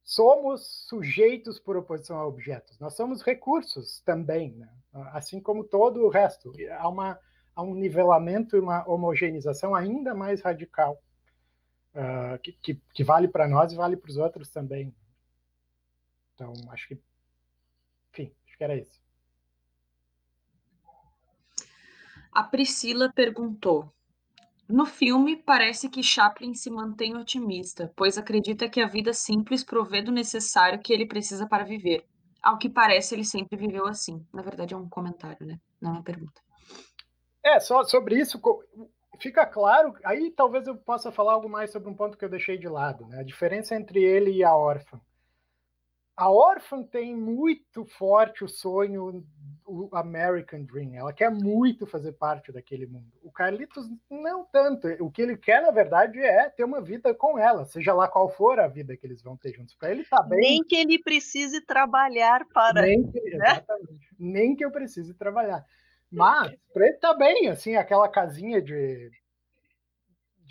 somos 0.04 0.86
sujeitos 0.88 1.60
por 1.60 1.76
oposição 1.76 2.20
a 2.20 2.28
objetos. 2.28 2.78
Nós 2.78 2.94
somos 2.94 3.24
recursos 3.24 4.02
também, 4.02 4.52
né? 4.52 4.70
assim 5.14 5.42
como 5.42 5.64
todo 5.64 6.06
o 6.06 6.10
resto. 6.10 6.54
Há, 6.78 6.88
uma, 6.88 7.20
há 7.56 7.64
um 7.64 7.74
nivelamento 7.74 8.56
e 8.56 8.60
uma 8.60 8.88
homogeneização 8.88 9.74
ainda 9.74 10.14
mais 10.14 10.42
radical, 10.42 11.02
uh, 11.96 12.38
que, 12.38 12.52
que, 12.52 12.76
que 12.94 13.04
vale 13.04 13.28
para 13.28 13.48
nós 13.48 13.74
e 13.74 13.76
vale 13.76 13.98
para 13.98 14.12
os 14.12 14.18
outros 14.18 14.48
também. 14.50 14.94
Então, 16.36 16.54
acho 16.70 16.88
que, 16.88 17.02
enfim, 18.12 18.32
acho 18.46 18.58
que 18.60 18.64
era 18.64 18.76
isso. 18.76 19.02
A 22.32 22.44
Priscila 22.44 23.12
perguntou: 23.12 23.92
No 24.68 24.86
filme, 24.86 25.36
parece 25.36 25.90
que 25.90 26.02
Chaplin 26.02 26.54
se 26.54 26.70
mantém 26.70 27.16
otimista, 27.18 27.92
pois 27.96 28.18
acredita 28.18 28.70
que 28.70 28.80
a 28.80 28.88
vida 28.88 29.14
simples 29.14 29.64
provê 29.64 30.02
do 30.02 30.12
necessário 30.12 30.80
que 30.80 30.94
ele 30.94 31.06
precisa 31.06 31.48
para 31.48 31.66
viver. 31.66 32.06
Ao 32.42 32.58
que 32.58 32.70
parece, 32.70 33.14
ele 33.14 33.26
sempre 33.26 33.58
viveu 33.58 33.86
assim. 33.86 34.26
Na 34.34 34.42
verdade, 34.42 34.74
é 34.74 34.78
um 34.78 34.90
comentário, 34.90 35.46
né? 35.46 35.60
Não 35.80 35.92
é 35.92 35.94
uma 35.96 36.04
pergunta. 36.04 36.42
É, 37.44 37.60
só 37.60 37.84
sobre 37.84 38.20
isso, 38.20 38.40
fica 39.20 39.46
claro. 39.46 39.94
Aí 40.06 40.32
talvez 40.32 40.66
eu 40.68 40.76
possa 40.76 41.12
falar 41.12 41.34
algo 41.34 41.50
mais 41.50 41.72
sobre 41.72 41.90
um 41.90 41.96
ponto 41.96 42.18
que 42.18 42.24
eu 42.24 42.30
deixei 42.30 42.58
de 42.58 42.68
lado, 42.68 43.06
né? 43.08 43.20
A 43.20 43.24
diferença 43.24 43.76
entre 43.76 44.02
ele 44.02 44.32
e 44.32 44.44
a 44.44 44.56
órfã 44.56 45.00
a 46.22 46.30
órfã 46.30 46.84
tem 46.84 47.16
muito 47.16 47.84
forte 47.84 48.44
o 48.44 48.48
sonho, 48.48 49.26
o 49.66 49.90
American 49.92 50.66
Dream. 50.66 50.94
Ela 50.94 51.12
quer 51.12 51.32
muito 51.32 51.88
fazer 51.88 52.12
parte 52.12 52.52
daquele 52.52 52.86
mundo. 52.86 53.12
O 53.24 53.32
Carlitos 53.32 53.88
não 54.08 54.46
tanto. 54.46 54.88
O 55.04 55.10
que 55.10 55.24
ele 55.24 55.36
quer, 55.36 55.64
na 55.64 55.72
verdade, 55.72 56.20
é 56.20 56.48
ter 56.48 56.64
uma 56.64 56.80
vida 56.80 57.12
com 57.16 57.40
ela, 57.40 57.66
seja 57.66 57.92
lá 57.92 58.08
qual 58.08 58.30
for 58.30 58.60
a 58.60 58.68
vida 58.68 58.96
que 58.96 59.04
eles 59.04 59.24
vão 59.24 59.36
ter 59.36 59.52
juntos. 59.52 59.74
Para 59.74 59.90
ele 59.90 60.06
tá 60.06 60.22
bem. 60.22 60.40
Nem 60.40 60.64
que 60.64 60.76
ele 60.76 61.00
precise 61.00 61.60
trabalhar 61.66 62.46
para. 62.54 62.84
Nem 62.84 63.02
que, 63.02 63.20
né? 63.38 63.54
Exatamente. 63.54 64.16
Nem 64.20 64.56
que 64.56 64.64
eu 64.64 64.72
precise 64.72 65.16
trabalhar. 65.16 65.66
Mas 66.12 66.56
para 66.72 66.86
ele 66.86 66.98
tá 66.98 67.16
bem, 67.16 67.48
assim, 67.48 67.76
aquela 67.78 68.08
casinha 68.08 68.62
de 68.62 69.10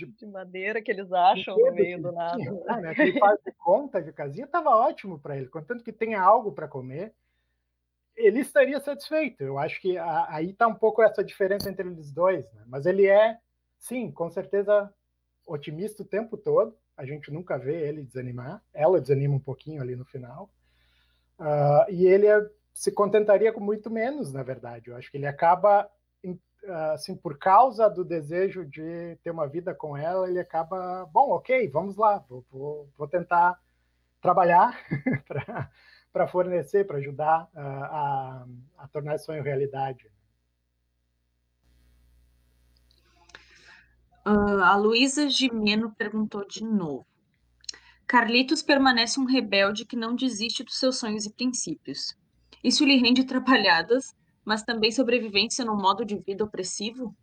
de, 0.07 0.13
de 0.13 0.27
madeira 0.27 0.81
que 0.81 0.91
eles 0.91 1.13
acham 1.13 1.57
no 1.57 1.73
meio 1.73 2.01
do 2.01 2.13
nada. 2.13 2.43
Ah, 2.69 2.81
né? 2.81 2.91
Aquele 2.91 3.19
faz 3.19 3.39
de 3.45 3.53
conta 3.53 4.03
de 4.03 4.13
casinha 4.13 4.47
estava 4.47 4.71
ótimo 4.71 5.19
para 5.19 5.37
ele, 5.37 5.47
contanto 5.47 5.85
que 5.85 5.93
tenha 5.93 6.21
algo 6.21 6.53
para 6.53 6.69
comer, 6.69 7.13
ele 8.17 8.41
estaria 8.41 8.81
satisfeito. 8.81 9.43
Eu 9.43 9.59
acho 9.59 9.81
que 9.81 9.97
a, 9.97 10.27
aí 10.31 10.51
está 10.51 10.67
um 10.67 10.75
pouco 10.75 11.03
essa 11.03 11.23
diferença 11.25 11.71
entre 11.71 11.89
eles 11.89 12.13
dois, 12.13 12.51
né? 12.53 12.63
mas 12.67 12.87
ele 12.87 13.07
é, 13.07 13.39
sim, 13.79 14.11
com 14.11 14.31
certeza 14.31 14.93
otimista 15.47 16.03
o 16.03 16.07
tempo 16.07 16.37
todo. 16.37 16.77
A 16.97 17.05
gente 17.05 17.33
nunca 17.33 17.59
vê 17.59 17.89
ele 17.89 18.03
desanimar. 18.03 18.63
Ela 18.75 19.01
desanima 19.01 19.35
um 19.35 19.41
pouquinho 19.41 19.81
ali 19.81 19.97
no 19.97 20.05
final. 20.05 20.51
Uh, 21.39 21.91
e 21.91 22.07
ele 22.07 22.27
é, 22.27 22.47
se 22.75 22.93
contentaria 22.93 23.53
com 23.53 23.61
muito 23.61 23.91
menos, 23.91 24.33
na 24.33 24.43
verdade. 24.43 24.91
Eu 24.91 24.97
acho 24.97 25.11
que 25.11 25.17
ele 25.17 25.27
acaba 25.27 25.91
assim, 26.93 27.17
por 27.17 27.39
causa 27.39 27.89
do 27.89 28.05
desejo 28.05 28.65
de 28.65 29.17
ter 29.23 29.31
uma 29.31 29.49
vida 29.49 29.75
com 29.75 29.97
ela, 29.97 30.29
ele 30.29 30.39
acaba, 30.39 31.07
bom, 31.13 31.31
ok, 31.31 31.69
vamos 31.69 31.97
lá, 31.97 32.19
vou, 32.29 32.45
vou, 32.51 32.89
vou 32.97 33.09
tentar 33.09 33.59
trabalhar 34.21 34.79
para 36.13 36.27
fornecer, 36.29 36.87
para 36.87 36.99
ajudar 36.99 37.45
uh, 37.55 37.59
a, 37.59 38.47
a 38.79 38.89
tornar 38.89 39.15
esse 39.15 39.25
sonho 39.25 39.43
realidade. 39.43 40.11
Uh, 44.27 44.63
a 44.63 44.77
Luísa 44.77 45.29
Gimeno 45.29 45.95
perguntou 45.97 46.47
de 46.47 46.63
novo. 46.63 47.07
Carlitos 48.07 48.63
permanece 48.63 49.19
um 49.19 49.25
rebelde 49.25 49.87
que 49.87 49.97
não 49.97 50.15
desiste 50.15 50.63
dos 50.65 50.79
seus 50.79 50.99
sonhos 50.99 51.25
e 51.25 51.33
princípios. 51.33 52.17
Isso 52.63 52.85
lhe 52.85 52.97
rende 52.97 53.23
atrapalhadas, 53.23 54.15
mas 54.45 54.63
também 54.63 54.91
sobrevivência 54.91 55.65
num 55.65 55.77
modo 55.77 56.05
de 56.05 56.17
vida 56.17 56.45
opressivo? 56.45 57.15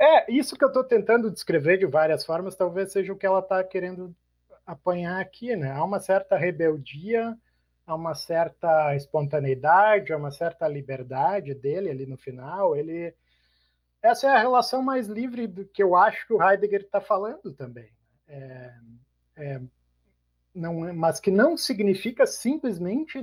É, 0.00 0.32
isso 0.32 0.56
que 0.56 0.64
eu 0.64 0.68
estou 0.68 0.82
tentando 0.82 1.30
descrever 1.30 1.76
de 1.78 1.86
várias 1.86 2.24
formas, 2.24 2.56
talvez 2.56 2.90
seja 2.90 3.12
o 3.12 3.16
que 3.16 3.26
ela 3.26 3.40
está 3.40 3.62
querendo 3.62 4.16
apanhar 4.66 5.20
aqui, 5.20 5.54
né? 5.54 5.70
Há 5.72 5.84
uma 5.84 6.00
certa 6.00 6.36
rebeldia, 6.36 7.36
há 7.86 7.94
uma 7.94 8.14
certa 8.14 8.94
espontaneidade, 8.96 10.12
há 10.12 10.16
uma 10.16 10.30
certa 10.30 10.66
liberdade 10.66 11.54
dele 11.54 11.90
ali 11.90 12.06
no 12.06 12.16
final. 12.16 12.74
Ele, 12.74 13.14
essa 14.02 14.26
é 14.26 14.30
a 14.30 14.38
relação 14.38 14.82
mais 14.82 15.06
livre 15.06 15.46
do 15.46 15.66
que 15.66 15.82
eu 15.82 15.94
acho 15.94 16.26
que 16.26 16.32
o 16.32 16.42
Heidegger 16.42 16.82
está 16.82 17.00
falando 17.00 17.52
também. 17.52 17.90
É, 18.26 18.72
é, 19.36 19.60
não, 20.54 20.86
é, 20.86 20.92
mas 20.92 21.20
que 21.20 21.30
não 21.30 21.56
significa 21.56 22.26
simplesmente 22.26 23.20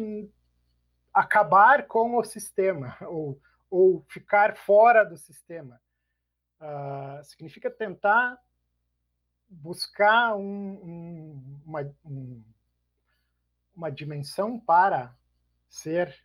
acabar 1.18 1.88
com 1.88 2.15
o 2.15 2.23
sistema 2.23 2.95
ou, 3.02 3.41
ou 3.72 4.06
ficar 4.07 4.56
fora 4.56 5.03
do 5.03 5.18
sistema. 5.18 5.81
Uh, 6.61 7.23
significa 7.23 7.72
tentar 7.72 8.38
buscar 9.49 10.35
um, 10.35 10.44
um, 10.44 11.61
uma, 11.65 11.95
um, 12.06 12.44
uma 13.76 13.89
dimensão 13.89 14.60
para 14.60 15.15
ser 15.68 16.15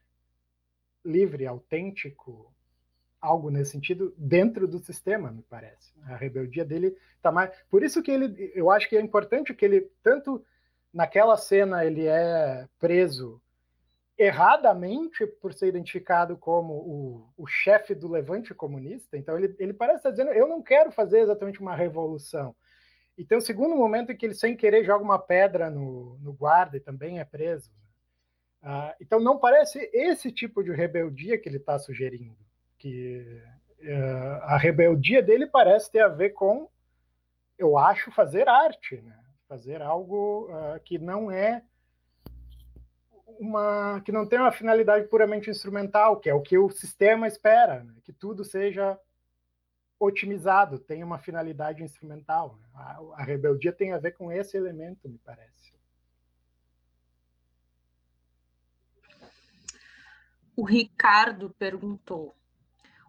livre, 1.05 1.47
autêntico, 1.47 2.53
algo 3.19 3.51
nesse 3.51 3.71
sentido 3.71 4.15
dentro 4.17 4.69
do 4.69 4.79
sistema, 4.79 5.31
me 5.31 5.43
parece. 5.43 5.93
A 6.03 6.17
rebeldia 6.17 6.67
dele 6.67 6.97
está 7.17 7.33
mais. 7.33 7.51
Por 7.71 7.83
isso 7.83 8.03
que 8.03 8.11
ele, 8.11 8.53
eu 8.55 8.71
acho 8.71 8.89
que 8.89 8.97
é 8.97 9.01
importante 9.01 9.55
que 9.55 9.65
ele 9.65 9.91
tanto 10.03 10.45
naquela 10.93 11.37
cena 11.39 11.83
ele 11.85 12.07
é 12.07 12.69
preso 12.79 13.42
erradamente 14.19 15.27
por 15.27 15.53
ser 15.53 15.69
identificado 15.69 16.37
como 16.37 16.75
o, 16.75 17.33
o 17.37 17.47
chefe 17.47 17.95
do 17.95 18.09
levante 18.09 18.55
comunista. 18.55 19.17
Então 19.17 19.39
ele, 19.39 19.55
ele 19.59 19.73
parece 19.73 19.99
estar 19.99 20.11
dizendo: 20.11 20.31
eu 20.33 20.47
não 20.47 20.63
quero 20.63 20.91
fazer 20.91 21.21
exatamente 21.21 21.61
uma 21.61 21.75
revolução. 21.75 22.55
E 23.17 23.25
tem 23.25 23.37
um 23.37 23.43
segundo 23.43 23.75
momento 23.75 24.13
em 24.13 24.17
que 24.17 24.27
ele, 24.27 24.35
sem 24.35 24.57
querer, 24.57 24.85
joga 24.85 25.05
uma 25.05 25.19
pedra 25.19 25.71
no, 25.71 26.19
no 26.19 26.33
guarda 26.33 26.77
e 26.77 26.81
também 26.81 27.21
é 27.21 27.25
preso. 27.25 27.71
Uh, 28.63 28.95
então 29.01 29.21
não 29.21 29.39
parece 29.39 29.91
esse 29.93 30.31
tipo 30.31 30.63
de 30.63 30.71
rebeldia 30.73 31.39
que 31.39 31.49
ele 31.49 31.59
está 31.59 31.79
sugerindo. 31.79 32.39
Que 32.79 33.43
uh, 33.81 34.43
a 34.45 34.57
rebeldia 34.57 35.23
dele 35.23 35.47
parece 35.47 35.91
ter 35.91 36.01
a 36.01 36.09
ver 36.09 36.31
com, 36.31 36.69
eu 37.59 37.77
acho, 37.77 38.11
fazer 38.13 38.49
arte, 38.49 38.97
né? 39.03 39.19
fazer 39.47 39.83
algo 39.83 40.49
uh, 40.51 40.81
que 40.81 40.99
não 40.99 41.31
é 41.31 41.63
uma 43.39 44.01
que 44.05 44.13
não 44.13 44.27
tem 44.27 44.39
uma 44.39 44.53
finalidade 44.53 45.07
puramente 45.09 45.51
instrumental, 45.51 46.19
que 46.19 46.29
é 46.29 46.35
o 46.35 46.41
que 46.43 46.59
o 46.59 46.71
sistema 46.71 47.27
espera, 47.27 47.85
né? 47.85 47.95
que 48.05 48.13
tudo 48.13 48.45
seja 48.45 48.99
otimizado, 49.99 50.79
tenha 50.79 51.07
uma 51.07 51.19
finalidade 51.19 51.83
instrumental. 51.83 52.57
Né? 52.61 52.67
A, 52.75 53.01
a, 53.17 53.23
rebeldia 53.23 53.73
tem 53.73 53.93
a 53.93 53.99
ver 53.99 54.13
com 54.13 54.33
esse 54.33 54.57
elemento, 54.57 55.09
me 55.09 55.19
parece. 55.19 55.73
O 60.57 60.65
Ricardo 60.65 61.55
perguntou: 61.59 62.35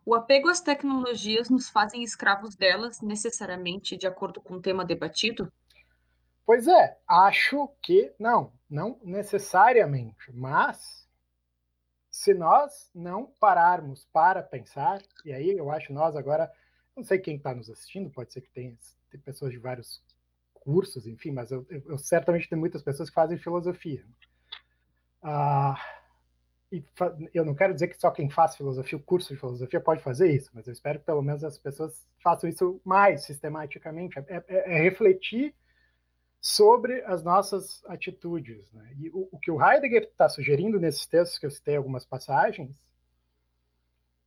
o 0.06 0.14
apego 0.16 0.50
às 0.50 0.62
tecnologias 0.62 1.50
nos 1.50 1.70
fazem 1.70 2.04
escravos 2.04 2.56
delas, 2.56 3.02
necessariamente 3.02 3.98
de 3.98 4.08
acordo 4.08 4.42
com 4.42 4.56
o 4.56 4.62
tema 4.62 4.86
debatido? 4.86 5.52
Pois 6.46 6.68
é, 6.68 6.98
acho 7.08 7.70
que 7.82 8.14
não, 8.20 8.52
não 8.74 9.00
necessariamente, 9.04 10.34
mas 10.34 11.08
se 12.10 12.34
nós 12.34 12.90
não 12.94 13.28
pararmos 13.40 14.08
para 14.12 14.42
pensar, 14.42 15.00
e 15.24 15.32
aí 15.32 15.56
eu 15.56 15.70
acho 15.70 15.94
nós 15.94 16.16
agora, 16.16 16.52
não 16.98 17.04
sei 17.04 17.20
quem 17.20 17.36
está 17.36 17.54
nos 17.54 17.70
assistindo, 17.70 18.10
pode 18.10 18.34
ser 18.34 18.42
que 18.42 18.50
tenha, 18.50 18.76
tem 19.12 19.22
pessoas 19.22 19.52
de 19.52 19.60
vários 19.60 20.04
cursos, 20.56 21.06
enfim, 21.06 21.30
mas 21.30 21.52
eu, 21.52 21.64
eu, 21.70 21.84
eu 21.86 21.98
certamente 22.00 22.50
tenho 22.50 22.60
muitas 22.60 22.82
pessoas 22.82 23.10
que 23.10 23.16
fazem 23.16 23.38
filosofia. 23.38 24.04
Ah, 25.22 25.80
e 26.72 26.84
eu 27.32 27.46
não 27.46 27.54
quero 27.54 27.76
dizer 27.76 27.90
que 27.90 28.02
só 28.02 28.10
quem 28.10 28.28
faz 28.28 28.56
filosofia, 28.56 28.98
o 28.98 29.04
curso 29.04 29.32
de 29.32 29.40
filosofia 29.40 29.80
pode 29.80 30.02
fazer 30.02 30.32
isso, 30.32 30.50
mas 30.52 30.66
eu 30.66 30.74
espero 30.74 30.98
que 30.98 31.06
pelo 31.06 31.22
menos 31.22 31.44
as 31.44 31.60
pessoas 31.60 32.04
façam 32.24 32.50
isso 32.50 32.82
mais 32.84 33.24
sistematicamente, 33.24 34.18
é, 34.18 34.44
é, 34.48 34.78
é 34.78 34.82
refletir 34.82 35.54
sobre 36.44 37.02
as 37.06 37.24
nossas 37.24 37.82
atitudes. 37.86 38.70
Né? 38.74 38.94
E 39.00 39.10
o, 39.12 39.30
o, 39.32 39.40
que 39.40 39.50
o 39.50 39.66
Heidegger 39.66 40.04
está 40.04 40.28
sugerindo 40.28 40.78
nesses 40.78 41.06
textos, 41.06 41.40
que 41.40 41.46
eu 41.46 41.52
citei 41.52 41.78
algumas 41.78 42.06
passagens, 42.06 42.76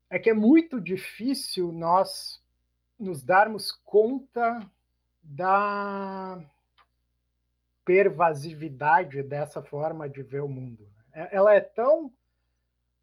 é 0.09 0.19
que 0.19 0.31
é 0.31 0.33
muito 0.33 0.81
difícil 0.81 1.71
nós 1.71 2.43
nos 2.99 3.23
darmos 3.23 3.71
conta 3.85 4.59
da 5.23 6.43
pervasividade 7.85 9.23
dessa 9.23 9.63
forma 9.63 10.09
de 10.09 10.23
ver 10.23 10.41
o 10.41 10.49
mundo. 10.49 10.89
Né? 11.11 11.29
Ela 11.31 11.55
é 11.55 11.61
tão 11.61 12.07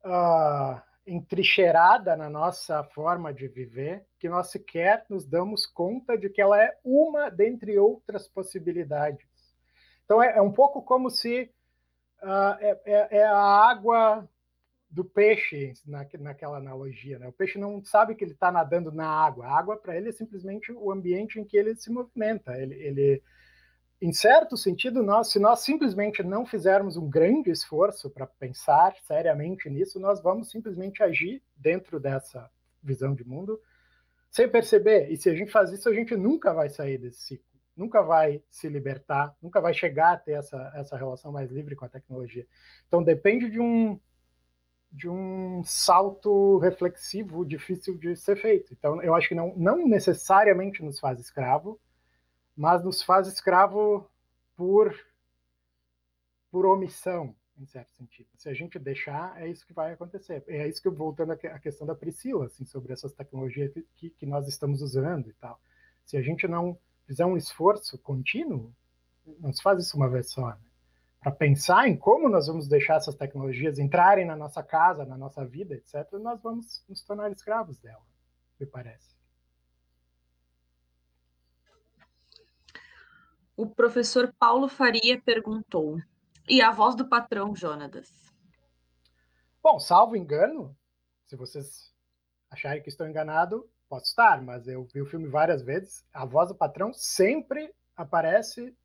uh, 0.03 0.81
entrincheirada 1.05 2.15
na 2.15 2.29
nossa 2.29 2.83
forma 2.83 3.33
de 3.33 3.47
viver 3.47 4.05
que 4.17 4.29
nós 4.29 4.51
sequer 4.51 5.05
nos 5.09 5.25
damos 5.25 5.65
conta 5.65 6.17
de 6.17 6.29
que 6.29 6.41
ela 6.41 6.61
é 6.61 6.77
uma 6.83 7.29
dentre 7.29 7.77
outras 7.77 8.27
possibilidades. 8.27 9.27
Então 10.05 10.21
é, 10.21 10.37
é 10.37 10.41
um 10.41 10.51
pouco 10.51 10.81
como 10.81 11.09
se 11.09 11.51
uh, 12.21 12.57
é, 12.59 13.17
é, 13.17 13.23
a 13.25 13.37
água 13.37 14.27
do 14.89 15.03
peixe 15.03 15.73
na, 15.85 16.05
naquela 16.19 16.57
analogia. 16.57 17.17
Né? 17.19 17.27
O 17.27 17.33
peixe 17.33 17.57
não 17.57 17.83
sabe 17.83 18.15
que 18.15 18.23
ele 18.23 18.33
está 18.33 18.51
nadando 18.51 18.91
na 18.91 19.07
água. 19.07 19.47
A 19.47 19.57
água 19.57 19.75
para 19.75 19.97
ele 19.97 20.09
é 20.09 20.11
simplesmente 20.11 20.71
o 20.71 20.91
ambiente 20.91 21.39
em 21.39 21.43
que 21.43 21.57
ele 21.57 21.75
se 21.75 21.91
movimenta. 21.91 22.55
Ele, 22.57 22.75
ele 22.75 23.23
em 24.01 24.11
certo 24.11 24.57
sentido, 24.57 25.01
nós, 25.01 25.31
se 25.31 25.39
nós 25.39 25.59
simplesmente 25.59 26.21
não 26.21 26.45
fizermos 26.45 26.97
um 26.97 27.09
grande 27.09 27.49
esforço 27.49 28.09
para 28.09 28.27
pensar 28.27 28.95
seriamente 29.03 29.69
nisso, 29.69 29.99
nós 29.99 30.21
vamos 30.21 30.49
simplesmente 30.49 31.01
agir 31.01 31.41
dentro 31.55 31.99
dessa 31.99 32.49
visão 32.81 33.15
de 33.15 33.23
mundo 33.23 33.59
sem 34.29 34.49
perceber. 34.49 35.11
E 35.11 35.15
se 35.15 35.29
a 35.29 35.35
gente 35.35 35.51
faz 35.51 35.71
isso, 35.71 35.87
a 35.87 35.93
gente 35.93 36.17
nunca 36.17 36.53
vai 36.53 36.67
sair 36.67 36.97
desse 36.97 37.21
ciclo, 37.21 37.45
nunca 37.77 38.01
vai 38.01 38.43
se 38.49 38.67
libertar, 38.67 39.35
nunca 39.41 39.61
vai 39.61 39.73
chegar 39.73 40.13
a 40.13 40.17
ter 40.17 40.33
essa, 40.33 40.71
essa 40.75 40.97
relação 40.97 41.31
mais 41.31 41.51
livre 41.51 41.75
com 41.75 41.85
a 41.85 41.89
tecnologia. 41.89 42.45
Então 42.87 43.03
depende 43.03 43.49
de 43.49 43.59
um 43.59 43.99
de 44.91 45.09
um 45.09 45.63
salto 45.63 46.59
reflexivo 46.59 47.43
difícil 47.43 47.97
de 47.97 48.15
ser 48.15 48.35
feito. 48.35 48.73
Então 48.73 49.01
eu 49.01 49.15
acho 49.15 49.29
que 49.29 49.35
não, 49.35 49.55
não 49.55 49.87
necessariamente 49.87 50.83
nos 50.83 50.99
faz 50.99 51.19
escravo, 51.19 51.79
mas 52.55 52.83
nos 52.83 53.01
faz 53.01 53.27
escravo 53.27 54.09
por, 54.55 54.93
por 56.51 56.65
omissão, 56.65 57.35
em 57.57 57.65
certo 57.65 57.93
sentido. 57.95 58.27
Se 58.35 58.49
a 58.49 58.53
gente 58.53 58.79
deixar, 58.79 59.41
é 59.41 59.47
isso 59.47 59.65
que 59.65 59.73
vai 59.73 59.93
acontecer. 59.93 60.43
É 60.47 60.67
isso 60.67 60.81
que 60.81 60.87
eu 60.87 60.93
voltando 60.93 61.31
à 61.31 61.59
questão 61.59 61.85
da 61.85 61.95
Priscila, 61.95 62.45
assim, 62.45 62.65
sobre 62.65 62.93
essas 62.93 63.13
tecnologias 63.13 63.71
que, 63.95 64.09
que 64.09 64.25
nós 64.25 64.47
estamos 64.47 64.81
usando 64.81 65.29
e 65.29 65.33
tal. 65.33 65.59
Se 66.05 66.17
a 66.17 66.21
gente 66.21 66.47
não 66.47 66.77
fizer 67.05 67.25
um 67.25 67.37
esforço 67.37 67.97
contínuo, 67.97 68.73
não 69.39 69.53
se 69.53 69.61
faz 69.61 69.79
isso 69.79 69.95
uma 69.95 70.09
vez 70.09 70.31
só, 70.31 70.49
né? 70.49 70.59
para 71.23 71.31
pensar 71.31 71.87
em 71.87 71.95
como 71.95 72.27
nós 72.27 72.47
vamos 72.47 72.67
deixar 72.67 72.97
essas 72.97 73.15
tecnologias 73.15 73.79
entrarem 73.79 74.25
na 74.25 74.35
nossa 74.35 74.61
casa, 74.61 75.05
na 75.05 75.17
nossa 75.17 75.45
vida, 75.45 75.73
etc., 75.73 76.11
nós 76.19 76.41
vamos 76.41 76.83
nos 76.87 77.01
tornar 77.01 77.31
escravos 77.31 77.79
dela, 77.79 78.03
me 78.59 78.65
parece. 78.65 79.12
O 83.55 83.67
professor 83.67 84.33
Paulo 84.39 84.67
Faria 84.67 85.21
perguntou: 85.21 85.99
E 86.49 86.59
a 86.59 86.71
voz 86.71 86.95
do 86.95 87.07
patrão, 87.07 87.55
Jonatas? 87.55 88.09
Bom, 89.61 89.79
salvo 89.79 90.15
engano, 90.15 90.75
se 91.27 91.35
vocês 91.35 91.93
acharem 92.49 92.81
que 92.81 92.89
estou 92.89 93.07
enganado, 93.07 93.69
posso 93.87 94.05
estar, 94.05 94.41
mas 94.41 94.67
eu 94.67 94.85
vi 94.85 95.01
o 95.01 95.05
filme 95.05 95.27
várias 95.27 95.61
vezes. 95.61 96.03
A 96.11 96.25
voz 96.25 96.49
do 96.49 96.55
patrão 96.55 96.91
sempre 96.93 97.71
aparece 97.95 98.75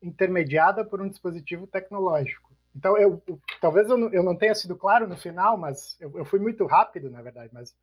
intermediada 0.00 0.84
por 0.84 1.02
um 1.02 1.08
dispositivo 1.08 1.66
tecnológico. 1.66 2.52
Então, 2.74 2.96
eu 2.96 3.20
talvez 3.60 3.88
eu 3.88 3.96
não, 3.96 4.08
eu 4.12 4.22
não, 4.22 4.36
tenha 4.36 4.54
sido 4.54 4.76
claro 4.76 5.08
no 5.08 5.16
final, 5.16 5.56
mas 5.56 5.96
eu, 6.00 6.16
eu 6.18 6.24
fui 6.24 6.38
muito 6.38 6.66
rápido, 6.66 7.10
na 7.10 7.20
verdade. 7.20 7.52
Mas 7.52 7.76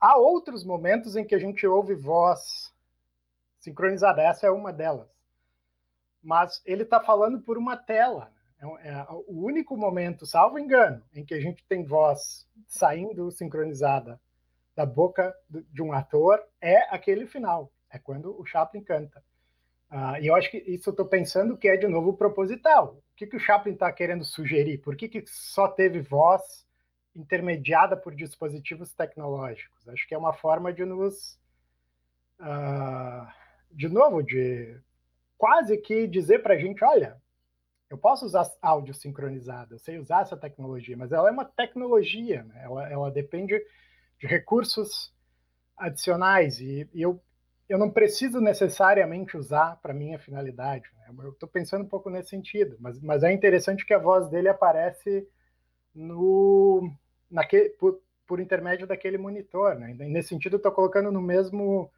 há 0.00 0.16
outros 0.16 0.64
momentos 0.64 1.16
em 1.16 1.24
que 1.24 1.34
a 1.34 1.38
gente 1.40 1.66
ouve 1.66 1.94
voz 1.96 2.72
sincronizada. 3.58 4.22
Essa 4.22 4.46
é 4.46 4.50
uma 4.50 4.72
delas 4.72 5.19
mas 6.22 6.62
ele 6.64 6.82
está 6.82 7.00
falando 7.00 7.40
por 7.40 7.56
uma 7.56 7.76
tela. 7.76 8.32
É, 8.60 8.88
é 8.90 9.06
o 9.10 9.44
único 9.44 9.76
momento, 9.76 10.26
salvo 10.26 10.58
engano, 10.58 11.02
em 11.14 11.24
que 11.24 11.34
a 11.34 11.40
gente 11.40 11.64
tem 11.66 11.84
voz 11.84 12.46
saindo 12.66 13.30
sincronizada 13.30 14.20
da 14.76 14.86
boca 14.86 15.34
de 15.48 15.82
um 15.82 15.92
ator 15.92 16.42
é 16.60 16.94
aquele 16.94 17.26
final, 17.26 17.70
é 17.90 17.98
quando 17.98 18.38
o 18.40 18.46
Chaplin 18.46 18.82
canta. 18.82 19.22
Uh, 19.90 20.22
e 20.22 20.28
eu 20.28 20.36
acho 20.36 20.50
que 20.50 20.58
isso 20.58 20.88
eu 20.88 20.92
estou 20.92 21.04
pensando 21.04 21.56
que 21.56 21.68
é 21.68 21.76
de 21.76 21.88
novo 21.88 22.16
proposital. 22.16 22.94
O 22.94 23.16
que, 23.16 23.26
que 23.26 23.36
o 23.36 23.40
Chaplin 23.40 23.72
está 23.72 23.92
querendo 23.92 24.24
sugerir? 24.24 24.78
Por 24.78 24.94
que, 24.96 25.08
que 25.08 25.24
só 25.26 25.66
teve 25.66 26.00
voz 26.00 26.64
intermediada 27.14 27.96
por 27.96 28.14
dispositivos 28.14 28.94
tecnológicos? 28.94 29.88
Acho 29.88 30.06
que 30.06 30.14
é 30.14 30.18
uma 30.18 30.32
forma 30.32 30.72
de 30.72 30.84
nos, 30.84 31.38
uh, 32.38 33.26
de 33.72 33.88
novo, 33.88 34.22
de 34.22 34.80
quase 35.40 35.78
que 35.78 36.06
dizer 36.06 36.42
para 36.42 36.52
a 36.52 36.58
gente, 36.58 36.84
olha, 36.84 37.16
eu 37.88 37.96
posso 37.96 38.26
usar 38.26 38.46
áudio 38.60 38.92
sincronizado, 38.92 39.74
eu 39.74 39.78
sei 39.78 39.98
usar 39.98 40.20
essa 40.20 40.36
tecnologia, 40.36 40.94
mas 40.98 41.12
ela 41.12 41.30
é 41.30 41.32
uma 41.32 41.46
tecnologia, 41.46 42.44
né? 42.44 42.60
ela, 42.62 42.92
ela 42.92 43.10
depende 43.10 43.58
de 44.18 44.26
recursos 44.26 45.14
adicionais 45.78 46.60
e, 46.60 46.86
e 46.92 47.00
eu, 47.00 47.18
eu 47.70 47.78
não 47.78 47.90
preciso 47.90 48.38
necessariamente 48.38 49.34
usar 49.34 49.80
para 49.80 49.94
minha 49.94 50.18
finalidade. 50.18 50.84
Né? 50.98 51.24
Eu 51.24 51.30
estou 51.30 51.48
pensando 51.48 51.84
um 51.84 51.88
pouco 51.88 52.10
nesse 52.10 52.28
sentido, 52.28 52.76
mas, 52.78 53.00
mas 53.00 53.22
é 53.22 53.32
interessante 53.32 53.86
que 53.86 53.94
a 53.94 53.98
voz 53.98 54.28
dele 54.28 54.48
aparece 54.50 55.26
no, 55.94 56.92
naquele, 57.30 57.70
por, 57.70 57.98
por 58.26 58.40
intermédio 58.40 58.86
daquele 58.86 59.16
monitor. 59.16 59.74
Né? 59.74 59.94
Nesse 59.94 60.28
sentido, 60.28 60.58
estou 60.58 60.70
colocando 60.70 61.10
no 61.10 61.22
mesmo 61.22 61.90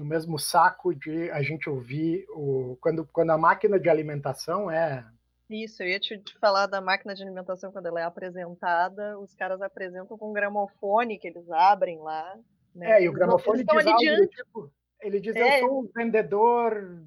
no 0.00 0.06
mesmo 0.06 0.38
saco 0.38 0.94
de 0.94 1.30
a 1.30 1.42
gente 1.42 1.68
ouvir 1.68 2.24
o 2.30 2.76
quando, 2.80 3.06
quando 3.12 3.30
a 3.30 3.38
máquina 3.38 3.78
de 3.78 3.88
alimentação 3.90 4.70
é 4.70 5.04
isso, 5.50 5.82
eu 5.82 5.88
ia 5.88 5.98
te 5.98 6.22
falar 6.40 6.66
da 6.66 6.80
máquina 6.80 7.12
de 7.12 7.22
alimentação 7.22 7.72
quando 7.72 7.86
ela 7.86 8.00
é 8.00 8.04
apresentada, 8.04 9.18
os 9.18 9.34
caras 9.34 9.60
apresentam 9.60 10.16
com 10.16 10.30
um 10.30 10.32
gramofone 10.32 11.18
que 11.18 11.26
eles 11.26 11.50
abrem 11.50 11.98
lá. 11.98 12.38
Né? 12.72 12.92
É, 12.92 13.02
e 13.02 13.08
o 13.08 13.12
gramofone 13.12 13.64
diz 13.64 13.86
algo 13.86 13.98
do 13.98 14.26
tipo, 14.28 14.72
ele 15.00 15.20
diz, 15.20 15.34
é. 15.34 15.56
eu 15.56 15.66
sou 15.66 15.80
um 15.80 15.90
vendedor, 15.92 17.02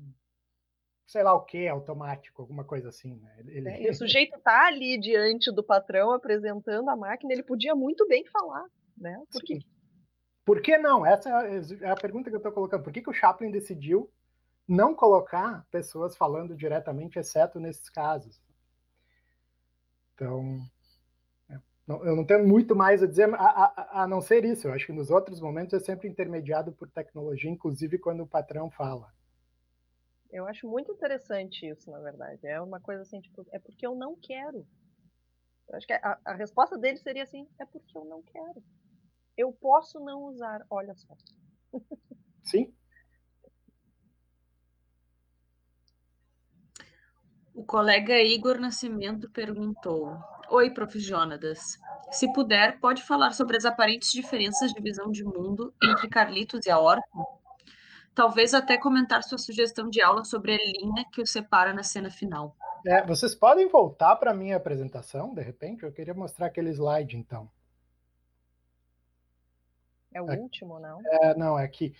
sei 1.07 1.23
lá 1.23 1.33
o 1.33 1.45
que, 1.45 1.69
automático, 1.69 2.41
alguma 2.41 2.65
coisa 2.65 2.89
assim. 2.89 3.15
Né? 3.15 3.43
Ele... 3.47 3.87
É, 3.87 3.89
o 3.89 3.93
sujeito 3.93 4.37
tá 4.41 4.67
ali 4.67 4.99
diante 4.99 5.49
do 5.49 5.63
patrão 5.63 6.11
apresentando 6.11 6.89
a 6.89 6.97
máquina, 6.97 7.31
ele 7.31 7.43
podia 7.43 7.73
muito 7.73 8.05
bem 8.09 8.25
falar, 8.25 8.65
né? 8.97 9.23
Porque... 9.31 9.59
Por 10.45 10.61
que 10.61 10.77
não? 10.77 11.05
Essa 11.05 11.29
é 11.29 11.89
a 11.89 11.95
pergunta 11.95 12.29
que 12.29 12.35
eu 12.35 12.39
estou 12.39 12.51
colocando. 12.51 12.83
Por 12.83 12.91
que, 12.91 13.01
que 13.01 13.09
o 13.09 13.13
Chaplin 13.13 13.49
decidiu 13.49 14.11
não 14.67 14.95
colocar 14.95 15.65
pessoas 15.69 16.15
falando 16.15 16.55
diretamente, 16.55 17.19
exceto 17.19 17.59
nesses 17.59 17.89
casos. 17.89 18.41
Então, 20.13 20.59
é, 21.49 21.57
eu 21.87 22.15
não 22.15 22.25
tenho 22.25 22.47
muito 22.47 22.75
mais 22.75 23.03
a 23.03 23.07
dizer, 23.07 23.33
a, 23.33 23.37
a, 23.37 24.03
a, 24.03 24.07
não 24.07 24.21
ser 24.21 24.45
isso. 24.45 24.67
Eu 24.67 24.73
acho 24.73 24.85
que 24.85 24.93
nos 24.93 25.09
outros 25.09 25.41
momentos 25.41 25.73
é 25.73 25.79
sempre 25.79 26.07
intermediado 26.07 26.71
por 26.71 26.89
tecnologia, 26.89 27.49
inclusive 27.49 27.97
quando 27.97 28.23
o 28.23 28.27
patrão 28.27 28.69
fala. 28.69 29.11
Eu 30.31 30.47
acho 30.47 30.67
muito 30.67 30.91
interessante 30.91 31.67
isso, 31.67 31.91
na 31.91 31.99
verdade. 31.99 32.47
É 32.47 32.59
uma 32.59 32.79
coisa 32.79 33.03
assim, 33.03 33.21
tipo, 33.21 33.45
é 33.51 33.59
porque 33.59 33.85
eu 33.85 33.95
não 33.95 34.15
quero. 34.15 34.65
Eu 35.69 35.77
acho 35.77 35.85
que 35.85 35.93
a, 35.93 36.19
a 36.25 36.33
resposta 36.33 36.77
dele 36.77 36.97
seria 36.97 37.23
assim, 37.23 37.47
é 37.59 37.65
porque 37.65 37.97
eu 37.97 38.05
não 38.05 38.21
quero. 38.23 38.63
Eu 39.37 39.51
posso 39.53 39.99
não 39.99 40.23
usar, 40.23 40.65
olha 40.69 40.93
só. 40.95 41.15
Sim, 42.43 42.73
O 47.53 47.63
colega 47.63 48.19
Igor 48.19 48.59
Nascimento 48.59 49.29
perguntou: 49.29 50.17
Oi, 50.49 50.71
Prof. 50.71 50.99
Jonadas. 50.99 51.77
Se 52.11 52.31
puder, 52.33 52.79
pode 52.79 53.03
falar 53.03 53.31
sobre 53.31 53.55
as 53.55 53.63
aparentes 53.63 54.11
diferenças 54.11 54.73
de 54.73 54.81
visão 54.81 55.11
de 55.11 55.23
mundo 55.23 55.71
entre 55.83 56.09
Carlitos 56.09 56.65
e 56.65 56.71
a 56.71 56.79
Orton? 56.79 57.23
Talvez 58.15 58.55
até 58.55 58.77
comentar 58.77 59.23
sua 59.23 59.37
sugestão 59.37 59.87
de 59.87 60.01
aula 60.01 60.23
sobre 60.23 60.53
a 60.53 60.57
linha 60.57 61.05
que 61.11 61.21
o 61.21 61.27
separa 61.27 61.73
na 61.73 61.83
cena 61.83 62.09
final. 62.09 62.55
É, 62.85 63.05
vocês 63.05 63.35
podem 63.35 63.67
voltar 63.67 64.15
para 64.15 64.31
a 64.31 64.35
minha 64.35 64.57
apresentação, 64.57 65.33
de 65.33 65.41
repente? 65.41 65.83
Eu 65.83 65.91
queria 65.91 66.13
mostrar 66.13 66.47
aquele 66.47 66.71
slide, 66.71 67.17
então. 67.17 67.49
É 70.13 70.21
o 70.21 70.25
último, 70.25 70.79
não? 70.79 71.01
É, 71.05 71.35
não, 71.35 71.57
é 71.57 71.63
aqui. 71.63 71.93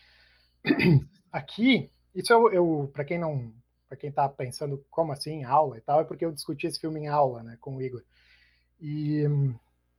Aqui, 1.31 1.91
isso 2.13 2.31
eu, 2.31 2.53
eu 2.53 2.91
para 2.93 3.03
quem 3.03 3.17
não 3.17 3.51
para 3.89 3.97
quem 3.97 4.11
está 4.11 4.29
pensando 4.29 4.85
como 4.89 5.11
assim 5.11 5.43
aula 5.43 5.77
e 5.79 5.81
tal, 5.81 5.99
é 5.99 6.03
porque 6.03 6.23
eu 6.23 6.31
discuti 6.31 6.67
esse 6.67 6.79
filme 6.79 6.99
em 6.99 7.07
aula, 7.07 7.41
né, 7.41 7.57
com 7.59 7.75
o 7.75 7.81
Igor. 7.81 8.03
E 8.79 9.23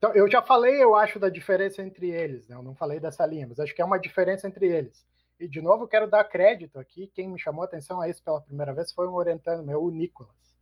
então 0.04 0.14
eu 0.14 0.30
já 0.30 0.42
falei, 0.42 0.82
eu 0.82 0.94
acho, 0.94 1.18
da 1.18 1.30
diferença 1.30 1.82
entre 1.82 2.10
eles, 2.10 2.46
né? 2.46 2.54
Eu 2.54 2.62
não 2.62 2.74
falei 2.74 3.00
dessa 3.00 3.24
linha, 3.24 3.46
mas 3.46 3.58
acho 3.58 3.74
que 3.74 3.80
é 3.80 3.84
uma 3.84 3.98
diferença 3.98 4.46
entre 4.46 4.66
eles. 4.66 5.02
E 5.40 5.48
de 5.48 5.62
novo, 5.62 5.88
quero 5.88 6.06
dar 6.06 6.22
crédito 6.24 6.78
aqui. 6.78 7.06
Quem 7.14 7.26
me 7.28 7.38
chamou 7.38 7.62
a 7.62 7.64
atenção 7.64 8.00
a 8.02 8.08
isso 8.08 8.22
pela 8.22 8.42
primeira 8.42 8.74
vez 8.74 8.92
foi 8.92 9.08
um 9.08 9.14
orientando 9.14 9.64
meu, 9.64 9.82
o 9.82 9.90
Nicolas. 9.90 10.53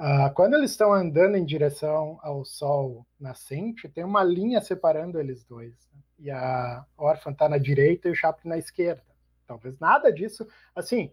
Uh, 0.00 0.32
quando 0.32 0.54
eles 0.54 0.70
estão 0.70 0.94
andando 0.94 1.36
em 1.36 1.44
direção 1.44 2.18
ao 2.22 2.42
sol 2.42 3.06
nascente, 3.20 3.86
tem 3.86 4.02
uma 4.02 4.24
linha 4.24 4.58
separando 4.62 5.20
eles 5.20 5.44
dois. 5.44 5.74
Né? 5.92 6.00
E 6.20 6.30
a 6.30 6.86
órfã 6.96 7.32
está 7.32 7.50
na 7.50 7.58
direita 7.58 8.08
e 8.08 8.10
o 8.10 8.14
Chaplin 8.14 8.48
na 8.48 8.56
esquerda. 8.56 9.04
Talvez 9.46 9.78
nada 9.78 10.10
disso. 10.10 10.48
Assim, 10.74 11.12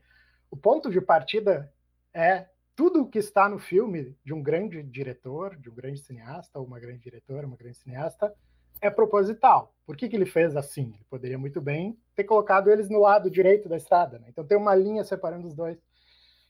o 0.49 0.55
ponto 0.55 0.89
de 0.89 1.01
partida 1.01 1.69
é 2.13 2.47
tudo 2.77 3.01
o 3.01 3.09
que 3.09 3.19
está 3.19 3.49
no 3.49 3.59
filme 3.59 4.15
de 4.23 4.33
um 4.33 4.41
grande 4.41 4.81
diretor, 4.81 5.57
de 5.57 5.69
um 5.69 5.75
grande 5.75 5.99
cineasta, 5.99 6.57
ou 6.57 6.65
uma 6.65 6.79
grande 6.79 6.99
diretora, 6.99 7.45
uma 7.45 7.57
grande 7.57 7.75
cineasta, 7.75 8.33
é 8.79 8.89
proposital. 8.89 9.75
Por 9.85 9.97
que, 9.97 10.07
que 10.07 10.15
ele 10.15 10.25
fez 10.25 10.55
assim? 10.55 10.93
Ele 10.93 11.05
poderia 11.09 11.37
muito 11.37 11.59
bem 11.59 11.99
ter 12.15 12.23
colocado 12.23 12.71
eles 12.71 12.89
no 12.89 13.01
lado 13.01 13.29
direito 13.29 13.67
da 13.67 13.75
estrada. 13.75 14.17
Né? 14.17 14.27
Então 14.29 14.47
tem 14.47 14.57
uma 14.57 14.73
linha 14.73 15.03
separando 15.03 15.45
os 15.45 15.53
dois. 15.53 15.77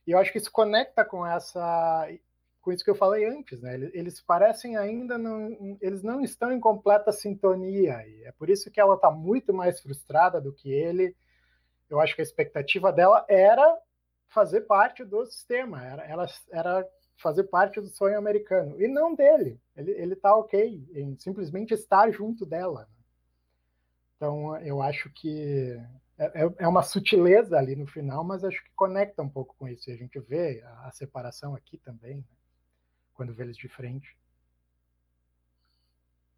E 0.05 0.11
eu 0.11 0.19
acho 0.19 0.31
que 0.31 0.37
isso 0.37 0.51
conecta 0.51 1.03
com 1.03 1.25
essa, 1.25 2.07
com 2.67 2.73
isso 2.73 2.83
que 2.83 2.89
eu 2.89 2.95
falei 2.95 3.23
antes, 3.23 3.61
né? 3.61 3.75
Eles, 3.93 4.19
parecem 4.19 4.75
ainda 4.75 5.17
não, 5.17 5.77
eles 5.79 6.03
não 6.03 6.19
estão 6.19 6.51
em 6.51 6.59
completa 6.59 7.13
sintonia. 7.13 8.05
E 8.05 8.25
é 8.25 8.31
por 8.33 8.49
isso 8.49 8.69
que 8.69 8.77
ela 8.77 8.95
está 8.95 9.09
muito 9.09 9.53
mais 9.53 9.79
frustrada 9.79 10.41
do 10.41 10.51
que 10.51 10.69
ele. 10.69 11.15
Eu 11.89 12.01
acho 12.01 12.13
que 12.13 12.19
a 12.19 12.25
expectativa 12.25 12.91
dela 12.91 13.25
era 13.29 13.79
fazer 14.27 14.61
parte 14.61 15.05
do 15.05 15.25
sistema, 15.25 15.81
era, 15.81 16.03
ela, 16.03 16.25
era 16.51 16.85
fazer 17.15 17.45
parte 17.45 17.79
do 17.79 17.87
sonho 17.87 18.17
americano, 18.17 18.81
e 18.81 18.85
não 18.89 19.15
dele. 19.15 19.57
Ele, 19.73 19.91
ele 19.91 20.15
tá 20.17 20.35
ok 20.35 20.85
em 20.93 21.17
simplesmente 21.17 21.73
estar 21.73 22.11
junto 22.11 22.45
dela. 22.45 22.81
Né? 22.81 23.03
Então, 24.17 24.57
eu 24.57 24.81
acho 24.81 25.09
que 25.13 25.81
é, 26.17 26.43
é, 26.43 26.53
é 26.57 26.67
uma 26.67 26.83
sutileza 26.83 27.57
ali 27.57 27.77
no 27.77 27.87
final, 27.87 28.25
mas 28.25 28.43
acho 28.43 28.61
que 28.61 28.71
conecta 28.75 29.23
um 29.23 29.29
pouco 29.29 29.55
com 29.57 29.69
isso. 29.69 29.89
E 29.89 29.93
a 29.93 29.97
gente 29.97 30.19
vê 30.19 30.61
a, 30.65 30.89
a 30.89 30.91
separação 30.91 31.55
aqui 31.55 31.77
também, 31.77 32.17
né? 32.17 32.37
Quando 33.17 33.33
vê 33.33 33.43
eles 33.43 33.57
de 33.57 33.67
frente. 33.67 34.15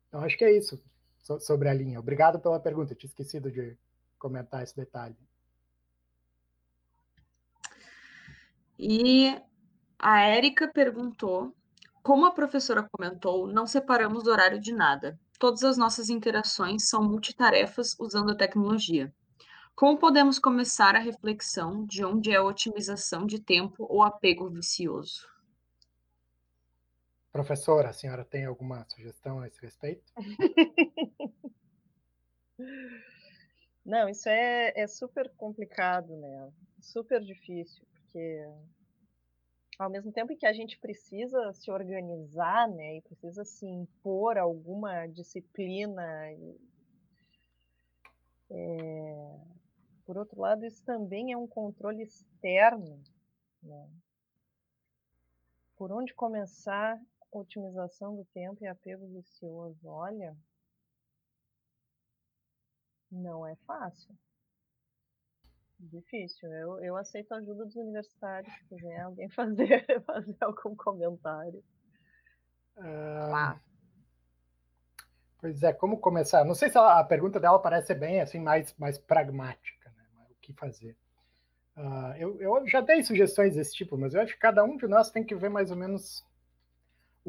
Então, 0.08 0.22
acho 0.22 0.38
que 0.38 0.46
é 0.46 0.58
isso 0.58 0.82
sobre 1.40 1.70
a 1.70 1.74
linha. 1.74 2.00
Obrigado 2.00 2.40
pela 2.40 2.60
pergunta, 2.60 2.96
tinha 2.96 3.10
esquecido 3.10 3.52
de 3.52 3.78
comentar 4.18 4.64
esse 4.64 4.76
detalhe. 4.76 5.16
E 8.80 9.40
a 10.00 10.22
Érica 10.22 10.68
perguntou: 10.68 11.54
como 12.02 12.26
a 12.26 12.32
professora 12.32 12.88
comentou, 12.92 13.46
não 13.46 13.68
separamos 13.68 14.26
o 14.26 14.32
horário 14.32 14.60
de 14.60 14.74
nada. 14.74 15.20
Todas 15.38 15.64
as 15.64 15.78
nossas 15.78 16.10
interações 16.10 16.90
são 16.90 17.04
multitarefas 17.04 17.96
usando 18.00 18.32
a 18.32 18.36
tecnologia. 18.36 19.14
Como 19.76 19.98
podemos 19.98 20.40
começar 20.40 20.96
a 20.96 21.00
reflexão 21.00 21.86
de 21.86 22.04
onde 22.04 22.32
é 22.32 22.36
a 22.36 22.44
otimização 22.44 23.26
de 23.26 23.40
tempo 23.40 23.86
ou 23.90 24.04
apego 24.04 24.50
vicioso? 24.50 25.39
Professora, 27.40 27.90
a 27.92 27.94
senhora 27.94 28.26
tem 28.26 28.44
alguma 28.44 28.84
sugestão 28.90 29.40
a 29.40 29.48
esse 29.48 29.62
respeito? 29.62 30.04
Não, 33.86 34.10
isso 34.10 34.28
é, 34.28 34.74
é 34.76 34.86
super 34.86 35.30
complicado, 35.38 36.18
né? 36.18 36.52
Super 36.82 37.24
difícil 37.24 37.88
porque 37.94 38.46
ao 39.80 39.90
mesmo 39.90 40.12
tempo 40.12 40.36
que 40.36 40.46
a 40.46 40.52
gente 40.52 40.78
precisa 40.80 41.54
se 41.54 41.72
organizar, 41.72 42.68
né, 42.68 42.98
e 42.98 43.02
precisa 43.04 43.46
se 43.46 43.66
impor 43.66 44.38
alguma 44.38 45.08
disciplina, 45.08 46.04
é, 48.50 49.40
por 50.06 50.18
outro 50.18 50.42
lado, 50.42 50.66
isso 50.66 50.84
também 50.84 51.32
é 51.32 51.38
um 51.38 51.48
controle 51.48 52.04
externo, 52.04 53.02
né? 53.64 53.90
Por 55.78 55.90
onde 55.94 56.14
começar 56.14 57.02
otimização 57.32 58.16
do 58.16 58.26
tempo 58.26 58.64
e 58.64 58.68
apego 58.68 59.08
vicioso? 59.08 59.80
Olha, 59.88 60.36
não 63.12 63.46
é 63.46 63.56
fácil. 63.68 64.16
Difícil. 65.80 66.52
Eu, 66.52 66.84
eu 66.84 66.98
aceito 66.98 67.32
a 67.32 67.38
ajuda 67.38 67.66
dos 67.66 67.76
universitários, 67.76 68.54
se 68.54 68.66
quiser 68.66 69.00
alguém 69.00 69.30
fazer, 69.32 69.86
fazer 70.04 70.38
algum 70.42 70.76
comentário. 70.76 71.64
Ah, 72.78 73.60
pois 75.40 75.64
é, 75.64 75.74
como 75.74 76.00
começar? 76.00 76.44
Não 76.46 76.56
sei 76.56 76.70
se 76.70 76.78
ela, 76.78 77.00
a 77.00 77.04
pergunta 77.04 77.40
dela 77.40 77.60
parece 77.60 77.94
bem 77.94 78.22
assim 78.22 78.40
mais, 78.40 78.74
mais 78.78 78.98
pragmática, 78.98 79.90
né? 79.92 80.06
o 80.30 80.36
que 80.42 80.54
fazer. 80.54 80.98
Uh, 81.78 82.14
eu, 82.18 82.42
eu 82.42 82.68
já 82.68 82.82
dei 82.82 83.02
sugestões 83.04 83.56
desse 83.56 83.74
tipo, 83.74 83.98
mas 83.98 84.14
eu 84.14 84.22
acho 84.22 84.34
que 84.34 84.40
cada 84.40 84.64
um 84.66 84.76
de 84.76 84.86
nós 84.86 85.12
tem 85.12 85.24
que 85.24 85.36
ver 85.36 85.50
mais 85.50 85.72
ou 85.72 85.78
menos 85.78 86.26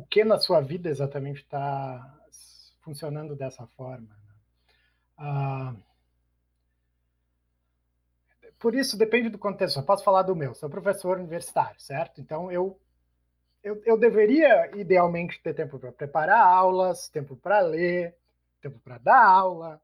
o 0.01 0.07
que 0.07 0.25
na 0.25 0.39
sua 0.39 0.61
vida 0.61 0.89
exatamente 0.89 1.43
está 1.43 2.19
funcionando 2.81 3.37
dessa 3.37 3.67
forma. 3.67 4.09
Né? 4.09 5.77
Uh, 5.77 5.77
por 8.59 8.75
isso 8.75 8.97
depende 8.97 9.29
do 9.29 9.39
contexto. 9.39 9.79
Eu 9.79 9.85
posso 9.85 10.03
falar 10.03 10.23
do 10.23 10.35
meu. 10.35 10.55
Sou 10.55 10.71
professor 10.71 11.19
universitário, 11.19 11.81
certo? 11.81 12.21
Então 12.21 12.51
eu 12.51 12.81
eu, 13.63 13.83
eu 13.85 13.99
deveria 13.99 14.75
idealmente 14.75 15.39
ter 15.43 15.53
tempo 15.53 15.79
para 15.79 15.93
preparar 15.93 16.41
aulas, 16.41 17.11
tempo 17.11 17.37
para 17.37 17.61
ler, 17.61 18.17
tempo 18.59 18.79
para 18.79 18.97
dar 18.97 19.23
aula, 19.23 19.79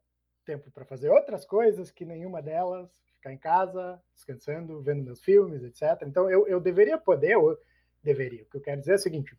tempo 0.47 0.71
para 0.71 0.87
fazer 0.87 1.11
outras 1.11 1.45
coisas 1.45 1.91
que 1.91 2.07
nenhuma 2.07 2.41
delas, 2.41 2.91
ficar 3.17 3.35
em 3.35 3.37
casa, 3.37 4.01
descansando, 4.15 4.81
vendo 4.81 5.05
meus 5.05 5.21
filmes, 5.21 5.63
etc. 5.63 6.07
Então 6.07 6.31
eu, 6.31 6.49
eu 6.49 6.59
deveria 6.59 6.97
poder, 6.97 7.33
eu 7.33 7.59
deveria. 8.03 8.45
O 8.45 8.47
que 8.47 8.57
eu 8.57 8.63
quero 8.63 8.81
dizer 8.81 8.93
é 8.93 8.97
o 8.97 8.99
seguinte: 8.99 9.37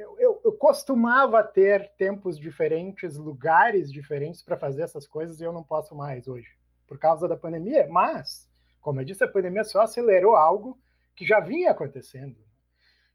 eu, 0.00 0.16
eu, 0.18 0.40
eu 0.44 0.52
costumava 0.52 1.42
ter 1.42 1.90
tempos 1.96 2.38
diferentes, 2.38 3.16
lugares 3.16 3.92
diferentes 3.92 4.42
para 4.42 4.56
fazer 4.56 4.82
essas 4.82 5.06
coisas 5.06 5.40
e 5.40 5.44
eu 5.44 5.52
não 5.52 5.62
posso 5.62 5.94
mais 5.94 6.26
hoje, 6.26 6.48
por 6.86 6.98
causa 6.98 7.28
da 7.28 7.36
pandemia. 7.36 7.86
Mas, 7.88 8.48
como 8.80 9.00
eu 9.00 9.04
disse, 9.04 9.22
a 9.24 9.28
pandemia 9.28 9.64
só 9.64 9.82
acelerou 9.82 10.36
algo 10.36 10.78
que 11.14 11.24
já 11.24 11.40
vinha 11.40 11.70
acontecendo 11.70 12.36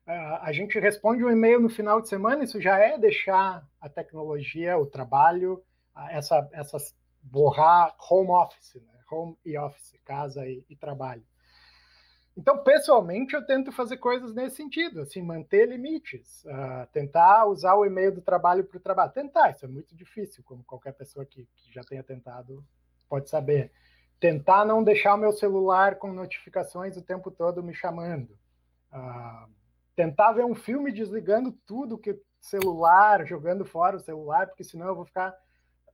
a 0.06 0.52
gente 0.52 0.80
responde 0.80 1.24
um 1.24 1.32
e-mail 1.32 1.60
no 1.60 1.70
final 1.70 2.00
de 2.00 2.08
semana, 2.08 2.44
isso 2.44 2.62
já 2.62 2.78
é 2.78 2.98
deixar 2.98 3.68
a 3.82 3.90
tecnologia, 3.90 4.78
o 4.78 4.86
trabalho, 4.86 5.64
essa, 6.10 6.48
essas 6.54 6.96
borrar 7.22 7.96
home 8.10 8.30
office, 8.30 8.76
né? 8.76 8.94
home 9.12 9.36
e 9.44 9.58
office, 9.58 10.00
casa 10.06 10.46
e, 10.48 10.64
e, 10.70 10.76
trabalho. 10.76 11.24
Então, 12.38 12.62
pessoalmente, 12.64 13.34
eu 13.34 13.46
tento 13.46 13.72
fazer 13.72 13.98
coisas 13.98 14.34
nesse 14.34 14.58
sentido, 14.58 15.02
assim, 15.02 15.22
manter 15.22 15.70
limites, 15.70 16.44
uh, 16.46 16.86
tentar 16.92 17.46
usar 17.46 17.76
o 17.76 17.86
e-mail 17.86 18.14
do 18.14 18.22
trabalho 18.22 18.64
para 18.66 18.78
o 18.78 18.82
trabalho. 18.82 19.14
Tentar, 19.14 19.52
isso 19.52 19.64
é 19.64 19.68
muito 19.70 19.96
difícil, 19.96 20.44
como 20.44 20.64
qualquer 20.64 20.92
pessoa 20.94 21.26
que, 21.26 21.48
que 21.56 21.74
já 21.74 21.82
tenha 21.82 22.04
tentado 22.04 22.64
pode 23.08 23.30
saber. 23.30 23.72
Tentar 24.20 24.66
não 24.66 24.84
deixar 24.84 25.16
o 25.16 25.18
meu 25.18 25.32
celular 25.32 25.96
com 25.96 26.12
notificações 26.12 26.98
o 26.98 27.02
tempo 27.02 27.32
todo 27.32 27.64
me 27.64 27.74
chamando. 27.74 28.38
Uh, 28.92 29.50
tentar 29.96 30.34
ver 30.34 30.44
um 30.44 30.56
filme 30.56 30.92
desligando 30.92 31.54
tudo 31.66 31.98
que 31.98 32.20
celular, 32.42 33.26
jogando 33.26 33.66
fora 33.66 33.96
o 33.96 34.00
celular, 34.00 34.48
porque 34.48 34.64
senão 34.64 34.88
eu 34.88 34.96
vou 34.96 35.06
ficar 35.06 35.34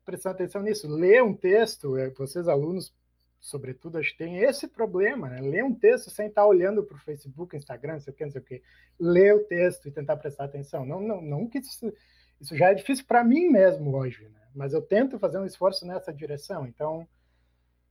prestando 0.04 0.36
atenção 0.36 0.62
nisso. 0.62 0.88
Ler 0.88 1.24
um 1.24 1.36
texto, 1.36 1.96
é, 1.98 2.10
vocês 2.10 2.48
alunos, 2.48 2.94
sobretudo, 3.42 3.98
acho 3.98 4.12
que 4.12 4.20
tem 4.20 4.38
esse 4.38 4.68
problema, 4.68 5.28
né? 5.28 5.42
Ler 5.42 5.64
um 5.64 5.74
texto 5.74 6.12
sem 6.12 6.28
estar 6.28 6.46
olhando 6.46 6.84
para 6.84 6.96
o 6.96 7.00
Facebook, 7.00 7.58
Instagram, 7.58 7.94
não 7.94 8.00
sei 8.00 8.14
o 8.14 8.16
que, 8.16 8.24
não 8.24 8.32
sei 8.32 8.42
o 8.42 8.46
que. 8.46 8.64
Ler 9.00 9.36
o 9.36 9.44
texto 9.46 9.88
e 9.88 9.92
tentar 9.92 10.16
prestar 10.18 10.46
atenção. 10.46 10.86
Não, 10.86 11.02
não, 11.02 11.22
não 11.22 11.48
que 11.48 11.58
isso, 11.58 11.92
isso 12.40 12.56
já 12.56 12.70
é 12.70 12.76
difícil 12.76 13.04
para 13.06 13.24
mim 13.24 13.50
mesmo 13.50 13.98
hoje, 13.98 14.30
né? 14.30 14.48
Mas 14.54 14.74
eu 14.74 14.82
tento 14.82 15.18
fazer 15.18 15.40
um 15.40 15.46
esforço 15.46 15.88
nessa 15.88 16.14
direção. 16.14 16.68
Então, 16.68 17.08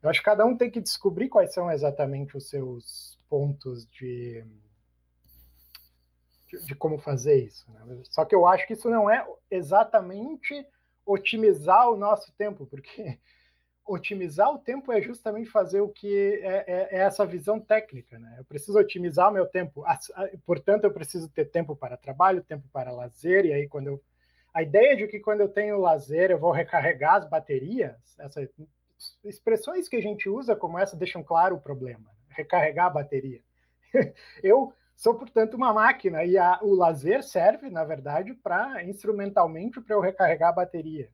eu 0.00 0.08
acho 0.08 0.20
que 0.20 0.24
cada 0.24 0.46
um 0.46 0.56
tem 0.56 0.70
que 0.70 0.80
descobrir 0.80 1.28
quais 1.28 1.52
são 1.52 1.70
exatamente 1.70 2.36
os 2.36 2.48
seus 2.48 3.18
pontos 3.28 3.86
de 3.86 4.44
de, 6.66 6.74
como 6.74 6.98
fazer 6.98 7.44
isso. 7.44 7.70
Né? 7.70 8.02
Só 8.04 8.24
que 8.24 8.34
eu 8.34 8.46
acho 8.46 8.66
que 8.66 8.72
isso 8.72 8.90
não 8.90 9.08
é 9.08 9.24
exatamente 9.50 10.66
otimizar 11.06 11.88
o 11.90 11.96
nosso 11.96 12.32
tempo, 12.32 12.66
porque 12.66 13.18
otimizar 13.86 14.50
o 14.50 14.58
tempo 14.58 14.92
é 14.92 15.00
justamente 15.00 15.50
fazer 15.50 15.80
o 15.80 15.88
que 15.88 16.40
é, 16.42 16.64
é, 16.66 16.88
é 16.92 16.98
essa 16.98 17.26
visão 17.26 17.60
técnica. 17.60 18.18
Né? 18.18 18.36
Eu 18.38 18.44
preciso 18.44 18.78
otimizar 18.78 19.28
o 19.28 19.32
meu 19.32 19.46
tempo, 19.46 19.84
portanto, 20.46 20.84
eu 20.84 20.92
preciso 20.92 21.28
ter 21.28 21.46
tempo 21.46 21.74
para 21.74 21.96
trabalho, 21.96 22.42
tempo 22.42 22.68
para 22.72 22.92
lazer, 22.92 23.46
e 23.46 23.52
aí 23.52 23.68
quando 23.68 23.88
eu. 23.88 24.02
A 24.52 24.62
ideia 24.62 24.96
de 24.96 25.06
que 25.06 25.20
quando 25.20 25.42
eu 25.42 25.48
tenho 25.48 25.78
lazer 25.78 26.30
eu 26.30 26.38
vou 26.38 26.50
recarregar 26.50 27.14
as 27.14 27.28
baterias, 27.28 27.96
essas 28.18 28.48
expressões 29.24 29.88
que 29.88 29.96
a 29.96 30.02
gente 30.02 30.28
usa 30.28 30.56
como 30.56 30.78
essa 30.78 30.96
deixam 30.96 31.22
claro 31.22 31.56
o 31.56 31.60
problema. 31.60 32.00
Né? 32.00 32.34
Recarregar 32.36 32.86
a 32.86 32.90
bateria. 32.90 33.40
eu 34.42 34.72
Sou, 35.00 35.14
portanto, 35.14 35.54
uma 35.54 35.72
máquina 35.72 36.22
e 36.24 36.36
a, 36.36 36.58
o 36.60 36.74
lazer 36.74 37.22
serve, 37.22 37.70
na 37.70 37.82
verdade, 37.82 38.34
para 38.34 38.84
instrumentalmente 38.84 39.80
para 39.80 39.96
eu 39.96 40.00
recarregar 40.00 40.50
a 40.50 40.52
bateria. 40.52 41.08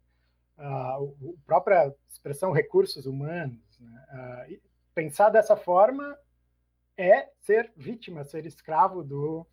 A 0.59 0.99
própria 1.45 1.95
expressão 2.09 2.53
recursos 2.53 3.07
humanos. 3.07 3.79
Né? 3.79 4.59
Pensar 4.95 5.29
dessa 5.29 5.57
forma 5.57 6.17
é 6.97 7.29
ser 7.43 7.71
vítima, 7.77 8.25
ser 8.25 8.47
escravo 8.47 9.03
do, 9.03 9.47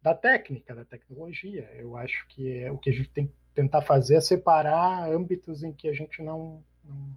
da 0.00 0.14
técnica, 0.14 0.74
da 0.74 0.84
tecnologia. 0.84 1.68
Eu 1.74 1.96
acho 1.96 2.26
que 2.28 2.62
é, 2.62 2.70
o 2.70 2.78
que 2.78 2.90
a 2.90 2.92
gente 2.92 3.10
tem 3.10 3.26
que 3.26 3.34
tentar 3.54 3.82
fazer 3.82 4.16
é 4.16 4.20
separar 4.20 5.10
âmbitos 5.10 5.64
em 5.64 5.72
que 5.72 5.88
a 5.88 5.92
gente 5.92 6.22
não, 6.22 6.62
não, 6.84 7.16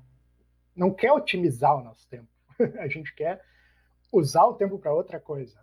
não 0.75 0.93
quer 0.93 1.11
otimizar 1.11 1.77
o 1.77 1.83
nosso 1.83 2.07
tempo. 2.07 2.27
a 2.79 2.87
gente 2.87 3.13
quer 3.13 3.43
usar 4.11 4.45
o 4.45 4.55
tempo 4.55 4.79
para 4.79 4.93
outra 4.93 5.19
coisa. 5.19 5.59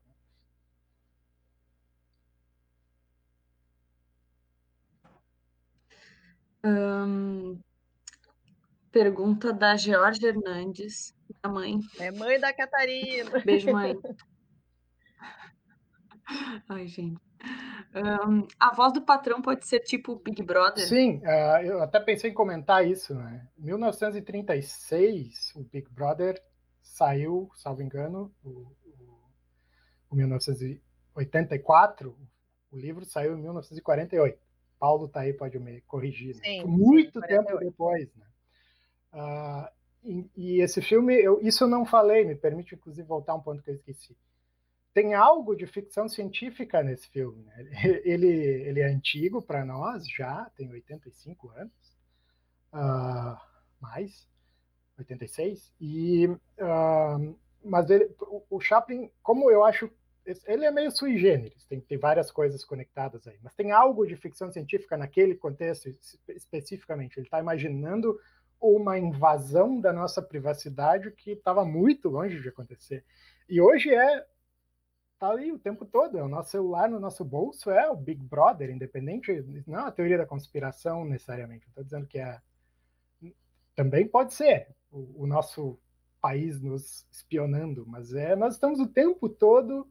Pergunta 8.90 9.52
da 9.52 9.76
Georgia 9.76 10.30
Hernandes, 10.30 11.14
da 11.42 11.48
mãe. 11.48 11.78
É 11.98 12.10
mãe 12.10 12.40
da 12.40 12.52
Catarina. 12.52 13.38
Beijo, 13.44 13.72
mãe. 13.72 13.96
Ai, 16.68 16.86
gente. 16.86 17.20
Um, 17.94 18.46
a 18.58 18.74
voz 18.74 18.92
do 18.92 19.00
patrão 19.00 19.40
pode 19.40 19.66
ser 19.66 19.80
tipo 19.80 20.16
Big 20.16 20.42
Brother? 20.42 20.86
Sim, 20.86 21.22
uh, 21.24 21.62
eu 21.64 21.80
até 21.82 21.98
pensei 22.00 22.30
em 22.30 22.34
comentar 22.34 22.86
isso. 22.86 23.14
Né? 23.14 23.48
Em 23.58 23.64
1936, 23.64 25.52
o 25.54 25.64
Big 25.64 25.88
Brother 25.90 26.42
saiu, 26.82 27.50
salvo 27.54 27.82
engano, 27.82 28.30
o, 28.42 28.50
o, 28.84 29.30
o 30.10 30.16
1984, 30.16 32.14
o 32.70 32.76
livro 32.76 33.04
saiu 33.04 33.38
em 33.38 33.40
1948. 33.40 34.47
Paulo 34.78 35.06
está 35.06 35.20
aí, 35.20 35.32
pode 35.32 35.58
me 35.58 35.80
corrigir. 35.82 36.36
Né? 36.36 36.42
Sim, 36.44 36.64
muito 36.64 37.20
sim, 37.20 37.26
tempo 37.26 37.58
depois. 37.58 38.08
Né? 38.14 38.26
Uh, 39.12 39.68
e, 40.04 40.30
e, 40.36 40.60
esse 40.60 40.80
filme, 40.80 41.14
eu, 41.14 41.40
isso 41.42 41.64
eu 41.64 41.68
não 41.68 41.84
falei, 41.84 42.24
me 42.24 42.34
permite 42.34 42.74
inclusive 42.74 43.06
voltar 43.06 43.34
um 43.34 43.40
ponto 43.40 43.62
que 43.62 43.70
eu 43.70 43.74
esqueci. 43.74 44.16
Tem 44.94 45.14
algo 45.14 45.54
de 45.54 45.66
ficção 45.66 46.08
científica 46.08 46.82
nesse 46.82 47.08
filme. 47.08 47.42
Né? 47.44 47.70
Ele, 48.04 48.28
ele 48.28 48.80
é 48.80 48.86
antigo 48.86 49.42
para 49.42 49.64
nós 49.64 50.08
já, 50.08 50.50
tem 50.56 50.70
85 50.70 51.50
anos, 51.50 51.98
uh, 52.72 53.38
mais, 53.80 54.28
86. 54.98 55.72
E, 55.80 56.26
uh, 56.26 57.38
mas 57.64 57.90
ele, 57.90 58.10
o, 58.20 58.42
o 58.50 58.60
Chaplin, 58.60 59.10
como 59.22 59.50
eu 59.50 59.64
acho 59.64 59.90
ele 60.46 60.64
é 60.64 60.70
meio 60.70 60.90
sui 60.90 61.16
generis, 61.18 61.64
tem, 61.64 61.80
tem 61.80 61.98
várias 61.98 62.30
coisas 62.30 62.64
conectadas 62.64 63.26
aí, 63.26 63.38
mas 63.42 63.54
tem 63.54 63.72
algo 63.72 64.06
de 64.06 64.16
ficção 64.16 64.52
científica 64.52 64.96
naquele 64.96 65.34
contexto 65.34 65.88
especificamente. 66.28 67.18
Ele 67.18 67.26
está 67.26 67.40
imaginando 67.40 68.18
uma 68.60 68.98
invasão 68.98 69.80
da 69.80 69.92
nossa 69.92 70.20
privacidade 70.20 71.10
que 71.12 71.32
estava 71.32 71.64
muito 71.64 72.08
longe 72.08 72.40
de 72.40 72.48
acontecer. 72.48 73.04
E 73.48 73.60
hoje 73.60 73.94
é 73.94 74.26
tá 75.18 75.30
ali 75.30 75.50
o 75.50 75.58
tempo 75.58 75.84
todo, 75.84 76.16
é 76.16 76.22
o 76.22 76.28
nosso 76.28 76.50
celular 76.50 76.88
no 76.88 77.00
nosso 77.00 77.24
bolso 77.24 77.70
é 77.70 77.90
o 77.90 77.96
Big 77.96 78.22
Brother, 78.22 78.70
independente, 78.70 79.44
não 79.66 79.80
é 79.80 79.88
a 79.88 79.90
teoria 79.90 80.18
da 80.18 80.26
conspiração 80.26 81.04
necessariamente. 81.04 81.66
Estou 81.66 81.82
dizendo 81.82 82.06
que 82.06 82.18
é 82.18 82.40
também 83.74 84.06
pode 84.06 84.34
ser 84.34 84.68
o, 84.90 85.22
o 85.22 85.26
nosso 85.26 85.78
país 86.20 86.60
nos 86.60 87.06
espionando, 87.10 87.84
mas 87.86 88.12
é 88.12 88.36
nós 88.36 88.54
estamos 88.54 88.80
o 88.80 88.86
tempo 88.86 89.28
todo 89.28 89.88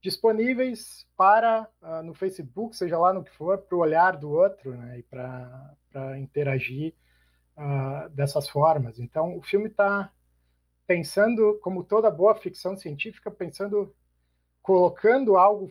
disponíveis 0.00 1.06
para 1.16 1.68
uh, 1.82 2.02
no 2.02 2.14
Facebook, 2.14 2.76
seja 2.76 2.98
lá 2.98 3.12
no 3.12 3.24
que 3.24 3.30
for, 3.30 3.58
para 3.58 3.76
o 3.76 3.80
olhar 3.80 4.16
do 4.16 4.30
outro, 4.30 4.76
né, 4.76 4.98
e 4.98 5.02
para 5.02 6.18
interagir 6.18 6.94
uh, 7.56 8.08
dessas 8.10 8.48
formas. 8.48 8.98
Então, 8.98 9.36
o 9.36 9.42
filme 9.42 9.68
está 9.68 10.12
pensando, 10.86 11.58
como 11.62 11.84
toda 11.84 12.10
boa 12.10 12.34
ficção 12.34 12.76
científica, 12.76 13.30
pensando, 13.30 13.94
colocando 14.62 15.36
algo 15.36 15.70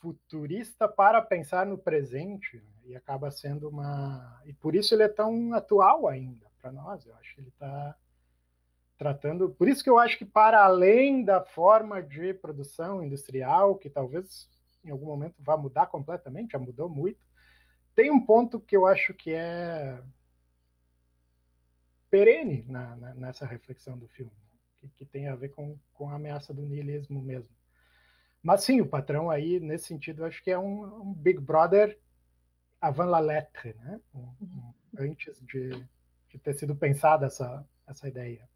futurista 0.00 0.88
para 0.88 1.22
pensar 1.22 1.64
no 1.66 1.78
presente, 1.78 2.56
né, 2.56 2.62
e 2.86 2.96
acaba 2.96 3.30
sendo 3.30 3.68
uma. 3.68 4.42
E 4.46 4.52
por 4.52 4.74
isso 4.74 4.94
ele 4.94 5.04
é 5.04 5.08
tão 5.08 5.54
atual 5.54 6.08
ainda 6.08 6.46
para 6.60 6.72
nós. 6.72 7.06
Eu 7.06 7.14
acho 7.16 7.34
que 7.34 7.40
ele 7.40 7.48
está 7.48 7.96
tratando. 9.00 9.48
Por 9.48 9.66
isso 9.66 9.82
que 9.82 9.88
eu 9.88 9.98
acho 9.98 10.18
que 10.18 10.26
para 10.26 10.62
além 10.62 11.24
da 11.24 11.42
forma 11.42 12.02
de 12.02 12.34
produção 12.34 13.02
industrial, 13.02 13.76
que 13.76 13.88
talvez 13.88 14.46
em 14.84 14.90
algum 14.90 15.06
momento 15.06 15.36
vá 15.38 15.56
mudar 15.56 15.86
completamente, 15.86 16.52
já 16.52 16.58
mudou 16.58 16.86
muito, 16.86 17.18
tem 17.94 18.10
um 18.10 18.20
ponto 18.20 18.60
que 18.60 18.76
eu 18.76 18.86
acho 18.86 19.14
que 19.14 19.32
é 19.32 19.98
perene 22.10 22.62
na, 22.68 22.94
na, 22.96 23.14
nessa 23.14 23.46
reflexão 23.46 23.96
do 23.96 24.06
filme, 24.06 24.32
que, 24.76 24.88
que, 24.90 25.06
tem 25.06 25.28
a 25.28 25.34
ver 25.34 25.48
com, 25.48 25.78
com 25.94 26.10
a 26.10 26.16
ameaça 26.16 26.52
do 26.52 26.60
niilismo 26.60 27.22
mesmo. 27.22 27.56
Mas 28.42 28.64
sim, 28.64 28.82
o 28.82 28.86
patrão 28.86 29.30
aí, 29.30 29.60
nesse 29.60 29.86
sentido, 29.86 30.26
acho 30.26 30.44
que 30.44 30.50
é 30.50 30.58
um, 30.58 31.08
um 31.08 31.14
Big 31.14 31.40
Brother 31.40 31.98
avant 32.82 33.08
la 33.08 33.20
lettre, 33.20 33.72
né? 33.78 33.98
Um, 34.14 34.28
um, 34.42 34.74
antes 34.98 35.40
de, 35.40 35.70
de, 36.28 36.38
ter 36.38 36.52
sido 36.52 36.76
pensada 36.76 37.26
essa, 37.26 37.66
essa 37.86 38.06
ideia. 38.06 38.46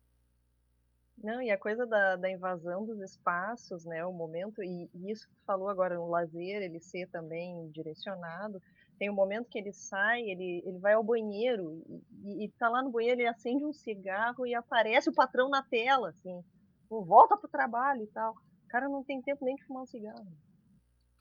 Não, 1.25 1.41
e 1.41 1.51
a 1.51 1.57
coisa 1.57 1.87
da, 1.87 2.17
da 2.17 2.31
invasão 2.31 2.85
dos 2.85 3.01
espaços, 3.01 3.87
né? 3.87 4.05
O 4.05 4.13
momento, 4.13 4.63
e, 4.63 4.91
e 4.95 5.11
isso 5.11 5.27
que 5.27 5.35
tu 5.35 5.45
falou 5.47 5.71
agora 5.71 5.97
no 5.97 6.07
lazer, 6.07 6.63
ele 6.63 6.79
ser 6.79 7.09
também 7.09 7.67
direcionado, 7.71 8.61
tem 8.99 9.09
um 9.09 9.15
momento 9.15 9.49
que 9.49 9.59
ele 9.59 9.73
sai, 9.73 10.21
ele, 10.21 10.63
ele 10.67 10.79
vai 10.79 10.93
ao 10.93 11.03
banheiro 11.03 11.83
e, 12.27 12.45
e 12.45 12.49
tá 12.59 12.69
lá 12.69 12.83
no 12.83 12.91
banheiro, 12.91 13.23
ele 13.23 13.29
acende 13.29 13.65
um 13.65 13.73
cigarro 13.73 14.47
e 14.47 14.55
aparece 14.55 15.09
o 15.09 15.15
patrão 15.15 15.49
na 15.49 15.63
tela, 15.63 16.11
assim, 16.11 16.45
volta 16.91 17.39
pro 17.39 17.49
trabalho 17.49 18.03
e 18.03 18.07
tal. 18.09 18.33
O 18.33 18.69
cara 18.69 18.87
não 18.87 19.03
tem 19.03 19.23
tempo 19.23 19.47
nem 19.47 19.57
de 19.57 19.65
fumar 19.65 19.85
um 19.85 19.87
cigarro. 19.87 20.27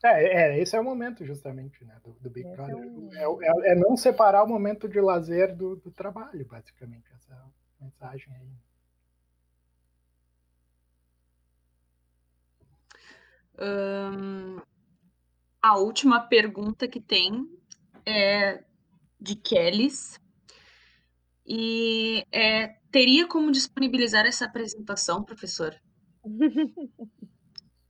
É, 0.04 0.56
é 0.56 0.58
esse 0.60 0.76
é 0.76 0.80
o 0.80 0.84
momento 0.84 1.24
justamente, 1.24 1.82
né, 1.82 1.98
do, 2.04 2.12
do 2.20 2.28
Big 2.28 2.46
Brother. 2.50 2.76
É, 2.76 3.26
um... 3.26 3.42
é, 3.42 3.46
é, 3.46 3.72
é, 3.72 3.74
não 3.74 3.96
separar 3.96 4.44
o 4.44 4.48
momento 4.48 4.86
de 4.86 5.00
lazer 5.00 5.56
do, 5.56 5.76
do 5.76 5.90
trabalho, 5.90 6.46
basicamente, 6.46 7.10
essa 7.14 7.42
mensagem 7.80 8.30
aí. 8.34 8.63
Um, 13.58 14.60
a 15.62 15.78
última 15.78 16.20
pergunta 16.20 16.88
que 16.88 17.00
tem 17.00 17.48
é 18.04 18.62
de 19.20 19.36
Kellys. 19.36 20.20
E 21.46 22.24
é, 22.32 22.76
teria 22.90 23.26
como 23.26 23.52
disponibilizar 23.52 24.26
essa 24.26 24.44
apresentação, 24.44 25.22
professor? 25.22 25.74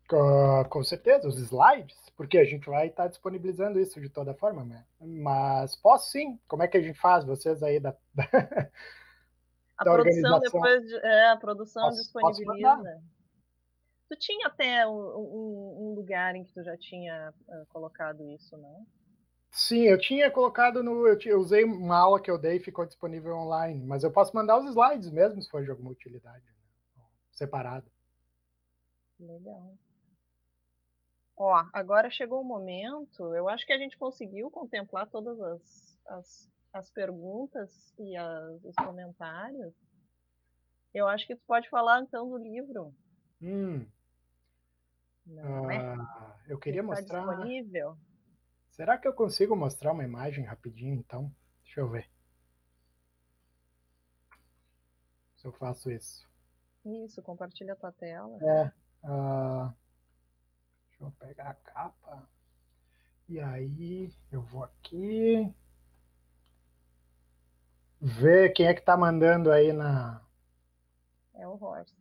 com, 0.08 0.64
com 0.68 0.84
certeza, 0.84 1.28
os 1.28 1.38
slides, 1.38 1.96
porque 2.16 2.38
a 2.38 2.44
gente 2.44 2.68
vai 2.68 2.88
estar 2.88 3.08
disponibilizando 3.08 3.78
isso 3.80 4.00
de 4.00 4.08
toda 4.08 4.34
forma, 4.34 4.64
né? 4.64 4.84
Mas 5.00 5.76
posso 5.76 6.10
sim. 6.10 6.38
Como 6.46 6.62
é 6.62 6.68
que 6.68 6.76
a 6.76 6.82
gente 6.82 6.98
faz? 6.98 7.24
Vocês 7.24 7.62
aí 7.62 7.80
da, 7.80 7.94
da, 8.14 8.24
a 9.78 9.84
produção 9.84 10.40
depois 10.40 10.86
de, 10.86 10.94
é, 10.96 11.30
a 11.30 11.36
produção 11.36 11.84
posso, 11.84 12.02
disponibiliza. 12.02 12.76
Posso 12.76 13.13
tu 14.14 14.18
tinha 14.18 14.46
até 14.46 14.86
um, 14.86 14.92
um, 14.92 15.76
um, 15.80 15.94
lugar 15.94 16.34
em 16.36 16.44
que 16.44 16.52
tu 16.52 16.62
já 16.62 16.76
tinha 16.76 17.32
uh, 17.48 17.66
colocado 17.66 18.28
isso, 18.30 18.56
não? 18.56 18.86
Sim, 19.50 19.82
eu 19.82 19.98
tinha 19.98 20.30
colocado 20.30 20.82
no. 20.82 21.06
Eu, 21.06 21.18
eu, 21.24 21.40
usei 21.40 21.64
uma 21.64 21.98
aula 21.98 22.20
que 22.20 22.30
eu 22.30 22.38
dei 22.38 22.56
e 22.56 22.64
ficou 22.64 22.86
disponível 22.86 23.36
online, 23.36 23.84
mas 23.84 24.02
eu 24.02 24.10
posso 24.10 24.34
mandar 24.34 24.58
os 24.58 24.68
slides 24.70 25.10
mesmo 25.10 25.40
se 25.40 25.50
for 25.50 25.62
de 25.62 25.70
alguma 25.70 25.90
utilidade. 25.90 26.44
Né? 26.44 27.04
Separado. 27.32 27.90
Legal. 29.20 29.74
Ó, 31.36 31.64
agora 31.72 32.10
chegou 32.10 32.40
o 32.40 32.44
momento. 32.44 33.34
Eu 33.34 33.48
acho 33.48 33.64
que 33.66 33.72
a 33.72 33.78
gente 33.78 33.96
conseguiu 33.96 34.50
contemplar 34.50 35.08
todas 35.08 35.40
as, 35.40 35.98
as, 36.06 36.52
as 36.72 36.90
perguntas 36.90 37.94
e 37.98 38.16
as, 38.16 38.64
os 38.64 38.74
comentários. 38.74 39.72
Eu 40.92 41.08
acho 41.08 41.26
que 41.26 41.36
tu 41.36 41.42
pode 41.46 41.68
falar 41.68 42.02
então 42.02 42.28
do 42.28 42.38
livro. 42.38 42.94
Hum. 43.40 43.86
Não, 45.26 45.70
é? 45.70 45.78
ah, 45.78 46.36
é? 46.46 46.52
Eu 46.52 46.58
queria 46.58 46.80
Está 46.80 46.94
mostrar. 46.94 47.26
disponível. 47.26 47.96
Será 48.70 48.98
que 48.98 49.06
eu 49.06 49.14
consigo 49.14 49.54
mostrar 49.54 49.92
uma 49.92 50.04
imagem 50.04 50.44
rapidinho, 50.44 50.94
então? 50.94 51.32
Deixa 51.62 51.80
eu 51.80 51.88
ver. 51.88 52.10
Se 55.36 55.46
eu 55.46 55.52
faço 55.52 55.90
isso. 55.90 56.28
Isso, 56.84 57.22
compartilha 57.22 57.72
a 57.72 57.76
tua 57.76 57.92
tela. 57.92 58.38
É. 58.42 58.72
Uh, 59.04 59.72
deixa 60.88 61.04
eu 61.04 61.10
pegar 61.12 61.50
a 61.50 61.54
capa. 61.54 62.28
E 63.28 63.40
aí, 63.40 64.12
eu 64.30 64.42
vou 64.42 64.64
aqui. 64.64 65.54
Ver 68.00 68.52
quem 68.52 68.66
é 68.66 68.74
que 68.74 68.82
tá 68.82 68.96
mandando 68.96 69.50
aí 69.50 69.72
na. 69.72 70.20
É 71.34 71.48
o 71.48 71.54
Horst. 71.54 71.94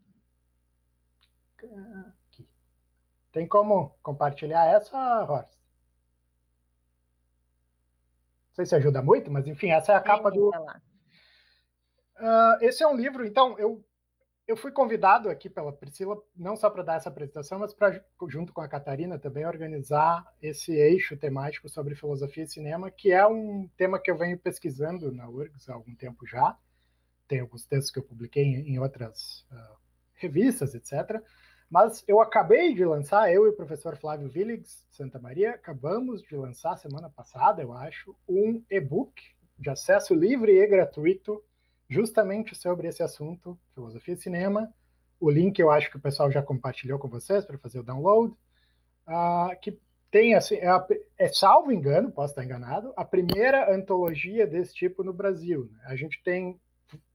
Tem 3.33 3.45
como 3.47 3.97
compartilhar 4.03 4.67
essa, 4.67 5.23
Horst? 5.23 5.51
Não 8.49 8.55
sei 8.55 8.67
se 8.67 8.75
ajuda 8.75 9.01
muito, 9.01 9.31
mas 9.31 9.47
enfim, 9.47 9.71
essa 9.71 9.91
é 9.91 9.95
a 9.95 9.99
capa 9.99 10.29
do. 10.29 10.49
Uh, 10.49 10.53
esse 12.61 12.83
é 12.83 12.87
um 12.87 12.95
livro, 12.95 13.25
então, 13.25 13.57
eu, 13.57 13.83
eu 14.47 14.55
fui 14.55 14.71
convidado 14.71 15.31
aqui 15.31 15.49
pela 15.49 15.73
Priscila, 15.73 16.21
não 16.35 16.55
só 16.55 16.69
para 16.69 16.83
dar 16.83 16.97
essa 16.97 17.09
apresentação, 17.09 17.57
mas 17.57 17.73
para, 17.73 18.05
junto 18.29 18.53
com 18.53 18.61
a 18.61 18.67
Catarina, 18.67 19.17
também 19.17 19.47
organizar 19.47 20.23
esse 20.39 20.71
eixo 20.71 21.17
temático 21.17 21.67
sobre 21.67 21.95
filosofia 21.95 22.43
e 22.43 22.47
cinema, 22.47 22.91
que 22.91 23.11
é 23.11 23.25
um 23.25 23.67
tema 23.75 23.99
que 23.99 24.11
eu 24.11 24.17
venho 24.17 24.37
pesquisando 24.37 25.11
na 25.11 25.27
URGS 25.27 25.69
há 25.69 25.73
algum 25.73 25.95
tempo 25.95 26.27
já. 26.27 26.55
Tem 27.27 27.39
alguns 27.39 27.65
textos 27.65 27.91
que 27.91 27.97
eu 27.97 28.03
publiquei 28.03 28.43
em, 28.43 28.77
outras 28.77 29.43
uh, 29.51 29.75
revistas, 30.13 30.75
etc. 30.75 31.19
Mas 31.73 32.03
eu 32.07 32.21
acabei 32.21 32.75
de 32.75 32.85
lançar, 32.85 33.33
eu 33.33 33.47
e 33.47 33.49
o 33.49 33.55
professor 33.55 33.97
Flávio 33.97 34.29
Willigs, 34.31 34.85
Santa 34.91 35.17
Maria, 35.17 35.55
acabamos 35.55 36.21
de 36.21 36.35
lançar 36.35 36.77
semana 36.77 37.09
passada, 37.09 37.63
eu 37.63 37.73
acho, 37.73 38.15
um 38.29 38.63
e-book 38.69 39.19
de 39.57 39.71
acesso 39.71 40.13
livre 40.13 40.51
e 40.51 40.67
gratuito 40.67 41.43
justamente 41.89 42.53
sobre 42.53 42.87
esse 42.87 43.01
assunto, 43.01 43.57
filosofia 43.73 44.13
e 44.13 44.17
cinema. 44.17 44.71
O 45.19 45.31
link 45.31 45.57
eu 45.57 45.71
acho 45.71 45.89
que 45.89 45.97
o 45.97 45.99
pessoal 45.99 46.29
já 46.29 46.43
compartilhou 46.43 46.99
com 46.99 47.07
vocês 47.07 47.43
para 47.43 47.57
fazer 47.57 47.79
o 47.79 47.83
download, 47.83 48.35
uh, 49.07 49.59
que 49.59 49.75
tem 50.11 50.35
assim, 50.35 50.57
é, 50.57 50.67
a, 50.67 50.85
é, 51.17 51.27
salvo 51.29 51.71
engano, 51.71 52.11
posso 52.11 52.33
estar 52.33 52.45
enganado, 52.45 52.93
a 52.95 53.03
primeira 53.03 53.73
antologia 53.73 54.45
desse 54.45 54.75
tipo 54.75 55.03
no 55.03 55.11
Brasil. 55.11 55.67
Né? 55.71 55.79
A 55.85 55.95
gente 55.95 56.21
tem 56.21 56.51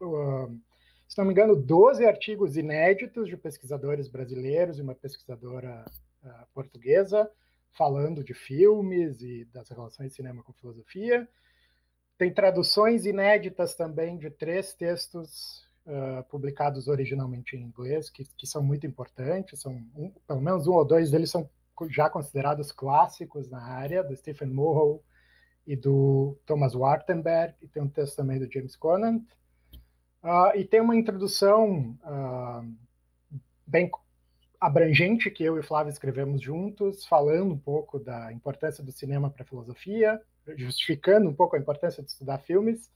uh, 0.03 0.61
se 1.09 1.17
não 1.17 1.25
me 1.25 1.33
engano, 1.33 1.57
12 1.57 2.05
artigos 2.05 2.57
inéditos 2.57 3.29
de 3.29 3.37
pesquisadores 3.37 4.09
brasileiros 4.09 4.79
e 4.79 4.83
uma 4.83 4.95
pesquisadora 4.95 5.85
uh, 6.23 6.47
portuguesa 6.53 7.29
falando 7.73 8.25
de 8.25 8.35
filmes 8.35 9.23
e 9.23 9.45
das 9.47 9.69
relações 9.69 10.11
de 10.11 10.17
cinema 10.17 10.43
com 10.43 10.53
filosofia. 10.53 11.29
Tem 12.17 12.33
traduções 12.33 13.07
inéditas 13.07 13.75
também 13.75 14.19
de 14.19 14.29
três 14.31 14.75
textos 14.75 15.65
uh, 15.87 16.25
publicados 16.29 16.89
originalmente 16.89 17.57
em 17.57 17.63
inglês, 17.63 18.11
que, 18.11 18.25
que 18.37 18.47
são 18.47 18.63
muito 18.63 18.87
importantes. 18.87 19.61
São 19.61 19.73
um, 19.97 20.13
pelo 20.27 20.41
menos 20.41 20.67
um 20.67 20.73
ou 20.73 20.85
dois 20.85 21.11
deles 21.11 21.31
são 21.31 21.49
já 21.89 22.11
considerados 22.11 22.73
clássicos 22.73 23.49
na 23.49 23.63
área, 23.63 24.03
do 24.03 24.17
Stephen 24.17 24.49
Morrow 24.49 25.03
e 25.65 25.77
do 25.77 26.37
Thomas 26.45 26.75
Wartenberg, 26.75 27.55
e 27.63 27.69
tem 27.69 27.81
um 27.81 27.89
texto 27.89 28.17
também 28.17 28.41
do 28.41 28.51
James 28.51 28.75
Conant. 28.75 29.23
Uh, 30.23 30.57
e 30.57 30.65
tem 30.65 30.81
uma 30.81 30.97
introdução 30.97 31.97
uh, 32.05 32.75
bem 33.67 33.91
abrangente 34.61 35.31
que 35.31 35.45
eu 35.45 35.59
e 35.59 35.63
Flávio 35.63 35.91
escrevemos 35.91 36.41
juntos, 36.41 37.07
falando 37.07 37.53
um 37.55 37.59
pouco 37.59 37.99
da 37.99 38.33
importância 38.33 38.83
do 38.83 38.91
cinema 38.91 39.31
para 39.31 39.45
a 39.45 39.47
filosofia, 39.47 40.21
justificando 40.57 41.29
um 41.29 41.35
pouco 41.35 41.55
a 41.55 41.59
importância 41.59 42.03
de 42.03 42.11
estudar 42.11 42.39
filmes 42.39 42.91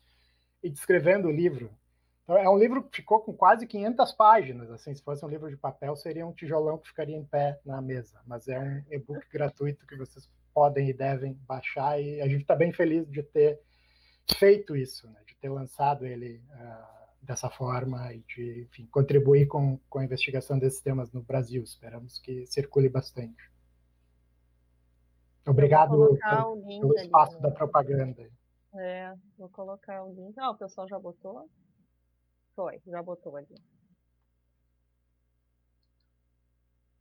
e 0.62 0.68
descrevendo 0.68 1.28
o 1.28 1.32
livro. 1.32 1.70
Então, 2.24 2.36
é 2.36 2.48
um 2.48 2.58
livro 2.58 2.82
que 2.82 2.96
ficou 2.96 3.20
com 3.20 3.32
quase 3.32 3.66
500 3.66 4.12
páginas. 4.12 4.70
Assim, 4.70 4.94
se 4.94 5.02
fosse 5.02 5.24
um 5.24 5.28
livro 5.28 5.50
de 5.50 5.56
papel, 5.56 5.94
seria 5.96 6.26
um 6.26 6.32
tijolão 6.32 6.78
que 6.78 6.88
ficaria 6.88 7.16
em 7.16 7.24
pé 7.24 7.60
na 7.64 7.80
mesa. 7.80 8.20
Mas 8.26 8.48
é 8.48 8.58
um 8.58 8.82
e-book 8.90 9.26
gratuito 9.32 9.86
que 9.86 9.96
vocês 9.96 10.28
podem 10.54 10.88
e 10.88 10.92
devem 10.92 11.34
baixar. 11.46 12.00
E 12.00 12.20
a 12.20 12.28
gente 12.28 12.42
está 12.42 12.54
bem 12.54 12.72
feliz 12.72 13.08
de 13.10 13.22
ter 13.22 13.60
feito 14.38 14.76
isso, 14.76 15.08
né? 15.10 15.20
de 15.26 15.34
ter 15.36 15.48
lançado 15.48 16.06
ele. 16.06 16.40
Uh, 16.52 17.01
dessa 17.22 17.48
forma 17.48 18.12
e 18.12 18.20
de 18.22 18.62
enfim, 18.62 18.86
contribuir 18.86 19.46
com, 19.46 19.78
com 19.88 20.00
a 20.00 20.04
investigação 20.04 20.58
desses 20.58 20.80
temas 20.80 21.12
no 21.12 21.22
Brasil. 21.22 21.62
Esperamos 21.62 22.18
que 22.18 22.46
circule 22.46 22.88
bastante. 22.88 23.50
Obrigado 25.46 25.90
pelo, 25.90 26.18
pelo 26.62 26.94
espaço 26.94 27.34
ali, 27.34 27.42
da 27.42 27.50
propaganda. 27.50 28.30
É, 28.74 29.14
vou 29.38 29.48
colocar 29.48 30.04
o 30.04 30.12
link. 30.12 30.38
Ah, 30.38 30.50
o 30.50 30.56
pessoal 30.56 30.88
já 30.88 30.98
botou? 30.98 31.48
Foi, 32.54 32.80
já 32.86 33.02
botou 33.02 33.36
ali. 33.36 33.56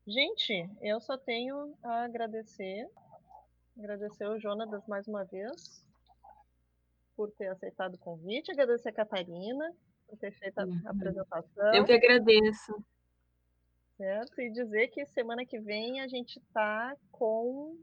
Gente, 0.08 0.70
eu 0.82 1.00
só 1.00 1.18
tenho 1.18 1.76
a 1.84 2.04
agradecer. 2.04 2.90
Agradecer 3.78 4.28
o 4.28 4.40
Jonas 4.40 4.86
mais 4.88 5.08
uma 5.08 5.24
vez 5.24 5.86
por 7.16 7.32
ter 7.32 7.48
aceitado 7.48 7.96
o 7.96 8.00
convite, 8.00 8.52
agradecer 8.52 8.90
a 8.90 8.94
Catarina 8.94 9.72
por 10.12 10.18
ter 10.20 10.32
feito 10.34 10.58
a 10.60 10.66
Uhum. 10.66 10.82
apresentação. 10.86 11.74
Eu 11.74 11.86
que 11.86 11.94
agradeço. 11.94 12.84
Certo? 13.96 14.42
E 14.42 14.52
dizer 14.52 14.90
que 14.90 15.06
semana 15.06 15.46
que 15.46 15.58
vem 15.60 16.02
a 16.02 16.08
gente 16.08 16.38
está 16.38 16.96
com 17.12 17.78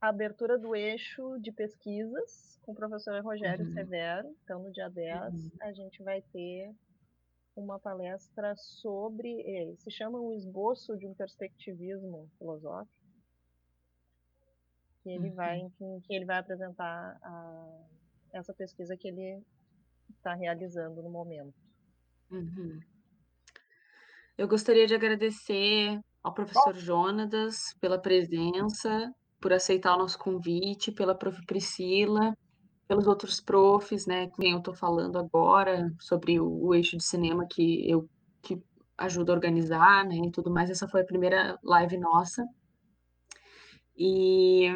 a 0.00 0.08
abertura 0.08 0.58
do 0.58 0.74
eixo 0.74 1.38
de 1.40 1.52
pesquisas 1.52 2.58
com 2.62 2.72
o 2.72 2.74
professor 2.74 3.22
Rogério 3.22 3.64
Uhum. 3.64 3.72
Severo. 3.74 4.36
Então, 4.42 4.60
no 4.60 4.72
dia 4.72 4.88
10, 4.88 5.32
Uhum. 5.34 5.50
a 5.60 5.72
gente 5.72 6.02
vai 6.02 6.20
ter 6.32 6.74
uma 7.54 7.78
palestra 7.78 8.56
sobre, 8.56 9.40
eh, 9.42 9.76
se 9.78 9.90
chama 9.90 10.18
o 10.18 10.34
esboço 10.34 10.96
de 10.98 11.06
um 11.06 11.14
perspectivismo 11.14 12.28
filosófico, 12.38 12.92
que 15.02 15.10
ele 15.10 15.30
vai, 15.30 15.60
Uhum. 15.60 15.96
em 15.96 16.00
que 16.00 16.12
ele 16.14 16.24
vai 16.24 16.38
apresentar 16.38 17.16
a- 17.22 17.84
essa 18.32 18.52
pesquisa 18.52 18.96
que 18.96 19.06
ele 19.08 19.40
está 20.12 20.34
realizando 20.34 21.02
no 21.02 21.10
momento. 21.10 21.54
Uhum. 22.30 22.80
Eu 24.36 24.46
gostaria 24.48 24.86
de 24.86 24.94
agradecer 24.94 25.98
ao 26.22 26.34
professor 26.34 26.74
Jonatas 26.74 27.74
pela 27.80 27.98
presença, 27.98 29.12
por 29.40 29.52
aceitar 29.52 29.94
o 29.94 29.98
nosso 29.98 30.18
convite, 30.18 30.92
pela 30.92 31.14
prof. 31.14 31.44
Priscila, 31.46 32.36
pelos 32.88 33.06
outros 33.06 33.40
profs, 33.40 34.06
né, 34.06 34.28
com 34.28 34.42
quem 34.42 34.52
eu 34.52 34.58
estou 34.58 34.74
falando 34.74 35.18
agora, 35.18 35.92
sobre 36.00 36.38
o, 36.38 36.66
o 36.66 36.74
eixo 36.74 36.96
de 36.96 37.04
cinema 37.04 37.46
que 37.48 37.88
eu 37.90 38.08
que 38.42 38.60
ajudo 38.96 39.32
a 39.32 39.34
organizar, 39.34 40.04
né, 40.04 40.16
e 40.16 40.30
tudo 40.30 40.50
mais. 40.50 40.70
Essa 40.70 40.88
foi 40.88 41.02
a 41.02 41.06
primeira 41.06 41.58
live 41.62 41.98
nossa. 41.98 42.46
E 43.96 44.68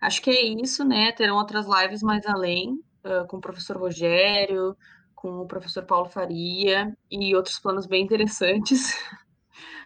acho 0.00 0.22
que 0.22 0.30
é 0.30 0.42
isso, 0.62 0.84
né? 0.84 1.12
Terão 1.12 1.36
outras 1.36 1.66
lives 1.66 2.02
mais 2.02 2.26
além, 2.26 2.82
uh, 3.08 3.26
com 3.26 3.38
o 3.38 3.40
professor 3.40 3.76
Rogério, 3.76 4.76
com 5.14 5.40
o 5.40 5.46
professor 5.46 5.84
Paulo 5.84 6.08
Faria 6.08 6.96
e 7.10 7.34
outros 7.34 7.58
planos 7.58 7.86
bem 7.86 8.04
interessantes. 8.04 8.94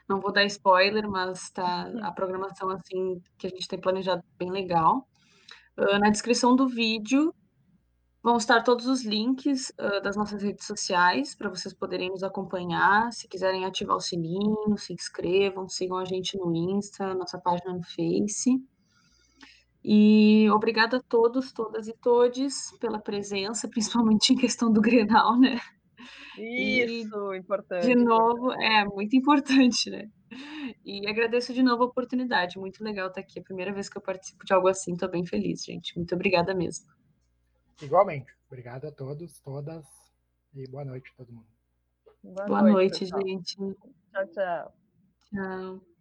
Não 0.08 0.20
vou 0.20 0.32
dar 0.32 0.44
spoiler, 0.44 1.08
mas 1.08 1.50
tá 1.50 1.90
a 2.02 2.12
programação 2.12 2.68
assim 2.70 3.22
que 3.38 3.46
a 3.46 3.50
gente 3.50 3.68
tem 3.68 3.80
planejado 3.80 4.22
bem 4.36 4.50
legal. 4.50 5.08
Uh, 5.78 5.98
na 5.98 6.10
descrição 6.10 6.54
do 6.54 6.68
vídeo 6.68 7.34
vão 8.22 8.36
estar 8.36 8.62
todos 8.62 8.86
os 8.86 9.04
links 9.04 9.70
uh, 9.70 10.02
das 10.02 10.16
nossas 10.16 10.42
redes 10.42 10.66
sociais 10.66 11.34
para 11.34 11.48
vocês 11.48 11.72
poderem 11.72 12.10
nos 12.10 12.22
acompanhar. 12.22 13.12
Se 13.12 13.26
quiserem 13.26 13.64
ativar 13.64 13.96
o 13.96 14.00
sininho, 14.00 14.76
se 14.76 14.92
inscrevam, 14.92 15.68
sigam 15.68 15.96
a 15.96 16.04
gente 16.04 16.36
no 16.36 16.54
Insta, 16.54 17.14
nossa 17.14 17.38
página 17.38 17.72
no 17.72 17.82
Face. 17.82 18.60
E 19.84 20.48
obrigada 20.50 20.98
a 20.98 21.02
todos, 21.02 21.52
todas 21.52 21.88
e 21.88 21.92
todes 21.94 22.76
pela 22.78 23.00
presença, 23.00 23.68
principalmente 23.70 24.32
em 24.32 24.36
questão 24.36 24.72
do 24.72 24.80
Grenal, 24.80 25.38
né? 25.38 25.58
Isso, 26.38 27.34
e, 27.34 27.38
importante. 27.38 27.86
De 27.86 27.94
novo, 27.94 28.52
é 28.52 28.84
muito 28.84 29.16
importante, 29.16 29.90
né? 29.90 30.08
E 30.84 31.06
agradeço 31.08 31.52
de 31.52 31.62
novo 31.62 31.82
a 31.82 31.86
oportunidade, 31.86 32.58
muito 32.58 32.82
legal 32.82 33.08
estar 33.08 33.20
aqui. 33.20 33.38
É 33.38 33.42
a 33.42 33.44
primeira 33.44 33.72
vez 33.72 33.88
que 33.88 33.98
eu 33.98 34.02
participo 34.02 34.44
de 34.44 34.52
algo 34.52 34.68
assim, 34.68 34.92
estou 34.94 35.10
bem 35.10 35.26
feliz, 35.26 35.64
gente. 35.64 35.96
Muito 35.96 36.14
obrigada 36.14 36.54
mesmo. 36.54 36.86
Igualmente. 37.82 38.32
Obrigado 38.46 38.86
a 38.86 38.92
todos, 38.92 39.40
todas, 39.40 39.84
e 40.54 40.66
boa 40.68 40.84
noite 40.84 41.10
a 41.14 41.16
todo 41.16 41.32
mundo. 41.32 41.46
Boa, 42.22 42.46
boa 42.46 42.62
noite, 42.62 43.10
noite 43.10 43.28
gente. 43.28 43.56
Tchau, 43.56 44.26
tchau. 44.28 44.74
Tchau. 45.30 45.91